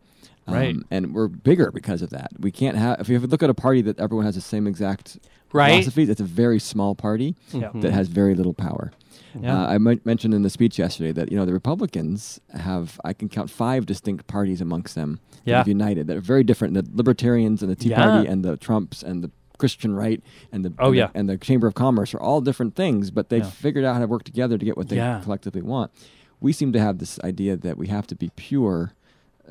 Um, 0.47 0.55
Right. 0.55 0.75
and 0.89 1.13
we're 1.13 1.27
bigger 1.27 1.71
because 1.71 2.01
of 2.01 2.09
that. 2.09 2.31
We 2.39 2.51
can't 2.51 2.75
have 2.75 2.99
if 2.99 3.07
you 3.09 3.19
look 3.19 3.43
at 3.43 3.49
a 3.49 3.53
party 3.53 3.81
that 3.83 3.99
everyone 3.99 4.25
has 4.25 4.35
the 4.35 4.41
same 4.41 4.65
exact 4.65 5.19
Right. 5.53 5.69
philosophy. 5.69 6.03
It's 6.09 6.19
a 6.21 6.25
very 6.25 6.57
small 6.59 6.95
party 6.95 7.35
that 7.53 7.91
has 7.91 8.07
very 8.07 8.33
little 8.35 8.53
power. 8.53 8.91
Yeah. 9.39 9.61
Uh, 9.63 9.67
I 9.67 9.77
mentioned 9.77 10.34
in 10.34 10.41
the 10.41 10.49
speech 10.49 10.77
yesterday 10.79 11.11
that 11.13 11.32
you 11.32 11.38
know 11.38 11.45
the 11.45 11.53
Republicans 11.53 12.39
have 12.53 12.99
I 13.05 13.13
can 13.13 13.29
count 13.29 13.49
five 13.49 13.86
distinct 13.86 14.27
parties 14.27 14.61
amongst 14.61 14.95
them 14.95 15.19
that 15.45 15.51
Yeah. 15.51 15.57
have 15.59 15.67
united 15.67 16.07
that 16.07 16.17
are 16.17 16.21
very 16.21 16.43
different. 16.43 16.73
The 16.73 16.86
Libertarians 16.93 17.61
and 17.61 17.71
the 17.71 17.75
Tea 17.75 17.89
Yeah. 17.89 18.03
Party 18.05 18.27
and 18.27 18.43
the 18.43 18.57
Trumps 18.57 19.03
and 19.03 19.23
the 19.23 19.32
Christian 19.57 19.93
right 19.93 20.21
and 20.51 20.65
the 20.65 20.73
Oh, 20.79 20.88
and 20.91 20.97
the- 20.97 21.11
and 21.13 21.29
the 21.29 21.38
Chamber 21.38 21.67
of 21.67 21.75
Commerce 21.75 22.13
are 22.15 22.19
all 22.19 22.41
different 22.41 22.75
things, 22.75 23.11
but 23.11 23.29
they've 23.29 23.43
Yeah. 23.43 23.49
figured 23.49 23.86
out 23.86 23.93
how 23.93 23.99
to 24.01 24.07
work 24.07 24.23
together 24.23 24.57
to 24.57 24.65
get 24.65 24.75
what 24.75 24.89
they 24.89 24.95
Yeah. 24.95 25.19
collectively 25.21 25.61
want. 25.61 25.91
We 26.39 26.51
seem 26.51 26.71
to 26.73 26.79
have 26.79 26.97
this 26.97 27.19
idea 27.23 27.55
that 27.57 27.77
we 27.77 27.88
have 27.88 28.07
to 28.07 28.15
be 28.15 28.32
pure. 28.36 28.93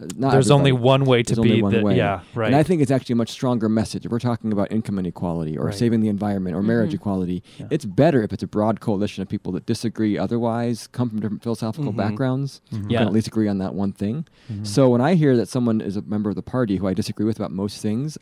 Uh, 0.01 0.07
not 0.17 0.33
There's 0.33 0.51
only 0.51 0.73
one 0.73 1.05
way 1.05 1.23
to 1.23 1.35
There's 1.35 1.39
only 1.39 1.57
be. 1.57 1.63
one 1.63 1.73
the, 1.73 1.83
way. 1.83 1.97
Yeah. 1.97 2.21
Right. 2.35 2.47
And 2.47 2.57
I 2.57 2.63
think 2.63 2.81
it's 2.83 2.91
actually 2.91 3.15
a 3.15 3.17
much 3.17 3.31
stronger 3.31 3.69
message. 3.69 4.07
If 4.07 4.13
we're 4.13 4.19
talking 4.19 4.53
about 4.53 4.71
income 4.73 4.99
inequality 4.99 5.59
or 5.59 5.67
Right. 5.67 5.75
saving 5.75 6.01
the 6.01 6.09
environment 6.09 6.57
or 6.57 6.63
marriage 6.63 6.95
equality, 6.95 7.43
Yeah. 7.59 7.67
it's 7.71 7.85
better 7.85 8.23
if 8.23 8.33
it's 8.33 8.43
a 8.43 8.47
broad 8.47 8.81
coalition 8.81 9.23
of 9.23 9.29
people 9.29 9.53
that 9.53 9.67
disagree 9.67 10.17
otherwise, 10.17 10.87
come 10.87 11.09
from 11.11 11.21
different 11.21 11.43
philosophical 11.43 11.93
Mhm. 11.93 11.97
backgrounds, 11.97 12.61
who 12.71 12.79
Yeah. 12.89 12.99
can 13.01 13.09
at 13.09 13.13
least 13.13 13.27
agree 13.27 13.49
on 13.49 13.59
that 13.59 13.75
one 13.75 13.93
thing. 13.93 14.25
Mhm. 14.51 14.67
So 14.67 14.89
when 14.89 15.01
I 15.01 15.15
hear 15.15 15.37
that 15.37 15.49
someone 15.49 15.81
is 15.81 15.97
a 15.97 16.03
member 16.03 16.31
of 16.31 16.37
the 16.37 16.43
party 16.43 16.77
who 16.77 16.87
I 16.87 16.95
disagree 16.95 17.27
with 17.27 17.37
about 17.39 17.53
most 17.53 17.81
things, 17.83 18.17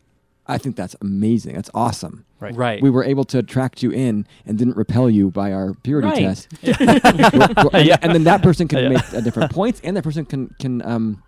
I 0.50 0.56
think 0.56 0.76
that's 0.76 0.96
amazing. 1.02 1.54
That's 1.56 1.68
awesome. 1.74 2.24
Right. 2.40 2.56
Right. 2.56 2.82
We 2.82 2.88
were 2.88 3.04
able 3.04 3.24
to 3.24 3.38
attract 3.38 3.82
you 3.82 3.90
in 3.90 4.26
and 4.46 4.56
didn't 4.56 4.78
repel 4.78 5.10
you 5.10 5.30
by 5.30 5.52
our 5.52 5.74
purity 5.82 6.08
Right. 6.08 6.18
test. 6.20 6.48
We're- 6.62 6.74
we're- 6.80 7.68
and, 7.74 7.86
Yeah. 7.86 7.96
and 8.00 8.14
then 8.14 8.24
that 8.24 8.42
person 8.42 8.66
can 8.66 8.78
Yeah. 8.84 8.88
make 8.88 9.12
a 9.12 9.20
different 9.20 9.52
points, 9.52 9.80
and 9.84 9.94
that 9.98 10.04
person 10.04 10.24
can 10.24 10.54
can 10.58 10.80
um, 10.86 11.22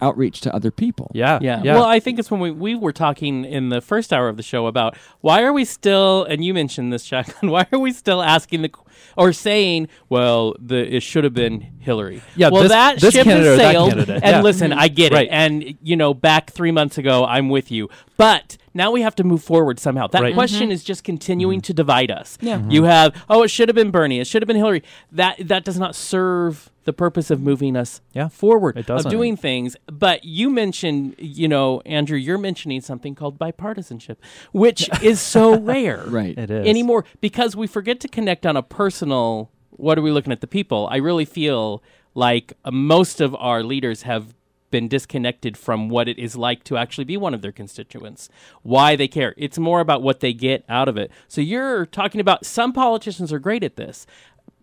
outreach 0.00 0.40
to 0.42 0.54
other 0.54 0.70
people. 0.70 1.10
yeah. 1.14 1.38
Yeah. 1.40 1.62
Yeah. 1.62 1.74
Well, 1.74 1.84
I 1.84 2.00
think 2.00 2.18
it's 2.18 2.30
when 2.30 2.40
we, 2.40 2.50
we 2.50 2.74
were 2.74 2.92
talking 2.92 3.44
in 3.44 3.68
the 3.68 3.80
first 3.80 4.12
hour 4.12 4.28
of 4.28 4.36
the 4.36 4.42
show 4.42 4.66
about 4.66 4.96
why 5.20 5.42
are 5.42 5.52
we 5.52 5.64
still, 5.64 6.24
and 6.24 6.44
you 6.44 6.54
mentioned 6.54 6.92
this, 6.92 7.08
Jaclyn, 7.08 7.50
why 7.50 7.66
are 7.72 7.78
we 7.78 7.92
still 7.92 8.22
asking 8.22 8.62
the, 8.62 8.70
or 9.16 9.32
saying, 9.32 9.88
well, 10.08 10.54
the 10.58 10.96
it 10.96 11.02
should 11.02 11.24
have 11.24 11.34
been 11.34 11.60
Hillary. 11.80 12.22
Yeah, 12.36 12.48
Well, 12.50 12.62
this- 12.62 12.72
that 12.72 13.00
this 13.00 13.14
ship 13.14 13.24
candidate 13.24 13.46
has 13.46 13.54
or 13.54 13.62
that 13.62 13.72
sailed. 13.72 13.88
candidate. 13.90 14.22
And 14.22 14.36
Yeah. 14.36 14.42
listen, 14.42 14.72
I 14.72 14.88
get 14.88 15.12
Right. 15.12 15.26
it. 15.26 15.30
And, 15.30 15.74
you 15.82 15.96
know, 15.96 16.12
back 16.14 16.50
three 16.50 16.70
months 16.72 16.98
ago, 16.98 17.24
I'm 17.24 17.48
with 17.48 17.70
you. 17.70 17.88
But 18.16 18.58
now 18.74 18.90
we 18.90 19.00
have 19.02 19.14
to 19.16 19.24
move 19.24 19.42
forward 19.42 19.80
somehow. 19.80 20.06
That 20.08 20.22
Right. 20.22 20.34
question 20.34 20.70
is 20.70 20.84
just 20.84 21.04
continuing 21.04 21.60
to 21.62 21.72
divide 21.72 22.10
us. 22.10 22.36
Yeah. 22.40 22.58
Mm-hmm. 22.58 22.70
You 22.70 22.84
have, 22.84 23.14
oh, 23.30 23.42
it 23.42 23.48
should 23.48 23.68
have 23.68 23.76
been 23.76 23.90
Bernie. 23.90 24.20
It 24.20 24.26
should 24.26 24.42
have 24.42 24.46
been 24.46 24.56
Hillary. 24.56 24.82
That 25.10 25.36
that 25.40 25.64
does 25.64 25.78
not 25.78 25.94
serve 25.94 26.70
the 26.84 26.92
purpose 26.94 27.30
of 27.30 27.40
moving 27.42 27.76
us 27.76 28.00
Yeah. 28.14 28.28
forward 28.28 28.76
It 28.76 28.80
of 28.80 28.86
doesn't. 28.86 29.10
doing 29.10 29.36
things. 29.36 29.76
But 29.86 30.24
you 30.24 30.48
mentioned, 30.50 31.14
you 31.18 31.46
know, 31.46 31.82
Andrew, 31.84 32.16
you're 32.18 32.38
mentioning 32.38 32.80
something 32.80 33.14
called 33.14 33.38
bipartisanship, 33.38 34.16
which 34.52 34.88
is 35.02 35.20
so 35.20 35.58
rare 35.58 36.02
Right. 36.06 36.36
It 36.36 36.50
is. 36.50 36.66
anymore 36.66 37.04
because 37.20 37.54
we 37.54 37.66
forget 37.66 38.00
to 38.00 38.08
connect 38.08 38.46
on 38.46 38.56
a 38.56 38.62
personal. 38.84 39.50
What 39.68 39.98
are 39.98 40.02
we 40.02 40.10
looking 40.10 40.32
at 40.32 40.40
the 40.40 40.46
people? 40.46 40.88
I 40.90 40.96
really 40.96 41.26
feel 41.26 41.82
like 42.14 42.54
uh, 42.64 42.70
most 42.70 43.20
of 43.20 43.34
our 43.36 43.62
leaders 43.62 44.02
have 44.02 44.34
been 44.70 44.88
disconnected 44.88 45.54
from 45.58 45.90
what 45.90 46.08
it 46.08 46.18
is 46.18 46.34
like 46.34 46.64
to 46.64 46.78
actually 46.78 47.04
be 47.04 47.18
one 47.18 47.34
of 47.34 47.42
their 47.42 47.52
constituents, 47.52 48.30
why 48.62 48.96
they 48.96 49.06
care. 49.06 49.34
It's 49.36 49.58
more 49.58 49.80
about 49.80 50.00
what 50.00 50.20
they 50.20 50.32
get 50.32 50.64
out 50.66 50.88
of 50.88 50.96
it. 50.96 51.10
So 51.28 51.42
you're 51.42 51.84
talking 51.84 52.22
about 52.22 52.46
some 52.46 52.72
politicians 52.72 53.32
are 53.34 53.38
great 53.38 53.62
at 53.62 53.76
this. 53.76 54.06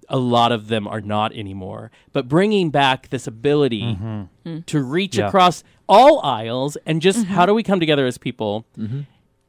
A 0.10 0.18
lot 0.18 0.52
of 0.52 0.68
them 0.68 0.88
are 0.88 1.02
not 1.02 1.32
anymore. 1.34 1.92
But 2.12 2.28
bringing 2.28 2.72
back 2.72 3.10
this 3.10 3.28
ability 3.28 3.98
to 4.66 4.82
reach 4.82 5.18
Yeah. 5.18 5.28
across 5.28 5.64
all 5.88 6.22
aisles 6.26 6.76
and 6.88 7.02
just 7.04 7.26
how 7.28 7.46
do 7.46 7.54
we 7.54 7.62
come 7.62 7.80
together 7.80 8.08
as 8.08 8.18
people? 8.18 8.66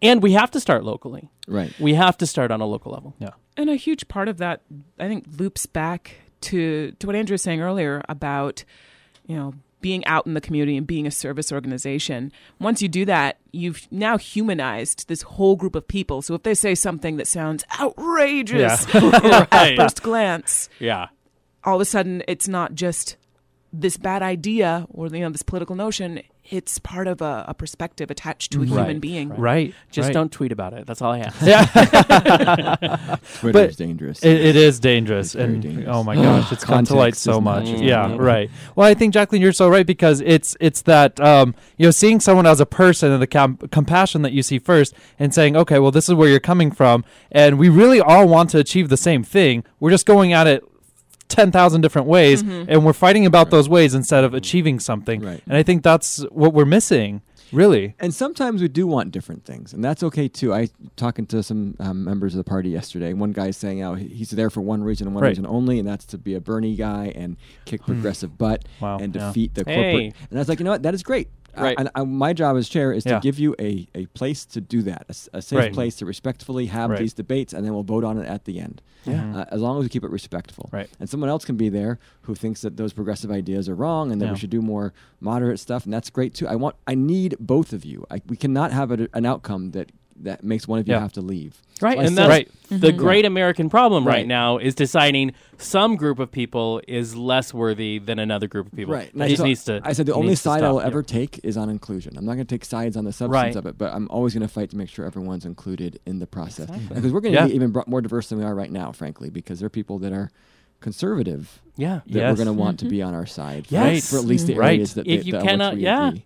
And 0.01 0.23
we 0.23 0.33
have 0.33 0.51
to 0.53 0.61
start 0.61 0.85
locally. 0.85 1.29
Right. 1.49 1.73
We 1.81 1.95
have 1.95 2.17
to 2.19 2.27
start 2.27 2.51
on 2.51 2.61
a 2.61 2.67
local 2.67 2.93
level. 2.93 3.15
Yeah. 3.19 3.31
And 3.57 3.69
a 3.69 3.75
huge 3.77 4.07
part 4.09 4.29
of 4.29 4.39
that, 4.39 4.63
I 4.99 5.09
think, 5.09 5.25
loops 5.39 5.67
back 5.67 6.13
to 6.43 6.93
to 6.93 7.07
what 7.07 7.17
Andrew 7.17 7.35
was 7.35 7.43
saying 7.43 7.61
earlier 7.61 8.03
about, 8.09 8.65
you 9.27 9.35
know, 9.37 9.55
being 9.81 10.05
out 10.07 10.27
in 10.27 10.35
the 10.35 10.41
community 10.41 10.77
and 10.77 10.87
being 10.87 11.07
a 11.07 11.11
service 11.11 11.51
organization. 11.53 12.33
Once 12.61 12.81
you 12.83 12.89
do 12.89 13.05
that, 13.05 13.39
you've 13.53 13.87
now 13.93 14.19
humanized 14.19 15.07
this 15.09 15.23
whole 15.23 15.55
group 15.57 15.75
of 15.77 15.87
people. 15.87 16.21
So 16.23 16.35
if 16.35 16.43
they 16.43 16.55
say 16.55 16.75
something 16.75 17.17
that 17.17 17.27
sounds 17.29 17.65
outrageous 17.81 18.87
at 18.95 19.53
Right. 19.53 19.77
first 19.77 20.03
glance, 20.03 20.69
Yeah. 20.81 21.09
all 21.65 21.77
of 21.77 21.81
a 21.81 21.85
sudden 21.85 22.23
it's 22.29 22.49
not 22.49 22.75
just 22.75 23.17
this 23.73 23.97
bad 23.97 24.23
idea 24.23 24.87
or 24.91 25.09
you 25.09 25.21
know 25.21 25.31
this 25.31 25.43
political 25.43 25.77
notion. 25.77 26.23
It's 26.51 26.79
part 26.79 27.07
of 27.07 27.21
a, 27.21 27.45
a 27.49 27.55
perspective 27.55 28.11
attached 28.11 28.53
to 28.53 28.63
a 28.63 28.67
human 28.67 29.01
being. 29.01 29.29
Right. 29.29 29.39
right. 29.39 29.75
Just 29.91 30.07
right. 30.07 30.15
don't 30.15 30.33
tweet 30.33 30.51
about 30.51 30.73
it. 30.73 30.87
That's 30.87 31.03
all 31.03 31.13
I 31.13 31.19
have. 31.19 31.39
Twitter 33.41 33.53
But 33.53 33.71
is 33.71 33.77
dangerous. 33.77 34.23
It, 34.25 34.41
it 34.41 34.57
is 34.57 34.81
dangerous, 34.81 35.27
It's 35.29 35.35
very 35.35 35.53
and 35.55 35.63
dangerous. 35.63 35.87
oh 35.91 36.03
my 36.05 36.15
gosh, 36.15 36.51
it's 36.53 36.65
come 36.65 36.85
to 36.87 36.95
light 36.95 37.17
so 37.17 37.39
is 37.39 37.41
much. 37.43 37.65
not- 37.67 37.79
Yeah, 37.83 38.17
right. 38.19 38.51
Well, 38.77 38.87
I 38.87 38.95
think 38.95 39.15
Jaclyn, 39.15 39.41
you're 39.41 39.53
so 39.53 39.69
right 39.69 39.87
because 39.87 40.21
it's 40.23 40.57
it's 40.61 40.83
that 40.83 41.19
um, 41.21 41.55
you 41.77 41.87
know 41.87 41.91
seeing 41.91 42.21
someone 42.21 42.47
as 42.47 42.61
a 42.61 42.67
person 42.67 43.13
and 43.13 43.21
the 43.23 43.27
com- 43.27 43.57
compassion 43.71 44.23
that 44.23 44.33
you 44.33 44.43
see 44.43 44.59
first, 44.59 44.95
and 45.19 45.35
saying, 45.35 45.57
okay, 45.57 45.79
well, 45.79 45.91
this 45.91 46.09
is 46.09 46.15
where 46.15 46.29
you're 46.29 46.41
coming 46.41 46.71
from, 46.71 47.05
and 47.31 47.59
we 47.59 47.69
really 47.69 48.01
all 48.01 48.27
want 48.29 48.51
to 48.51 48.59
achieve 48.59 48.89
the 48.89 48.97
same 48.97 49.23
thing. 49.23 49.65
We're 49.81 49.91
just 49.91 50.07
going 50.07 50.33
at 50.33 50.47
it. 50.47 50.65
10,000 51.29 51.81
different 51.81 52.09
ways 52.09 52.43
and 52.43 52.85
we're 52.85 52.93
fighting 52.93 53.27
about 53.27 53.51
those 53.51 53.69
ways 53.69 53.95
instead 53.95 54.25
of 54.25 54.35
achieving 54.35 54.81
something. 54.81 55.21
Right. 55.21 55.43
And 55.47 55.57
I 55.57 55.63
think 55.63 55.83
that's 55.83 56.23
what 56.31 56.53
we're 56.55 56.65
missing, 56.65 57.23
really. 57.53 57.95
And 58.01 58.13
sometimes 58.15 58.61
we 58.63 58.69
do 58.69 58.87
want 58.87 59.11
different 59.13 59.45
things, 59.45 59.73
and 59.73 59.83
that's 59.85 60.03
okay 60.03 60.29
too. 60.29 60.53
I 60.55 60.69
talking 60.97 61.27
to 61.27 61.43
some 61.43 61.77
um, 61.81 62.05
members 62.05 62.35
of 62.35 62.39
the 62.39 62.45
party 62.45 62.71
yesterday. 62.71 63.13
One 63.13 63.33
guy's 63.33 63.57
saying, 63.57 63.83
"Oh, 63.83 63.95
he's 63.95 64.31
there 64.31 64.51
for 64.51 64.61
one 64.61 64.83
reason 64.83 65.07
and 65.07 65.15
one 65.15 65.23
Right. 65.23 65.31
reason 65.31 65.47
only, 65.47 65.79
and 65.79 65.87
that's 65.89 66.05
to 66.07 66.19
be 66.19 66.35
a 66.35 66.41
Bernie 66.41 66.77
guy 66.77 67.13
and 67.15 67.37
kick 67.65 67.83
progressive 67.85 68.37
butt 68.39 68.65
Wow, 68.81 68.99
and 68.99 69.15
yeah. 69.15 69.29
defeat 69.29 69.55
the 69.55 69.65
Hey. 69.67 69.75
corporate." 69.75 70.15
And 70.31 70.39
I 70.39 70.41
was 70.41 70.49
like, 70.49 70.59
"You 70.61 70.65
know 70.65 70.73
what? 70.73 70.83
That 70.83 70.95
is 70.95 71.03
great." 71.03 71.29
Uh, 71.59 71.63
Right. 71.65 71.77
and 71.79 71.91
I, 71.95 72.05
my 72.05 72.33
job 72.33 72.57
as 72.57 72.69
chair 72.69 72.93
is 72.93 73.05
Yeah. 73.05 73.15
to 73.15 73.21
give 73.21 73.39
you 73.39 73.55
a, 73.59 73.87
a 73.95 74.07
place 74.07 74.45
to 74.47 74.61
do 74.61 74.83
that, 74.83 75.03
a 75.09 75.11
s- 75.11 75.29
a, 75.33 75.43
safe 75.43 75.59
Right. 75.59 75.73
place 75.73 75.97
to 75.97 76.07
respectfully 76.07 76.67
have 76.67 76.91
Right. 76.91 76.99
these 77.01 77.13
debates, 77.15 77.53
and 77.53 77.65
then 77.65 77.73
we'll 77.75 77.83
vote 77.83 78.05
on 78.05 78.19
it 78.19 78.27
at 78.27 78.45
the 78.45 78.61
end. 78.61 78.81
Yeah. 79.05 79.37
Uh, 79.39 79.45
as 79.51 79.61
long 79.61 79.79
as 79.79 79.85
we 79.85 79.89
keep 79.89 80.05
it 80.05 80.11
respectful. 80.11 80.69
Right. 80.73 80.89
And 81.01 81.09
someone 81.09 81.31
else 81.31 81.45
can 81.45 81.57
be 81.57 81.69
there 81.69 81.99
who 82.23 82.35
thinks 82.35 82.61
that 82.63 82.77
those 82.77 82.93
progressive 82.93 83.31
ideas 83.31 83.69
are 83.69 83.75
wrong 83.75 84.13
and 84.13 84.21
that 84.21 84.27
Yeah. 84.27 84.33
we 84.33 84.39
should 84.39 84.51
do 84.51 84.61
more 84.61 84.93
moderate 85.21 85.59
stuff, 85.61 85.85
and 85.85 85.93
that's 85.93 86.11
great 86.11 86.35
too. 86.35 86.47
I 86.47 86.57
want, 86.57 86.77
I 86.87 86.95
need 86.95 87.37
both 87.41 87.73
of 87.73 87.85
you. 87.85 88.05
I, 88.11 88.21
we 88.29 88.37
cannot 88.37 88.73
have 88.73 88.91
a, 88.91 89.09
an 89.15 89.25
outcome 89.27 89.71
that 89.73 89.91
that 90.23 90.43
makes 90.45 90.67
one 90.67 90.79
of 90.79 90.89
you 90.89 90.95
Yeah. 90.95 91.01
have 91.01 91.13
to 91.15 91.21
leave. 91.21 91.61
Right, 91.81 91.97
So 91.97 92.05
and 92.05 92.19
that's 92.19 92.29
Right. 92.29 92.51
the 92.71 92.89
mm-hmm. 92.89 92.97
great 92.99 93.25
American 93.25 93.71
problem 93.71 94.05
right. 94.07 94.17
Right. 94.17 94.27
now 94.27 94.59
is 94.59 94.75
deciding 94.75 95.33
some 95.59 95.95
group 95.97 96.19
of 96.19 96.33
people 96.33 96.81
is 96.89 97.15
less 97.15 97.55
worthy 97.55 97.99
than 97.99 98.19
another 98.19 98.49
group 98.49 98.67
of 98.67 98.75
people. 98.75 98.95
Right. 98.95 99.13
And 99.15 99.23
I, 99.23 99.29
just 99.29 99.39
so 99.39 99.45
needs 99.45 99.65
to. 99.65 99.81
I 99.85 99.93
said 99.93 100.07
the 100.07 100.15
only 100.15 100.35
side. 100.35 100.65
I'll 100.65 100.81
Yeah. 100.81 100.87
ever 100.87 101.03
take 101.05 101.39
is 101.45 101.57
on 101.57 101.71
inclusion. 101.71 102.17
I'm 102.17 102.25
not 102.25 102.35
going 102.35 102.47
to 102.47 102.53
take 102.55 102.65
sides 102.65 102.97
on 102.97 103.05
the 103.05 103.13
substance 103.13 103.33
Right. 103.33 103.57
of 103.57 103.67
it, 103.67 103.79
but 103.79 103.93
I'm 103.95 104.09
always 104.11 104.35
going 104.35 104.43
to 104.47 104.53
fight 104.53 104.71
to 104.71 104.77
make 104.77 104.89
sure 104.89 105.07
everyone's 105.07 105.45
included 105.45 106.01
in 106.05 106.19
the 106.19 106.27
process. 106.27 106.69
Exactly. 106.69 106.95
Because 106.97 107.13
we're 107.13 107.21
going 107.21 107.35
to 107.35 107.41
Yeah. 107.41 107.47
be 107.47 107.55
even 107.55 107.71
bro- 107.71 107.85
more 107.87 108.01
diverse 108.01 108.29
than 108.29 108.39
we 108.39 108.45
are 108.45 108.55
right 108.55 108.73
now, 108.73 108.91
frankly, 108.91 109.31
because 109.31 109.61
there 109.61 109.67
are 109.67 109.71
people 109.71 109.99
that 110.01 110.13
are 110.13 110.31
conservative 110.81 111.61
Yeah. 111.77 112.01
that 112.09 112.31
we're 112.31 112.37
going 112.45 112.47
to 112.47 112.53
want 112.53 112.79
to 112.81 112.85
mm-hmm. 112.87 112.91
be 112.91 113.03
on 113.03 113.15
our 113.15 113.27
side. 113.27 113.67
for- 113.67 113.75
Yes. 113.75 114.11
For, 114.11 114.19
at 114.19 114.25
least 114.25 114.47
the 114.49 114.55
Right. 114.55 114.75
areas 114.75 114.95
that 114.95 115.07
If 115.07 115.21
they- 115.21 115.27
you 115.27 115.33
that 115.33 115.41
on 115.43 115.47
cannot- 115.47 115.75
we 115.77 115.83
yeah. 115.83 116.09
agree. 116.09 116.25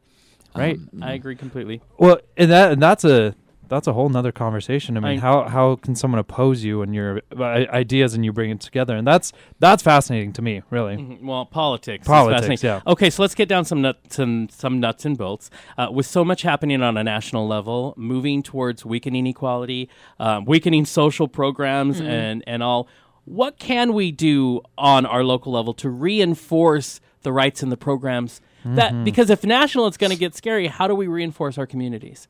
Right. 0.54 0.76
Um, 0.76 0.88
I 0.92 0.96
mm-hmm. 0.96 1.14
agree 1.14 1.36
completely. 1.36 1.80
Well, 1.98 2.18
and 2.36 2.50
that 2.50 2.72
and 2.72 2.82
that's 2.82 3.04
a 3.04 3.34
that's 3.72 3.86
a 3.88 3.92
whole 3.92 4.08
nother 4.08 4.30
conversation. 4.32 4.96
I 4.96 5.00
mean, 5.00 5.18
I- 5.18 5.20
how 5.20 5.48
how 5.48 5.76
can 5.76 5.94
someone 5.96 6.18
oppose 6.18 6.62
you 6.62 6.82
and 6.82 6.94
your 6.94 7.22
uh, 7.36 7.42
ideas 7.84 8.14
and 8.14 8.24
you 8.24 8.32
bring 8.32 8.50
it 8.50 8.60
together? 8.60 8.94
And 8.96 9.06
that's 9.06 9.32
that's 9.58 9.82
fascinating 9.82 10.32
to 10.34 10.42
me, 10.42 10.62
really. 10.70 10.96
Mhm. 10.96 11.22
Well, 11.22 11.46
politics. 11.46 12.04
is 12.04 12.08
Politics, 12.08 12.40
fascinating. 12.48 12.82
yeah. 12.86 12.92
Okay, 12.92 13.10
so 13.10 13.22
let's 13.22 13.34
get 13.34 13.48
down 13.48 13.64
some 13.64 13.80
nuts, 13.82 14.14
some, 14.16 14.48
some 14.50 14.78
nuts 14.78 15.04
and 15.04 15.16
bolts. 15.18 15.50
Uh, 15.78 15.88
with 15.90 16.06
so 16.06 16.24
much 16.24 16.42
happening 16.42 16.82
on 16.82 16.96
a 16.96 17.02
national 17.04 17.46
level, 17.48 17.94
moving 17.96 18.42
towards 18.42 18.84
weakening 18.84 19.26
equality, 19.26 19.88
um, 20.20 20.44
weakening 20.44 20.84
social 20.84 21.26
programs, 21.26 22.00
and 22.00 22.44
and 22.46 22.62
all. 22.62 22.86
What 23.24 23.58
can 23.58 23.92
we 23.94 24.10
do 24.10 24.62
on 24.76 25.06
our 25.06 25.22
local 25.22 25.52
level 25.52 25.72
to 25.74 25.88
reinforce 26.26 27.00
the 27.22 27.32
rights 27.32 27.62
and 27.62 27.70
the 27.70 27.76
programs 27.76 28.40
that? 28.64 29.04
Because 29.04 29.30
if 29.30 29.44
national, 29.44 29.86
it's 29.86 29.96
going 29.96 30.10
to 30.10 30.18
get 30.18 30.34
scary. 30.34 30.66
How 30.66 30.86
do 30.88 30.94
we 30.94 31.06
reinforce 31.06 31.56
our 31.58 31.66
communities 31.66 32.28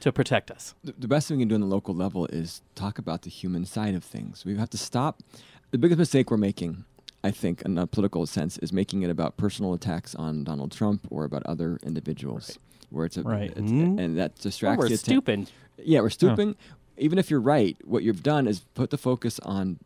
to 0.00 0.12
protect 0.12 0.50
us? 0.50 0.74
the, 0.84 0.94
the 0.98 1.08
best 1.08 1.28
thing 1.28 1.38
we 1.38 1.42
can 1.42 1.48
do 1.48 1.54
on 1.54 1.60
the 1.60 1.66
local 1.66 1.94
level 1.94 2.26
is 2.26 2.62
talk 2.74 2.98
about 2.98 3.22
the 3.22 3.30
human 3.30 3.64
side 3.64 3.94
of 3.94 4.04
things. 4.04 4.44
We 4.44 4.56
have 4.56 4.70
to 4.70 4.78
stop. 4.78 5.22
The 5.70 5.78
biggest 5.78 5.98
mistake 5.98 6.30
we're 6.30 6.36
making, 6.36 6.84
I 7.24 7.30
think, 7.30 7.62
in 7.62 7.76
a 7.78 7.86
political 7.86 8.26
sense, 8.26 8.58
is 8.58 8.72
making 8.72 9.02
it 9.02 9.10
about 9.10 9.36
personal 9.36 9.74
attacks 9.74 10.14
on 10.14 10.44
Donald 10.44 10.70
Trump 10.72 11.06
or 11.10 11.24
about 11.24 11.44
other 11.46 11.78
individuals, 11.82 12.58
where 12.90 13.04
it's 13.06 13.16
a 13.16 13.22
Right. 13.22 13.50
it's- 13.50 13.70
Mhm. 13.70 13.98
and 14.00 14.16
that 14.18 14.32
Well, 14.32 14.42
distracts 14.42 14.78
we're 14.82 14.88
the 14.88 14.96
stupid. 14.96 15.50
Yeah, 15.82 16.00
we're 16.00 16.10
stooping. 16.10 16.56
Even 16.98 17.18
if 17.18 17.30
you're 17.30 17.40
right, 17.40 17.76
what 17.84 18.02
you've 18.02 18.22
done 18.22 18.46
is 18.48 18.60
put 18.74 18.90
the 18.90 18.96
focus 18.98 19.38
on 19.40 19.78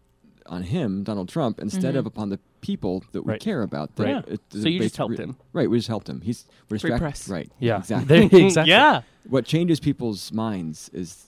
on 0.50 0.64
him, 0.64 1.02
Donald 1.04 1.28
Trump, 1.28 1.60
instead 1.60 1.96
of 1.96 2.00
mm-hmm. 2.02 2.08
upon 2.08 2.28
the 2.28 2.38
people 2.60 3.04
that 3.12 3.22
we 3.24 3.32
Right. 3.32 3.40
care 3.40 3.62
about. 3.62 3.96
that 3.96 4.04
Right. 4.04 4.28
it- 4.28 4.40
So 4.50 4.58
you 4.68 4.78
just 4.80 4.80
based- 4.80 4.96
helped 4.98 5.18
him. 5.18 5.36
Right, 5.54 5.70
we 5.70 5.78
just 5.78 5.88
helped 5.88 6.08
him. 6.08 6.20
He's 6.20 6.44
we're 6.68 6.78
Free 6.78 6.98
press. 6.98 7.28
Right. 7.28 7.50
Yeah, 7.58 7.78
Exactly. 7.78 8.28
There- 8.28 8.40
exactly. 8.46 8.70
Yeah. 8.72 9.02
what 9.28 9.44
changes 9.46 9.80
people's 9.80 10.32
minds 10.32 10.90
is 10.92 11.26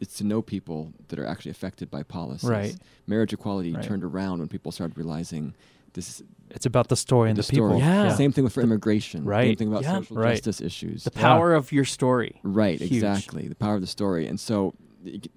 it's 0.00 0.16
to 0.18 0.24
know 0.24 0.42
people 0.42 0.92
that 1.08 1.18
are 1.18 1.26
actually 1.26 1.50
affected 1.52 1.90
by 1.90 2.02
policies. 2.02 2.48
Right. 2.48 2.76
Marriage 3.06 3.32
equality 3.32 3.72
Right. 3.72 3.84
turned 3.84 4.02
around 4.02 4.40
when 4.40 4.48
people 4.48 4.72
started 4.72 4.96
realizing 4.98 5.54
this 5.92 6.22
It's 6.50 6.66
about 6.66 6.88
the 6.88 6.96
story 6.96 7.30
and 7.30 7.38
the, 7.38 7.42
story. 7.42 7.74
people. 7.74 7.78
Yeah. 7.78 8.14
Same 8.14 8.32
thing 8.32 8.44
with 8.44 8.52
for 8.54 8.60
immigration. 8.62 9.24
Same 9.26 9.56
thing 9.56 9.68
about 9.68 9.82
Yeah. 9.82 9.98
social 9.98 10.16
Right. 10.16 10.34
justice 10.36 10.60
issues. 10.60 11.04
The 11.04 11.10
power 11.10 11.54
of 11.54 11.70
your 11.72 11.84
story. 11.84 12.40
right. 12.42 12.80
Huge. 12.80 12.92
Exactly. 12.92 13.46
The 13.48 13.54
power 13.54 13.74
of 13.76 13.80
the 13.80 13.86
story. 13.86 14.26
And 14.26 14.38
so 14.40 14.56
y- 14.64 14.70
there- 14.70 14.83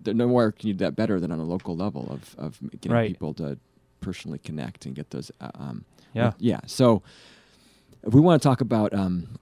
nowhere 0.06 0.52
can 0.52 0.68
you 0.68 0.74
do 0.74 0.86
that 0.86 0.96
better 0.96 1.20
than 1.20 1.32
on 1.32 1.40
a 1.40 1.44
local 1.46 1.76
level 1.76 2.08
of 2.10 2.36
of 2.38 2.60
getting 2.82 2.92
Right. 2.92 3.08
people 3.10 3.34
to 3.36 3.58
personally 4.02 4.40
connect 4.40 4.86
and 4.86 4.96
get 4.96 5.10
those. 5.10 5.32
Uh, 5.42 5.52
um, 5.56 5.86
Yeah. 6.14 6.32
yeah. 6.40 6.60
So 6.66 7.02
if 8.04 8.14
we 8.14 8.22
want 8.22 8.42
to 8.42 8.48
talk 8.48 8.62
about 8.62 8.94
um, 8.94 9.38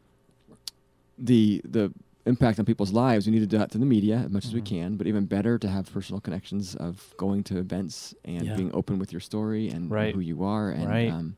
the 1.18 1.62
the 1.64 1.94
impact 2.26 2.58
on 2.58 2.66
people's 2.66 2.92
lives, 2.92 3.28
we 3.28 3.32
need 3.32 3.40
to 3.42 3.46
do 3.48 3.58
that 3.58 3.70
to 3.72 3.78
the 3.78 3.86
media 3.86 4.18
as 4.26 4.32
much 4.32 4.46
as 4.46 4.54
we 4.54 4.62
Mm-hmm. 4.62 4.76
can. 4.82 4.96
But 4.98 5.06
even 5.08 5.26
better 5.26 5.60
to 5.60 5.68
have 5.68 5.92
personal 5.94 6.20
connections 6.20 6.76
of 6.76 7.14
going 7.18 7.44
to 7.46 7.58
events 7.60 8.16
and 8.26 8.48
Yeah. 8.48 8.56
being 8.56 8.72
open 8.74 8.98
with 8.98 9.12
your 9.14 9.20
story 9.22 9.70
and 9.70 9.92
Right. 9.92 10.14
who 10.14 10.20
you 10.22 10.44
are. 10.44 10.72
And 10.72 10.88
Right. 10.88 11.12
um, 11.12 11.36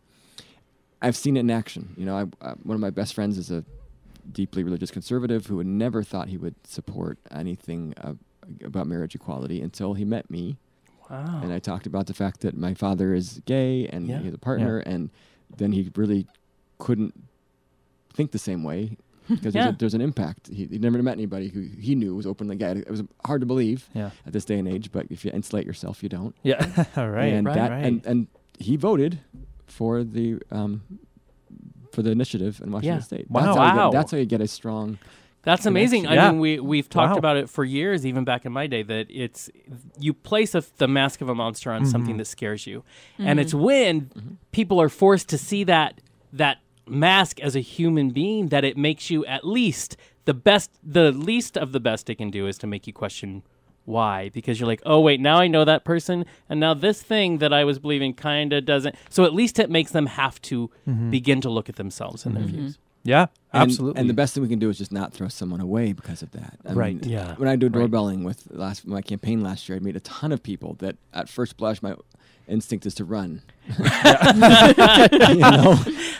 I've 1.01 1.15
seen 1.17 1.35
it 1.37 1.41
in 1.41 1.51
action. 1.51 1.93
You 1.97 2.05
know, 2.05 2.15
I, 2.17 2.45
uh, 2.45 2.55
one 2.63 2.75
of 2.75 2.81
my 2.81 2.89
best 2.89 3.13
friends 3.13 3.37
is 3.37 3.51
a 3.51 3.63
deeply 4.31 4.63
religious 4.63 4.91
conservative 4.91 5.47
who 5.47 5.57
had 5.57 5.67
never 5.67 6.03
thought 6.03 6.29
he 6.29 6.37
would 6.37 6.55
support 6.65 7.17
anything 7.31 7.93
uh, 7.97 8.13
about 8.63 8.87
marriage 8.87 9.15
equality 9.15 9.61
until 9.61 9.93
he 9.93 10.05
met 10.05 10.29
me 10.29 10.57
Wow. 11.09 11.39
and 11.41 11.53
I 11.53 11.59
talked 11.59 11.85
about 11.87 12.07
the 12.07 12.13
fact 12.13 12.41
that 12.41 12.57
my 12.57 12.73
father 12.73 13.13
is 13.13 13.41
gay 13.45 13.87
and 13.87 14.07
Yeah. 14.07 14.19
he 14.19 14.25
has 14.25 14.33
a 14.33 14.37
partner, 14.37 14.79
and 14.79 15.09
then 15.55 15.71
he 15.71 15.89
really 15.95 16.27
couldn't 16.79 17.13
think 18.13 18.31
the 18.31 18.39
same 18.39 18.63
way 18.63 18.97
because 19.29 19.55
Yeah. 19.55 19.63
there's, 19.65 19.73
a, 19.73 19.77
there's 19.77 19.93
an 19.93 20.01
impact. 20.01 20.47
He, 20.47 20.65
he 20.65 20.77
never 20.79 21.01
met 21.01 21.13
anybody 21.13 21.47
who 21.49 21.61
he 21.61 21.95
knew 21.95 22.13
was 22.15 22.27
openly 22.27 22.55
gay. 22.57 22.71
It 22.71 22.89
was 22.91 23.03
hard 23.25 23.39
to 23.41 23.47
believe 23.47 23.87
Yeah. 23.93 24.11
at 24.25 24.33
this 24.33 24.43
day 24.43 24.59
and 24.59 24.67
age, 24.67 24.91
but 24.91 25.07
if 25.09 25.23
you 25.23 25.31
insulate 25.33 25.65
yourself, 25.65 26.03
you 26.03 26.09
don't. 26.09 26.35
Yeah. 26.43 26.57
right. 26.97 27.33
and 27.33 27.47
right, 27.47 27.55
that 27.55 27.71
right. 27.71 27.83
and 27.85 28.05
and 28.05 28.27
he 28.59 28.75
voted 28.75 29.19
for 29.67 30.03
the 30.03 30.39
um 30.51 30.81
for 31.93 32.01
the 32.01 32.11
initiative 32.11 32.59
in 32.61 32.71
Washington 32.71 32.97
Yeah. 32.97 33.03
State. 33.03 33.31
Wow. 33.31 33.41
That's 33.45 33.57
how, 33.57 33.63
you 33.85 33.91
get, 33.91 33.91
that's 33.97 34.11
how 34.11 34.17
you 34.17 34.25
get 34.25 34.41
a 34.41 34.47
strong. 34.47 34.97
That's 35.47 35.65
amazing. 35.65 36.03
connection. 36.03 36.25
I 36.25 36.31
mean, 36.31 36.41
we 36.41 36.59
we've 36.59 36.89
talked 36.89 37.13
Wow. 37.13 37.19
about 37.19 37.37
it 37.37 37.49
for 37.49 37.63
years, 37.63 38.05
even 38.05 38.25
back 38.25 38.45
in 38.45 38.51
my 38.51 38.67
day. 38.67 38.83
That 38.83 39.07
it's 39.09 39.49
you 39.97 40.13
place 40.13 40.53
a, 40.53 40.61
the 40.75 40.89
mask 40.89 41.21
of 41.21 41.29
a 41.29 41.35
monster 41.35 41.71
on 41.71 41.85
something 41.85 42.11
mm-hmm. 42.11 42.17
that 42.17 42.25
scares 42.25 42.67
you, 42.67 42.83
and 43.17 43.39
it's 43.39 43.53
mm-hmm. 43.53 43.63
when 43.63 44.01
mm-hmm. 44.01 44.33
people 44.51 44.81
are 44.81 44.89
forced 44.89 45.29
to 45.29 45.37
see 45.37 45.63
that 45.63 46.01
that 46.33 46.57
mask 46.85 47.39
as 47.39 47.55
a 47.55 47.61
human 47.61 48.09
being 48.09 48.47
that 48.49 48.65
it 48.65 48.75
makes 48.75 49.09
you 49.09 49.25
at 49.25 49.47
least 49.47 49.95
the 50.25 50.33
best. 50.33 50.69
The 50.83 51.13
least 51.13 51.57
of 51.57 51.71
the 51.71 51.79
best 51.79 52.09
it 52.09 52.15
can 52.15 52.29
do 52.29 52.45
is 52.45 52.57
to 52.57 52.67
make 52.67 52.85
you 52.85 52.91
question 52.91 53.43
why, 53.85 54.27
because 54.33 54.59
you're 54.59 54.67
like, 54.67 54.81
oh 54.85 54.99
wait, 54.99 55.21
now 55.21 55.37
I 55.37 55.47
know 55.47 55.63
that 55.63 55.85
person, 55.85 56.25
and 56.49 56.59
now 56.59 56.73
this 56.73 57.01
thing 57.01 57.37
that 57.37 57.53
I 57.53 57.63
was 57.63 57.79
believing 57.79 58.13
kind 58.13 58.51
of 58.51 58.65
doesn't. 58.65 58.95
So 59.09 59.23
at 59.23 59.33
least 59.33 59.59
it 59.59 59.69
makes 59.69 59.91
them 59.91 60.07
have 60.07 60.41
to 60.41 60.69
begin 61.09 61.39
to 61.39 61.49
look 61.49 61.69
at 61.69 61.77
themselves 61.77 62.25
and 62.25 62.35
their 62.35 62.43
views. 62.43 62.79
Yeah. 63.07 63.27
And, 63.53 63.63
Absolutely. 63.71 63.99
And 64.01 64.09
the 64.09 64.13
best 64.13 64.33
thing 64.33 64.43
we 64.43 64.49
can 64.49 64.59
do 64.59 64.69
is 64.69 64.77
just 64.77 64.91
not 64.91 65.13
throw 65.13 65.29
someone 65.29 65.61
away 65.61 65.93
because 65.93 66.21
of 66.21 66.31
that. 66.31 66.59
I 66.65 66.73
Right. 66.73 67.01
mean, 67.01 67.09
Yeah. 67.09 67.33
When 67.35 67.47
I 67.47 67.55
do 67.55 67.67
Right. 67.67 67.73
doorbelling 67.79 68.23
with 68.25 68.47
last 68.51 68.85
my 68.85 69.01
campaign 69.01 69.41
last 69.41 69.67
year, 69.67 69.77
I 69.77 69.79
made 69.79 69.95
a 69.95 70.01
ton 70.01 70.31
of 70.33 70.43
people 70.43 70.75
that 70.79 70.97
at 71.13 71.29
first 71.29 71.55
blush 71.57 71.81
my 71.81 71.95
instinct 72.47 72.85
is 72.85 72.95
to 72.95 73.05
run. 73.05 73.41
you 73.67 73.83
know, 73.83 75.77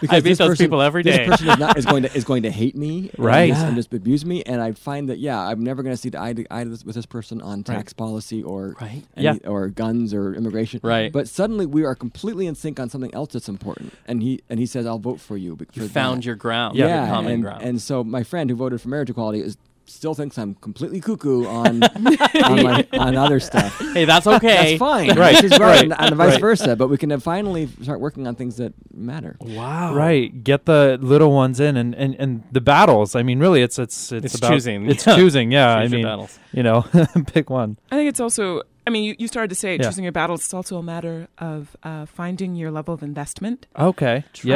I 0.09 0.15
meet 0.17 0.23
this 0.23 0.37
those 0.37 0.57
people 0.57 0.81
every 0.81 1.01
this 1.03 1.27
person 1.27 1.47
is, 1.49 1.57
not, 1.57 1.77
is 1.77 1.85
going 1.85 2.03
to 2.03 2.13
is 2.15 2.23
going 2.25 2.43
to 2.43 2.51
hate 2.51 2.75
me, 2.75 3.09
and 3.15 3.25
Right. 3.25 3.53
and 3.53 3.75
just 3.75 3.93
abuse 3.93 4.25
me. 4.25 4.43
And 4.43 4.61
I 4.61 4.73
find 4.73 5.09
that 5.09 5.19
yeah, 5.19 5.39
I'm 5.39 5.63
never 5.63 5.83
going 5.83 5.93
to 5.95 6.01
see 6.01 6.09
the 6.09 6.21
eye 6.21 6.33
to 6.33 6.45
eye 6.53 6.65
with 6.65 6.93
this 6.95 7.05
person 7.05 7.41
on 7.41 7.63
tax 7.63 7.93
policy 7.93 8.43
or 8.43 8.75
Right. 8.81 9.03
any- 9.15 9.39
or 9.45 9.69
guns 9.69 10.13
or 10.13 10.33
immigration. 10.33 10.79
Right. 10.83 11.11
But 11.11 11.27
suddenly 11.27 11.65
we 11.65 11.83
are 11.85 11.95
completely 11.95 12.47
in 12.47 12.55
sync 12.55 12.79
on 12.79 12.89
something 12.89 13.13
else 13.13 13.33
that's 13.33 13.49
important, 13.49 13.93
and 14.07 14.21
he 14.21 14.41
and 14.49 14.59
he 14.59 14.65
says 14.65 14.85
I'll 14.85 14.99
vote 14.99 15.19
for 15.19 15.37
you. 15.37 15.55
bec- 15.55 15.75
You 15.75 15.87
found 15.87 16.23
that." 16.23 16.25
your 16.25 16.35
ground, 16.35 16.75
yeah, 16.77 17.05
your 17.05 17.13
common 17.15 17.31
and, 17.31 17.43
ground. 17.43 17.63
and 17.63 17.81
so 17.81 18.03
my 18.03 18.23
friend 18.23 18.49
who 18.49 18.55
voted 18.55 18.81
for 18.81 18.89
marriage 18.89 19.09
equality 19.09 19.39
is 19.41 19.57
still 19.89 20.13
thinks 20.13 20.37
I'm 20.37 20.55
completely 20.55 20.99
cuckoo 21.01 21.45
on 21.45 21.83
on, 21.83 22.63
my, 22.63 22.87
on 22.93 23.15
other 23.15 23.39
stuff. 23.39 23.77
hey, 23.93 24.05
that's 24.05 24.27
okay. 24.27 24.47
That's 24.77 24.79
fine, 24.79 25.17
Right, 25.17 25.37
She's 25.37 25.51
right, 25.51 25.59
right, 25.61 25.83
and, 25.83 25.95
and 25.97 26.15
vice 26.15 26.33
right. 26.33 26.41
versa. 26.41 26.75
But 26.75 26.87
we 26.89 26.97
can 26.97 27.17
finally 27.19 27.67
start 27.81 27.99
working 27.99 28.27
on 28.27 28.35
things 28.35 28.57
that 28.57 28.73
matter. 28.93 29.37
Wow. 29.39 29.95
Right, 29.95 30.43
get 30.43 30.65
the 30.65 30.97
little 31.01 31.31
ones 31.31 31.59
in, 31.59 31.77
and, 31.77 31.95
and, 31.95 32.15
and 32.15 32.43
the 32.51 32.61
battles. 32.61 33.15
I 33.15 33.23
mean, 33.23 33.39
really, 33.39 33.61
it's 33.61 33.79
it's 33.79 34.11
it's, 34.11 34.25
It's 34.25 34.35
about 34.35 34.51
choosing. 34.51 34.89
It's 34.89 35.05
Yeah. 35.07 35.15
choosing. 35.15 35.51
Yeah, 35.51 35.81
Choose 35.81 35.93
I 35.93 35.95
mean, 35.95 36.05
battles. 36.05 36.39
you 36.53 36.63
know, 36.63 36.81
pick 37.27 37.49
one. 37.49 37.77
I 37.91 37.95
think 37.95 38.09
it's 38.09 38.19
also. 38.19 38.61
I 38.85 38.89
mean, 38.89 39.03
you, 39.03 39.15
you 39.19 39.27
started 39.27 39.49
to 39.49 39.55
say 39.55 39.75
Yeah. 39.75 39.83
choosing 39.83 40.05
your 40.05 40.13
battles. 40.13 40.39
It's 40.45 40.53
also 40.53 40.77
a 40.77 40.83
matter 40.83 41.27
of 41.39 41.75
uh, 41.83 42.05
finding 42.05 42.55
your 42.55 42.71
level 42.71 42.93
of 42.93 43.03
investment, 43.03 43.67
Okay, 43.77 44.23
True. 44.31 44.49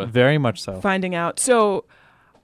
yeah, 0.00 0.04
very 0.04 0.36
much 0.36 0.60
so. 0.60 0.78
finding 0.82 1.14
out. 1.14 1.40
So, 1.40 1.84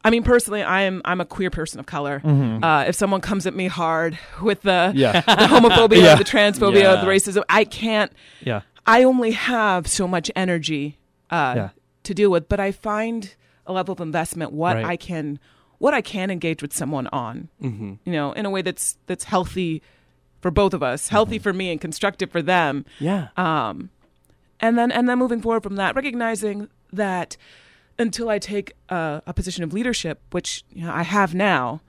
I 0.07 0.11
mean, 0.11 0.23
personally, 0.23 0.63
I 0.63 0.83
am 0.83 1.01
I'm 1.05 1.21
a 1.21 1.25
queer 1.25 1.51
person 1.51 1.81
of 1.81 1.87
color. 1.87 2.21
Uh, 2.25 2.85
if 2.87 2.95
someone 2.95 3.21
comes 3.23 3.47
at 3.47 3.55
me 3.55 3.67
hard 3.69 4.19
with 4.43 4.63
the 4.63 4.71
Mm-hmm. 4.93 4.99
Yeah, 4.99 5.21
the 5.22 5.47
homophobia, 5.47 6.03
Yeah. 6.03 6.14
the 6.17 6.25
transphobia, 6.25 6.83
Yeah. 6.83 6.97
the 6.97 7.07
racism, 7.07 7.43
I 7.49 7.64
can't. 7.64 8.13
yeah, 8.43 8.61
I 8.87 9.03
only 9.05 9.31
have 9.33 9.87
so 9.87 10.07
much 10.07 10.31
energy 10.37 10.99
uh, 11.31 11.55
Yeah. 11.57 11.68
to 12.03 12.13
deal 12.14 12.31
with, 12.31 12.49
but 12.49 12.61
I 12.61 12.71
find 12.71 13.35
a 13.67 13.72
level 13.72 13.93
of 13.95 14.01
investment 14.01 14.53
what 14.53 14.76
Right. 14.76 14.85
I 14.85 14.97
can 14.97 15.39
what 15.79 15.95
I 15.95 16.03
can 16.03 16.31
engage 16.31 16.61
with 16.63 16.72
someone 16.75 17.07
on. 17.09 17.49
Mm-hmm. 17.63 17.95
You 18.05 18.13
know, 18.13 18.33
in 18.33 18.45
a 18.47 18.51
way 18.51 18.61
that's 18.63 18.99
that's 19.07 19.25
healthy 19.25 19.83
for 20.43 20.51
both 20.51 20.75
of 20.75 20.83
us, 20.83 21.09
healthy 21.09 21.39
for 21.39 21.55
me 21.55 21.71
and 21.72 21.81
constructive 21.81 22.31
for 22.31 22.43
them. 22.43 22.85
Yeah. 23.01 23.29
Um, 23.39 23.89
and 24.61 24.76
then 24.76 24.93
and 24.93 25.09
then 25.09 25.18
moving 25.18 25.41
forward 25.41 25.63
from 25.63 25.76
that, 25.76 25.97
recognizing 25.97 26.68
that 26.93 27.39
until 27.99 28.29
I 28.29 28.38
take 28.38 28.72
a, 28.88 29.22
a 29.26 29.33
position 29.33 29.64
of 29.64 29.72
leadership, 29.72 30.21
which 30.33 30.64
you 30.72 30.84
know, 30.84 30.92
I 30.92 31.03
have 31.03 31.34
now, 31.34 31.80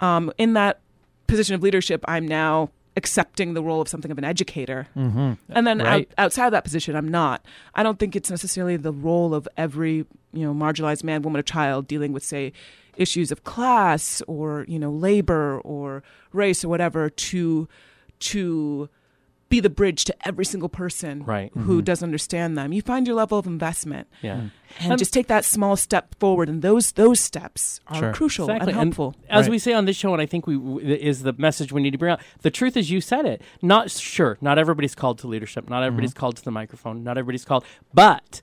um, 0.00 0.32
in 0.38 0.52
that 0.54 0.80
position 1.26 1.54
of 1.54 1.62
leadership, 1.62 2.04
I'm 2.06 2.26
now 2.26 2.70
accepting 2.96 3.54
the 3.54 3.62
role 3.62 3.80
of 3.80 3.88
something 3.88 4.10
of 4.10 4.18
an 4.18 4.24
educator. 4.24 4.88
mm-hmm. 4.96 5.34
And 5.50 5.66
then 5.66 5.78
Right. 5.78 6.08
out, 6.18 6.24
outside 6.24 6.46
of 6.46 6.52
that 6.52 6.64
position, 6.64 6.96
I'm 6.96 7.08
not. 7.08 7.44
I 7.74 7.82
don't 7.82 7.98
think 7.98 8.16
it's 8.16 8.30
necessarily 8.30 8.76
the 8.76 8.92
role 8.92 9.34
of 9.34 9.46
every 9.56 10.04
you 10.32 10.44
know 10.44 10.52
marginalized 10.52 11.04
man, 11.04 11.22
woman, 11.22 11.38
or 11.38 11.42
child 11.42 11.86
dealing 11.86 12.12
with, 12.12 12.24
say, 12.24 12.52
issues 12.96 13.30
of 13.30 13.44
class 13.44 14.20
or 14.26 14.64
you 14.68 14.78
know 14.78 14.90
labor 14.90 15.60
or 15.60 16.02
race 16.32 16.64
or 16.64 16.68
whatever 16.68 17.08
to 17.08 17.68
to 18.18 18.88
be 19.48 19.60
the 19.60 19.70
bridge 19.70 20.04
to 20.04 20.14
every 20.28 20.44
single 20.44 20.68
person 20.68 21.24
Right. 21.24 21.50
who 21.54 21.76
mm-hmm. 21.76 21.80
doesn't 21.84 22.06
understand 22.06 22.56
them. 22.58 22.72
You 22.72 22.82
find 22.82 23.06
your 23.06 23.16
level 23.16 23.38
of 23.38 23.46
investment 23.46 24.06
Yeah. 24.22 24.36
Mm-hmm. 24.36 24.82
and 24.84 24.92
Um, 24.92 24.98
just 24.98 25.12
take 25.12 25.26
that 25.28 25.44
small 25.44 25.76
step 25.76 26.14
forward 26.18 26.48
and 26.48 26.60
those 26.62 26.92
those 26.92 27.18
steps 27.20 27.80
are 27.86 27.98
Sure. 27.98 28.12
crucial 28.12 28.44
Exactly. 28.50 28.72
and 28.72 28.82
helpful. 28.82 29.14
as 29.30 29.46
Right. 29.46 29.52
we 29.52 29.58
say 29.58 29.72
on 29.72 29.86
this 29.86 29.96
show, 29.96 30.12
and 30.12 30.20
I 30.20 30.26
think 30.26 30.46
we 30.46 30.56
w- 30.56 30.80
is 30.86 31.22
the 31.22 31.32
message 31.38 31.72
we 31.72 31.80
need 31.80 31.92
to 31.92 31.98
bring 31.98 32.12
out. 32.12 32.20
The 32.42 32.50
truth 32.50 32.76
is, 32.76 32.90
you 32.90 33.00
said 33.00 33.24
it. 33.24 33.40
Not 33.62 33.90
sure. 33.90 34.36
Not 34.40 34.58
everybody's 34.58 34.94
called 34.94 35.18
to 35.20 35.26
leadership. 35.26 35.68
Not 35.68 35.76
mm-hmm. 35.76 35.84
everybody's 35.86 36.14
called 36.14 36.36
to 36.36 36.44
the 36.44 36.50
microphone. 36.50 37.02
Not 37.02 37.16
everybody's 37.16 37.44
called. 37.44 37.64
But 37.94 38.40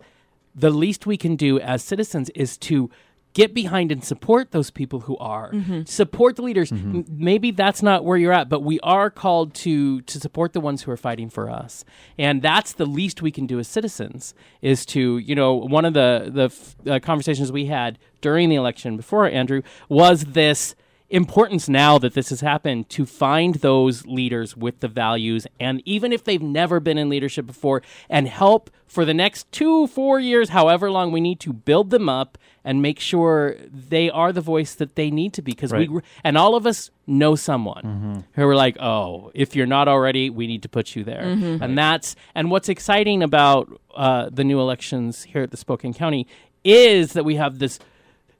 the 0.56 0.70
least 0.72 1.06
we 1.06 1.18
can 1.18 1.36
do 1.36 1.60
as 1.60 1.84
citizens 1.84 2.30
is 2.32 2.58
to 2.58 2.90
get 3.36 3.54
behind 3.54 3.92
and 3.92 4.04
support 4.04 4.50
those 4.52 4.72
people 4.72 5.02
who 5.02 5.16
are. 5.18 5.52
Support 5.86 6.38
the 6.38 6.42
leaders. 6.42 6.72
M- 6.72 7.06
maybe 7.08 7.52
that's 7.52 7.84
not 7.84 8.04
where 8.04 8.18
you're 8.18 8.34
at 8.34 8.50
but 8.50 8.62
we 8.64 8.80
are 8.82 9.10
called 9.12 9.54
to 9.66 10.02
to 10.02 10.20
support 10.20 10.54
the 10.54 10.60
ones 10.60 10.82
who 10.84 10.90
are 10.92 10.98
fighting 10.98 11.30
for 11.30 11.50
us. 11.52 11.86
And 12.18 12.42
that's 12.42 12.72
the 12.74 12.86
least 12.88 13.22
we 13.22 13.30
can 13.32 13.46
do 13.46 13.60
as 13.60 13.68
citizens 13.68 14.34
is 14.64 14.86
to 14.88 15.18
you 15.20 15.36
know 15.36 15.54
one 15.54 15.86
of 15.86 15.94
the 15.94 16.32
the 16.34 16.46
f- 16.46 16.76
uh, 16.88 17.00
conversations 17.00 17.52
we 17.52 17.66
had 17.68 18.00
during 18.22 18.50
the 18.50 18.56
election 18.56 18.98
before 18.98 19.30
andrew 19.30 19.62
was 19.90 20.18
this 20.42 20.74
importance 21.12 21.70
now 21.70 22.00
that 22.00 22.14
this 22.16 22.30
has 22.30 22.42
happened 22.42 22.90
to 22.90 23.06
find 23.06 23.56
those 23.56 24.06
leaders 24.08 24.58
with 24.58 24.80
the 24.80 24.88
values 24.88 25.46
and 25.60 25.82
even 25.86 26.12
if 26.12 26.24
they've 26.24 26.42
never 26.42 26.80
been 26.80 26.98
in 26.98 27.10
leadership 27.10 27.46
before 27.46 27.84
and 28.10 28.28
help 28.28 28.72
for 28.88 29.06
the 29.06 29.14
next 29.14 29.50
two 29.52 29.86
four 29.86 30.20
years 30.20 30.50
however 30.50 30.90
long 30.90 31.12
we 31.12 31.22
need 31.22 31.40
to 31.40 31.54
build 31.54 31.92
them 31.92 32.10
up 32.10 32.38
and 32.66 32.82
make 32.82 33.00
sure 33.00 33.56
they 33.72 34.10
are 34.10 34.34
the 34.34 34.42
voice 34.42 34.76
that 34.76 34.96
they 34.96 35.10
need 35.10 35.32
to 35.34 35.42
be 35.42 35.52
because 35.54 35.72
Right. 35.72 35.90
we 35.90 36.02
and 36.24 36.38
all 36.38 36.56
of 36.56 36.66
us 36.66 36.90
know 37.08 37.36
someone 37.36 38.26
who 38.34 38.48
are 38.48 38.56
like 38.56 38.76
oh 38.82 39.32
if 39.34 39.56
you're 39.56 39.68
not 39.68 39.88
already 39.88 40.30
we 40.30 40.48
need 40.48 40.64
to 40.64 40.70
put 40.70 40.96
you 40.96 41.04
there 41.06 41.22
and 41.24 41.78
that's 41.78 42.16
and 42.34 42.50
what's 42.52 42.68
exciting 42.68 43.22
about 43.24 43.70
uh, 43.96 44.30
the 44.32 44.44
new 44.44 44.60
elections 44.60 45.24
here 45.24 45.44
at 45.44 45.52
the 45.52 45.58
spokane 45.58 45.94
county 45.94 46.28
is 46.64 47.14
that 47.14 47.24
we 47.24 47.36
have 47.36 47.60
this 47.60 47.80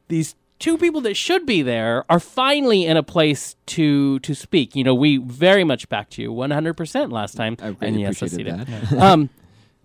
these 0.10 0.36
two 0.58 0.78
people 0.78 1.02
that 1.02 1.16
should 1.16 1.46
be 1.46 1.62
there 1.62 2.04
are 2.10 2.20
finally 2.20 2.86
in 2.86 2.96
a 2.98 3.04
place 3.04 3.56
to 3.66 4.20
to 4.20 4.34
speak. 4.34 4.74
You 4.76 4.84
know, 4.86 4.96
we 4.96 5.18
very 5.18 5.64
much 5.66 5.90
backed 5.90 6.18
you 6.18 6.32
100% 6.32 7.12
last 7.12 7.36
time. 7.36 7.58
I 7.62 7.68
really 7.68 7.78
and 7.82 8.00
yes, 8.00 8.24
I 8.24 8.28
see 8.28 8.42
appreciated 8.42 8.68
that. 8.68 8.90
that. 8.90 9.00
um, 9.02 9.30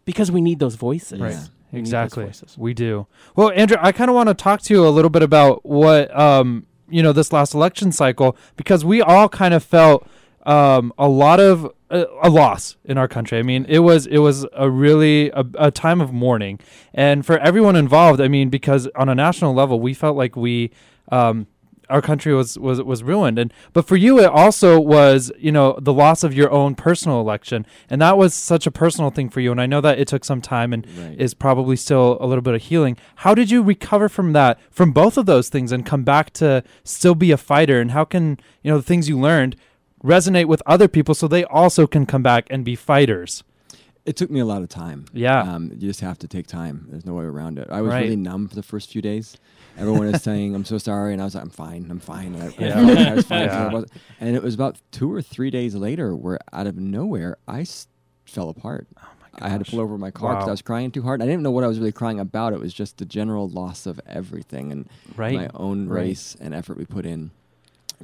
because 0.04 0.30
we 0.30 0.40
need 0.40 0.58
those 0.60 0.76
voices. 0.76 1.20
Right. 1.20 1.36
We 1.72 1.82
need 1.82 1.86
those 1.86 1.88
Exactly. 1.88 2.24
We 2.56 2.74
do. 2.74 3.06
Well, 3.36 3.50
Andrew, 3.54 3.76
I 3.80 3.92
kind 3.92 4.10
of 4.10 4.14
want 4.14 4.28
to 4.28 4.34
talk 4.34 4.62
to 4.62 4.74
you 4.74 4.86
a 4.86 4.90
little 4.90 5.10
bit 5.10 5.22
about 5.22 5.64
what 5.64 6.16
um, 6.18 6.66
you 6.88 7.02
know 7.02 7.12
this 7.12 7.32
last 7.32 7.54
election 7.54 7.92
cycle 7.92 8.36
because 8.56 8.84
we 8.84 9.00
all 9.00 9.28
kind 9.28 9.54
of 9.54 9.62
felt 9.62 10.06
um, 10.44 10.92
a 10.98 11.08
lot 11.08 11.40
of 11.40 11.70
uh, 11.90 12.04
a 12.22 12.30
loss 12.30 12.76
in 12.84 12.98
our 12.98 13.08
country. 13.08 13.38
I 13.38 13.42
mean, 13.42 13.66
it 13.68 13.80
was 13.80 14.06
it 14.06 14.18
was 14.18 14.46
a 14.52 14.70
really 14.70 15.30
a, 15.30 15.44
a 15.58 15.70
time 15.70 16.00
of 16.00 16.12
mourning, 16.12 16.60
and 16.92 17.24
for 17.24 17.38
everyone 17.38 17.76
involved. 17.76 18.20
I 18.20 18.28
mean, 18.28 18.48
because 18.50 18.88
on 18.96 19.08
a 19.08 19.14
national 19.14 19.54
level, 19.54 19.80
we 19.80 19.94
felt 19.94 20.16
like 20.16 20.36
we. 20.36 20.70
Um, 21.12 21.48
our 21.90 22.00
country 22.00 22.32
was, 22.34 22.58
was 22.58 22.80
was 22.82 23.02
ruined 23.02 23.38
and 23.38 23.52
but 23.72 23.86
for 23.86 23.96
you 23.96 24.18
it 24.20 24.26
also 24.26 24.78
was 24.80 25.30
you 25.38 25.52
know 25.52 25.76
the 25.80 25.92
loss 25.92 26.22
of 26.24 26.32
your 26.32 26.50
own 26.50 26.74
personal 26.74 27.20
election 27.20 27.66
and 27.90 28.00
that 28.00 28.16
was 28.16 28.32
such 28.32 28.66
a 28.66 28.70
personal 28.70 29.10
thing 29.10 29.28
for 29.28 29.40
you 29.40 29.50
and 29.52 29.60
I 29.60 29.66
know 29.66 29.80
that 29.80 29.98
it 29.98 30.08
took 30.08 30.24
some 30.24 30.40
time 30.40 30.72
and 30.72 30.86
Right. 30.96 31.20
is 31.20 31.34
probably 31.34 31.76
still 31.76 32.16
a 32.20 32.26
little 32.26 32.42
bit 32.42 32.54
of 32.54 32.62
healing 32.62 32.96
how 33.16 33.34
did 33.34 33.50
you 33.50 33.62
recover 33.62 34.08
from 34.08 34.32
that 34.34 34.58
from 34.70 34.92
both 34.92 35.18
of 35.18 35.26
those 35.26 35.48
things 35.48 35.72
and 35.72 35.84
come 35.84 36.04
back 36.04 36.32
to 36.34 36.62
still 36.84 37.14
be 37.14 37.30
a 37.32 37.36
fighter 37.36 37.80
and 37.80 37.90
how 37.90 38.04
can 38.04 38.38
you 38.62 38.70
know 38.70 38.76
the 38.78 38.82
things 38.90 39.08
you 39.08 39.18
learned 39.18 39.56
resonate 40.04 40.46
with 40.46 40.62
other 40.64 40.88
people 40.88 41.14
so 41.14 41.28
they 41.28 41.44
also 41.44 41.86
can 41.86 42.06
come 42.06 42.22
back 42.22 42.46
and 42.50 42.64
be 42.64 42.74
fighters 42.76 43.42
It 44.06 44.16
took 44.16 44.30
me 44.30 44.40
a 44.40 44.46
lot 44.46 44.62
of 44.62 44.68
time. 44.70 45.04
Yeah. 45.12 45.42
Um, 45.42 45.70
you 45.72 45.86
just 45.88 46.00
have 46.00 46.18
to 46.20 46.26
take 46.26 46.46
time. 46.46 46.86
There's 46.90 47.04
no 47.04 47.12
way 47.14 47.24
around 47.24 47.58
it. 47.58 47.68
I 47.70 47.82
was 47.82 47.90
Right. 47.92 48.04
really 48.04 48.16
numb 48.16 48.48
for 48.48 48.54
the 48.56 48.62
first 48.62 48.90
few 48.90 49.02
days. 49.02 49.36
Everyone 49.78 50.06
is 50.08 50.22
saying, 50.22 50.54
"I'm 50.54 50.64
so 50.64 50.78
sorry," 50.78 51.12
and 51.12 51.22
I 51.22 51.24
was 51.24 51.34
like, 51.34 51.44
"I'm 51.44 51.50
fine. 51.50 51.86
I'm 51.90 52.00
fine." 52.00 52.34
And 52.34 52.42
I, 52.42 52.46
I 52.46 52.54
Yeah. 52.58 52.74
felt 52.86 52.98
I 52.98 53.14
was 53.14 53.26
fine. 53.26 53.40
Yeah. 53.46 53.68
I 53.78 53.84
And 54.20 54.36
it 54.36 54.42
was 54.42 54.54
about 54.54 54.78
two 54.90 55.12
or 55.12 55.22
three 55.22 55.50
days 55.50 55.74
later 55.74 56.14
where, 56.14 56.38
out 56.52 56.66
of 56.66 56.76
nowhere, 56.76 57.36
I 57.48 57.60
s- 57.62 57.86
fell 58.24 58.48
apart. 58.48 58.86
Oh 58.96 59.06
I 59.42 59.48
had 59.48 59.64
to 59.64 59.70
pull 59.70 59.80
over 59.80 59.96
my 59.96 60.10
car 60.10 60.34
because 60.34 60.46
Wow. 60.46 60.50
I 60.50 60.52
was 60.52 60.62
crying 60.62 60.90
too 60.90 61.02
hard. 61.02 61.22
I 61.22 61.24
didn't 61.26 61.42
know 61.42 61.50
what 61.52 61.64
I 61.64 61.66
was 61.68 61.78
really 61.78 61.92
crying 61.92 62.20
about. 62.20 62.52
It 62.52 62.60
was 62.60 62.74
just 62.74 62.98
the 62.98 63.04
general 63.06 63.48
loss 63.48 63.86
of 63.86 64.00
everything 64.06 64.70
and 64.72 64.88
Right. 65.16 65.34
my 65.34 65.48
own 65.54 65.88
Right. 65.88 66.02
race 66.02 66.36
and 66.40 66.52
effort 66.52 66.76
we 66.76 66.84
put 66.84 67.06
in, 67.06 67.30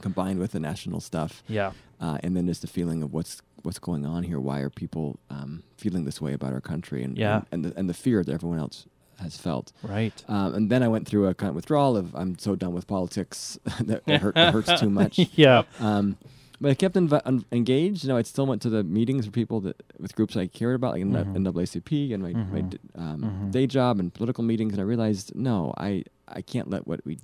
combined 0.00 0.38
with 0.38 0.52
the 0.52 0.60
national 0.60 1.00
stuff 1.00 1.42
yeah 1.48 1.72
uh, 2.00 2.18
and 2.22 2.36
then 2.36 2.46
just 2.46 2.60
the 2.60 2.66
feeling 2.68 3.02
of 3.02 3.12
what's 3.12 3.40
what's 3.62 3.78
going 3.80 4.06
on 4.06 4.22
here. 4.22 4.38
Why 4.38 4.60
are 4.60 4.70
people 4.70 5.18
um, 5.30 5.62
feeling 5.76 6.04
this 6.04 6.20
way 6.20 6.32
about 6.32 6.52
our 6.52 6.60
country? 6.60 7.02
And 7.02 7.18
Yeah. 7.18 7.36
and, 7.36 7.46
and 7.50 7.64
the 7.64 7.78
and 7.80 7.88
the 7.88 7.94
fear 7.94 8.22
that 8.22 8.32
everyone 8.32 8.58
else 8.60 8.86
has 9.20 9.36
felt. 9.36 9.72
right 9.82 10.24
Um, 10.28 10.54
and 10.54 10.70
then 10.70 10.82
I 10.82 10.88
went 10.88 11.06
through 11.08 11.26
a 11.26 11.34
kind 11.34 11.50
of 11.50 11.54
withdrawal 11.56 11.96
of 11.96 12.14
I'm 12.14 12.38
so 12.38 12.54
done 12.56 12.72
with 12.74 12.86
politics 12.86 13.58
that 13.80 14.02
it, 14.06 14.20
hurt, 14.20 14.36
it 14.36 14.52
hurts 14.52 14.78
too 14.80 14.90
much. 14.90 15.18
yeah 15.34 15.62
Um, 15.80 16.16
but 16.60 16.70
I 16.70 16.74
kept 16.74 16.94
inv- 16.96 17.20
un- 17.26 17.44
engaged. 17.52 18.04
You 18.04 18.08
know, 18.08 18.16
I 18.16 18.22
still 18.22 18.46
went 18.46 18.62
to 18.62 18.70
the 18.70 18.82
meetings 18.82 19.26
with 19.26 19.34
people 19.34 19.60
that 19.60 19.76
with 19.98 20.14
groups 20.16 20.36
I 20.38 20.46
cared 20.46 20.74
about, 20.76 20.92
like 20.94 21.02
in 21.02 21.12
Mhm. 21.12 21.34
NAACP 21.36 22.14
and 22.14 22.22
my, 22.22 22.32
my 22.32 22.62
Mhm. 22.62 22.70
d- 22.70 22.78
um, 22.94 23.20
Mhm. 23.22 23.50
day 23.52 23.66
job 23.66 24.00
and 24.00 24.12
political 24.12 24.42
meetings. 24.42 24.72
And 24.72 24.80
I 24.80 24.84
realized, 24.84 25.34
no, 25.34 25.74
I 25.76 26.04
I 26.28 26.40
can't 26.42 26.68
let 26.70 26.86
what 26.86 27.00
we 27.04 27.18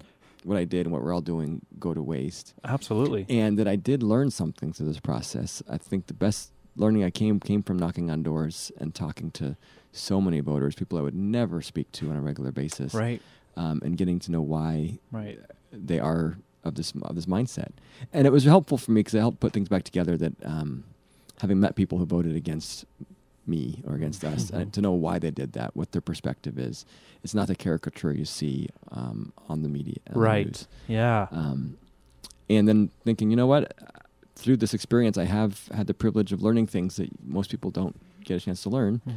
what 0.45 0.59
I 0.59 0.65
did 0.65 0.87
and 0.87 0.93
what 0.93 1.03
we're 1.03 1.15
all 1.15 1.23
doing 1.23 1.63
go 1.79 1.95
to 1.95 2.03
waste 2.03 2.53
absolutely 2.65 3.25
and 3.29 3.57
that 3.59 3.69
I 3.69 3.77
did 3.77 4.03
learn 4.03 4.31
something 4.31 4.73
through 4.73 4.89
this 4.89 5.01
process. 5.01 5.63
I 5.69 5.79
think 5.79 6.07
the 6.09 6.15
best 6.15 6.51
learning 6.77 7.03
I 7.05 7.11
came 7.11 7.39
came 7.41 7.63
from 7.63 7.79
knocking 7.79 8.11
on 8.11 8.23
doors 8.23 8.71
and 8.81 8.93
talking 8.95 9.31
to 9.33 9.57
so 9.93 10.21
many 10.21 10.41
voters, 10.41 10.75
people 10.75 10.99
I 10.99 11.03
would 11.03 11.15
never 11.15 11.61
speak 11.63 11.91
to 11.93 12.11
on 12.11 12.17
a 12.17 12.21
regular 12.21 12.51
basis, 12.53 12.95
right 12.95 13.21
um, 13.57 13.81
and 13.85 13.97
getting 13.97 14.19
to 14.21 14.33
know 14.33 14.41
why 14.41 14.99
right 15.11 15.39
they 15.73 15.99
are 15.99 16.39
of 16.65 16.75
this 16.77 16.93
of 17.03 17.15
this 17.15 17.27
mindset. 17.27 17.71
And 18.13 18.27
it 18.27 18.31
was 18.31 18.45
helpful 18.45 18.79
for 18.79 18.91
me 18.93 19.01
because 19.01 19.15
it 19.15 19.21
helped 19.21 19.41
put 19.41 19.53
things 19.53 19.69
back 19.69 19.85
together. 19.85 20.17
That 20.17 20.33
um, 20.45 20.85
having 21.41 21.61
met 21.61 21.75
people 21.77 21.99
who 21.99 22.07
voted 22.07 22.35
against 22.37 22.85
me 23.47 23.83
or 23.87 23.95
against 23.97 24.25
us, 24.25 24.51
Mhm. 24.53 24.61
uh, 24.61 24.65
to 24.71 24.81
know 24.81 24.93
why 24.93 25.19
they 25.19 25.33
did 25.33 25.53
that, 25.55 25.75
what 25.77 25.91
their 25.91 26.01
perspective 26.01 26.59
is. 26.59 26.87
It's 27.25 27.35
not 27.35 27.49
the 27.49 27.57
caricature 27.57 28.13
you 28.13 28.25
see 28.25 28.69
um, 28.93 29.33
on 29.49 29.63
the 29.63 29.69
media, 29.69 29.97
on 30.09 30.15
the 30.15 30.21
right 30.21 30.47
news. 30.47 30.69
yeah 30.87 31.27
Um, 31.33 31.77
and 32.49 32.69
then 32.69 32.91
thinking, 33.05 33.31
you 33.31 33.37
know 33.37 33.49
what? 33.49 33.73
Through 34.37 34.59
this 34.59 34.73
experience, 34.75 35.19
I 35.19 35.25
have 35.25 35.67
had 35.75 35.89
the 35.89 35.95
privilege 35.95 36.33
of 36.33 36.41
learning 36.43 36.69
things 36.69 36.97
that 36.97 37.11
most 37.27 37.51
people 37.51 37.71
don't 37.73 37.97
get 38.25 38.37
a 38.37 38.41
chance 38.41 38.63
to 38.63 38.71
learn. 38.71 39.01
Mhm. 39.07 39.13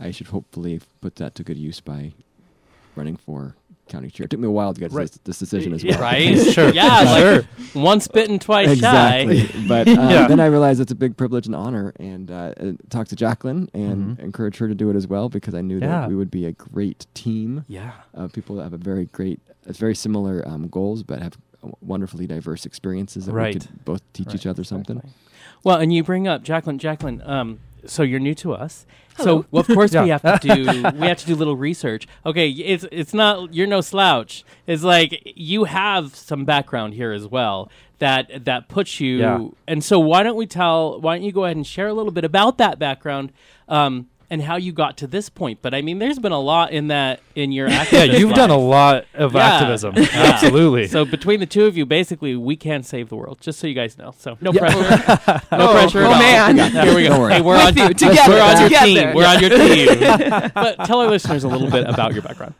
I 0.00 0.10
should 0.10 0.28
hopefully 0.28 0.80
put 1.00 1.16
that 1.16 1.34
to 1.36 1.42
good 1.44 1.58
use 1.58 1.80
by 1.80 2.12
running 2.96 3.16
for 3.16 3.54
county 3.88 4.10
chair. 4.10 4.24
It 4.26 4.30
took 4.30 4.40
me 4.40 4.46
a 4.46 4.50
while 4.50 4.74
to 4.74 4.80
get 4.80 4.90
to 4.90 4.96
Right. 4.96 5.08
this, 5.10 5.18
this 5.24 5.38
decision 5.38 5.72
as 5.72 5.82
Yeah. 5.82 5.92
well. 5.92 6.02
Right? 6.02 6.36
Sure. 6.52 6.68
Yeah, 6.70 7.02
like 7.04 7.22
Sure. 7.22 7.82
once 7.82 8.06
bitten, 8.06 8.38
twice 8.38 8.68
exactly. 8.70 9.46
shy. 9.46 9.64
But 9.66 9.88
uh, 9.88 9.92
Yeah. 9.92 10.28
then 10.28 10.40
I 10.40 10.46
realized 10.46 10.80
it's 10.80 10.92
a 10.92 10.96
big 10.96 11.16
privilege 11.16 11.46
and 11.46 11.54
honor, 11.56 11.94
and 11.98 12.30
uh, 12.30 12.52
uh, 12.60 12.72
talked 12.90 13.08
to 13.10 13.16
Jaclyn 13.16 13.68
and 13.72 14.18
Mhm. 14.18 14.20
encouraged 14.20 14.58
her 14.58 14.68
to 14.68 14.74
do 14.74 14.90
it 14.90 14.96
as 14.96 15.06
well 15.06 15.28
because 15.30 15.54
I 15.54 15.62
knew 15.62 15.78
Yeah. 15.78 16.00
that 16.02 16.08
we 16.10 16.16
would 16.16 16.30
be 16.30 16.44
a 16.44 16.52
great 16.52 17.06
team 17.14 17.64
yeah 17.66 17.92
of 18.12 18.32
people 18.32 18.56
that 18.56 18.64
have 18.64 18.74
a 18.74 18.78
very 18.78 19.06
great, 19.06 19.40
it's 19.66 19.78
very 19.78 19.94
similar 19.94 20.46
um, 20.46 20.68
goals, 20.68 21.02
but 21.02 21.22
have 21.22 21.38
wonderfully 21.80 22.26
diverse 22.26 22.66
experiences 22.66 23.24
that 23.26 23.32
Right. 23.32 23.54
we 23.54 23.60
could 23.60 23.84
both 23.86 24.02
teach 24.12 24.34
each 24.34 24.46
other 24.46 24.64
something. 24.64 25.02
Well, 25.64 25.78
and 25.78 25.92
you 25.94 26.04
bring 26.04 26.28
up 26.28 26.44
Jaclyn. 26.44 26.78
Jaclyn, 26.78 27.26
um, 27.28 27.58
so 27.86 28.02
you're 28.02 28.20
new 28.20 28.34
to 28.36 28.52
us. 28.52 28.84
Hello. 29.18 29.42
So 29.42 29.46
well, 29.50 29.60
of 29.60 29.66
course 29.66 29.92
we 29.92 30.08
have 30.08 30.22
to 30.22 30.38
do 30.42 30.64
we 30.98 31.06
have 31.06 31.18
to 31.18 31.26
do 31.26 31.34
a 31.34 31.36
little 31.36 31.56
research. 31.56 32.06
Okay, 32.24 32.48
it's 32.48 32.86
it's 32.90 33.12
not 33.12 33.52
you're 33.52 33.66
no 33.66 33.80
slouch. 33.80 34.44
It's 34.66 34.82
like 34.82 35.32
you 35.36 35.64
have 35.64 36.14
some 36.14 36.44
background 36.44 36.94
here 36.94 37.12
as 37.12 37.26
well 37.26 37.70
that 37.98 38.44
that 38.44 38.68
puts 38.68 39.00
you. 39.00 39.18
Yeah. 39.18 39.48
And 39.66 39.82
so 39.84 39.98
why 39.98 40.22
don't 40.22 40.36
we 40.36 40.46
tell? 40.46 41.00
Why 41.00 41.16
don't 41.16 41.24
you 41.24 41.32
go 41.32 41.44
ahead 41.44 41.56
and 41.56 41.66
share 41.66 41.88
a 41.88 41.94
little 41.94 42.12
bit 42.12 42.24
about 42.24 42.58
that 42.58 42.78
background? 42.78 43.32
Um, 43.68 44.08
and 44.30 44.42
how 44.42 44.56
you 44.56 44.72
got 44.72 44.98
to 44.98 45.06
this 45.06 45.30
point, 45.30 45.60
but 45.62 45.72
I 45.74 45.80
mean, 45.80 45.98
there's 45.98 46.18
been 46.18 46.32
a 46.32 46.40
lot 46.40 46.70
in 46.72 46.88
that 46.88 47.20
in 47.34 47.50
your 47.50 47.66
activism. 47.68 48.10
yeah 48.12 48.18
you've 48.18 48.34
done 48.34 48.50
a 48.50 48.58
lot 48.58 49.06
of 49.14 49.34
Yeah. 49.34 49.40
activism 49.40 49.94
absolutely 50.12 50.86
So 50.88 51.04
between 51.06 51.40
the 51.40 51.46
two 51.46 51.64
of 51.64 51.76
you, 51.78 51.86
basically, 51.86 52.36
we 52.36 52.54
can 52.56 52.82
save 52.82 53.08
the 53.08 53.16
world. 53.16 53.40
Just 53.40 53.58
so 53.58 53.66
you 53.66 53.74
guys 53.74 53.96
know. 53.96 54.14
So 54.18 54.36
no 54.40 54.52
Yeah. 54.52 54.60
pressure. 54.60 55.42
no 55.56 55.70
Oh, 55.70 55.72
pressure. 55.72 55.98
oh, 56.04 56.12
at 56.12 56.12
all. 56.12 56.18
man. 56.54 56.72
Here 56.72 56.94
we 56.94 57.02
go. 57.04 57.08
Don't. 57.16 57.30
Hey, 57.30 57.40
we're 57.40 57.54
With 57.54 57.78
on 57.80 57.88
you, 57.88 58.08
We're 58.28 58.42
on 58.42 58.60
your 58.60 58.68
together. 58.68 58.86
team. 58.86 59.14
We're 59.14 59.26
on 59.26 59.40
your 59.40 59.50
team. 59.50 60.50
but 60.54 60.84
tell 60.84 61.00
our 61.00 61.08
listeners 61.08 61.44
a 61.44 61.48
little 61.48 61.70
bit 61.70 61.88
about 61.88 62.12
your 62.12 62.22
background. 62.22 62.54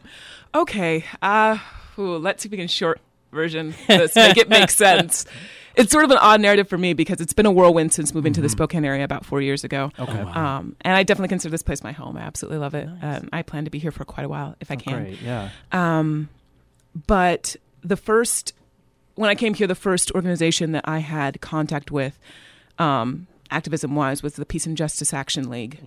Okay. 0.54 1.04
Uh, 1.20 1.58
ooh, 1.98 2.16
let's 2.16 2.42
see 2.42 2.46
if 2.46 2.50
we 2.52 2.56
can 2.56 2.68
short 2.68 3.00
version 3.30 3.74
this, 3.86 4.16
make 4.16 4.38
it 4.38 4.48
make 4.48 4.70
sense. 4.70 5.26
It's 5.74 5.92
sort 5.92 6.04
of 6.04 6.10
an 6.10 6.18
odd 6.18 6.40
narrative 6.40 6.68
for 6.68 6.78
me 6.78 6.92
because 6.92 7.20
it's 7.20 7.32
been 7.32 7.46
a 7.46 7.50
whirlwind 7.52 7.92
since 7.92 8.14
moving 8.14 8.32
to 8.32 8.40
the 8.40 8.48
Spokane 8.48 8.84
area 8.84 9.04
about 9.04 9.24
four 9.24 9.40
years 9.40 9.64
ago. 9.64 9.90
okay 9.98 10.18
Um, 10.18 10.76
and 10.80 10.94
I 10.94 11.02
definitely 11.02 11.28
consider 11.28 11.50
this 11.50 11.62
place 11.62 11.82
my 11.84 11.92
home. 11.92 12.16
I 12.16 12.22
absolutely 12.22 12.58
love 12.58 12.74
it. 12.74 12.88
Um, 13.02 13.28
I 13.32 13.42
plan 13.42 13.64
to 13.64 13.70
be 13.70 13.78
here 13.78 13.90
for 13.92 14.04
quite 14.04 14.24
a 14.24 14.28
while 14.28 14.56
if 14.60 14.70
I 14.70 14.76
can. 14.76 15.04
great 15.04 15.20
yeah 15.22 15.50
Um, 15.72 16.28
but 17.06 17.56
the 17.82 17.96
first 17.96 18.54
when 19.14 19.30
I 19.30 19.34
came 19.34 19.54
here, 19.54 19.66
the 19.66 19.74
first 19.74 20.12
organization 20.12 20.72
that 20.72 20.84
I 20.88 20.98
had 21.00 21.40
contact 21.40 21.90
with, 21.90 22.20
um, 22.78 23.26
activism 23.50 23.96
wise, 23.96 24.22
was 24.22 24.34
the 24.34 24.46
Peace 24.46 24.64
and 24.64 24.76
Justice 24.76 25.12
Action 25.12 25.50
League. 25.50 25.80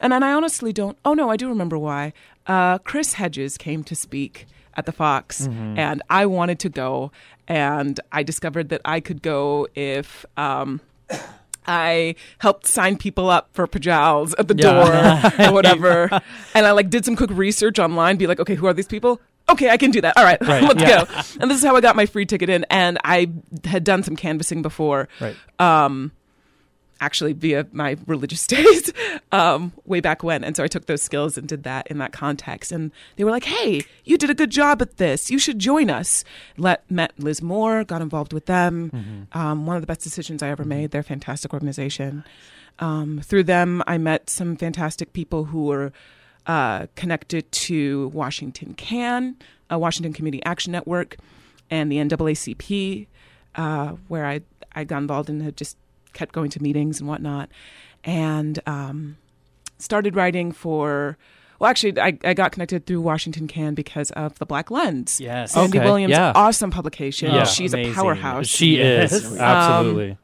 And 0.00 0.12
then 0.12 0.22
I 0.24 0.32
honestly 0.32 0.72
don't. 0.72 0.98
Oh 1.04 1.14
no, 1.14 1.30
I 1.30 1.36
do 1.36 1.48
remember 1.48 1.78
why. 1.78 2.12
Uh, 2.46 2.78
Chris 2.78 3.12
Hedges 3.14 3.56
came 3.56 3.84
to 3.84 3.94
speak 3.94 4.46
at 4.76 4.86
the 4.86 4.92
Fox, 4.92 5.46
and 5.46 6.02
I 6.10 6.26
wanted 6.26 6.58
to 6.60 6.68
go, 6.68 7.12
and 7.48 7.98
I 8.10 8.22
discovered 8.22 8.68
that 8.70 8.80
I 8.84 9.00
could 9.00 9.22
go 9.22 9.66
if. 9.74 10.24
Um, 10.36 10.80
I 11.64 12.16
helped 12.38 12.66
sign 12.66 12.96
people 12.96 13.30
up 13.30 13.50
for 13.52 13.68
PJALS 13.68 14.34
at 14.36 14.48
the 14.48 14.54
door 14.54 14.84
or 15.48 15.52
whatever. 15.52 16.10
And 16.56 16.66
I 16.66 16.72
like 16.72 16.90
did 16.90 17.04
some 17.04 17.14
quick 17.14 17.30
research 17.30 17.78
online, 17.78 18.16
be 18.16 18.26
like, 18.26 18.40
okay, 18.40 18.56
who 18.56 18.66
are 18.66 18.72
these 18.72 18.88
people? 18.88 19.20
Okay, 19.48 19.70
I 19.70 19.76
can 19.76 19.92
do 19.92 20.00
that. 20.00 20.16
All 20.16 20.24
right, 20.24 20.40
Right, 20.40 20.62
let's 20.64 20.80
yeah. 20.82 21.04
go. 21.04 21.20
And 21.40 21.48
this 21.48 21.58
is 21.58 21.64
how 21.64 21.76
I 21.76 21.80
got 21.80 21.94
my 21.94 22.06
free 22.06 22.26
ticket 22.26 22.48
in. 22.48 22.66
And 22.68 22.98
I 23.04 23.30
had 23.64 23.84
done 23.84 24.02
some 24.02 24.16
canvassing 24.16 24.60
before, 24.62 25.08
Right. 25.20 25.36
um, 25.60 26.10
actually 27.02 27.32
via 27.32 27.66
my 27.72 27.96
religious 28.06 28.46
days 28.56 28.92
um, 29.32 29.72
way 29.84 30.00
back 30.00 30.22
when. 30.22 30.44
And 30.44 30.56
so 30.56 30.64
I 30.64 30.68
took 30.68 30.86
those 30.86 31.02
skills 31.02 31.36
and 31.36 31.46
did 31.46 31.64
that 31.64 31.88
in 31.88 31.98
that 31.98 32.12
context. 32.12 32.72
And 32.72 32.92
they 33.16 33.24
were 33.24 33.30
like, 33.30 33.44
hey, 33.44 33.82
you 34.04 34.16
did 34.16 34.30
a 34.30 34.34
good 34.34 34.50
job 34.50 34.80
at 34.80 34.96
this. 34.96 35.30
You 35.30 35.38
should 35.38 35.58
join 35.58 35.90
us. 35.90 36.24
Let, 36.56 36.88
met 36.90 37.12
Liz 37.18 37.42
Moore, 37.42 37.84
got 37.84 38.00
involved 38.00 38.32
with 38.32 38.46
them. 38.46 38.90
Um, 39.32 39.66
one 39.66 39.76
of 39.76 39.82
the 39.82 39.86
best 39.86 40.00
decisions 40.00 40.42
I 40.42 40.48
ever 40.48 40.64
made. 40.64 40.92
They're 40.92 41.00
a 41.00 41.04
fantastic 41.04 41.52
organization. 41.52 42.24
Um, 42.78 43.20
through 43.22 43.44
them, 43.44 43.82
I 43.86 43.98
met 43.98 44.30
some 44.30 44.56
fantastic 44.56 45.12
people 45.12 45.44
who 45.46 45.66
were 45.66 45.92
uh, 46.46 46.86
connected 46.94 47.50
to 47.52 48.08
Washington 48.08 48.74
CAN, 48.74 49.36
uh, 49.70 49.78
Washington 49.78 50.12
Community 50.12 50.42
Action 50.44 50.72
Network, 50.72 51.16
and 51.70 51.90
the 51.90 51.96
NAACP, 51.96 53.06
uh, 53.56 53.88
where 54.08 54.26
I, 54.26 54.40
I 54.74 54.84
got 54.84 54.98
involved 54.98 55.28
and 55.28 55.42
had 55.42 55.56
just 55.56 55.76
kept 56.12 56.32
going 56.34 56.50
to 56.50 56.62
meetings 56.62 57.00
and 57.00 57.08
whatnot. 57.08 57.50
And 58.04 58.58
um, 58.66 59.16
started 59.78 60.16
writing 60.16 60.52
for, 60.52 61.16
well, 61.58 61.70
actually, 61.70 62.00
I, 62.00 62.18
I 62.24 62.34
got 62.34 62.52
connected 62.52 62.86
through 62.86 63.00
Washington 63.00 63.46
CAN 63.46 63.74
because 63.74 64.10
of 64.12 64.38
The 64.38 64.46
Black 64.46 64.70
Lens. 64.70 65.20
Yes. 65.20 65.52
Sandy 65.52 65.78
Okay, 65.78 65.86
Williams, 65.86 66.10
yeah. 66.10 66.32
awesome 66.34 66.70
publication. 66.70 67.32
Yeah. 67.32 67.44
She's 67.44 67.72
Amazing. 67.72 67.92
a 67.92 67.94
powerhouse. 67.94 68.46
She 68.48 68.78
Yes. 68.78 69.12
is 69.12 69.36
absolutely. 69.38 70.16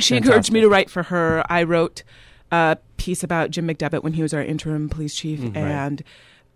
She 0.00 0.16
encouraged 0.16 0.50
me 0.52 0.60
to 0.60 0.68
write 0.68 0.90
for 0.90 1.04
her. 1.04 1.44
I 1.48 1.62
wrote 1.62 2.02
a 2.50 2.78
piece 2.96 3.22
about 3.22 3.50
Jim 3.50 3.66
McDevitt 3.68 4.02
when 4.02 4.12
he 4.14 4.22
was 4.22 4.34
our 4.34 4.42
interim 4.42 4.88
police 4.88 5.14
chief, 5.14 5.40
and 5.56 6.02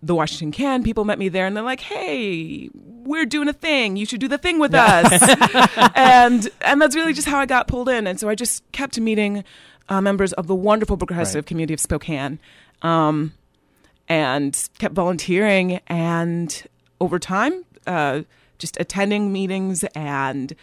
the 0.03 0.15
Washington 0.15 0.53
CAN 0.53 0.83
people 0.83 1.05
met 1.05 1.19
me 1.19 1.29
there, 1.29 1.47
and 1.47 1.57
they're 1.57 1.65
like, 1.65 1.81
"Hey, 1.81 2.71
we're 2.75 3.27
doing 3.27 3.49
a 3.49 3.53
thing. 3.53 3.97
You 3.97 4.07
should 4.07 4.21
do 4.21 4.29
the 4.29 4.39
thing 4.39 4.59
with 4.59 4.75
us." 4.75 5.11
and 5.95 6.49
and 6.61 6.81
that's 6.81 6.95
really 6.95 7.13
just 7.13 7.27
how 7.29 7.39
I 7.39 7.47
got 7.47 7.67
pulled 7.69 7.89
in. 7.89 8.07
And 8.07 8.19
so 8.21 8.29
I 8.29 8.35
just 8.35 8.63
kept 8.73 8.99
meeting 9.01 9.45
uh, 9.89 10.01
members 10.01 10.33
of 10.35 10.47
the 10.47 10.55
wonderful 10.55 10.97
progressive 10.97 11.37
Right. 11.43 11.47
community 11.47 11.75
of 11.75 11.81
Spokane, 11.81 12.39
um, 12.83 13.33
and 14.09 14.69
kept 14.79 14.95
volunteering. 14.95 15.81
And 15.89 16.63
over 17.01 17.19
time, 17.19 17.65
uh, 17.87 18.23
just 18.59 18.77
attending 18.81 19.33
meetings 19.33 19.85
and 19.95 20.55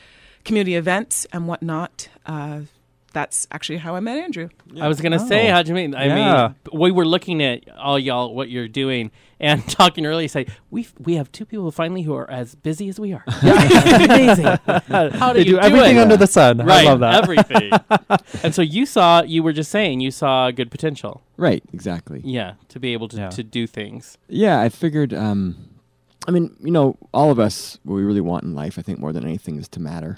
community 0.44 0.76
events 0.76 1.26
and 1.34 1.48
whatnot. 1.48 2.08
Uh, 2.26 2.62
that's 3.16 3.48
actually 3.50 3.78
how 3.78 3.96
I 3.96 4.02
met 4.02 4.18
Andrew. 4.18 4.50
I 4.80 4.90
was 4.90 5.00
gonna 5.00 5.20
say, 5.26 5.48
Oh. 5.50 5.54
how'd 5.54 5.70
you 5.70 5.74
mean? 5.74 5.96
I 5.96 6.06
Yeah. 6.08 6.48
mean, 6.72 6.80
we 6.80 6.92
were 6.92 7.06
looking 7.06 7.42
at 7.42 7.64
all 7.78 7.98
y'all 7.98 8.36
what 8.36 8.50
you're 8.50 8.68
doing 8.68 9.10
and 9.40 9.66
talking 9.70 10.06
earlier. 10.06 10.28
Say 10.28 10.48
we 10.70 10.86
we 11.00 11.16
have 11.16 11.32
two 11.32 11.46
people 11.46 11.72
finally 11.72 12.02
who 12.02 12.14
are 12.14 12.30
as 12.30 12.56
busy 12.56 12.90
as 12.90 13.00
we 13.00 13.14
are. 13.14 13.24
Amazing. 13.42 14.46
How 14.68 15.32
do 15.32 15.40
They 15.40 15.40
you 15.40 15.56
do 15.56 15.60
everything 15.60 15.96
it? 15.98 16.02
under 16.02 16.18
the 16.18 16.28
sun. 16.28 16.58
Right, 16.58 16.86
I 16.86 16.94
love 16.94 17.00
that. 17.00 17.24
everything. 17.24 17.72
and 18.44 18.54
so 18.54 18.62
you 18.62 18.86
saw, 18.86 19.24
you 19.24 19.44
were 19.44 19.54
just 19.54 19.72
saying, 19.72 20.02
you 20.02 20.12
saw 20.12 20.52
good 20.52 20.70
potential. 20.70 21.22
Right, 21.38 21.64
exactly. 21.74 22.22
Yeah, 22.26 22.56
to 22.70 22.80
be 22.82 22.92
able 22.94 23.08
to, 23.10 23.18
Yeah. 23.18 23.30
to 23.30 23.44
do 23.44 23.66
things. 23.66 24.18
Yeah, 24.28 24.60
I 24.60 24.68
figured. 24.70 25.14
Um, 25.14 25.56
I 26.28 26.32
mean, 26.32 26.56
you 26.60 26.72
know, 26.72 26.98
all 27.14 27.32
of 27.32 27.40
us, 27.40 27.78
what 27.84 27.96
we 27.96 28.04
really 28.04 28.20
want 28.22 28.44
in 28.44 28.56
life, 28.56 28.78
I 28.80 28.82
think, 28.82 29.00
more 29.00 29.14
than 29.14 29.24
anything, 29.24 29.58
is 29.58 29.68
to 29.70 29.80
matter. 29.80 30.18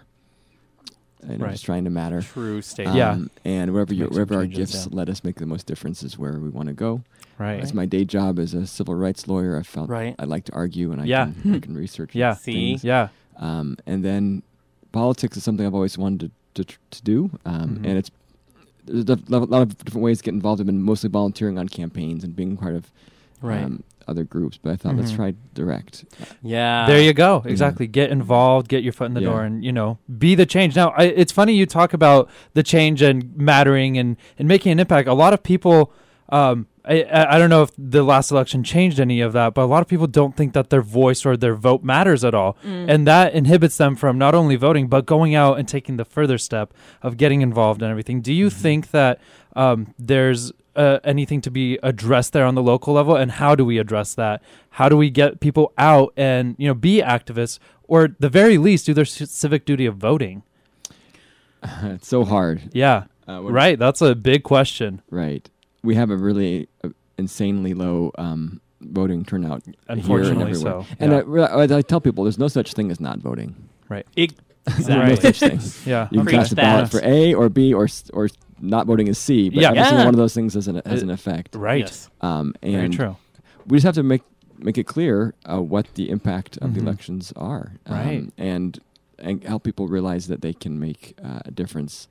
And 1.30 1.42
Right. 1.42 1.52
just 1.52 1.66
trying 1.66 1.84
to 1.84 1.90
matter. 1.90 2.22
True 2.22 2.62
state. 2.62 2.88
Yeah. 2.96 3.12
Um, 3.12 3.30
and 3.44 3.74
wherever 3.74 3.94
you, 3.94 4.06
wherever 4.08 4.36
our 4.36 4.44
changes, 4.44 4.72
gifts 4.72 4.88
yeah. 4.90 4.96
let 4.98 5.10
us 5.10 5.24
make 5.24 5.36
the 5.36 5.46
most 5.46 5.66
difference 5.66 6.02
is 6.04 6.18
where 6.18 6.40
we 6.40 6.50
want 6.50 6.68
to 6.70 6.74
go. 6.74 7.02
right. 7.38 7.60
That's 7.60 7.74
my 7.74 7.86
day 7.86 8.06
job 8.06 8.40
as 8.40 8.54
a 8.54 8.66
civil 8.66 8.96
rights 8.96 9.28
lawyer. 9.28 9.58
I 9.58 9.64
felt 9.64 9.90
Right. 9.90 10.16
I 10.18 10.24
like 10.26 10.46
to 10.46 10.54
argue 10.54 10.92
and 10.92 11.02
I 11.02 11.06
Yeah. 11.06 11.32
can 11.42 11.54
I 11.56 11.60
can 11.60 11.76
research. 11.86 12.16
Yeah. 12.16 12.34
See? 12.34 12.54
things. 12.72 12.84
Yeah. 12.84 13.10
Um, 13.38 13.78
and 13.86 14.04
then 14.06 14.42
politics 14.92 15.38
is 15.38 15.44
something 15.44 15.66
I've 15.66 15.76
always 15.76 15.98
wanted 15.98 16.32
to 16.56 16.64
to, 16.64 16.76
to 16.90 17.04
do. 17.04 17.30
Um, 17.46 17.70
Mhm. 17.78 17.86
And 17.88 17.98
it's 18.00 18.10
there's 18.86 19.08
a 19.10 19.20
lot 19.30 19.50
lot 19.50 19.62
of 19.62 19.78
different 19.84 20.04
ways 20.04 20.18
to 20.20 20.24
get 20.24 20.34
involved. 20.34 20.60
I've 20.62 20.66
been 20.66 20.82
mostly 20.82 21.10
volunteering 21.10 21.60
on 21.60 21.68
campaigns 21.68 22.24
and 22.24 22.36
being 22.36 22.58
part 22.58 22.74
of 22.74 22.90
Right. 23.42 23.64
um, 23.64 23.84
other 24.08 24.24
groups. 24.24 24.58
But 24.58 24.72
I 24.74 24.76
thought 24.78 24.96
let's 24.96 25.12
Mhm. 25.12 25.16
try 25.16 25.34
direct. 25.54 26.06
yeah. 26.42 26.86
there 26.88 27.02
you 27.02 27.14
go. 27.14 27.44
Exactly. 27.46 27.88
Get 27.88 28.10
involved. 28.12 28.68
Get 28.68 28.84
your 28.84 28.94
foot 28.94 29.06
in 29.06 29.14
the 29.14 29.22
Yeah. 29.22 29.30
door, 29.30 29.44
and 29.44 29.64
you 29.64 29.72
know, 29.72 29.98
be 30.18 30.36
the 30.36 30.46
change. 30.46 30.76
Now, 30.76 30.94
I, 30.98 31.04
it's 31.06 31.32
funny 31.32 31.54
you 31.54 31.66
talk 31.66 31.94
about 31.94 32.30
the 32.54 32.64
change 32.64 33.02
and 33.02 33.36
mattering 33.38 33.98
and 33.98 34.18
and 34.40 34.48
making 34.48 34.72
an 34.72 34.80
impact. 34.80 35.08
A 35.08 35.14
lot 35.14 35.34
of 35.34 35.44
people. 35.44 35.92
Um, 36.30 36.68
I, 36.84 37.04
I 37.04 37.36
I 37.36 37.38
don't 37.40 37.50
know 37.50 37.64
if 37.64 37.72
the 37.78 38.04
last 38.04 38.32
election 38.32 38.64
changed 38.64 39.00
any 39.00 39.20
of 39.22 39.32
that, 39.34 39.54
but 39.54 39.64
a 39.64 39.66
lot 39.66 39.82
of 39.82 39.88
people 39.88 40.08
don't 40.08 40.36
think 40.36 40.54
that 40.54 40.70
their 40.70 40.82
voice 40.82 41.26
or 41.26 41.36
their 41.38 41.56
vote 41.56 41.84
matters 41.84 42.24
at 42.26 42.34
all, 42.34 42.58
and 42.64 43.06
that 43.08 43.34
inhibits 43.34 43.78
them 43.78 43.96
from 43.96 44.18
not 44.18 44.34
only 44.36 44.56
voting 44.58 44.88
but 44.88 45.06
going 45.06 45.36
out 45.36 45.58
and 45.60 45.68
taking 45.68 45.98
the 45.98 46.06
further 46.06 46.38
step 46.38 46.74
of 47.02 47.16
getting 47.18 47.42
involved 47.42 47.82
and 47.82 47.90
everything. 47.92 48.22
Do 48.22 48.34
you 48.34 48.50
think 48.50 48.92
that 48.92 49.20
um, 49.56 49.94
there's 50.00 50.52
uh, 50.78 51.00
anything 51.04 51.42
to 51.42 51.52
be 51.52 51.78
addressed 51.84 52.32
there 52.34 52.46
on 52.46 52.56
the 52.56 52.64
local 52.64 52.94
level, 52.94 53.16
and 53.16 53.32
how 53.32 53.56
do 53.56 53.66
we 53.66 53.78
address 53.80 54.14
that? 54.16 54.42
How 54.72 54.88
do 54.90 54.96
we 54.96 55.10
get 55.10 55.40
people 55.42 55.74
out 55.78 56.14
and 56.16 56.56
you 56.58 56.68
know 56.68 56.74
be 56.74 57.02
activists, 57.02 57.60
or 57.88 58.04
at 58.06 58.22
the 58.22 58.30
very 58.30 58.58
least 58.58 58.86
do 58.86 58.94
their 58.94 59.06
c- 59.06 59.26
civic 59.26 59.66
duty 59.66 59.86
of 59.86 59.96
voting? 59.98 60.44
it's 61.84 62.08
so 62.08 62.24
hard. 62.24 62.70
Yeah, 62.74 63.06
Uh, 63.28 63.42
right. 63.44 63.78
That's 63.78 64.02
a 64.02 64.16
big 64.16 64.44
question. 64.44 65.02
Right. 65.10 65.50
We 65.84 65.96
have 65.96 66.10
a 66.12 66.18
really 66.18 66.68
uh, 66.84 66.90
insanely 67.18 67.74
low 67.74 68.12
um, 68.18 68.62
voting 68.82 69.26
turnout 69.26 69.64
here 69.66 69.74
and 69.88 70.00
Unfortunately, 70.00 70.52
everywhere. 70.52 70.84
so. 70.84 70.96
And 71.00 71.12
yeah. 71.12 71.44
I, 71.46 71.64
I, 71.66 71.78
I 71.78 71.82
tell 71.82 72.00
people 72.02 72.24
there's 72.24 72.38
no 72.40 72.48
such 72.48 72.74
thing 72.74 72.92
as 72.92 73.00
not 73.00 73.20
voting. 73.20 73.56
It- 74.16 74.34
There's 74.66 74.90
no 74.90 75.02
exactly. 75.02 75.32
such 75.34 75.40
thing. 75.40 75.86
yeah, 75.92 76.10
You 76.12 76.20
can 76.24 76.28
cast 76.28 76.52
a 76.52 76.56
ballot 76.56 76.92
for 76.92 77.00
A 77.02 77.34
or 77.34 77.48
B 77.48 77.74
or 77.74 77.88
or 78.14 78.26
s- 78.26 78.34
not 78.62 78.88
voting 78.88 79.08
is 79.08 79.18
C, 79.18 79.50
but 79.50 79.60
Yeah. 79.62 79.70
every 79.70 79.84
single 79.84 80.00
Yeah. 80.00 80.06
one 80.06 80.14
of 80.14 80.18
those 80.20 80.34
things 80.34 80.54
has 80.56 80.68
an, 80.68 80.82
has 80.86 81.02
Uh, 81.02 81.06
an 81.06 81.10
effect. 81.12 81.56
right. 81.56 81.82
Yes. 81.82 82.10
Um, 82.22 82.54
Very 82.62 82.74
and 82.86 82.94
true. 82.94 83.16
we 83.68 83.78
just 83.78 83.86
have 83.86 83.96
to 83.96 84.04
make 84.04 84.24
make 84.60 84.76
it 84.80 84.86
clear 84.88 85.36
uh, 85.46 85.62
what 85.62 85.86
the 85.94 86.10
impact 86.10 86.58
of 86.58 86.74
the 86.74 86.80
Mhm. 86.80 86.88
elections 86.88 87.32
are, 87.36 87.74
um, 87.86 87.94
Right. 87.96 88.30
and 88.40 88.80
and 89.20 89.44
help 89.44 89.64
people 89.64 89.88
realize 89.88 90.28
that 90.28 90.42
they 90.42 90.54
can 90.54 90.80
make 90.80 91.16
uh, 91.24 91.40
a 91.46 91.52
difference, 91.52 92.08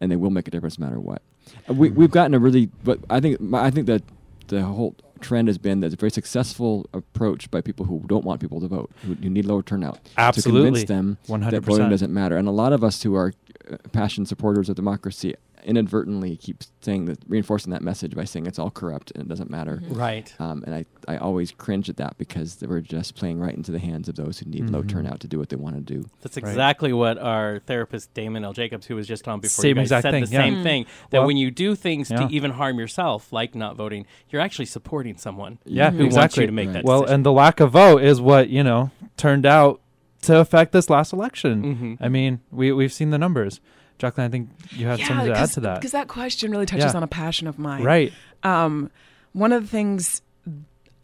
and 0.00 0.10
they 0.12 0.16
will 0.16 0.30
make 0.30 0.46
a 0.48 0.50
difference 0.50 0.78
no 0.78 0.86
matter 0.86 1.00
what. 1.00 1.22
Uh, 1.68 1.74
we 1.74 1.90
we've 1.90 2.10
gotten 2.10 2.34
a 2.34 2.38
really, 2.38 2.68
but 2.84 2.98
I 3.08 3.18
think 3.20 3.40
my- 3.40 3.64
I 3.64 3.70
think 3.70 3.86
that 3.86 4.02
the 4.48 4.62
whole 4.62 4.94
trend 5.20 5.48
has 5.48 5.56
been 5.58 5.80
that 5.80 5.86
it's 5.86 5.94
a 5.94 5.98
very 5.98 6.10
successful 6.10 6.86
approach 6.94 7.50
by 7.50 7.60
people 7.62 7.86
who 7.86 8.02
don't 8.06 8.24
want 8.24 8.40
people 8.40 8.58
to 8.60 8.68
vote, 8.68 8.90
who, 9.06 9.14
who 9.14 9.28
need 9.30 9.44
lower 9.46 9.62
turnout, 9.62 9.98
absolutely, 10.18 10.60
to 10.62 10.66
convince 10.66 10.88
them 10.88 11.16
one 11.28 11.40
that 11.40 11.62
voting 11.62 11.88
doesn't 11.90 12.12
matter. 12.12 12.36
And 12.36 12.48
a 12.48 12.50
lot 12.50 12.72
of 12.74 12.82
us 12.84 13.02
who 13.02 13.14
are 13.14 13.32
uh, 13.70 13.76
passionate 13.92 14.28
supporters 14.28 14.68
of 14.70 14.76
democracy 14.76 15.34
inadvertently 15.64 16.36
keep 16.36 16.62
saying 16.80 17.04
that, 17.06 17.18
reinforcing 17.28 17.70
that 17.72 17.82
message 17.82 18.14
by 18.14 18.24
saying 18.24 18.46
it's 18.46 18.58
all 18.58 18.70
corrupt 18.70 19.10
and 19.12 19.22
it 19.22 19.28
doesn't 19.28 19.50
matter. 19.50 19.82
Right. 19.88 20.32
Um, 20.38 20.62
and 20.66 20.74
I, 20.74 20.84
I 21.08 21.16
always 21.18 21.50
cringe 21.52 21.88
at 21.88 21.96
that 21.98 22.16
because 22.18 22.56
they 22.56 22.66
we're 22.66 22.80
just 22.80 23.14
playing 23.14 23.38
right 23.40 23.54
into 23.54 23.70
the 23.72 23.78
hands 23.78 24.08
of 24.08 24.16
those 24.16 24.38
who 24.38 24.46
need 24.50 24.70
low 24.70 24.82
Mhm. 24.82 24.88
turnout 24.88 25.20
to 25.20 25.28
do 25.28 25.38
what 25.38 25.48
they 25.48 25.56
want 25.56 25.74
to 25.76 25.80
do. 25.82 26.06
That's 26.22 26.36
Right. 26.36 26.48
exactly 26.48 26.92
what 26.92 27.18
our 27.18 27.60
therapist 27.66 28.12
Damon 28.14 28.44
L. 28.44 28.52
Jacobs, 28.52 28.86
who 28.86 28.94
was 28.96 29.06
just 29.06 29.26
on 29.28 29.40
before, 29.40 29.62
Same 29.62 29.68
you 29.70 29.74
guys 29.76 29.86
exact 29.86 30.02
said 30.02 30.10
thing, 30.12 30.24
the 30.24 30.30
yeah. 30.30 30.40
same 30.42 30.54
Mm. 30.56 30.62
thing. 30.62 30.86
That 31.10 31.18
Well, 31.18 31.26
when 31.26 31.36
you 31.36 31.50
do 31.50 31.74
things 31.74 32.10
yeah. 32.10 32.26
to 32.26 32.34
even 32.34 32.52
harm 32.52 32.78
yourself, 32.78 33.32
like 33.32 33.54
not 33.54 33.76
voting, 33.76 34.06
you're 34.30 34.40
actually 34.42 34.66
supporting 34.66 35.16
someone 35.16 35.58
Yeah, 35.64 35.90
who 35.90 35.98
wants 36.04 36.14
exactly. 36.16 36.42
you 36.42 36.46
to 36.46 36.52
make 36.52 36.66
Right. 36.68 36.72
that 36.74 36.84
Well, 36.84 37.00
decision. 37.02 37.14
and 37.16 37.26
the 37.26 37.32
lack 37.32 37.60
of 37.60 37.72
vote 37.72 38.02
is 38.02 38.20
what 38.20 38.48
you 38.50 38.62
know 38.62 38.90
turned 39.16 39.44
out 39.46 39.80
to 40.22 40.36
affect 40.38 40.72
this 40.72 40.90
last 40.90 41.12
election. 41.12 41.96
Mhm. 41.98 42.04
I 42.04 42.08
mean, 42.08 42.40
we 42.50 42.72
we've 42.72 42.92
seen 42.92 43.10
the 43.10 43.18
numbers. 43.18 43.60
Jaclyn, 44.00 44.24
I 44.24 44.28
think 44.28 44.48
you 44.70 44.86
had 44.86 44.98
something 45.00 45.26
to 45.26 45.36
add 45.38 45.50
to 45.52 45.60
that. 45.60 45.74
Because 45.76 45.92
that 45.92 46.08
question 46.08 46.50
really 46.50 46.66
touches 46.66 46.92
Yeah. 46.92 46.96
on 46.96 47.02
a 47.02 47.06
passion 47.06 47.46
of 47.46 47.58
mine. 47.58 47.84
Right. 47.84 48.12
um, 48.42 48.90
one 49.32 49.52
of 49.52 49.62
the 49.62 49.68
things 49.68 50.22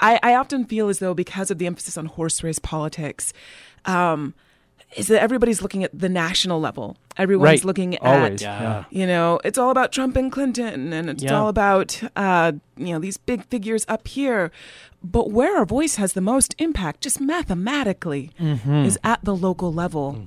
I, 0.01 0.19
I 0.23 0.35
often 0.35 0.65
feel 0.65 0.89
as 0.89 0.99
though 0.99 1.15
because 1.15 1.51
of 1.51 1.59
the 1.59 1.67
emphasis 1.67 1.97
on 1.97 2.07
horse 2.07 2.43
race 2.43 2.59
politics, 2.59 3.33
um, 3.85 4.35
is 4.97 5.07
that 5.09 5.21
everybody's 5.23 5.63
looking 5.63 5.85
at 5.85 5.97
the 5.99 6.09
national 6.09 6.61
level 6.61 6.97
Everyone's 7.19 7.49
Right. 7.61 7.65
looking 7.65 7.97
Always. 8.03 8.43
at 8.43 8.61
Yeah. 8.61 8.85
you 8.91 9.07
know, 9.07 9.41
it's 9.43 9.57
all 9.57 9.71
about 9.71 9.91
Trump 9.91 10.17
and 10.17 10.31
Clinton, 10.31 10.93
and 10.93 11.09
it's 11.09 11.23
Yeah. 11.23 11.39
all 11.41 11.49
about 11.49 11.99
uh, 12.15 12.53
you 12.77 12.93
know 12.93 12.99
these 12.99 13.17
big 13.17 13.43
figures 13.47 13.87
up 13.89 14.07
here. 14.07 14.51
But 15.03 15.31
where 15.31 15.57
our 15.57 15.65
voice 15.65 15.97
has 15.97 16.13
the 16.13 16.21
most 16.21 16.55
impact, 16.59 17.01
just 17.01 17.19
mathematically, 17.21 18.33
is 18.39 18.99
at 19.03 19.25
the 19.25 19.35
local 19.35 19.73
level. 19.73 20.27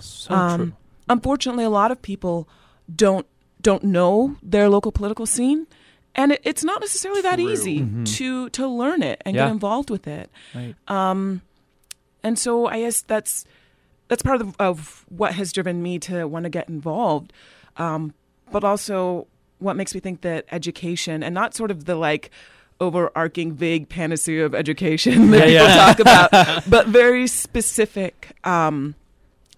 So 0.00 0.34
Um, 0.34 0.56
true. 0.58 0.72
Unfortunately, 1.12 1.64
a 1.64 1.70
lot 1.70 1.90
of 1.90 2.00
people 2.02 2.48
don't 2.94 3.26
don't 3.60 3.84
know 3.84 4.36
their 4.42 4.68
local 4.68 4.90
political 4.92 5.26
scene, 5.26 5.66
and 6.14 6.32
it, 6.32 6.40
it's 6.42 6.64
not 6.64 6.80
necessarily 6.80 7.22
that 7.22 7.38
easy 7.40 7.86
to 8.16 8.48
to 8.50 8.66
learn 8.66 9.02
it 9.02 9.22
and 9.24 9.36
Yeah. 9.36 9.44
get 9.46 9.52
involved 9.52 9.88
with 9.90 10.06
it. 10.06 10.30
Right. 10.54 10.74
Um, 10.88 11.42
and 12.24 12.38
so 12.38 12.66
I 12.66 12.80
guess 12.80 13.02
that's 13.02 13.44
that's 14.08 14.22
part 14.22 14.40
of, 14.40 14.54
of 14.58 15.04
what 15.08 15.34
has 15.34 15.52
driven 15.52 15.82
me 15.82 15.98
to 16.00 16.26
want 16.26 16.44
to 16.44 16.50
get 16.50 16.68
involved, 16.68 17.32
um, 17.76 18.12
but 18.50 18.62
also 18.64 19.26
what 19.58 19.76
makes 19.76 19.94
me 19.94 20.00
think 20.00 20.20
that 20.22 20.44
education 20.50 21.22
and 21.22 21.34
not 21.34 21.54
sort 21.54 21.70
of 21.70 21.84
the 21.84 21.94
like 21.94 22.30
overarching 22.80 23.52
vague 23.54 23.88
panacea 23.88 24.44
of 24.44 24.54
education 24.56 25.30
that 25.30 25.48
Yeah, 25.48 25.60
people 25.62 25.66
yeah. 25.68 25.86
talk 25.86 25.98
about, 26.00 26.64
but 26.70 26.88
very 26.88 27.26
specific 27.28 28.32
um, 28.44 28.96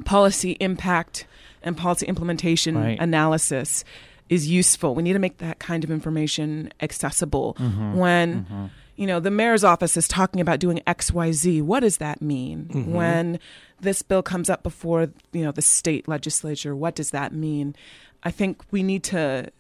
policy 0.05 0.53
impact 0.61 1.27
and 1.65 1.77
policy 1.77 2.07
implementation 2.07 2.77
Right. 2.77 2.99
analysis 3.01 3.85
is 4.29 4.49
useful. 4.49 4.95
We 4.95 5.03
need 5.03 5.13
to 5.15 5.19
make 5.19 5.39
that 5.39 5.59
kind 5.59 5.85
of 5.85 5.91
information 5.91 6.73
accessible. 6.81 7.57
Mm-hmm. 7.59 7.95
When 7.95 8.71
you 8.97 9.07
know 9.07 9.19
the 9.21 9.31
mayor's 9.31 9.65
office 9.65 9.97
is 9.97 10.07
talking 10.07 10.41
about 10.41 10.61
doing 10.61 10.81
X, 10.87 11.13
Y, 11.13 11.33
Z, 11.33 11.63
what 11.63 11.81
does 11.81 11.97
that 11.99 12.23
mean? 12.23 12.71
Mm-hmm. 12.73 12.93
When 12.93 13.39
this 13.81 14.03
bill 14.03 14.23
comes 14.23 14.49
up 14.49 14.63
before 14.63 15.09
you 15.33 15.43
know 15.45 15.53
the 15.53 15.63
state 15.63 16.07
legislature, 16.09 16.75
what 16.77 16.95
does 16.95 17.11
that 17.11 17.33
mean? 17.33 17.75
I 18.23 18.31
think 18.31 18.63
we 18.71 18.83
need 18.83 19.03
to. 19.05 19.51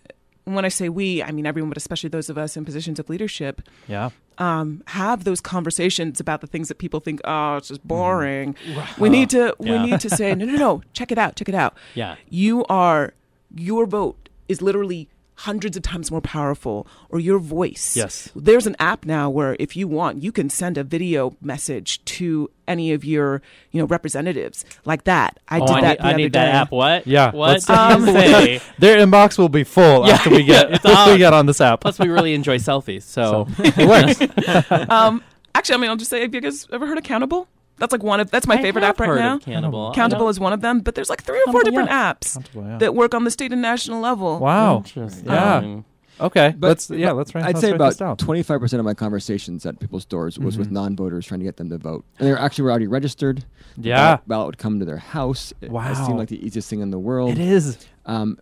When 0.45 0.65
I 0.65 0.69
say 0.69 0.89
we, 0.91 1.23
I 1.23 1.31
mean 1.33 1.47
everyone, 1.47 1.71
but 1.71 1.79
especially 1.79 2.11
those 2.11 2.29
of 2.29 2.37
us 2.37 2.57
in 2.57 2.65
positions 2.67 2.99
of 2.99 3.09
leadership, 3.09 3.63
Yeah. 3.89 4.11
Um, 4.39 4.83
have 4.89 5.25
those 5.25 5.41
conversations 5.41 6.21
about 6.21 6.41
the 6.41 6.47
things 6.47 6.69
that 6.69 6.79
people 6.79 7.01
think, 7.01 7.21
oh, 7.25 7.57
it's 7.57 7.67
Mm-hmm. 7.67 7.75
just 7.75 7.87
boring. 7.89 8.57
We 8.99 9.09
need 9.09 9.31
to 9.31 9.55
we 9.59 9.79
need 9.79 10.01
to 10.01 10.11
say, 10.11 10.35
no, 10.35 10.45
no, 10.45 10.55
no, 10.57 10.83
check 10.93 11.11
it 11.13 11.19
out, 11.19 11.37
check 11.37 11.49
it 11.49 11.55
out. 11.55 11.75
Yeah. 11.95 12.17
You 12.29 12.65
are 12.67 13.15
your 13.55 13.87
vote 13.87 14.29
is 14.49 14.61
literally 14.61 15.09
hundreds 15.37 15.77
of 15.77 15.83
times 15.83 16.11
more 16.11 16.21
powerful 16.21 16.87
or 17.09 17.19
your 17.19 17.39
voice. 17.39 17.97
Yes. 17.97 18.31
There's 18.37 18.67
an 18.67 18.77
app 18.79 19.05
now 19.05 19.29
where 19.31 19.57
if 19.59 19.77
you 19.77 19.89
want, 19.89 20.23
you 20.23 20.31
can 20.33 20.49
send 20.49 20.79
a 20.79 20.85
video 20.85 21.37
message 21.41 22.05
to 22.05 22.51
any 22.69 22.93
of 22.93 23.05
your, 23.05 23.43
you 23.73 23.81
know, 23.81 23.87
representatives 23.87 24.65
like 24.85 25.05
that. 25.05 25.41
I 25.49 25.59
oh, 25.61 25.67
did 25.67 25.77
I 25.77 25.81
that 25.81 25.89
need, 25.89 25.99
the 25.99 26.05
I 26.05 26.09
other 26.11 26.17
need 26.19 26.33
day. 26.33 26.39
that 26.39 26.55
app. 26.55 26.71
What? 26.71 27.07
Yeah, 27.07 27.33
What 27.33 27.69
Um, 27.69 28.05
say? 28.07 28.61
Their 28.79 28.99
inbox 29.05 29.37
will 29.37 29.49
be 29.49 29.65
full 29.65 30.07
Yeah, 30.07 30.15
after 30.15 30.31
we 30.31 30.45
get 30.45 30.71
yeah, 30.71 30.77
it's 30.77 30.85
after 30.85 31.07
we 31.11 31.13
all- 31.13 31.19
get 31.19 31.33
on 31.33 31.47
this 31.47 31.61
app. 31.61 31.81
Plus, 31.81 31.99
we 31.99 32.09
really 32.09 32.35
enjoy 32.35 32.59
selfies. 32.59 33.03
So, 33.03 33.47
it 33.59 33.89
works. 33.89 34.89
Um, 34.91 35.23
actually, 35.55 35.75
I 35.75 35.79
mean, 35.79 35.91
I'll 35.91 35.97
just 35.97 36.11
say, 36.11 36.21
have 36.23 36.35
you 36.35 36.41
guys 36.41 36.67
ever 36.73 36.87
heard 36.87 36.99
of 36.99 37.05
Countable? 37.05 37.49
That's 37.79 37.93
like 37.93 38.03
one 38.03 38.21
of 38.21 38.31
that's 38.31 38.47
my 38.47 38.55
I 38.57 38.63
favorite 38.63 38.83
have 38.83 38.91
app 38.95 39.01
right 39.01 39.07
heard 39.09 39.19
now. 39.19 39.37
of 39.37 39.43
Cannibal. 39.43 39.93
Countable 39.95 40.29
is 40.29 40.39
one 40.39 40.53
of 40.53 40.61
them, 40.61 40.81
but 40.81 40.95
there's 40.95 41.11
like 41.11 41.23
three 41.25 41.39
or 41.47 41.53
four 41.53 41.63
Countable, 41.63 41.71
different 41.87 41.91
apps 41.91 42.47
yeah. 42.55 42.79
that 42.79 42.95
work 42.95 43.15
on 43.15 43.25
the 43.25 43.31
state 43.31 43.53
and 43.53 43.61
national 43.63 44.01
level. 44.01 44.39
Wow. 44.39 44.79
Interesting. 44.79 45.27
Yeah. 45.27 45.81
Okay. 46.21 46.55
But- 46.57 46.69
let's 46.69 46.89
yeah. 46.91 47.09
but 47.09 47.17
Let's 47.17 47.35
write. 47.35 47.45
I'd 47.45 47.55
let's 47.55 47.61
say 47.61 47.73
write 47.73 47.97
about 48.01 48.19
twenty 48.19 48.45
five 48.45 48.61
percent 48.61 48.79
of 48.79 48.85
my 48.85 48.95
conversations 48.95 49.67
at 49.67 49.81
people's 49.81 50.05
doors 50.05 50.39
was 50.39 50.55
Mm-hmm. 50.55 50.61
with 50.61 50.71
non 50.71 50.95
voters 50.95 51.27
trying 51.27 51.41
to 51.41 51.45
get 51.45 51.57
them 51.57 51.69
to 51.71 51.79
vote, 51.79 52.05
and 52.21 52.29
they 52.29 52.33
were 52.33 52.39
actually 52.39 52.63
were 52.65 52.71
already 52.71 52.87
registered. 52.87 53.45
Yeah. 53.77 53.97
ballot, 53.97 54.29
ballot 54.29 54.47
would 54.47 54.59
come 54.59 54.79
to 54.79 54.85
their 54.85 54.99
house. 54.99 55.53
It, 55.61 55.67
it 55.67 55.71
Wow. 55.73 55.93
seemed 56.07 56.19
like 56.19 56.29
the 56.29 56.45
easiest 56.47 56.71
thing 56.71 56.79
in 56.81 56.91
the 56.93 56.99
world. 57.01 57.33
It 57.33 57.39
is. 57.41 57.77
Um, 58.07 58.39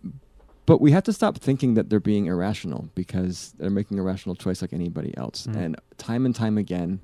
but 0.67 0.79
we 0.79 0.91
have 0.91 1.03
to 1.05 1.13
stop 1.13 1.39
thinking 1.39 1.73
that 1.73 1.89
they're 1.89 1.99
being 1.99 2.27
irrational 2.27 2.87
because 2.93 3.55
they're 3.57 3.71
making 3.71 3.97
a 3.97 4.03
rational 4.03 4.35
choice 4.35 4.61
like 4.61 4.71
anybody 4.73 5.11
else. 5.17 5.47
Mm. 5.47 5.55
And 5.55 5.75
time 5.97 6.25
and 6.27 6.35
time 6.35 6.59
again, 6.59 6.99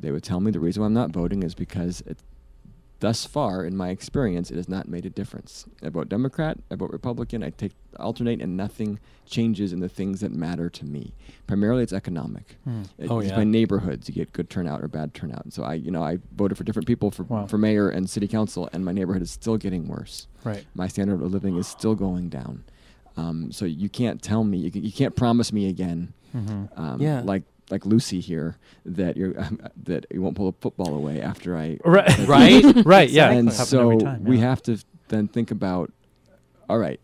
they 0.00 0.10
would 0.10 0.22
tell 0.24 0.40
me 0.40 0.50
the 0.50 0.60
reason 0.60 0.80
why 0.82 0.86
I'm 0.86 0.94
not 0.94 1.10
voting 1.10 1.42
is 1.42 1.54
because 1.54 2.00
it, 2.06 2.18
thus 3.00 3.24
far, 3.24 3.64
in 3.64 3.76
my 3.76 3.90
experience, 3.90 4.50
it 4.50 4.56
has 4.56 4.68
not 4.68 4.88
made 4.88 5.06
a 5.06 5.10
difference. 5.10 5.66
I 5.82 5.88
vote 5.88 6.08
Democrat, 6.08 6.58
I 6.70 6.74
vote 6.74 6.90
Republican, 6.90 7.42
I 7.42 7.50
take 7.50 7.72
alternate, 7.98 8.40
and 8.40 8.56
nothing 8.56 8.98
changes 9.26 9.72
in 9.72 9.80
the 9.80 9.88
things 9.88 10.20
that 10.20 10.32
matter 10.32 10.68
to 10.70 10.84
me. 10.84 11.12
Primarily, 11.46 11.82
it's 11.82 11.92
economic. 11.92 12.56
It- 12.98 13.10
Oh, 13.10 13.20
it's 13.20 13.28
yeah. 13.30 13.36
by 13.36 13.44
neighborhoods. 13.44 14.08
You 14.08 14.14
get 14.14 14.32
good 14.32 14.50
turnout 14.50 14.82
or 14.82 14.88
bad 14.88 15.14
turnout. 15.14 15.44
And 15.44 15.52
so 15.52 15.62
I, 15.62 15.74
you 15.74 15.90
know, 15.90 16.02
I 16.02 16.18
voted 16.36 16.56
for 16.58 16.64
different 16.64 16.86
people 16.88 17.10
for, 17.10 17.22
Wow. 17.24 17.46
for 17.46 17.58
mayor 17.58 17.88
and 17.88 18.08
city 18.10 18.26
council, 18.26 18.68
and 18.72 18.84
my 18.84 18.92
neighborhood 18.92 19.22
is 19.22 19.30
still 19.30 19.56
getting 19.56 19.86
worse 19.86 20.26
Right. 20.44 20.64
my 20.74 20.88
standard 20.88 21.20
of 21.22 21.32
living 21.32 21.56
is 21.56 21.66
still 21.66 21.94
going 21.94 22.28
down. 22.30 22.64
Um, 23.16 23.50
so 23.52 23.64
you 23.64 23.88
can't 23.88 24.22
tell 24.22 24.44
me, 24.44 24.58
you, 24.58 24.70
can, 24.70 24.84
you 24.84 24.92
can't 24.92 25.14
promise 25.16 25.52
me 25.52 25.68
again, 25.68 26.12
Mm-hmm. 26.36 26.64
um, 26.80 27.00
Yeah. 27.00 27.22
like 27.24 27.42
like 27.70 27.84
Lucy 27.86 28.20
here, 28.20 28.56
that 28.84 29.16
you're 29.16 29.34
that 29.84 30.06
you 30.10 30.22
won't 30.22 30.36
pull 30.36 30.48
a 30.48 30.52
football 30.52 30.94
away 30.94 31.20
after 31.20 31.56
I. 31.56 31.78
Right. 31.84 32.18
Right? 32.28 32.84
right. 32.84 33.10
Yeah. 33.10 33.30
and 33.30 33.48
Happen 33.50 33.66
so 33.66 33.90
every 33.90 34.04
time, 34.04 34.24
we 34.24 34.38
have 34.38 34.62
to 34.64 34.78
then 35.08 35.28
think 35.28 35.50
about, 35.50 35.92
all 36.68 36.78
right, 36.78 37.00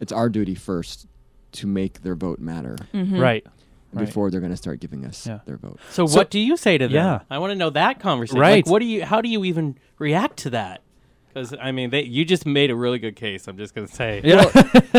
it's 0.00 0.12
our 0.12 0.28
duty 0.28 0.54
first 0.54 1.06
to 1.52 1.66
make 1.66 2.02
their 2.02 2.14
vote 2.14 2.38
matter 2.40 2.76
Mhm. 2.92 3.20
Right. 3.20 3.46
Right. 3.92 4.06
before 4.06 4.28
they're 4.32 4.40
going 4.40 4.50
to 4.50 4.56
start 4.56 4.80
giving 4.80 5.04
us 5.04 5.24
Yeah. 5.24 5.38
their 5.46 5.56
vote. 5.56 5.78
So, 5.90 6.06
So- 6.06 6.16
what 6.16 6.28
do 6.28 6.40
you 6.40 6.56
say 6.56 6.76
to 6.78 6.86
them? 6.88 6.94
Yeah. 6.94 7.20
I 7.30 7.38
want 7.38 7.52
to 7.52 7.54
know 7.54 7.70
that 7.70 8.00
conversation. 8.00 8.40
Right. 8.40 8.66
Like, 8.66 8.66
what 8.66 8.80
do 8.80 8.86
you? 8.86 9.04
How 9.04 9.20
do 9.20 9.28
you 9.28 9.44
even 9.44 9.76
react 10.00 10.38
to 10.38 10.50
that? 10.50 10.80
Because 11.28 11.54
I 11.60 11.70
mean, 11.72 11.90
they, 11.90 12.02
you 12.02 12.24
just 12.24 12.44
made 12.46 12.70
a 12.70 12.76
really 12.76 12.98
good 12.98 13.14
case. 13.16 13.46
I'm 13.48 13.56
just 13.56 13.72
gonna 13.74 13.86
say. 13.88 14.20
Yeah. 14.24 14.50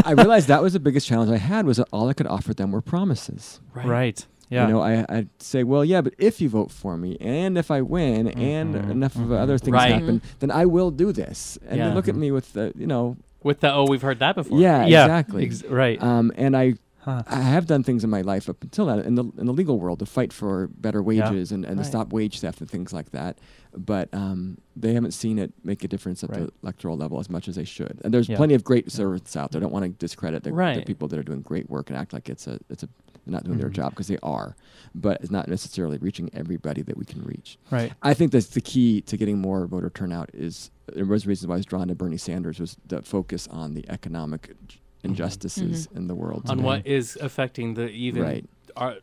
I 0.05 0.11
realized 0.11 0.47
that 0.49 0.61
was 0.61 0.73
the 0.73 0.79
biggest 0.81 1.07
challenge 1.07 1.29
I 1.31 1.37
had 1.37 1.65
was 1.65 1.77
that 1.77 1.87
all 1.93 2.07
I 2.09 2.13
could 2.13 2.27
offer 2.27 2.53
them 2.53 2.71
were 2.73 2.81
promises. 2.81 3.59
right. 3.73 4.25
Yeah. 4.49 4.67
You 4.67 4.73
know, 4.73 4.81
I, 4.81 5.05
I'd 5.09 5.29
say, 5.39 5.63
well, 5.63 5.83
yeah, 5.83 6.01
but 6.01 6.13
if 6.17 6.39
you 6.39 6.49
vote 6.49 6.71
for 6.71 6.97
me, 6.97 7.17
and 7.19 7.57
if 7.57 7.71
I 7.71 7.81
win, 7.81 8.27
and 8.27 8.75
Mhm. 8.75 8.89
enough 8.91 9.15
of 9.15 9.23
Mhm. 9.23 9.39
other 9.39 9.57
things 9.57 9.73
Right. 9.73 9.91
happen, 9.93 10.21
then 10.39 10.51
I 10.51 10.65
will 10.65 10.91
do 10.91 11.11
this. 11.11 11.57
And 11.67 11.77
Yeah. 11.77 11.89
they 11.89 11.95
look 11.95 12.07
at 12.07 12.15
me 12.15 12.31
with 12.31 12.53
the, 12.53 12.71
you 12.77 12.85
know, 12.87 13.17
With 13.43 13.59
the 13.61 13.73
oh, 13.73 13.85
we've 13.87 14.01
heard 14.01 14.19
that 14.19 14.35
before. 14.35 14.59
yeah, 14.59 14.85
yeah. 14.85 15.05
exactly. 15.05 15.45
Ex- 15.45 15.63
right. 15.65 16.01
Um, 16.01 16.31
and 16.35 16.55
I, 16.55 16.75
Huh. 16.99 17.21
I 17.27 17.41
have 17.41 17.67
done 17.67 17.83
things 17.83 18.03
in 18.03 18.09
my 18.09 18.21
life 18.21 18.49
up 18.49 18.63
until 18.63 18.87
that 18.87 19.05
in 19.05 19.13
the 19.13 19.25
in 19.37 19.45
the 19.45 19.53
legal 19.53 19.77
world 19.79 19.99
to 19.99 20.07
fight 20.07 20.33
for 20.33 20.67
better 20.75 20.99
Yeah. 21.01 21.29
wages 21.29 21.51
and, 21.51 21.63
and 21.63 21.77
Right. 21.77 21.83
to 21.83 21.87
stop 21.87 22.11
wage 22.11 22.39
theft 22.39 22.61
and 22.61 22.69
things 22.69 22.91
like 22.93 23.11
that. 23.11 23.37
But 23.77 24.09
um, 24.11 24.57
they 24.75 24.93
haven't 24.95 25.11
seen 25.11 25.37
it 25.37 25.53
make 25.63 25.83
a 25.83 25.87
difference 25.87 26.23
at 26.23 26.31
Right. 26.31 26.39
the 26.47 26.51
electoral 26.63 26.97
level 26.97 27.19
as 27.19 27.29
much 27.29 27.47
as 27.47 27.55
they 27.57 27.63
should. 27.63 28.01
And 28.03 28.11
there's 28.11 28.27
Yeah. 28.27 28.37
plenty 28.37 28.55
of 28.55 28.63
great 28.63 28.91
servants 28.91 29.35
out 29.35 29.51
there. 29.51 29.59
I 29.59 29.61
don't 29.61 29.71
want 29.71 29.85
to 29.85 29.89
discredit 29.89 30.41
the, 30.41 30.49
the 30.49 30.83
people 30.83 31.07
that 31.09 31.19
are 31.19 31.23
doing 31.23 31.41
great 31.41 31.69
work 31.69 31.91
and 31.91 31.97
act 31.97 32.11
like 32.11 32.27
it's 32.27 32.47
a 32.47 32.57
it's 32.71 32.81
a 32.81 32.89
they're 33.25 33.31
not 33.33 33.43
doing 33.43 33.57
their 33.57 33.69
Mhm. 33.69 33.73
job 33.73 33.89
because 33.91 34.07
they 34.07 34.17
are, 34.23 34.55
but 34.93 35.19
it's 35.21 35.31
not 35.31 35.47
necessarily 35.47 35.97
reaching 35.97 36.29
everybody 36.33 36.81
that 36.83 36.97
we 36.97 37.05
can 37.05 37.23
reach. 37.23 37.57
right. 37.71 37.91
I 38.01 38.13
think 38.13 38.31
that's 38.31 38.47
the 38.47 38.61
key 38.61 39.01
to 39.01 39.17
getting 39.17 39.39
more 39.39 39.65
voter 39.67 39.89
turnout. 39.89 40.29
Is 40.33 40.69
there 40.93 41.05
was 41.05 41.25
reasons 41.27 41.47
why 41.47 41.55
I 41.55 41.57
was 41.57 41.65
drawn 41.65 41.87
to 41.87 41.95
Bernie 41.95 42.17
Sanders 42.17 42.59
was 42.59 42.77
the 42.87 43.01
focus 43.01 43.47
on 43.47 43.73
the 43.73 43.83
economic 43.89 44.55
injustices 45.03 45.87
in 45.95 46.07
the 46.07 46.15
world. 46.15 46.43
On 46.49 46.57
today. 46.57 46.65
what 46.65 46.87
is 46.87 47.17
affecting 47.21 47.73
the 47.75 47.89
even 47.89 48.21
Right. 48.23 48.45
our 48.75 48.95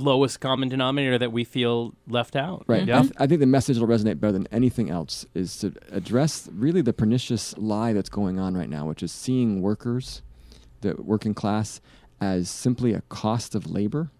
lowest 0.00 0.40
common 0.40 0.70
denominator 0.70 1.18
that 1.18 1.30
we 1.30 1.44
feel 1.44 1.92
left 2.08 2.34
out. 2.36 2.64
Right. 2.66 2.86
Yeah. 2.86 3.00
I, 3.00 3.02
th- 3.02 3.12
I 3.18 3.26
think 3.26 3.40
the 3.40 3.46
message 3.46 3.78
will 3.78 3.86
resonate 3.86 4.18
better 4.18 4.32
than 4.32 4.46
anything 4.50 4.88
else 4.88 5.26
is 5.34 5.58
to 5.58 5.74
address 5.90 6.48
really 6.54 6.80
the 6.80 6.94
pernicious 6.94 7.56
lie 7.58 7.92
that's 7.92 8.08
going 8.08 8.38
on 8.38 8.56
right 8.56 8.70
now, 8.70 8.86
which 8.88 9.02
is 9.02 9.12
seeing 9.12 9.60
workers, 9.60 10.22
the 10.80 10.94
working 10.98 11.34
class, 11.34 11.82
as 12.24 12.48
simply 12.48 12.94
a 12.94 13.02
cost 13.08 13.54
of 13.54 13.70
labor 13.70 14.10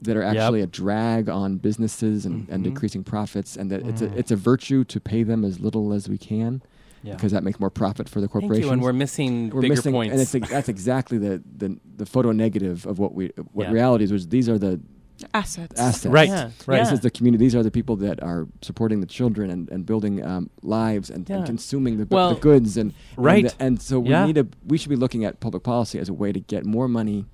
that 0.00 0.16
are 0.16 0.22
Yep. 0.22 0.36
actually 0.36 0.60
a 0.62 0.66
drag 0.66 1.28
on 1.28 1.56
businesses 1.58 2.24
and, 2.26 2.48
and 2.48 2.60
Mhm. 2.64 2.68
decreasing 2.70 3.04
profits, 3.04 3.56
and 3.56 3.70
that 3.70 3.80
it's 3.86 4.02
Mm. 4.02 4.12
a 4.12 4.18
it's 4.18 4.30
a 4.30 4.36
virtue 4.36 4.84
to 4.84 5.00
pay 5.00 5.22
them 5.24 5.44
as 5.44 5.60
little 5.60 5.92
as 5.92 6.08
we 6.08 6.18
can 6.18 6.62
Yeah. 7.02 7.14
because 7.14 7.32
that 7.32 7.42
makes 7.44 7.58
more 7.60 7.70
profit 7.70 8.08
for 8.08 8.20
the 8.20 8.28
corporation. 8.28 8.70
And 8.72 8.82
we're 8.82 8.92
missing 8.92 9.50
We're 9.50 9.60
bigger 9.62 9.74
missing, 9.74 9.92
points. 9.92 10.12
and 10.12 10.20
it's, 10.44 10.50
that's 10.50 10.68
exactly 10.68 11.18
the, 11.18 11.42
the 11.58 11.68
the 11.96 12.06
photo 12.06 12.30
negative 12.32 12.86
of 12.86 12.98
what 12.98 13.14
we 13.14 13.30
what 13.52 13.66
Yeah. 13.68 13.72
reality 13.72 14.04
is. 14.04 14.12
Which 14.12 14.28
these 14.28 14.48
are 14.48 14.58
the 14.58 14.80
Assets. 15.34 15.78
assets. 15.78 16.06
Right. 16.06 16.28
Yeah. 16.28 16.50
Right. 16.66 16.80
This 16.80 16.92
is 16.92 17.00
the 17.00 17.10
community. 17.10 17.44
These 17.44 17.54
are 17.54 17.62
the 17.62 17.70
people 17.70 17.96
that 17.96 18.22
are 18.22 18.46
supporting 18.60 19.00
the 19.00 19.06
children 19.06 19.50
and, 19.50 19.68
and 19.70 19.86
building 19.86 20.24
um, 20.24 20.50
lives 20.62 21.10
and, 21.10 21.28
and 21.30 21.46
consuming 21.46 21.98
the, 21.98 22.06
Well- 22.10 22.34
the 22.34 22.40
goods 22.40 22.76
and 22.76 22.92
Right. 23.16 23.44
And, 23.44 23.54
and 23.60 23.82
so 23.82 24.00
we 24.00 24.10
Yeah. 24.10 24.26
need 24.26 24.34
to. 24.36 24.48
We 24.66 24.78
should 24.78 24.88
be 24.90 24.96
looking 24.96 25.24
at 25.24 25.38
public 25.40 25.62
policy 25.62 25.98
as 25.98 26.08
a 26.08 26.12
way 26.14 26.32
to 26.32 26.40
get 26.40 26.64
more 26.66 26.88
money 26.88 27.26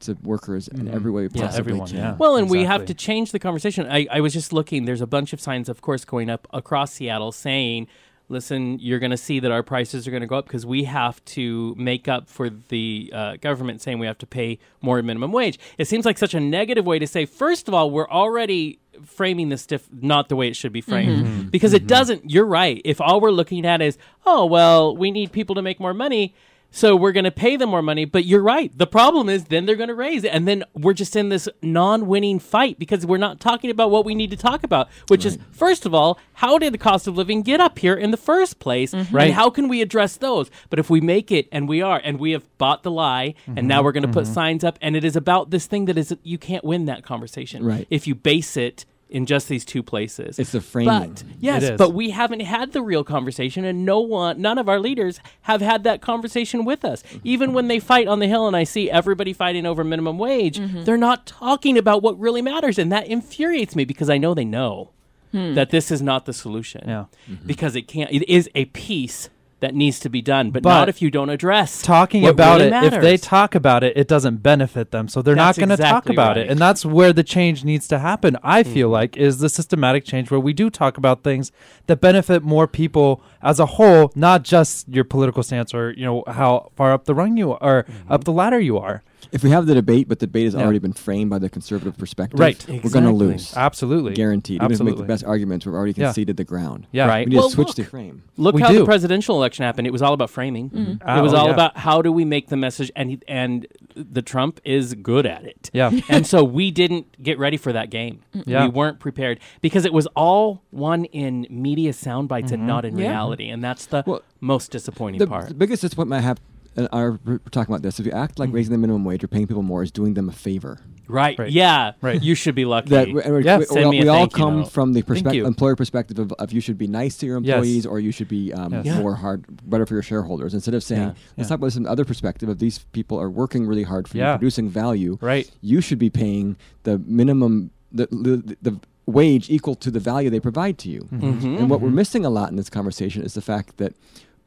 to 0.00 0.16
workers 0.22 0.68
in 0.68 0.86
Mhm. 0.86 0.92
every 0.94 1.10
way 1.12 1.28
possible. 1.28 1.50
Yeah, 1.52 1.58
everyone, 1.58 1.90
yeah. 1.90 2.16
Well, 2.18 2.36
and 2.36 2.50
we 2.50 2.64
have 2.64 2.86
to 2.86 2.94
change 2.94 3.30
the 3.32 3.38
conversation. 3.38 3.86
I, 3.88 4.06
I 4.10 4.20
was 4.20 4.32
just 4.32 4.52
looking. 4.52 4.84
There's 4.84 5.00
a 5.00 5.06
bunch 5.06 5.32
of 5.32 5.40
signs, 5.40 5.68
of 5.68 5.80
course, 5.80 6.04
going 6.04 6.28
up 6.28 6.48
across 6.52 6.92
Seattle 6.94 7.30
saying, 7.32 7.86
listen, 8.32 8.78
you're 8.80 8.98
going 8.98 9.10
to 9.10 9.16
see 9.16 9.38
that 9.38 9.52
our 9.52 9.62
prices 9.62 10.08
are 10.08 10.10
going 10.10 10.22
to 10.22 10.26
go 10.26 10.36
up 10.36 10.46
because 10.46 10.66
we 10.66 10.84
have 10.84 11.24
to 11.26 11.74
make 11.78 12.08
up 12.08 12.28
for 12.28 12.50
the 12.50 13.12
uh, 13.14 13.36
government 13.36 13.80
saying 13.80 13.98
we 13.98 14.06
have 14.06 14.18
to 14.18 14.26
pay 14.26 14.58
more 14.80 15.00
minimum 15.02 15.30
wage. 15.30 15.58
It 15.78 15.86
seems 15.86 16.04
like 16.04 16.18
such 16.18 16.34
a 16.34 16.40
negative 16.40 16.86
way 16.86 16.98
to 16.98 17.06
say, 17.06 17.26
first 17.26 17.68
of 17.68 17.74
all, 17.74 17.90
we're 17.90 18.08
already 18.08 18.80
framing 19.04 19.50
this 19.50 19.66
diff- 19.66 19.88
not 19.92 20.28
the 20.28 20.36
way 20.36 20.48
it 20.48 20.56
should 20.56 20.72
be 20.72 20.80
framed. 20.80 21.50
Because 21.50 21.72
it 21.72 21.86
doesn't 21.86 22.30
you're 22.30 22.46
right. 22.46 22.80
If 22.84 23.00
all 23.00 23.20
we're 23.20 23.30
looking 23.30 23.66
at 23.66 23.80
is 23.82 23.98
oh 24.26 24.46
well 24.46 24.96
we 24.96 25.10
need 25.10 25.32
people 25.32 25.54
to 25.54 25.62
make 25.62 25.78
more 25.80 25.94
money 25.94 26.34
so 26.72 26.96
we're 26.96 27.12
going 27.12 27.24
to 27.24 27.30
pay 27.30 27.56
them 27.56 27.70
more 27.70 27.82
money 27.82 28.04
but 28.04 28.24
you're 28.24 28.42
right. 28.42 28.76
The 28.76 28.86
problem 28.86 29.28
is 29.28 29.44
then 29.44 29.66
they're 29.66 29.76
going 29.76 29.88
to 29.88 29.94
raise 29.94 30.24
it 30.24 30.28
and 30.28 30.48
then 30.48 30.64
we're 30.74 30.94
just 30.94 31.14
in 31.14 31.28
this 31.28 31.48
non-winning 31.62 32.40
fight 32.40 32.78
because 32.78 33.06
we're 33.06 33.18
not 33.18 33.38
talking 33.38 33.70
about 33.70 33.90
what 33.90 34.04
we 34.04 34.14
need 34.14 34.30
to 34.30 34.36
talk 34.36 34.64
about 34.64 34.88
which 35.08 35.24
is 35.24 35.38
first 35.52 35.86
of 35.86 35.94
all 35.94 36.18
how 36.34 36.58
did 36.58 36.74
the 36.74 36.78
cost 36.78 37.06
of 37.06 37.16
living 37.16 37.42
get 37.42 37.60
up 37.60 37.78
here 37.78 37.94
in 37.94 38.10
the 38.10 38.16
first 38.16 38.58
place? 38.58 38.92
Mm-hmm. 38.92 39.14
Right. 39.14 39.24
and 39.26 39.34
how 39.34 39.50
can 39.50 39.68
we 39.68 39.80
address 39.82 40.16
those? 40.16 40.50
But 40.70 40.78
if 40.78 40.90
we 40.90 41.00
make 41.00 41.30
it 41.30 41.48
and 41.52 41.68
we 41.68 41.82
are 41.82 42.00
and 42.02 42.18
we 42.18 42.32
have 42.32 42.44
bought 42.58 42.82
the 42.82 42.90
lie 42.90 43.34
and 43.46 43.58
mm-hmm. 43.58 43.66
now 43.66 43.82
we're 43.82 43.92
going 43.92 44.02
to 44.02 44.12
put 44.12 44.24
mm-hmm. 44.24 44.34
signs 44.34 44.64
up 44.64 44.78
and 44.82 44.96
it 44.96 45.04
is 45.04 45.14
about 45.14 45.50
this 45.50 45.66
thing 45.66 45.84
that 45.84 45.98
is 45.98 46.14
you 46.22 46.38
can't 46.38 46.64
win 46.64 46.86
that 46.86 47.04
conversation. 47.04 47.64
Right. 47.64 47.86
if 47.90 48.06
you 48.06 48.14
base 48.14 48.56
it 48.56 48.84
in 49.12 49.26
just 49.26 49.48
these 49.48 49.64
two 49.64 49.82
places 49.82 50.38
It's 50.38 50.52
the 50.52 50.60
framing. 50.60 51.12
but 51.12 51.24
yes, 51.38 51.76
but 51.76 51.90
we 51.90 52.10
haven't 52.10 52.40
had 52.40 52.72
the 52.72 52.82
real 52.82 53.04
conversation, 53.04 53.64
and 53.64 53.84
no 53.84 54.00
one, 54.00 54.40
none 54.40 54.58
of 54.58 54.68
our 54.68 54.80
leaders 54.80 55.20
have 55.42 55.60
had 55.60 55.84
that 55.84 56.00
conversation 56.00 56.64
with 56.64 56.84
us. 56.84 57.02
Mm-hmm. 57.02 57.18
Even 57.24 57.52
when 57.52 57.68
they 57.68 57.78
fight 57.78 58.08
on 58.08 58.18
the 58.18 58.26
hill, 58.26 58.46
and 58.46 58.56
I 58.56 58.64
see 58.64 58.90
everybody 58.90 59.32
fighting 59.32 59.66
over 59.66 59.84
minimum 59.84 60.18
wage, 60.18 60.58
mm-hmm. 60.58 60.84
they're 60.84 60.96
not 60.96 61.26
talking 61.26 61.76
about 61.76 62.02
what 62.02 62.18
really 62.18 62.42
matters, 62.42 62.78
and 62.78 62.90
that 62.90 63.06
infuriates 63.06 63.76
me 63.76 63.84
because 63.84 64.08
I 64.08 64.18
know 64.18 64.34
they 64.34 64.44
know 64.44 64.90
hmm. 65.30 65.54
that 65.54 65.70
this 65.70 65.90
is 65.90 66.00
not 66.00 66.24
the 66.24 66.32
solution. 66.32 66.84
Yeah. 66.86 67.04
Mm-hmm. 67.30 67.46
because 67.46 67.76
it 67.76 67.82
can't. 67.82 68.10
It 68.10 68.28
is 68.28 68.48
a 68.54 68.64
piece 68.66 69.28
that 69.62 69.74
needs 69.74 69.98
to 70.00 70.08
be 70.10 70.20
done, 70.20 70.50
but, 70.50 70.62
But 70.62 70.68
not 70.68 70.88
if 70.90 71.00
you 71.00 71.10
don't 71.10 71.30
address 71.30 71.80
talking 71.82 72.26
about 72.26 72.60
really 72.60 72.72
it 72.86 72.92
if 72.92 73.00
they 73.00 73.16
talk 73.16 73.54
about 73.54 73.82
it 73.82 73.96
it 73.96 74.08
doesn't 74.08 74.38
benefit 74.42 74.90
them 74.90 75.08
so 75.08 75.22
they're 75.22 75.34
That's 75.36 75.56
not 75.56 75.66
going 75.66 75.76
to 75.76 75.82
talk 75.82 76.08
about 76.08 76.36
right. 76.36 76.46
it 76.46 76.50
and 76.50 76.58
that's 76.58 76.84
where 76.84 77.12
the 77.12 77.22
change 77.22 77.64
needs 77.64 77.86
to 77.88 77.98
happen 78.00 78.36
i 78.42 78.62
feel 78.62 78.88
Mm-hmm. 78.88 78.92
like 78.92 79.16
is 79.16 79.38
the 79.38 79.48
systematic 79.48 80.04
change 80.04 80.30
where 80.32 80.40
we 80.40 80.52
do 80.52 80.68
talk 80.68 80.98
about 80.98 81.22
things 81.22 81.52
that 81.86 82.00
benefit 82.00 82.42
more 82.42 82.66
people 82.66 83.22
as 83.40 83.60
a 83.60 83.66
whole 83.66 84.12
not 84.16 84.42
just 84.42 84.88
your 84.88 85.04
political 85.04 85.42
stance 85.44 85.72
or 85.72 85.92
you 85.92 86.04
know 86.04 86.24
how 86.26 86.70
far 86.76 86.92
up 86.92 87.04
the 87.04 87.14
rung 87.14 87.36
you 87.36 87.52
are 87.54 87.84
Mm-hmm. 87.84 88.12
up 88.12 88.24
the 88.24 88.32
ladder 88.32 88.58
you 88.60 88.76
are 88.78 89.02
If 89.30 89.42
we 89.44 89.50
have 89.50 89.66
the 89.66 89.74
debate, 89.74 90.08
but 90.08 90.18
the 90.18 90.26
debate 90.26 90.44
has 90.46 90.54
Yeah. 90.54 90.62
already 90.62 90.78
been 90.78 90.92
framed 90.92 91.30
by 91.30 91.38
the 91.38 91.48
conservative 91.48 91.96
perspective, 91.96 92.40
Right. 92.40 92.64
we're 92.68 92.90
going 92.90 93.04
to 93.04 93.12
lose. 93.12 93.54
absolutely 93.56 94.14
Guaranteed. 94.14 94.56
Even 94.62 94.72
if 94.72 94.78
we 94.80 94.86
make 94.86 94.96
the 94.96 95.04
best 95.04 95.24
arguments, 95.24 95.64
we've 95.66 95.74
already 95.74 95.94
Yeah. 95.96 96.06
conceded 96.06 96.36
the 96.36 96.44
ground. 96.44 96.86
yeah 96.92 97.06
Right. 97.06 97.26
We 97.26 97.30
need 97.30 97.36
Well, 97.36 97.48
to 97.48 97.54
switch 97.54 97.68
look. 97.68 97.76
the 97.76 97.84
frame. 97.84 98.22
Look 98.36 98.54
We 98.54 98.62
how 98.62 98.70
do. 98.72 98.78
the 98.80 98.84
presidential 98.84 99.36
election 99.36 99.64
happened. 99.64 99.86
It 99.86 99.92
was 99.92 100.02
all 100.02 100.12
about 100.14 100.30
framing. 100.30 100.70
It 100.74 100.98
Ah, 101.04 101.22
was 101.22 101.32
oh, 101.32 101.36
all 101.36 101.46
yeah. 101.46 101.52
about 101.52 101.78
how 101.78 102.02
do 102.02 102.10
we 102.10 102.24
make 102.24 102.48
the 102.48 102.56
message, 102.56 102.90
and 102.96 103.10
he, 103.10 103.20
and 103.28 103.66
the 103.94 104.22
Trump 104.22 104.60
is 104.64 104.94
good 104.94 105.26
at 105.26 105.44
it. 105.44 105.70
Yeah. 105.72 105.90
and 106.08 106.26
so 106.26 106.42
we 106.42 106.70
didn't 106.70 107.22
get 107.22 107.38
ready 107.38 107.56
for 107.56 107.72
that 107.72 107.90
game. 107.90 108.20
Yeah. 108.46 108.64
We 108.64 108.70
weren't 108.70 108.98
prepared 108.98 109.38
because 109.60 109.84
it 109.84 109.92
was 109.92 110.06
all 110.16 110.62
one 110.70 111.04
in 111.06 111.46
media 111.50 111.92
sound 111.92 112.28
bites 112.28 112.46
Mm-hmm. 112.46 112.54
and 112.54 112.66
not 112.66 112.84
in 112.84 112.96
Yeah. 112.98 113.08
reality, 113.10 113.48
and 113.48 113.62
that's 113.62 113.86
the 113.86 114.02
Well, 114.06 114.22
most 114.40 114.70
disappointing 114.70 115.18
The, 115.18 115.26
part. 115.26 115.48
the 115.48 115.54
biggest 115.54 115.82
disappointment 115.82 116.22
I 116.22 116.26
have, 116.26 116.38
and 116.76 116.88
are 116.92 117.18
we're 117.24 117.38
talking 117.50 117.72
about 117.74 117.82
this, 117.82 117.98
if 118.00 118.06
you 118.06 118.12
act 118.12 118.32
Mm-hmm. 118.34 118.42
like 118.42 118.52
raising 118.52 118.72
the 118.72 118.78
minimum 118.78 119.04
wage 119.04 119.22
or 119.22 119.28
paying 119.28 119.46
people 119.46 119.62
more 119.62 119.82
is 119.82 119.90
doing 119.90 120.14
them 120.14 120.28
a 120.28 120.32
favor. 120.32 120.80
right. 121.08 121.38
Right. 121.38 121.50
Yeah. 121.52 121.92
Right. 122.00 122.22
You 122.22 122.34
should 122.34 122.54
be 122.54 122.64
lucky. 122.64 122.90
That 122.90 123.08
we, 123.08 123.22
and 123.22 123.32
we're- 123.32 123.44
Yeah, 123.44 123.58
we, 123.58 123.64
send 123.66 123.90
we, 123.90 123.96
me 123.96 124.00
a 124.00 124.02
we 124.04 124.08
all 124.08 124.18
thank 124.20 124.32
come 124.34 124.60
note. 124.60 124.72
from 124.72 124.92
the 124.92 125.00
Thank 125.00 125.06
perspective, 125.08 125.46
employer 125.46 125.76
perspective 125.76 126.18
of, 126.18 126.32
of 126.32 126.52
you 126.52 126.60
should 126.60 126.78
be 126.78 126.86
nice 126.86 127.16
to 127.18 127.26
your 127.26 127.40
Yes. 127.42 127.54
employees 127.56 127.86
or 127.86 128.00
you 128.00 128.12
should 128.12 128.28
be 128.28 128.52
um, 128.52 128.72
Yes. 128.72 128.86
Yeah. 128.86 129.00
more 129.00 129.14
hard, 129.16 129.44
better 129.68 129.84
for 129.84 129.94
your 129.94 130.02
shareholders. 130.02 130.54
Instead 130.54 130.74
of 130.74 130.82
saying, 130.82 131.00
Yeah. 131.02 131.06
let's 131.08 131.18
Yeah. 131.36 131.44
talk 131.44 131.56
about 131.58 131.66
this 131.66 131.74
from 131.74 131.82
the 131.84 131.90
other 131.90 132.04
perspective 132.06 132.48
of 132.48 132.58
these 132.58 132.78
people 132.92 133.20
are 133.20 133.28
working 133.28 133.66
really 133.66 133.82
hard 133.82 134.08
for 134.08 134.16
Yeah. 134.16 134.32
you, 134.32 134.38
producing 134.38 134.70
value. 134.70 135.18
right 135.20 135.50
You 135.60 135.80
should 135.82 135.98
be 135.98 136.08
paying 136.10 136.56
the 136.84 136.98
minimum, 136.98 137.70
the, 137.92 138.06
the, 138.10 138.56
the 138.62 138.80
wage 139.04 139.50
equal 139.50 139.74
to 139.74 139.90
the 139.90 140.00
value 140.00 140.30
they 140.30 140.40
provide 140.40 140.78
to 140.78 140.88
you. 140.88 141.08
Mhm. 141.12 141.58
And 141.58 141.68
what 141.68 141.80
we're 141.82 141.90
missing 141.90 142.24
a 142.24 142.30
lot 142.30 142.50
in 142.50 142.56
this 142.56 142.70
conversation 142.70 143.22
is 143.22 143.34
the 143.34 143.42
fact 143.42 143.76
that 143.78 143.92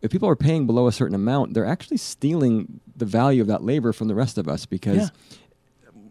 if 0.05 0.11
people 0.11 0.29
are 0.29 0.35
paying 0.35 0.65
below 0.65 0.87
a 0.87 0.91
certain 0.91 1.15
amount, 1.15 1.53
they're 1.53 1.65
actually 1.65 1.97
stealing 1.97 2.79
the 2.95 3.05
value 3.05 3.41
of 3.41 3.47
that 3.47 3.63
labor 3.63 3.91
from 3.91 4.07
the 4.07 4.15
rest 4.15 4.37
of 4.37 4.47
us 4.47 4.65
because 4.65 4.97
Yeah. 4.97 5.07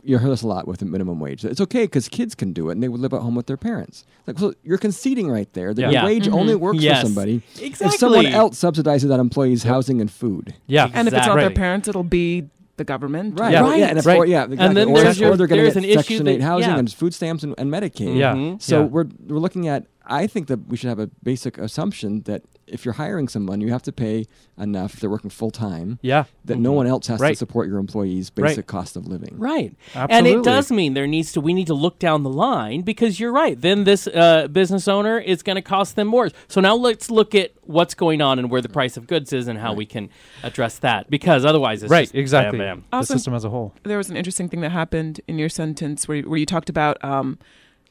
you 0.02 0.18
hear 0.18 0.28
this 0.28 0.42
a 0.42 0.46
lot 0.46 0.68
with 0.68 0.80
the 0.80 0.84
minimum 0.84 1.18
wage. 1.18 1.44
It's 1.44 1.60
okay 1.62 1.84
because 1.84 2.08
kids 2.08 2.34
can 2.34 2.52
do 2.52 2.68
it 2.68 2.72
and 2.72 2.82
they 2.82 2.88
would 2.88 3.00
live 3.00 3.14
at 3.14 3.22
home 3.22 3.34
with 3.34 3.46
their 3.46 3.56
parents. 3.56 4.04
Like, 4.26 4.38
so 4.38 4.52
you're 4.62 4.76
conceding 4.78 5.30
right 5.30 5.50
there 5.54 5.72
that 5.72 5.80
Yeah. 5.80 5.86
your 5.90 5.94
Yeah. 6.00 6.04
wage 6.04 6.28
only 6.28 6.54
works 6.54 6.78
Yes. 6.80 7.00
for 7.00 7.06
somebody 7.06 7.42
Exactly. 7.60 7.86
if 7.86 7.94
someone 7.94 8.26
else 8.26 8.60
subsidizes 8.60 9.08
that 9.08 9.20
employee's 9.20 9.62
housing 9.62 10.00
and 10.02 10.10
food. 10.10 10.54
yeah 10.66 10.90
And 10.92 11.08
if 11.08 11.14
it's 11.14 11.26
not 11.26 11.36
their 11.36 11.50
parents, 11.50 11.88
it'll 11.88 12.02
be 12.04 12.44
the 12.76 12.84
government. 12.84 13.38
Right. 13.38 13.52
Yeah. 13.52 13.60
Right. 13.62 13.78
Yeah. 13.78 13.86
And 13.86 14.04
Right. 14.04 14.18
or, 14.18 14.26
yeah. 14.26 14.44
Exactly. 14.44 14.74
then 14.74 14.88
or, 14.88 15.00
there's 15.00 15.20
your- 15.20 15.30
or 15.32 15.36
they're 15.36 15.46
going 15.46 15.62
there's 15.62 15.74
to 15.74 15.78
an 15.78 15.84
get 15.84 15.90
issue 15.92 15.98
Section 16.00 16.24
that- 16.26 16.30
8 16.32 16.40
housing 16.42 16.70
yeah. 16.70 16.78
and 16.78 16.92
food 16.92 17.14
stamps 17.14 17.44
and, 17.44 17.54
and 17.56 17.70
Medicaid. 17.72 18.16
Yeah. 18.16 18.34
Mhm. 18.34 18.60
So 18.60 18.80
Yeah. 18.80 18.86
we're 18.86 19.06
we're 19.28 19.38
looking 19.38 19.68
at. 19.68 19.86
I 20.06 20.26
think 20.26 20.48
that 20.48 20.68
we 20.68 20.76
should 20.76 20.88
have 20.88 20.98
a 20.98 21.08
basic 21.22 21.58
assumption 21.58 22.22
that 22.22 22.42
if 22.66 22.84
you're 22.84 22.94
hiring 22.94 23.28
someone, 23.28 23.60
you 23.60 23.70
have 23.70 23.82
to 23.82 23.92
pay 23.92 24.26
enough. 24.58 24.94
If 24.94 25.00
they're 25.00 25.10
working 25.10 25.30
full 25.30 25.50
time, 25.50 25.98
yeah 26.02 26.24
that 26.46 26.58
no 26.58 26.72
one 26.72 26.86
else 26.86 27.06
has 27.08 27.20
Right. 27.20 27.30
to 27.30 27.36
support 27.36 27.68
your 27.68 27.78
employees' 27.78 28.30
Right. 28.36 28.48
basic 28.48 28.66
cost 28.66 28.96
of 28.96 29.06
living. 29.06 29.34
Right. 29.38 29.74
Absolutely. 29.94 30.16
And 30.16 30.26
it 30.40 30.44
does 30.44 30.70
mean 30.70 30.94
there 30.94 31.06
needs 31.06 31.32
to 31.32 31.40
we 31.40 31.52
need 31.54 31.66
to 31.66 31.74
look 31.74 31.98
down 31.98 32.22
the 32.22 32.30
line 32.30 32.82
because 32.82 33.20
you're 33.20 33.32
right. 33.32 33.60
Then 33.60 33.84
this 33.84 34.06
uh, 34.06 34.48
business 34.48 34.88
owner 34.88 35.18
is 35.18 35.42
going 35.42 35.56
to 35.56 35.62
cost 35.62 35.96
them 35.96 36.08
more. 36.08 36.30
So 36.48 36.60
now 36.60 36.74
let's 36.74 37.10
look 37.10 37.34
at 37.34 37.52
what's 37.62 37.94
going 37.94 38.20
on 38.22 38.38
and 38.38 38.50
where 38.50 38.60
the 38.62 38.68
price 38.68 38.96
of 38.96 39.06
goods 39.06 39.32
is 39.32 39.46
and 39.48 39.58
how 39.58 39.72
we 39.74 39.86
can 39.86 40.08
address 40.42 40.78
that 40.78 41.08
because 41.10 41.44
otherwise 41.44 41.82
it's 41.82 41.90
right 41.90 42.04
just 42.04 42.14
exactly 42.14 42.58
bam, 42.58 42.84
bam. 42.90 43.00
the 43.00 43.06
system 43.06 43.32
as 43.34 43.44
a 43.44 43.50
whole 43.50 43.72
There 43.84 43.96
was 43.98 44.10
an 44.10 44.16
interesting 44.16 44.48
thing 44.48 44.60
that 44.62 44.70
happened 44.72 45.20
in 45.28 45.38
your 45.38 45.48
sentence 45.48 46.06
where, 46.08 46.22
where 46.22 46.38
you 46.38 46.46
talked 46.46 46.68
about. 46.70 47.02
Um, 47.04 47.38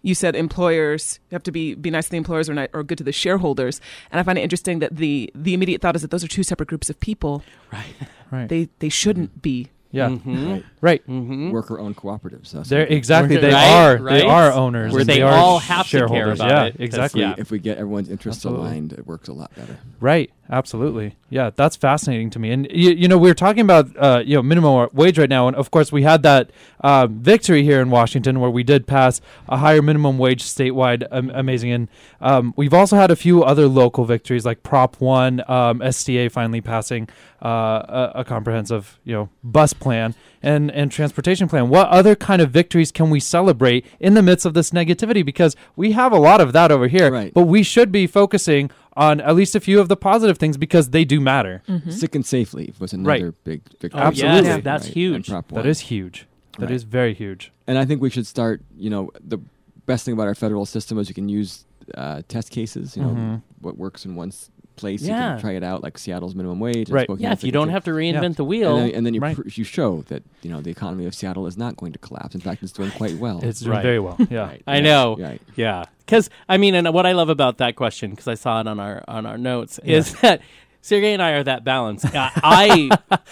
you 0.03 0.13
said 0.13 0.35
employers 0.35 1.19
you 1.31 1.35
have 1.35 1.43
to 1.43 1.51
be 1.51 1.73
be 1.73 1.89
nice 1.89 2.05
to 2.05 2.11
the 2.11 2.17
employers 2.17 2.49
or, 2.49 2.53
not, 2.53 2.69
or 2.73 2.83
good 2.83 2.97
to 2.99 3.03
the 3.03 3.11
shareholders, 3.11 3.81
and 4.11 4.19
I 4.19 4.23
find 4.23 4.37
it 4.37 4.41
interesting 4.41 4.79
that 4.79 4.95
the 4.97 5.31
the 5.33 5.53
immediate 5.53 5.81
thought 5.81 5.95
is 5.95 6.01
that 6.03 6.11
those 6.11 6.23
are 6.23 6.27
two 6.27 6.43
separate 6.43 6.69
groups 6.69 6.89
of 6.89 6.99
people. 6.99 7.43
right 7.71 7.85
Right. 8.31 8.49
They 8.49 8.69
they 8.79 8.89
shouldn't 8.89 9.41
be. 9.41 9.69
yeah 9.91 10.09
Mhm. 10.09 10.51
Right. 10.51 10.65
right 10.81 11.07
Mhm. 11.07 11.51
Worker-owned 11.51 11.95
cooperatives. 11.95 12.51
That's 12.51 12.67
They're 12.69 12.79
what 12.79 12.87
it 12.89 12.93
is. 12.93 12.97
exactly 12.97 13.37
they 13.37 13.53
Right, 13.53 13.71
are 13.71 13.97
right. 13.97 14.13
they 14.21 14.27
are 14.27 14.51
owners 14.51 14.91
Where 14.91 15.01
and 15.01 15.09
they 15.09 15.21
are 15.21 15.31
all 15.33 15.59
have 15.59 15.85
to 15.85 15.91
care 15.91 16.07
shareholders. 16.07 16.39
about 16.39 16.49
yeah 16.49 16.63
it, 16.65 16.71
'cause, 16.73 16.81
exactly 16.81 17.21
yeah. 17.21 17.35
If 17.37 17.51
we 17.51 17.59
get 17.59 17.77
everyone's 17.77 18.09
interests 18.09 18.39
Absolutely. 18.43 18.67
aligned, 18.69 18.93
it 18.93 19.05
works 19.05 19.27
a 19.29 19.33
lot 19.33 19.53
better. 19.55 19.77
Right, 19.99 20.31
absolutely. 20.49 21.15
Yeah, 21.29 21.49
that's 21.55 21.75
fascinating 21.75 22.29
to 22.31 22.39
me. 22.39 22.51
And 22.51 22.67
you, 22.71 22.91
you 22.91 23.07
know, 23.07 23.17
we're 23.17 23.33
talking 23.33 23.61
about 23.61 23.89
uh, 23.97 24.21
you 24.23 24.35
know 24.35 24.43
minimum 24.43 24.89
wage 24.93 25.17
right 25.17 25.29
now, 25.29 25.47
and 25.47 25.55
of 25.57 25.71
course, 25.71 25.91
we 25.91 26.03
had 26.03 26.21
that 26.23 26.51
um, 26.81 27.19
victory 27.19 27.63
here 27.63 27.81
in 27.81 27.89
Washington 27.89 28.39
where 28.39 28.51
we 28.51 28.61
did 28.63 28.85
pass 28.85 29.19
a 29.49 29.57
higher 29.57 29.81
minimum 29.81 30.17
wage 30.19 30.43
statewide. 30.43 31.07
Um, 31.11 31.31
amazing, 31.33 31.71
and 31.71 31.87
um, 32.21 32.53
we've 32.55 32.73
also 32.73 32.95
had 32.97 33.09
a 33.09 33.15
few 33.15 33.43
other 33.43 33.67
local 33.67 34.05
victories 34.05 34.45
like 34.45 34.61
Prop 34.61 35.01
One, 35.01 35.43
um, 35.49 35.81
STA 35.81 36.29
finally 36.29 36.61
passing 36.61 37.09
uh, 37.43 37.47
a, 37.47 38.11
a 38.19 38.23
comprehensive 38.23 38.99
you 39.03 39.13
know 39.13 39.29
bus 39.43 39.73
plan 39.73 40.13
and 40.43 40.69
and 40.71 40.91
transportation 40.91 41.47
plan. 41.49 41.69
What 41.69 41.87
other 41.89 42.15
kind 42.15 42.43
of 42.43 42.51
victories 42.51 42.91
can 42.91 43.09
we 43.09 43.19
celebrate 43.19 43.87
in 43.99 44.13
the 44.13 44.21
midst 44.21 44.45
of 44.45 44.53
this 44.53 44.69
negativity? 44.69 45.25
Because 45.25 45.55
we 45.75 45.93
have 45.93 46.11
a 46.11 46.19
lot 46.19 46.41
of 46.41 46.53
that 46.53 46.71
over 46.71 46.87
here, 46.87 47.11
Right. 47.11 47.33
but 47.33 47.45
we 47.45 47.63
should 47.63 47.91
be 47.91 48.05
focusing 48.05 48.69
on 48.95 49.21
at 49.21 49.35
least 49.35 49.55
a 49.55 49.59
few 49.59 49.79
of 49.79 49.87
the 49.89 49.95
positive 49.97 50.37
things 50.37 50.57
because 50.57 50.89
they 50.89 51.03
do 51.05 51.19
matter. 51.19 51.61
Sick 51.89 52.15
and 52.15 52.25
safe 52.25 52.53
leave 52.53 52.79
was 52.79 52.93
another 52.93 53.25
Right. 53.27 53.43
big 53.43 53.61
victory. 53.79 53.91
Oh, 53.99 54.03
Absolutely. 54.07 54.49
yes, 54.49 54.63
that's 54.63 54.85
and 54.85 54.93
huge. 54.93 55.27
Prop 55.29 55.47
That 55.49 55.55
one. 55.55 55.65
is 55.67 55.79
huge. 55.81 56.27
That 56.59 56.69
is 56.71 56.83
very 56.83 57.13
huge. 57.13 57.51
And 57.65 57.77
I 57.79 57.85
think 57.85 58.01
we 58.01 58.09
should 58.11 58.27
start. 58.27 58.61
You 58.77 58.89
know, 58.91 59.11
the 59.25 59.39
best 59.85 60.05
thing 60.05 60.13
about 60.13 60.27
our 60.27 60.35
federal 60.35 60.65
system 60.65 60.97
is 60.99 61.09
you 61.09 61.15
can 61.15 61.29
use 61.29 61.65
uh, 61.95 62.21
test 62.29 62.49
cases. 62.51 62.95
You 62.95 63.03
know, 63.03 63.09
Mhm. 63.09 63.41
what 63.59 63.77
works 63.77 64.05
in 64.05 64.15
one 64.15 64.29
s- 64.29 64.49
place, 64.77 65.01
you 65.03 65.09
can 65.09 65.39
try 65.39 65.51
it 65.51 65.63
out, 65.63 65.83
like 65.83 65.97
Seattle's 65.97 66.33
minimum 66.33 66.59
wage. 66.59 66.89
Right. 66.89 67.07
Yeah, 67.17 67.31
if 67.33 67.43
you 67.43 67.51
don't 67.51 67.69
have 67.69 67.83
to 67.83 67.91
reinvent 67.91 68.37
the 68.37 68.43
And 68.43 68.47
wheel. 68.47 68.77
then, 68.77 68.91
and 68.91 69.05
then 69.05 69.13
you, 69.13 69.19
Right. 69.19 69.35
pr- 69.35 69.47
you 69.53 69.63
show 69.65 70.03
that 70.07 70.23
you 70.43 70.49
know 70.49 70.61
the 70.61 70.71
economy 70.71 71.05
of 71.05 71.13
Seattle 71.13 71.45
is 71.45 71.57
not 71.57 71.75
going 71.75 71.91
to 71.91 71.99
collapse. 71.99 72.33
In 72.35 72.41
fact, 72.41 72.63
it's 72.63 72.71
doing 72.71 72.89
quite 72.91 73.17
well. 73.17 73.39
It's 73.43 73.59
doing 73.59 73.73
Right. 73.73 73.83
very 73.83 73.99
well. 73.99 74.17
Yeah. 74.29 74.45
Right. 74.47 74.63
I 74.65 74.75
Yeah. 74.77 74.81
know. 74.81 75.17
Right. 75.19 75.41
Yeah, 75.57 75.83
because 76.05 76.29
I 76.47 76.57
mean, 76.57 76.75
and 76.75 76.93
what 76.93 77.05
I 77.05 77.13
love 77.13 77.29
about 77.29 77.57
that 77.57 77.75
question, 77.75 78.11
because 78.11 78.27
I 78.27 78.35
saw 78.35 78.59
it 78.61 78.67
on 78.67 78.79
our 78.79 79.03
on 79.07 79.25
our 79.25 79.37
notes, 79.37 79.79
is 79.83 80.13
that 80.21 80.41
Sergey 80.83 81.13
and 81.13 81.21
I 81.21 81.31
are 81.31 81.43
that 81.43 81.63
balance. 81.63 82.05
Uh, 82.13 82.29
I 82.35 82.89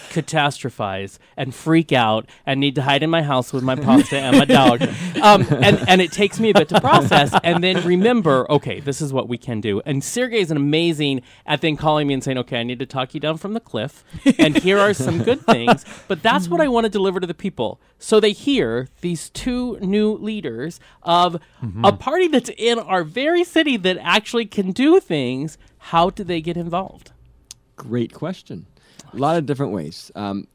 catastrophize 0.09 1.19
and 1.37 1.53
freak 1.53 1.91
out 1.91 2.27
and 2.47 2.59
need 2.59 2.73
to 2.75 2.81
hide 2.81 3.03
in 3.03 3.09
my 3.11 3.21
house 3.21 3.53
with 3.53 3.63
my 3.63 3.75
pasta 3.75 4.17
and 4.17 4.37
my 4.37 4.45
dog, 4.45 4.81
um, 5.21 5.45
and 5.61 5.87
and 5.87 6.01
it 6.01 6.11
takes 6.11 6.39
me 6.39 6.49
a 6.49 6.53
bit 6.53 6.67
to 6.69 6.81
process 6.81 7.33
and 7.43 7.63
then 7.63 7.85
remember. 7.85 8.49
Okay, 8.49 8.79
this 8.79 9.01
is 9.01 9.13
what 9.13 9.29
we 9.29 9.37
can 9.37 9.61
do. 9.61 9.79
And 9.85 10.03
Sergey 10.03 10.39
is 10.39 10.49
an 10.49 10.57
amazing 10.57 11.21
at 11.45 11.61
then 11.61 11.77
calling 11.77 12.07
me 12.07 12.15
and 12.15 12.23
saying, 12.23 12.39
"Okay, 12.39 12.59
I 12.59 12.63
need 12.63 12.79
to 12.79 12.87
talk 12.87 13.13
you 13.13 13.19
down 13.19 13.37
from 13.37 13.53
the 13.53 13.59
cliff, 13.59 14.03
and 14.39 14.57
here 14.57 14.79
are 14.79 14.95
some 14.95 15.21
good 15.21 15.41
things." 15.45 15.85
But 16.07 16.23
that's 16.23 16.47
what 16.47 16.59
I 16.59 16.67
want 16.67 16.85
to 16.85 16.89
deliver 16.89 17.19
to 17.19 17.27
the 17.27 17.35
people, 17.35 17.79
so 17.99 18.19
they 18.19 18.31
hear 18.31 18.89
these 19.01 19.29
two 19.29 19.77
new 19.79 20.13
leaders 20.13 20.79
of 21.03 21.37
a 21.83 21.93
party 21.93 22.27
that's 22.27 22.49
in 22.57 22.79
our 22.79 23.03
very 23.03 23.43
city 23.43 23.77
that 23.77 23.97
actually 24.01 24.47
can 24.47 24.71
do 24.71 24.99
things 24.99 25.57
how 25.77 26.09
do 26.09 26.23
they 26.23 26.41
get 26.41 26.57
involved? 26.57 27.11
Great 27.81 28.13
question. 28.13 28.65
A 29.13 29.17
lot 29.17 29.37
of 29.37 29.45
different 29.47 29.71
ways. 29.71 30.11
Um, 30.15 30.47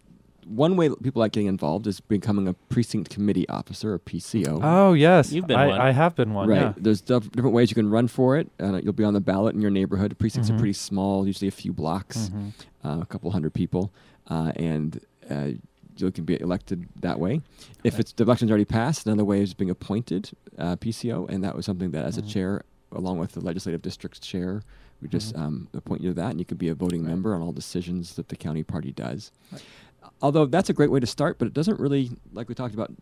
one 0.47 0.77
way 0.77 0.89
people 1.03 1.19
like 1.21 1.33
getting 1.33 1.49
involved 1.49 1.89
is 1.89 1.99
becoming 1.99 2.47
a 2.47 2.53
precinct 2.55 3.11
committee 3.11 3.49
officer, 3.49 3.95
or 3.95 3.99
PCO. 3.99 4.61
Oh 4.63 4.93
yes, 4.93 5.33
You've 5.33 5.49
been 5.49 5.57
I, 5.59 5.67
one. 5.67 5.81
I 5.81 5.91
have 5.91 6.15
been 6.15 6.33
one. 6.35 6.49
right. 6.49 6.61
Yeah. 6.61 6.73
There's 6.77 7.01
dif- 7.01 7.33
different 7.33 7.53
ways 7.55 7.69
you 7.69 7.75
can 7.75 7.91
run 7.91 8.07
for 8.07 8.37
it. 8.37 8.49
Uh, 8.61 8.81
you'll 8.83 8.93
be 8.93 9.03
on 9.03 9.13
the 9.13 9.21
ballot 9.21 9.57
in 9.57 9.61
your 9.61 9.73
neighborhood. 9.73 10.17
Precincts 10.21 10.49
Mhm. 10.49 10.55
are 10.55 10.59
pretty 10.59 10.73
small, 10.75 11.27
usually 11.27 11.49
a 11.49 11.53
few 11.53 11.73
blocks, 11.73 12.31
Mhm. 12.33 12.53
uh, 12.85 12.99
a 13.03 13.07
couple 13.07 13.29
hundred 13.33 13.55
people, 13.55 13.91
uh, 14.29 14.53
and 14.55 15.01
uh, 15.29 15.49
you 15.97 16.13
can 16.13 16.25
be 16.25 16.41
elected 16.41 16.87
that 17.01 17.19
way. 17.19 17.41
If 17.83 17.95
Right. 17.95 18.01
it's 18.01 18.13
the 18.13 18.23
election's 18.23 18.53
already 18.53 18.67
passed, 18.67 19.05
another 19.07 19.25
way 19.25 19.43
is 19.43 19.53
being 19.53 19.71
appointed 19.71 20.31
uh, 20.59 20.77
PCO, 20.77 21.27
and 21.29 21.43
that 21.43 21.57
was 21.57 21.67
something 21.67 21.91
that, 21.91 22.05
as 22.07 22.17
Mhm. 22.17 22.23
a 22.23 22.27
chair, 22.27 22.63
along 22.93 23.19
with 23.19 23.33
the 23.33 23.41
legislative 23.41 23.83
district 23.83 24.23
chair, 24.23 24.63
we 25.03 25.09
just 25.09 25.35
Mhm. 25.35 25.41
um, 25.41 25.69
appoint 25.75 26.03
you 26.03 26.11
to 26.11 26.15
that, 26.15 26.31
and 26.31 26.39
you 26.39 26.45
can 26.45 26.57
be 26.57 26.69
a 26.69 26.75
voting 26.75 27.03
Right. 27.03 27.11
member 27.11 27.35
on 27.35 27.43
all 27.43 27.53
decisions 27.53 28.15
that 28.15 28.29
the 28.29 28.37
county 28.37 28.63
party 28.63 28.93
does. 28.93 29.31
Right. 29.53 29.63
Although 30.23 30.47
that's 30.47 30.71
a 30.71 30.73
great 30.73 30.91
way 30.91 31.01
to 31.01 31.07
start, 31.07 31.39
but 31.39 31.47
it 31.47 31.55
doesn't 31.55 31.79
really, 31.81 32.11
like 32.33 32.49
we 32.49 32.55
talked 32.55 32.75
about, 32.75 32.93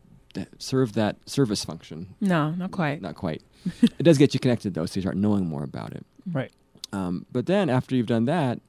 serve 0.59 0.95
that 0.95 1.16
service 1.29 1.65
function 1.65 2.09
No, 2.21 2.51
not 2.53 2.73
quite. 2.73 3.01
not 3.01 3.15
quite. 3.15 3.43
it 3.83 4.03
does 4.03 4.19
get 4.19 4.35
you 4.35 4.41
connected 4.41 4.75
though, 4.75 4.85
so 4.87 4.97
you 4.97 5.03
start 5.03 5.16
knowing 5.16 5.47
more 5.47 5.62
about 5.62 5.93
it. 5.93 6.05
Right. 6.31 6.51
Um, 6.93 7.27
but 7.31 7.47
then 7.47 7.71
after 7.71 7.95
you've 7.95 8.07
done 8.09 8.25
that, 8.25 8.61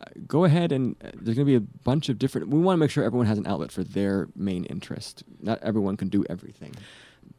uh, 0.00 0.04
go 0.26 0.44
ahead 0.44 0.72
and 0.72 0.96
uh, 1.04 1.10
there's 1.14 1.36
going 1.36 1.46
to 1.46 1.52
be 1.52 1.54
a 1.54 1.60
bunch 1.60 2.08
of 2.08 2.18
different. 2.18 2.48
We 2.48 2.58
want 2.58 2.76
to 2.76 2.80
make 2.80 2.90
sure 2.90 3.04
everyone 3.04 3.26
has 3.26 3.38
an 3.38 3.46
outlet 3.46 3.70
for 3.70 3.84
their 3.84 4.28
main 4.34 4.64
interest. 4.64 5.22
Not 5.40 5.60
everyone 5.62 5.96
can 5.96 6.08
do 6.08 6.24
everything. 6.28 6.74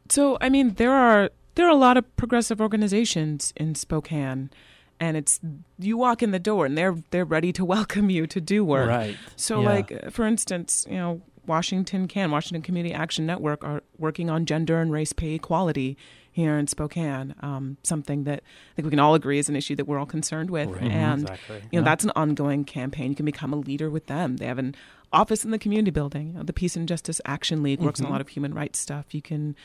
So, 0.08 0.38
I 0.40 0.48
mean, 0.48 0.74
there 0.74 0.92
are 0.92 1.30
there 1.56 1.66
are 1.66 1.70
a 1.70 1.74
lot 1.76 1.96
of 1.96 2.16
progressive 2.16 2.60
organizations 2.60 3.52
in 3.56 3.74
Spokane, 3.74 4.50
and 5.00 5.16
it's 5.16 5.40
you 5.78 5.96
walk 5.96 6.22
in 6.22 6.30
the 6.30 6.38
door 6.38 6.66
and 6.66 6.76
they're 6.78 6.96
they're 7.10 7.24
ready 7.24 7.52
to 7.54 7.64
welcome 7.76 8.10
you 8.10 8.26
to 8.28 8.40
do 8.40 8.64
work. 8.64 8.88
Right. 8.88 9.16
So, 9.36 9.62
Yeah. 9.62 9.68
like 9.68 10.10
for 10.12 10.26
instance, 10.26 10.86
you 10.88 10.96
know, 10.96 11.22
Washington 11.46 12.06
CAN 12.06 12.30
Washington 12.30 12.62
Community 12.62 12.94
Action 12.94 13.26
Network 13.26 13.64
are 13.64 13.82
working 13.98 14.30
on 14.30 14.46
gender 14.46 14.80
and 14.80 14.92
race 14.92 15.12
pay 15.12 15.34
equality 15.34 15.96
here 16.32 16.56
in 16.58 16.66
Spokane. 16.68 17.34
Um, 17.40 17.76
something 17.82 18.22
that 18.24 18.40
I 18.44 18.72
think 18.76 18.84
we 18.86 18.90
can 18.90 19.00
all 19.00 19.14
agree 19.16 19.38
is 19.40 19.48
an 19.48 19.56
issue 19.56 19.74
that 19.76 19.86
we're 19.88 19.98
all 19.98 20.06
concerned 20.06 20.50
with, 20.50 20.68
Right. 20.68 20.82
and 20.84 21.22
exactly. 21.22 21.56
you 21.56 21.80
know 21.80 21.80
Yeah. 21.80 21.90
that's 21.90 22.04
an 22.04 22.12
ongoing 22.14 22.64
campaign. 22.64 23.10
You 23.10 23.16
can 23.16 23.26
become 23.26 23.52
a 23.52 23.56
leader 23.56 23.90
with 23.90 24.06
them. 24.06 24.36
They 24.36 24.46
have 24.46 24.58
an 24.58 24.76
office 25.12 25.44
in 25.44 25.50
the 25.50 25.58
community 25.58 25.90
building. 25.90 26.28
You 26.28 26.32
know, 26.34 26.42
the 26.44 26.52
Peace 26.52 26.76
and 26.76 26.86
Justice 26.86 27.20
Action 27.24 27.64
League 27.64 27.80
works 27.80 28.00
on 28.00 28.06
Mhm. 28.06 28.10
a 28.10 28.12
lot 28.12 28.20
of 28.20 28.28
human 28.28 28.54
rights 28.54 28.78
stuff. 28.78 29.12
You 29.12 29.22
can 29.22 29.56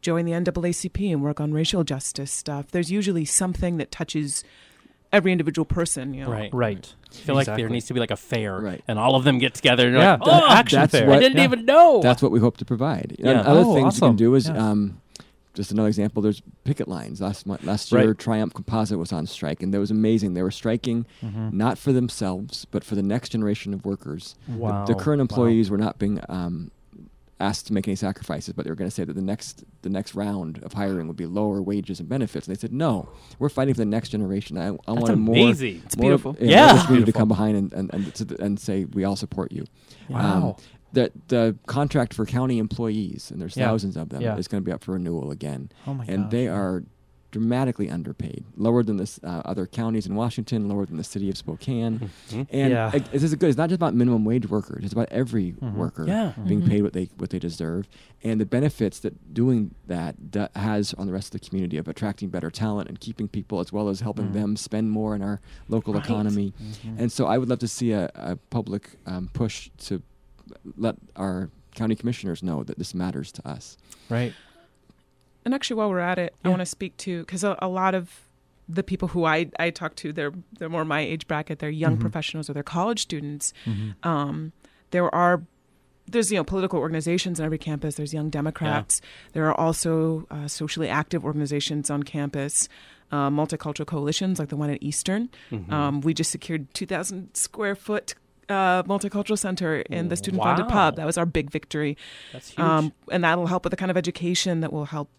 join 0.00 0.24
the 0.24 0.32
NAACP 0.32 1.12
and 1.12 1.22
work 1.22 1.40
on 1.40 1.52
racial 1.52 1.84
justice 1.84 2.30
stuff. 2.30 2.70
There's 2.70 2.90
usually 2.90 3.24
something 3.24 3.76
that 3.78 3.90
touches 3.90 4.44
every 5.12 5.32
individual 5.32 5.64
person. 5.64 6.14
You 6.14 6.24
know, 6.24 6.30
Right. 6.30 6.52
Right. 6.54 6.94
I 7.10 7.14
feel 7.14 7.34
like 7.34 7.46
there 7.46 7.68
needs 7.68 7.86
to 7.86 7.94
be 7.94 8.00
like 8.00 8.10
a 8.10 8.16
fair, 8.16 8.60
Right. 8.60 8.82
and 8.86 8.98
all 8.98 9.16
of 9.16 9.24
them 9.24 9.38
get 9.38 9.54
together 9.54 9.84
and 9.86 9.92
you're 9.94 10.02
Yeah, 10.02 10.12
like, 10.12 10.24
the 10.24 10.30
oh, 10.30 10.48
action 10.50 10.80
that's 10.80 10.92
fair. 10.92 11.06
what- 11.08 11.16
I 11.16 11.20
didn't 11.20 11.38
Yeah. 11.38 11.44
even 11.44 11.64
know. 11.64 12.00
That's 12.02 12.22
what 12.22 12.30
we 12.30 12.40
hope 12.40 12.58
to 12.58 12.64
provide. 12.64 13.14
And 13.18 13.26
Yeah. 13.26 13.40
other 13.40 13.60
Oh, 13.64 13.74
things 13.74 13.96
you 13.96 14.06
can 14.06 14.16
do 14.16 14.34
is 14.34 14.48
Yeah. 14.48 14.70
um, 14.70 15.00
just 15.54 15.72
another 15.72 15.88
example. 15.88 16.20
There's 16.22 16.42
picket 16.64 16.86
lines. 16.86 17.20
Last 17.22 17.46
month, 17.46 17.64
last 17.64 17.90
year, 17.90 18.08
Right. 18.08 18.18
Triumph 18.18 18.52
Composite 18.54 18.98
was 18.98 19.12
on 19.12 19.26
strike, 19.26 19.62
and 19.62 19.72
that 19.72 19.78
was 19.80 19.90
amazing. 19.90 20.34
They 20.34 20.42
were 20.42 20.50
striking 20.50 21.06
Mhm. 21.24 21.52
not 21.54 21.78
for 21.78 21.92
themselves, 21.92 22.66
but 22.70 22.84
for 22.84 22.94
the 22.94 23.02
next 23.02 23.30
generation 23.30 23.72
of 23.74 23.84
workers. 23.86 24.34
The- 24.46 24.56
Wow. 24.58 24.84
The, 24.84 24.94
current 24.94 25.18
Wow. 25.20 25.22
employees 25.22 25.70
were 25.70 25.78
not 25.78 25.98
being 25.98 26.20
um, 26.28 26.70
asked 27.40 27.66
to 27.68 27.72
make 27.72 27.86
any 27.86 27.94
sacrifices, 27.94 28.52
but 28.54 28.64
they 28.64 28.70
were 28.70 28.74
going 28.74 28.90
to 28.90 28.94
say 28.94 29.04
that 29.04 29.12
the 29.14 29.22
next 29.22 29.64
the 29.82 29.88
next 29.90 30.14
round 30.14 30.62
of 30.64 30.72
hiring 30.72 31.06
would 31.06 31.16
be 31.16 31.26
lower 31.26 31.62
wages 31.62 32.00
and 32.00 32.08
benefits. 32.08 32.46
And 32.48 32.56
they 32.56 32.60
said, 32.60 32.72
"No, 32.72 33.08
we're 33.38 33.48
fighting 33.48 33.74
for 33.74 33.78
the 33.80 33.84
next 33.86 34.08
generation. 34.10 34.58
I, 34.58 34.68
I 34.88 34.92
want 34.92 35.16
more." 35.18 35.34
amazing. 35.36 35.82
It's 35.84 35.96
more- 35.96 36.10
beautiful. 36.10 36.36
Yeah, 36.40 36.48
Yeah. 36.48 36.72
more 36.88 36.98
of 36.98 37.06
this 37.06 37.14
to 37.14 37.18
come 37.18 37.28
behind 37.28 37.56
and 37.56 37.72
and 37.72 37.94
and, 37.94 38.14
to, 38.16 38.36
and 38.42 38.58
say 38.58 38.84
we 38.86 39.04
all 39.04 39.16
support 39.16 39.52
you. 39.52 39.64
Wow. 40.08 40.56
Um, 40.58 40.64
the 40.92 41.12
the 41.28 41.56
contract 41.66 42.14
for 42.14 42.24
county 42.26 42.58
employees, 42.58 43.30
and 43.30 43.40
there's 43.40 43.56
Yeah. 43.56 43.66
thousands 43.66 43.96
of 43.96 44.08
them, 44.08 44.22
Yeah. 44.22 44.36
is 44.36 44.48
going 44.48 44.62
to 44.62 44.66
be 44.66 44.72
up 44.72 44.82
for 44.82 44.92
renewal 44.92 45.30
again, 45.30 45.70
oh 45.86 45.94
my 45.94 46.04
and 46.06 46.24
gosh. 46.24 46.30
they 46.32 46.48
are 46.48 46.82
dramatically 47.30 47.90
underpaid, 47.90 48.44
lower 48.56 48.82
than 48.82 48.96
the 48.96 49.20
uh, 49.22 49.42
other 49.44 49.66
counties 49.66 50.06
in 50.06 50.14
Washington, 50.14 50.66
lower 50.68 50.86
than 50.86 50.96
the 50.96 51.04
city 51.04 51.28
of 51.28 51.36
Spokane. 51.36 52.10
Mhm. 52.30 52.46
And 52.50 52.70
Yeah. 52.72 52.90
it- 52.96 53.10
this 53.12 53.22
is 53.22 53.34
good. 53.34 53.48
It's 53.50 53.58
not 53.58 53.68
just 53.68 53.76
about 53.76 53.94
minimum 53.94 54.24
wage 54.24 54.48
workers; 54.48 54.82
it's 54.84 54.92
about 54.94 55.08
every 55.10 55.52
Mhm. 55.52 55.74
worker 55.74 56.06
Yeah. 56.06 56.32
being 56.46 56.62
Mhm. 56.62 56.68
paid 56.68 56.82
what 56.82 56.92
they 56.94 57.10
what 57.18 57.28
they 57.30 57.38
deserve, 57.38 57.86
and 58.24 58.40
the 58.40 58.46
benefits 58.46 58.98
that 59.00 59.34
doing 59.34 59.74
that 59.86 60.30
do- 60.30 60.46
has 60.56 60.94
on 60.94 61.06
the 61.06 61.12
rest 61.12 61.34
of 61.34 61.40
the 61.40 61.46
community 61.48 61.76
of 61.76 61.86
attracting 61.86 62.30
better 62.30 62.50
talent 62.50 62.88
and 62.88 62.98
keeping 62.98 63.28
people, 63.28 63.60
as 63.60 63.72
well 63.72 63.88
as 63.90 64.00
helping 64.00 64.28
Mm. 64.28 64.32
them 64.32 64.56
spend 64.56 64.90
more 64.90 65.14
in 65.14 65.20
our 65.20 65.40
local 65.68 65.92
Right. 65.94 66.04
economy. 66.04 66.54
Mhm. 66.62 66.98
And 66.98 67.12
so, 67.12 67.26
I 67.26 67.36
would 67.36 67.48
love 67.50 67.58
to 67.60 67.68
see 67.68 67.92
a, 67.92 68.10
a 68.14 68.36
public 68.36 68.96
um, 69.06 69.28
push 69.34 69.68
to 69.78 70.00
let 70.78 70.96
our 71.14 71.50
county 71.74 71.94
commissioners 71.94 72.42
know 72.42 72.64
that 72.64 72.78
this 72.78 72.94
matters 72.94 73.30
to 73.32 73.46
us. 73.46 73.76
right. 74.08 74.32
And 75.44 75.54
actually, 75.54 75.76
while 75.76 75.88
we're 75.90 75.98
at 76.00 76.18
it, 76.18 76.34
I 76.44 76.48
want 76.48 76.60
to 76.60 76.66
speak 76.66 76.96
to 76.98 77.20
because 77.20 77.44
a, 77.44 77.56
a 77.60 77.68
lot 77.68 77.94
of 77.94 78.10
the 78.68 78.82
people 78.82 79.08
who 79.08 79.24
I, 79.24 79.50
I 79.58 79.70
talk 79.70 79.94
to, 79.96 80.12
they're 80.12 80.32
they're 80.58 80.68
more 80.68 80.84
my 80.84 81.00
age 81.00 81.26
bracket. 81.26 81.58
They're 81.58 81.70
young 81.70 81.96
Mhm. 81.96 82.00
professionals 82.00 82.50
or 82.50 82.52
they're 82.52 82.62
college 82.62 83.00
students. 83.00 83.54
Mhm. 83.66 83.94
Um, 84.04 84.52
there 84.90 85.12
are 85.14 85.42
there's 86.06 86.30
you 86.30 86.36
know 86.38 86.44
political 86.44 86.78
organizations 86.78 87.38
on 87.40 87.46
every 87.46 87.58
campus. 87.58 87.94
There's 87.96 88.12
Young 88.14 88.28
Democrats. 88.30 89.00
There 89.32 89.46
are 89.46 89.58
also 89.58 90.26
uh, 90.30 90.48
socially 90.48 90.88
active 90.88 91.24
organizations 91.24 91.90
on 91.90 92.02
campus. 92.02 92.68
Uh, 93.10 93.30
multicultural 93.30 93.86
coalitions 93.86 94.38
like 94.38 94.50
the 94.50 94.56
one 94.56 94.68
at 94.68 94.82
Eastern. 94.82 95.30
Mhm. 95.50 95.72
Um, 95.72 96.00
we 96.02 96.12
just 96.12 96.30
secured 96.30 96.72
2,000 96.74 97.34
square 97.34 97.74
foot 97.74 98.14
uh, 98.50 98.82
multicultural 98.84 99.38
center 99.38 99.80
in 99.80 100.08
the 100.08 100.16
student 100.16 100.42
funded 100.42 100.66
Wow. 100.66 100.72
pub. 100.72 100.96
That 100.96 101.04
was 101.06 101.16
our 101.18 101.26
big 101.26 101.50
victory. 101.50 101.96
That's 102.32 102.48
huge. 102.50 102.58
Um, 102.60 102.92
and 103.12 103.22
that'll 103.24 103.46
help 103.46 103.64
with 103.64 103.70
the 103.72 103.76
kind 103.76 103.90
of 103.90 103.96
education 103.98 104.60
that 104.60 104.72
will 104.72 104.86
help 104.86 105.10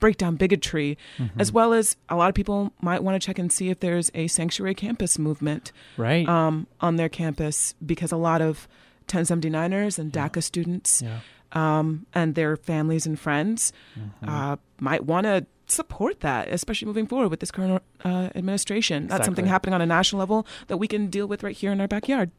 break 0.00 0.16
down 0.16 0.36
bigotry, 0.36 0.96
Mm-hmm. 1.18 1.40
as 1.40 1.50
well 1.52 1.72
as 1.72 1.96
a 2.08 2.16
lot 2.16 2.28
of 2.28 2.34
people 2.34 2.72
might 2.80 3.02
want 3.02 3.20
to 3.20 3.26
check 3.26 3.38
and 3.38 3.52
see 3.52 3.70
if 3.70 3.80
there's 3.80 4.10
a 4.14 4.26
sanctuary 4.28 4.74
campus 4.74 5.18
movement 5.18 5.72
Right. 5.96 6.28
um, 6.28 6.66
on 6.80 6.96
their 6.96 7.08
campus 7.08 7.74
because 7.84 8.12
a 8.12 8.16
lot 8.16 8.40
of 8.42 8.68
1079ers 9.08 9.98
and 9.98 10.12
DACA 10.12 10.42
students 10.42 11.02
yeah. 11.02 11.20
um, 11.52 12.06
and 12.14 12.34
their 12.34 12.56
families 12.56 13.06
and 13.06 13.18
friends 13.18 13.72
Mhm. 13.98 14.28
uh, 14.28 14.56
might 14.80 15.04
want 15.04 15.24
to 15.24 15.46
support 15.70 16.20
that, 16.20 16.48
especially 16.48 16.86
moving 16.86 17.06
forward 17.06 17.28
with 17.28 17.40
this 17.40 17.50
current 17.50 17.82
uh, 18.04 18.28
administration. 18.34 19.06
That's 19.08 19.24
something 19.24 19.46
happening 19.46 19.74
on 19.74 19.80
a 19.80 19.86
national 19.86 20.18
level 20.20 20.46
that 20.68 20.76
we 20.78 20.88
can 20.88 21.08
deal 21.08 21.26
with 21.26 21.42
right 21.42 21.56
here 21.56 21.70
in 21.72 21.80
our 21.80 21.88
backyard. 21.88 22.30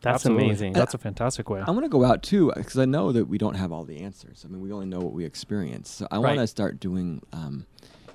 That's 0.00 0.16
Absolutely. 0.16 0.44
amazing. 0.46 0.72
That's 0.72 0.94
a 0.94 0.98
fantastic 0.98 1.48
way. 1.48 1.60
I 1.66 1.70
want 1.70 1.84
to 1.84 1.88
go 1.88 2.04
out 2.04 2.22
too 2.22 2.52
because 2.56 2.78
I 2.78 2.84
know 2.84 3.12
that 3.12 3.26
we 3.26 3.38
don't 3.38 3.54
have 3.54 3.72
all 3.72 3.84
the 3.84 4.00
answers. 4.00 4.44
I 4.44 4.50
mean, 4.50 4.60
we 4.60 4.72
only 4.72 4.86
know 4.86 5.00
what 5.00 5.12
we 5.12 5.24
experience. 5.24 5.90
So 5.90 6.08
I 6.10 6.18
want 6.18 6.38
to 6.38 6.46
start 6.46 6.80
doing, 6.80 7.22
um, 7.32 7.66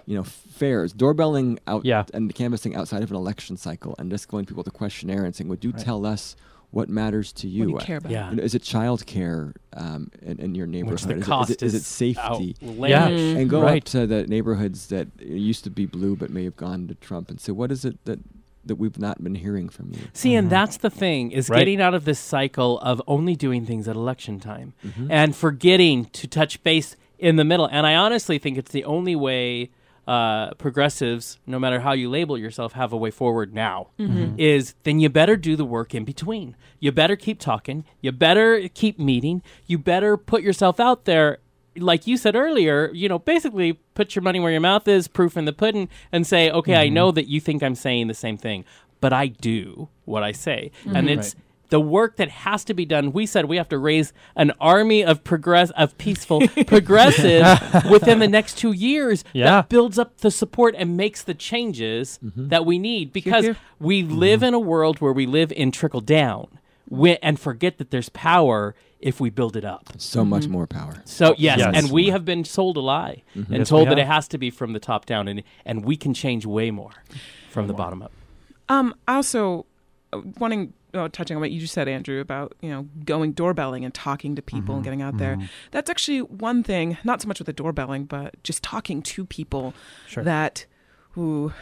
you 0.06 0.16
know, 0.18 0.24
fairs, 0.24 0.94
doorbelling 0.94 1.60
out 1.68 1.86
Yeah. 1.86 2.04
and 2.14 2.34
canvassing 2.34 2.76
outside 2.76 3.04
of 3.04 3.10
an 3.12 3.16
election 3.18 3.58
cycle, 3.58 3.96
and 4.00 4.10
just 4.10 4.28
going 4.28 4.46
to 4.46 4.50
people 4.50 4.62
with 4.62 4.68
a 4.74 4.78
questionnaire 4.78 5.24
and 5.26 5.36
saying, 5.36 5.50
"Would 5.50 5.64
you 5.64 5.72
Right. 5.72 5.84
tell 5.84 6.06
us 6.06 6.36
what 6.72 6.90
matters 6.90 7.32
to 7.34 7.48
you?" 7.48 7.72
What 7.72 7.80
do 7.80 7.84
you 7.84 7.86
care 7.88 7.98
about? 7.98 8.12
Yeah. 8.12 8.30
You 8.30 8.36
know, 8.38 8.44
is 8.44 8.56
it 8.56 8.62
child 8.64 9.06
care 9.06 9.54
um, 9.74 10.12
in, 10.22 10.40
in 10.40 10.56
your 10.56 10.68
neighborhood? 10.68 10.94
Which 10.94 11.04
the 11.04 11.18
is, 11.18 11.26
cost 11.26 11.50
it, 11.52 11.62
is, 11.64 11.74
it, 11.74 11.78
is 11.78 11.82
is 11.82 11.82
it 11.82 11.86
safety? 11.86 12.56
outlandish. 12.64 12.90
Yeah. 12.90 13.10
Mm. 13.10 13.42
And 13.42 13.50
go 13.50 13.62
Right. 13.62 13.82
up 13.82 13.84
to 13.92 14.08
the 14.08 14.26
neighborhoods 14.28 14.88
that 14.88 15.08
used 15.20 15.64
to 15.66 15.70
be 15.70 15.86
blue 15.86 16.16
but 16.16 16.30
may 16.30 16.44
have 16.44 16.56
gone 16.58 16.88
to 16.88 16.96
Trump 16.96 17.30
and 17.30 17.40
say, 17.40 17.52
"What 17.52 17.72
is 17.72 17.86
it 17.86 18.04
that 18.06 18.20
that 18.66 18.76
we've 18.76 19.00
not 19.00 19.24
been 19.24 19.36
hearing 19.36 19.70
from 19.70 19.92
you?" 19.94 20.00
See, 20.14 20.36
and 20.36 20.48
Mhm. 20.48 20.52
that's 20.52 20.78
the 20.78 20.90
thing 20.90 21.32
is 21.32 21.50
Right. 21.50 21.60
getting 21.60 21.80
out 21.82 21.94
of 21.94 22.04
this 22.06 22.20
cycle 22.20 22.80
of 22.80 23.02
only 23.08 23.36
doing 23.36 23.66
things 23.66 23.88
at 23.88 23.96
election 23.96 24.40
time 24.42 24.74
Mhm. 24.86 25.08
and 25.10 25.36
forgetting 25.36 26.06
to 26.14 26.28
touch 26.28 26.62
base 26.64 26.96
in 27.18 27.38
the 27.38 27.46
middle. 27.46 27.66
And 27.72 27.88
I 27.88 27.96
honestly 27.96 28.38
think 28.38 28.58
it's 28.58 28.72
the 28.72 28.84
only 28.84 29.16
way 29.16 29.70
uh, 30.08 30.54
progressives, 30.54 31.38
no 31.46 31.60
matter 31.60 31.82
how 31.82 31.92
you 31.92 32.10
label 32.10 32.38
yourself, 32.38 32.74
have 32.74 32.94
a 32.94 32.98
way 32.98 33.12
forward 33.12 33.54
now. 33.54 33.90
Mm-hmm. 34.00 34.40
Is 34.40 34.74
then 34.84 35.00
you 35.00 35.10
better 35.10 35.36
do 35.36 35.56
the 35.56 35.66
work 35.66 35.94
in 35.94 36.06
between. 36.06 36.56
You 36.80 36.92
better 36.92 37.16
keep 37.16 37.40
talking. 37.40 37.84
You 38.02 38.12
better 38.14 38.70
keep 38.70 38.98
meeting. 38.98 39.44
You 39.66 39.78
better 39.78 40.16
put 40.16 40.42
yourself 40.44 40.80
out 40.80 41.06
there. 41.06 41.40
Like 41.76 42.08
you 42.08 42.18
said 42.18 42.36
earlier, 42.36 42.90
you 42.94 43.08
know, 43.08 43.20
basically 43.20 43.74
put 43.94 44.16
your 44.16 44.24
money 44.24 44.40
where 44.40 44.52
your 44.52 44.62
mouth 44.62 44.88
is, 44.88 45.08
proof 45.08 45.38
in 45.38 45.46
the 45.46 45.54
pudding, 45.54 45.90
and 46.12 46.26
say, 46.26 46.50
okay, 46.50 46.76
I 46.76 46.90
know 46.90 47.12
that 47.12 47.28
you 47.28 47.40
think 47.40 47.62
I'm 47.62 47.76
saying 47.76 48.08
the 48.08 48.16
same 48.16 48.38
thing, 48.38 48.66
but 49.00 49.14
I 49.14 49.28
do 49.28 49.90
what 50.06 50.24
I 50.24 50.32
say. 50.32 50.72
And 50.86 51.10
it's 51.10 51.36
the 51.70 51.80
work 51.82 52.16
that 52.18 52.30
has 52.30 52.64
to 52.66 52.74
be 52.74 52.86
done. 52.86 53.12
We 53.12 53.26
said 53.26 53.46
we 53.46 53.58
have 53.58 53.70
to 53.70 53.78
raise 53.78 54.14
an 54.36 54.52
army 54.60 55.04
of 55.04 55.24
progress 55.24 55.70
of 55.72 55.98
peaceful 55.98 56.42
progressives 56.68 57.60
within 57.90 58.20
the 58.20 58.28
next 58.28 58.58
two 58.58 58.72
years 58.72 59.24
Yeah. 59.34 59.46
that 59.46 59.70
builds 59.70 60.00
up 60.00 60.18
the 60.20 60.32
support 60.32 60.76
and 60.78 60.96
makes 60.98 61.24
the 61.24 61.34
changes 61.34 62.20
that 62.22 62.66
we 62.66 62.80
need 62.80 63.12
because 63.12 63.44
here. 63.46 63.58
we 63.80 64.04
live 64.04 64.44
in 64.44 64.54
a 64.54 64.60
world 64.60 65.00
where 65.02 65.14
we 65.14 65.26
live 65.26 65.52
in 65.52 65.72
trickle 65.72 66.02
down. 66.02 66.48
wi- 66.90 67.20
and 67.22 67.38
forget 67.40 67.78
that 67.80 67.92
there's 67.92 68.10
power 68.10 68.74
if 69.00 69.20
we 69.20 69.30
build 69.30 69.56
it 69.58 69.66
up. 69.66 69.84
So 69.98 70.24
much 70.26 70.48
more 70.48 70.66
power. 70.66 71.02
So 71.06 71.36
yes, 71.38 71.60
Yes. 71.60 71.74
and 71.76 71.92
we 71.92 72.10
have 72.10 72.24
been 72.26 72.46
sold 72.46 72.78
a 72.78 72.80
lie 72.80 73.24
and 73.36 73.46
Yes, 73.50 73.70
told 73.70 73.90
that 73.90 74.00
it 74.00 74.08
has 74.08 74.28
to 74.30 74.38
be 74.38 74.50
from 74.50 74.74
the 74.74 74.80
top 74.80 75.06
down, 75.06 75.28
and 75.28 75.44
and 75.66 75.84
we 75.86 75.98
can 75.98 76.14
change 76.14 76.46
way 76.46 76.72
more 76.72 76.92
from 77.52 77.68
the 77.68 77.74
bottom 77.74 78.02
up. 78.02 78.12
Um, 78.70 78.96
also 79.08 79.66
uh, 80.14 80.22
wanting 80.40 80.74
uh, 80.98 81.10
touching 81.12 81.36
on 81.38 81.42
what 81.42 81.52
you 81.52 81.60
just 81.60 81.74
said, 81.74 81.88
Andrew, 81.88 82.20
about 82.20 82.56
you 82.62 82.70
know 82.70 82.88
going 83.06 83.32
doorbelling 83.34 83.86
and 83.86 83.94
talking 83.94 84.36
to 84.36 84.42
people 84.42 84.76
and 84.76 84.84
getting 84.84 85.02
out 85.02 85.18
there. 85.18 85.38
That's 85.72 85.90
actually 85.90 86.22
one 86.22 86.64
thing. 86.64 86.98
Not 87.04 87.22
so 87.22 87.28
much 87.28 87.40
with 87.40 87.46
the 87.46 87.54
doorbelling, 87.54 88.06
but 88.06 88.42
just 88.44 88.64
talking 88.64 89.02
to 89.04 89.26
people 89.26 89.74
Sure. 90.08 90.24
that 90.24 90.66
who. 91.12 91.54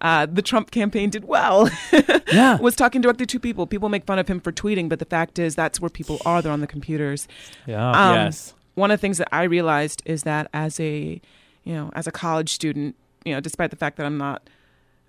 Uh, 0.00 0.26
the 0.26 0.42
Trump 0.42 0.70
campaign 0.70 1.08
did 1.08 1.24
well. 1.24 1.70
Yeah. 2.32 2.58
was 2.60 2.74
talking 2.76 3.00
directly 3.00 3.24
to 3.26 3.38
people. 3.38 3.66
People 3.66 3.88
make 3.88 4.04
fun 4.04 4.18
of 4.18 4.26
him 4.28 4.40
for 4.40 4.50
tweeting, 4.52 4.88
but 4.88 4.98
the 4.98 5.04
fact 5.06 5.38
is 5.38 5.54
that's 5.54 5.80
where 5.80 5.88
people 5.88 6.20
are. 6.26 6.42
They're 6.42 6.52
on 6.52 6.60
the 6.60 6.66
computers. 6.66 7.26
Yeah. 7.64 7.90
Um, 7.90 8.14
yes. 8.16 8.54
one 8.74 8.90
of 8.90 8.98
the 8.98 9.00
things 9.00 9.16
that 9.18 9.28
I 9.32 9.44
realized 9.44 10.02
is 10.04 10.24
that 10.24 10.48
as 10.52 10.78
a, 10.80 11.20
you 11.62 11.72
know, 11.74 11.90
as 11.94 12.06
a 12.06 12.12
college 12.12 12.50
student, 12.52 12.96
you 13.24 13.32
know, 13.32 13.40
despite 13.40 13.70
the 13.70 13.76
fact 13.76 13.96
that 13.96 14.04
I'm 14.04 14.18
not, 14.18 14.50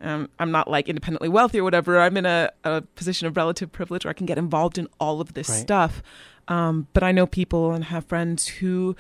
um, 0.02 0.30
I'm 0.40 0.52
not 0.52 0.70
like 0.70 0.88
independently 0.90 1.30
wealthy 1.30 1.60
or 1.60 1.64
whatever, 1.64 2.00
I'm 2.00 2.18
in 2.18 2.26
a, 2.26 2.52
a 2.64 2.82
position 2.82 3.28
of 3.28 3.36
relative 3.38 3.72
privilege 3.72 4.06
where 4.06 4.10
I 4.10 4.14
can 4.14 4.26
get 4.26 4.38
involved 4.38 4.78
in 4.78 4.88
all 5.00 5.22
of 5.22 5.34
this 5.34 5.50
Right. 5.50 5.60
stuff. 5.60 6.04
Um, 6.48 6.88
but 6.94 7.02
I 7.04 7.12
know 7.12 7.26
people 7.26 7.72
and 7.72 7.86
have 7.86 8.06
friends 8.06 8.48
who 8.48 8.96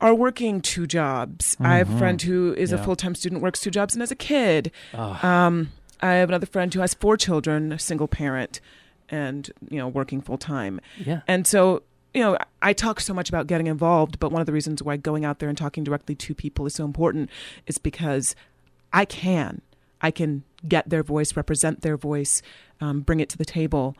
are 0.00 0.14
working 0.14 0.60
two 0.60 0.86
jobs. 0.86 1.56
I 1.60 1.78
have 1.78 1.90
a 1.92 1.98
friend 1.98 2.20
who 2.22 2.54
is 2.54 2.72
a 2.72 2.78
full 2.78 2.94
time 2.96 3.14
student, 3.14 3.42
works 3.42 3.60
two 3.60 3.70
jobs, 3.70 3.94
and 3.94 4.02
as 4.02 4.10
a 4.10 4.16
kid, 4.16 4.70
Oh, 4.94 5.18
um, 5.26 5.72
I 6.00 6.12
have 6.14 6.28
another 6.28 6.46
friend 6.46 6.72
who 6.72 6.80
has 6.80 6.94
four 6.94 7.16
children, 7.16 7.72
a 7.72 7.78
single 7.78 8.06
parent, 8.06 8.60
and 9.08 9.50
you 9.70 9.78
know, 9.78 9.88
working 9.88 10.20
full 10.20 10.38
time. 10.38 10.80
yeah. 10.98 11.22
And 11.26 11.46
so, 11.46 11.82
you 12.14 12.20
know, 12.20 12.36
I 12.62 12.72
talk 12.74 13.00
so 13.00 13.12
much 13.14 13.28
about 13.28 13.46
getting 13.48 13.66
involved, 13.66 14.18
but 14.20 14.30
one 14.30 14.40
of 14.40 14.46
the 14.46 14.52
reasons 14.52 14.82
why 14.82 14.96
going 14.96 15.24
out 15.24 15.38
there 15.40 15.48
and 15.48 15.56
talking 15.58 15.82
directly 15.84 16.14
to 16.16 16.34
people 16.34 16.66
is 16.66 16.74
so 16.74 16.84
important 16.84 17.30
is 17.66 17.78
because 17.78 18.36
I 18.92 19.04
can. 19.04 19.62
I 20.00 20.10
can 20.10 20.44
get 20.66 20.88
their 20.88 21.02
voice, 21.02 21.36
represent 21.36 21.82
their 21.82 21.96
voice, 21.96 22.42
um, 22.80 23.00
bring 23.00 23.20
it 23.20 23.28
to 23.30 23.38
the 23.38 23.44
table 23.44 23.96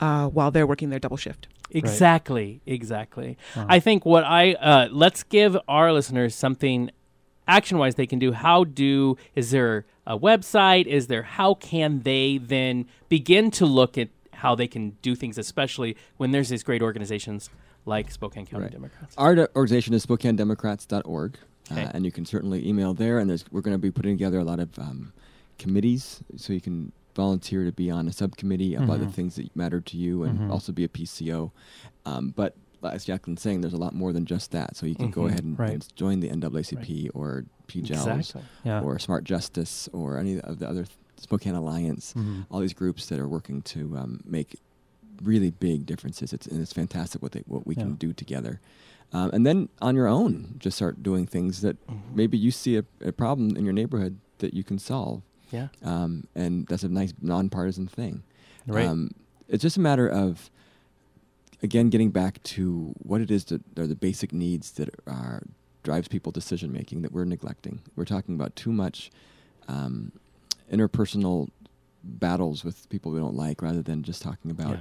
uh, 0.00 0.28
while 0.28 0.50
they're 0.50 0.66
working 0.66 0.90
their 0.90 0.98
double 0.98 1.16
shift. 1.16 1.48
Exactly, 1.70 2.60
exactly. 2.66 3.38
I 3.56 3.80
think 3.80 4.04
what 4.04 4.24
I 4.24 4.52
uh, 4.54 4.88
let's 4.90 5.22
give 5.22 5.56
our 5.68 5.92
listeners 5.92 6.34
something 6.34 6.90
action 7.48 7.78
wise 7.78 7.94
they 7.94 8.06
can 8.06 8.18
do. 8.18 8.32
How 8.32 8.64
do 8.64 9.16
is 9.34 9.50
there 9.50 9.86
a 10.06 10.18
website? 10.18 10.86
Is 10.86 11.06
there 11.06 11.22
how 11.22 11.54
can 11.54 12.00
they 12.00 12.38
then 12.38 12.86
begin 13.08 13.50
to 13.52 13.64
look 13.66 13.96
at 13.96 14.08
how 14.34 14.54
they 14.54 14.66
can 14.66 14.90
do 15.02 15.14
things, 15.14 15.38
especially 15.38 15.96
when 16.18 16.30
there's 16.32 16.48
these 16.48 16.62
great 16.62 16.82
organizations 16.82 17.48
like 17.86 18.10
Spokane 18.10 18.44
County 18.46 18.64
Right. 18.64 18.72
Democrats. 18.72 19.14
Our 19.16 19.34
de- 19.34 19.48
organization 19.56 19.94
is 19.94 20.04
SpokaneDemocrats.org, 20.06 21.38
Okay. 21.70 21.84
uh, 21.84 21.90
and 21.94 22.04
you 22.04 22.12
can 22.12 22.24
certainly 22.26 22.66
email 22.68 22.92
there. 22.94 23.18
And 23.18 23.30
there's, 23.30 23.44
we're 23.50 23.60
going 23.60 23.74
to 23.74 23.78
be 23.78 23.90
putting 23.90 24.16
together 24.16 24.38
a 24.38 24.44
lot 24.44 24.60
of 24.60 24.76
um, 24.78 25.12
committees, 25.58 26.22
so 26.36 26.52
you 26.52 26.60
can 26.60 26.92
volunteer 27.14 27.64
to 27.64 27.72
be 27.72 27.90
on 27.90 28.08
a 28.08 28.12
subcommittee 28.12 28.74
about 28.74 28.98
the 29.00 29.06
things 29.06 29.36
that 29.36 29.54
matter 29.54 29.80
to 29.80 29.96
you, 29.96 30.22
and 30.24 30.50
also 30.50 30.72
be 30.72 30.84
a 30.84 30.88
PCO. 30.88 31.50
Um, 32.06 32.32
but 32.34 32.56
as 32.82 33.04
Jaclyn's 33.04 33.40
saying, 33.42 33.60
there's 33.60 33.74
a 33.74 33.78
lot 33.78 33.94
more 33.94 34.12
than 34.12 34.24
just 34.26 34.50
that. 34.52 34.76
So 34.76 34.86
you 34.86 34.94
can 34.96 35.10
go 35.10 35.22
Mhm. 35.22 35.28
ahead 35.28 35.44
and, 35.44 35.58
Right. 35.58 35.72
and 35.74 35.86
join 35.94 36.20
the 36.20 36.28
NAACP 36.30 37.10
or 37.14 37.44
PJALS 37.68 38.18
Exactly. 38.18 38.42
Yeah. 38.64 38.80
or 38.80 38.98
Smart 38.98 39.22
Justice 39.24 39.88
or 39.92 40.18
any 40.18 40.40
of 40.40 40.58
the 40.58 40.68
other 40.68 40.86
Spokane 41.16 41.54
Alliance. 41.54 42.12
Mhm. 42.16 42.46
All 42.50 42.58
these 42.60 42.72
groups 42.72 43.06
that 43.06 43.20
are 43.20 43.28
working 43.28 43.62
to 43.62 43.96
um, 43.96 44.20
make 44.24 44.58
really 45.22 45.50
big 45.52 45.86
differences. 45.86 46.32
It's 46.32 46.48
and 46.48 46.60
it's 46.60 46.72
fantastic 46.72 47.22
what 47.22 47.30
they 47.32 47.44
what 47.46 47.66
we 47.66 47.76
Yeah. 47.76 47.82
can 47.84 47.94
do 47.94 48.12
together. 48.12 48.60
Um, 49.12 49.30
and 49.32 49.46
then 49.46 49.68
on 49.80 49.94
your 49.94 50.08
own, 50.08 50.56
just 50.58 50.76
start 50.76 51.02
doing 51.02 51.26
things 51.26 51.60
that 51.60 51.76
Mm-hmm. 51.86 52.16
maybe 52.16 52.36
you 52.38 52.50
see 52.50 52.76
a, 52.78 52.84
a 53.02 53.12
problem 53.12 53.56
in 53.56 53.64
your 53.64 53.74
neighborhood 53.74 54.18
that 54.38 54.54
you 54.54 54.64
can 54.64 54.78
solve. 54.80 55.22
Yeah. 55.52 55.68
Um, 55.84 56.26
and 56.34 56.66
that's 56.66 56.82
a 56.82 56.88
nice 56.88 57.12
nonpartisan 57.20 57.86
thing. 57.86 58.22
Right. 58.66 58.86
Um, 58.86 59.10
it's 59.48 59.62
just 59.62 59.76
a 59.76 59.80
matter 59.80 60.08
of, 60.08 60.50
again, 61.62 61.90
getting 61.90 62.10
back 62.10 62.42
to 62.44 62.92
what 62.98 63.20
it 63.20 63.30
is 63.30 63.44
that 63.46 63.60
are 63.78 63.86
the 63.86 63.94
basic 63.94 64.32
needs 64.32 64.72
that 64.72 64.88
are 65.06 65.42
drives 65.82 66.08
people 66.08 66.32
decision 66.32 66.72
making 66.72 67.02
that 67.02 67.12
we're 67.12 67.24
neglecting. 67.24 67.80
We're 67.96 68.04
talking 68.04 68.34
about 68.34 68.54
too 68.56 68.72
much 68.72 69.10
um, 69.68 70.12
interpersonal 70.72 71.48
battles 72.04 72.64
with 72.64 72.88
people 72.88 73.12
we 73.12 73.18
don't 73.20 73.36
like, 73.36 73.60
rather 73.62 73.82
than 73.82 74.02
just 74.02 74.22
talking 74.22 74.50
about 74.50 74.70
Yeah. 74.70 74.80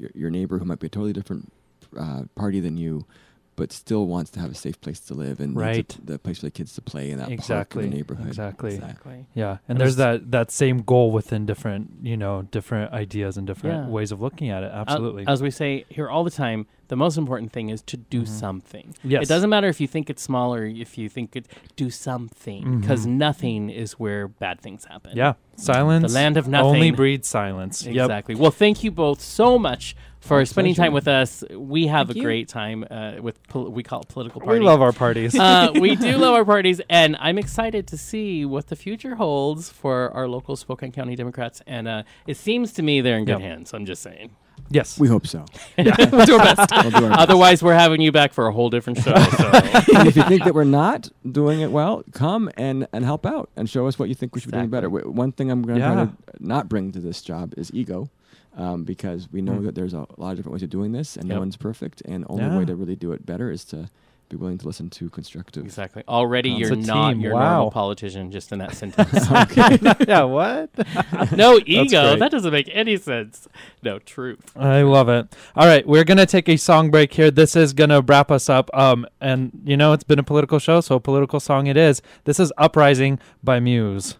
your, 0.00 0.10
your 0.14 0.30
neighbor 0.30 0.58
who 0.58 0.64
might 0.64 0.78
be 0.80 0.88
a 0.88 0.90
totally 0.90 1.12
different 1.12 1.50
uh, 1.98 2.24
party 2.34 2.60
than 2.60 2.76
you, 2.76 3.06
but 3.54 3.70
still 3.72 4.06
wants 4.06 4.30
to 4.30 4.40
have 4.40 4.50
a 4.50 4.54
safe 4.54 4.80
place 4.80 4.98
to 5.00 5.14
live 5.14 5.38
and 5.38 5.50
needs 5.54 5.56
a- 5.62 5.64
Right. 5.64 5.96
the 6.04 6.18
place 6.18 6.38
for 6.40 6.46
the 6.46 6.50
kids 6.50 6.74
to 6.74 6.80
play 6.82 7.10
in 7.10 7.18
that 7.18 7.30
Exactly. 7.30 7.82
park 7.82 7.84
in 7.84 7.90
the 7.90 7.96
neighborhood. 7.96 8.26
Exactly. 8.28 8.74
Exactly. 8.74 9.26
Yeah, 9.34 9.50
and 9.50 9.58
And 9.68 9.80
there's 9.80 9.96
that 9.96 10.30
that 10.30 10.50
same 10.50 10.78
goal 10.82 11.10
within 11.12 11.44
different, 11.46 11.90
you 12.02 12.16
know, 12.16 12.42
different 12.50 12.92
ideas 12.92 13.36
and 13.36 13.46
different 13.46 13.84
Yeah. 13.86 13.88
ways 13.90 14.10
of 14.10 14.20
looking 14.22 14.48
at 14.50 14.62
it. 14.62 14.72
Uh, 14.72 14.76
Absolutely. 14.86 15.24
as 15.26 15.42
we 15.42 15.50
say 15.50 15.84
here 15.90 16.08
all 16.08 16.24
the 16.24 16.30
time, 16.30 16.66
the 16.88 16.96
most 16.96 17.16
important 17.16 17.52
thing 17.52 17.68
is 17.70 17.80
to 17.82 17.96
do 17.96 18.22
Mhm. 18.22 18.28
something. 18.28 18.94
Yes. 19.04 19.22
It 19.24 19.28
doesn't 19.28 19.48
matter 19.50 19.68
if 19.68 19.80
you 19.80 19.86
think 19.86 20.10
it's 20.10 20.22
small 20.22 20.54
or 20.54 20.64
if 20.66 20.96
you 20.98 21.08
think 21.08 21.36
it. 21.36 21.46
Do 21.76 21.88
something 21.90 22.80
because 22.80 23.06
Mhm. 23.06 23.10
nothing 23.16 23.70
is 23.70 23.92
where 23.92 24.28
bad 24.28 24.60
things 24.60 24.84
happen. 24.86 25.12
yeah, 25.16 25.34
silence. 25.56 26.12
The 26.12 26.14
land 26.14 26.36
of 26.36 26.48
nothing. 26.48 26.66
Only 26.66 26.78
nothing. 26.80 26.94
breeds 26.96 27.28
silence. 27.28 27.84
Yep. 27.86 28.04
Exactly. 28.06 28.34
Well, 28.34 28.50
thank 28.50 28.82
you 28.84 28.90
both 28.90 29.20
so 29.20 29.58
much 29.58 29.94
for 30.22 30.38
My 30.38 30.44
spending 30.44 30.74
pleasure. 30.74 30.86
time 30.86 30.94
with 30.94 31.08
us. 31.08 31.44
We 31.50 31.88
have 31.88 32.06
Thank 32.06 32.16
a 32.16 32.18
you. 32.20 32.24
great 32.24 32.48
time 32.48 32.86
uh, 32.90 33.14
with 33.20 33.42
pol- 33.48 33.68
we 33.70 33.82
call 33.82 34.00
it 34.00 34.08
political 34.08 34.40
parties. 34.40 34.60
We 34.60 34.64
love 34.66 34.80
our 34.80 34.92
parties. 34.92 35.38
uh, 35.38 35.70
we 35.80 35.94
do 35.96 36.16
love 36.16 36.34
our 36.34 36.44
parties, 36.44 36.80
and 36.88 37.16
I'm 37.20 37.38
excited 37.38 37.86
to 37.88 37.98
see 37.98 38.44
what 38.44 38.68
the 38.68 38.76
future 38.76 39.16
holds 39.16 39.68
for 39.68 40.10
our 40.12 40.26
local 40.28 40.56
Spokane 40.56 40.92
County 40.92 41.14
Democrats. 41.16 41.60
And 41.66 41.86
uh, 41.86 42.02
it 42.26 42.36
seems 42.36 42.72
to 42.74 42.82
me 42.82 43.00
they're 43.02 43.18
in 43.18 43.24
good 43.26 43.32
Yep. 43.32 43.40
hands. 43.40 43.74
I'm 43.74 43.84
just 43.84 44.00
saying. 44.02 44.30
yes. 44.70 44.98
We 44.98 45.08
hope 45.08 45.26
so. 45.26 45.44
we'll 45.78 46.24
do 46.26 46.36
our 46.38 46.44
best. 46.54 46.70
We'll 46.82 46.90
do 46.90 46.96
our 47.04 47.10
best. 47.10 47.18
Otherwise, 47.20 47.62
we're 47.62 47.74
having 47.74 48.00
you 48.00 48.12
back 48.12 48.32
for 48.32 48.46
a 48.46 48.52
whole 48.52 48.70
different 48.70 48.98
show. 49.00 49.14
So. 49.14 49.50
and 49.96 50.06
if 50.08 50.14
you 50.16 50.22
think 50.24 50.44
that 50.44 50.54
we're 50.54 50.64
not 50.64 51.08
doing 51.30 51.60
it 51.60 51.70
well, 51.72 52.04
come 52.12 52.48
and, 52.56 52.86
and 52.92 53.04
help 53.04 53.26
out 53.26 53.50
and 53.56 53.68
show 53.68 53.86
us 53.88 53.98
what 53.98 54.08
you 54.08 54.14
think 54.14 54.34
we 54.34 54.40
should 54.40 54.50
be 54.52 54.56
doing 54.58 54.70
better. 54.70 54.86
W- 54.88 55.10
One 55.10 55.32
thing 55.32 55.50
I'm 55.50 55.62
going 55.62 55.80
to 55.80 55.84
Yeah. 55.84 55.94
to 56.06 56.12
not 56.38 56.68
bring 56.68 56.92
to 56.92 57.00
this 57.00 57.22
job 57.22 57.54
is 57.56 57.72
ego, 57.74 58.08
um, 58.56 58.84
because 58.84 59.28
we 59.32 59.42
know 59.42 59.52
Mm. 59.52 59.64
that 59.64 59.74
there's 59.74 59.94
a 59.94 60.06
lot 60.18 60.30
of 60.32 60.36
different 60.36 60.52
ways 60.54 60.62
of 60.62 60.70
doing 60.70 60.92
this, 60.92 61.16
and 61.16 61.28
no 61.28 61.38
one's 61.38 61.56
perfect. 61.56 62.02
And 62.04 62.24
the 62.24 62.28
only 62.28 62.44
Yeah. 62.44 62.58
way 62.58 62.64
to 62.66 62.74
really 62.76 62.96
do 62.96 63.12
it 63.12 63.24
better 63.26 63.50
is 63.50 63.64
to 63.66 63.88
be 64.28 64.36
willing 64.38 64.56
to 64.56 64.64
listen 64.66 64.88
to 64.88 65.10
constructive. 65.10 65.62
Exactly. 65.62 66.02
Already, 66.08 66.52
It's 66.52 66.60
you're 66.70 66.74
not 66.76 67.10
team. 67.12 67.20
your 67.20 67.34
Wow. 67.34 67.50
normal 67.56 67.70
politician 67.70 68.30
just 68.30 68.50
in 68.50 68.60
that 68.60 68.74
sentence. 68.80 69.28
yeah. 70.08 70.22
What? 70.22 70.70
no 71.36 71.60
ego. 71.66 72.16
That 72.16 72.30
doesn't 72.30 72.50
make 72.50 72.70
any 72.72 72.96
sense. 72.96 73.46
No 73.82 73.98
truth. 73.98 74.50
I 74.56 74.80
love 74.82 75.10
it. 75.10 75.34
All 75.54 75.66
right, 75.66 75.86
we're 75.86 76.04
gonna 76.04 76.24
take 76.24 76.48
a 76.48 76.56
song 76.56 76.90
break 76.90 77.12
here. 77.12 77.30
This 77.30 77.54
is 77.56 77.74
gonna 77.74 78.00
wrap 78.00 78.30
us 78.30 78.48
up. 78.48 78.70
Um, 78.72 79.06
and 79.20 79.52
you 79.66 79.76
know 79.76 79.92
it's 79.92 80.04
been 80.04 80.18
a 80.18 80.22
political 80.24 80.58
show, 80.58 80.80
so 80.80 80.94
a 80.94 81.00
political 81.00 81.38
song 81.38 81.66
it 81.66 81.76
is. 81.76 82.00
This 82.24 82.40
is 82.40 82.50
"Uprising" 82.56 83.18
by 83.44 83.60
Muse. 83.60 84.16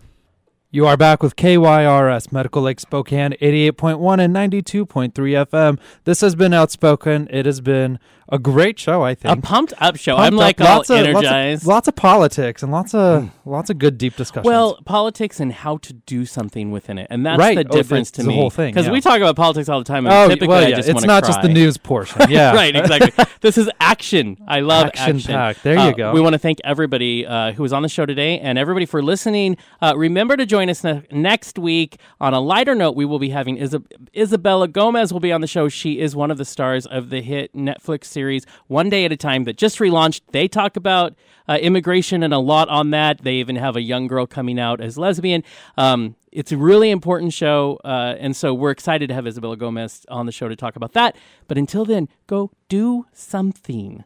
You 0.74 0.86
are 0.86 0.97
back 0.97 1.23
with 1.23 1.36
KYRS 1.36 2.32
Medical 2.32 2.62
Lake 2.62 2.81
Spokane 2.81 3.32
88.1 3.43 4.24
and 4.24 4.35
92.3 4.35 5.12
FM. 5.12 5.78
This 6.05 6.23
has 6.23 6.35
been 6.35 6.55
Outspoken. 6.55 7.28
It 7.31 7.44
has 7.44 7.61
been 7.61 7.99
a 8.32 8.38
great 8.38 8.78
show, 8.78 9.02
I 9.02 9.14
think. 9.14 9.38
A 9.38 9.40
pumped 9.40 9.72
up 9.78 9.96
show. 9.96 10.16
Pumped 10.16 10.26
I'm 10.26 10.34
up. 10.34 10.40
like 10.40 10.60
all 10.60 10.76
Lots 10.78 10.90
of- 10.90 10.96
lots 10.96 11.09
of- 11.09 11.16
energized. 11.16 11.66
Lots 11.66 11.86
of, 11.88 11.94
politics 11.94 12.62
and 12.62 12.72
lots 12.72 12.94
of 12.94 13.30
lots 13.44 13.70
of 13.70 13.78
good 13.78 13.98
deep 13.98 14.16
discussions. 14.16 14.46
Well, 14.46 14.78
politics 14.84 15.38
and 15.38 15.52
how 15.52 15.76
to 15.78 15.92
do 15.92 16.24
something 16.24 16.70
within 16.70 16.98
it, 16.98 17.06
and 17.10 17.24
that's 17.24 17.38
Right. 17.38 17.56
the 17.56 17.66
Oh, 17.68 17.76
difference 17.76 18.09
it's 18.09 18.16
to 18.16 18.22
the 18.22 18.28
me. 18.28 18.34
whole 18.34 18.50
thing, 18.50 18.72
because 18.72 18.86
yeah. 18.86 18.92
we 18.92 19.00
talk 19.00 19.18
about 19.18 19.36
politics 19.36 19.68
all 19.68 19.78
the 19.78 19.84
time, 19.84 20.06
and 20.06 20.14
oh, 20.14 20.28
typically 20.28 20.48
well, 20.48 20.68
yeah, 20.68 20.78
it's 20.82 21.04
not 21.04 21.24
just 21.24 21.42
the 21.42 21.48
news 21.48 21.76
portion. 21.76 22.22
Yeah, 22.30 22.54
right, 22.54 22.74
exactly. 22.74 23.24
this 23.42 23.59
is 23.59 23.68
action. 23.80 24.38
I 24.48 24.60
love 24.60 24.86
action. 24.86 25.16
Action-packed. 25.16 25.62
There 25.62 25.74
you 25.74 25.80
Uh, 25.80 25.92
go. 25.92 26.12
We 26.12 26.20
want 26.20 26.32
to 26.32 26.38
thank 26.38 26.59
everybody 26.64 27.26
uh, 27.26 27.52
who 27.52 27.62
was 27.62 27.72
on 27.72 27.82
the 27.82 27.88
show 27.88 28.06
today 28.06 28.38
and 28.40 28.59
everybody 28.59 28.86
for 28.86 29.02
listening. 29.02 29.56
Uh, 29.82 29.92
remember 29.96 30.36
to 30.36 30.46
join 30.46 30.70
us 30.70 30.82
ne- 30.82 31.02
next 31.12 31.59
week. 31.59 31.98
On 32.20 32.32
a 32.32 32.40
lighter 32.40 32.74
note, 32.74 32.96
we 32.96 33.04
will 33.04 33.18
be 33.18 33.28
having 33.30 33.59
Isa- 33.59 33.82
Isabella 34.16 34.66
Gomez 34.68 35.12
will 35.12 35.20
be 35.20 35.32
on 35.32 35.40
the 35.42 35.46
show. 35.46 35.68
She 35.68 35.98
is 36.00 36.16
one 36.16 36.30
of 36.30 36.38
the 36.38 36.44
stars 36.46 36.86
of 36.86 37.10
the 37.10 37.20
hit 37.20 37.54
Netflix 37.54 38.06
series 38.23 38.47
One 38.69 38.89
Day 38.89 39.05
at 39.05 39.11
a 39.11 39.16
Time 39.16 39.43
that 39.44 39.57
just 39.57 39.81
relaunched. 39.81 40.20
They 40.31 40.47
talk 40.47 40.77
about 40.77 41.16
uh, 41.49 41.59
immigration 41.61 42.23
and 42.23 42.32
a 42.32 42.39
lot 42.39 42.69
on 42.69 42.90
that. 42.90 43.24
They 43.24 43.35
even 43.35 43.57
have 43.57 43.74
a 43.74 43.81
young 43.81 44.07
girl 44.07 44.28
coming 44.28 44.61
out 44.61 44.81
as 44.81 44.97
lesbian. 44.97 45.43
Um, 45.77 46.15
it's 46.31 46.53
a 46.53 46.57
really 46.57 46.93
important 46.93 47.32
show, 47.32 47.81
uh, 47.85 48.15
and 48.20 48.36
so 48.36 48.55
we're 48.55 48.70
excited 48.70 49.09
to 49.09 49.15
have 49.15 49.27
Isabella 49.27 49.57
Gomez 49.57 50.07
on 50.09 50.27
the 50.27 50.32
show 50.32 50.49
to 50.49 50.55
talk 50.55 50.77
about 50.77 50.93
that. 50.93 51.16
But 51.49 51.59
until 51.59 51.85
then, 51.85 52.09
go 52.28 52.53
do 52.69 53.07
something. 53.12 54.05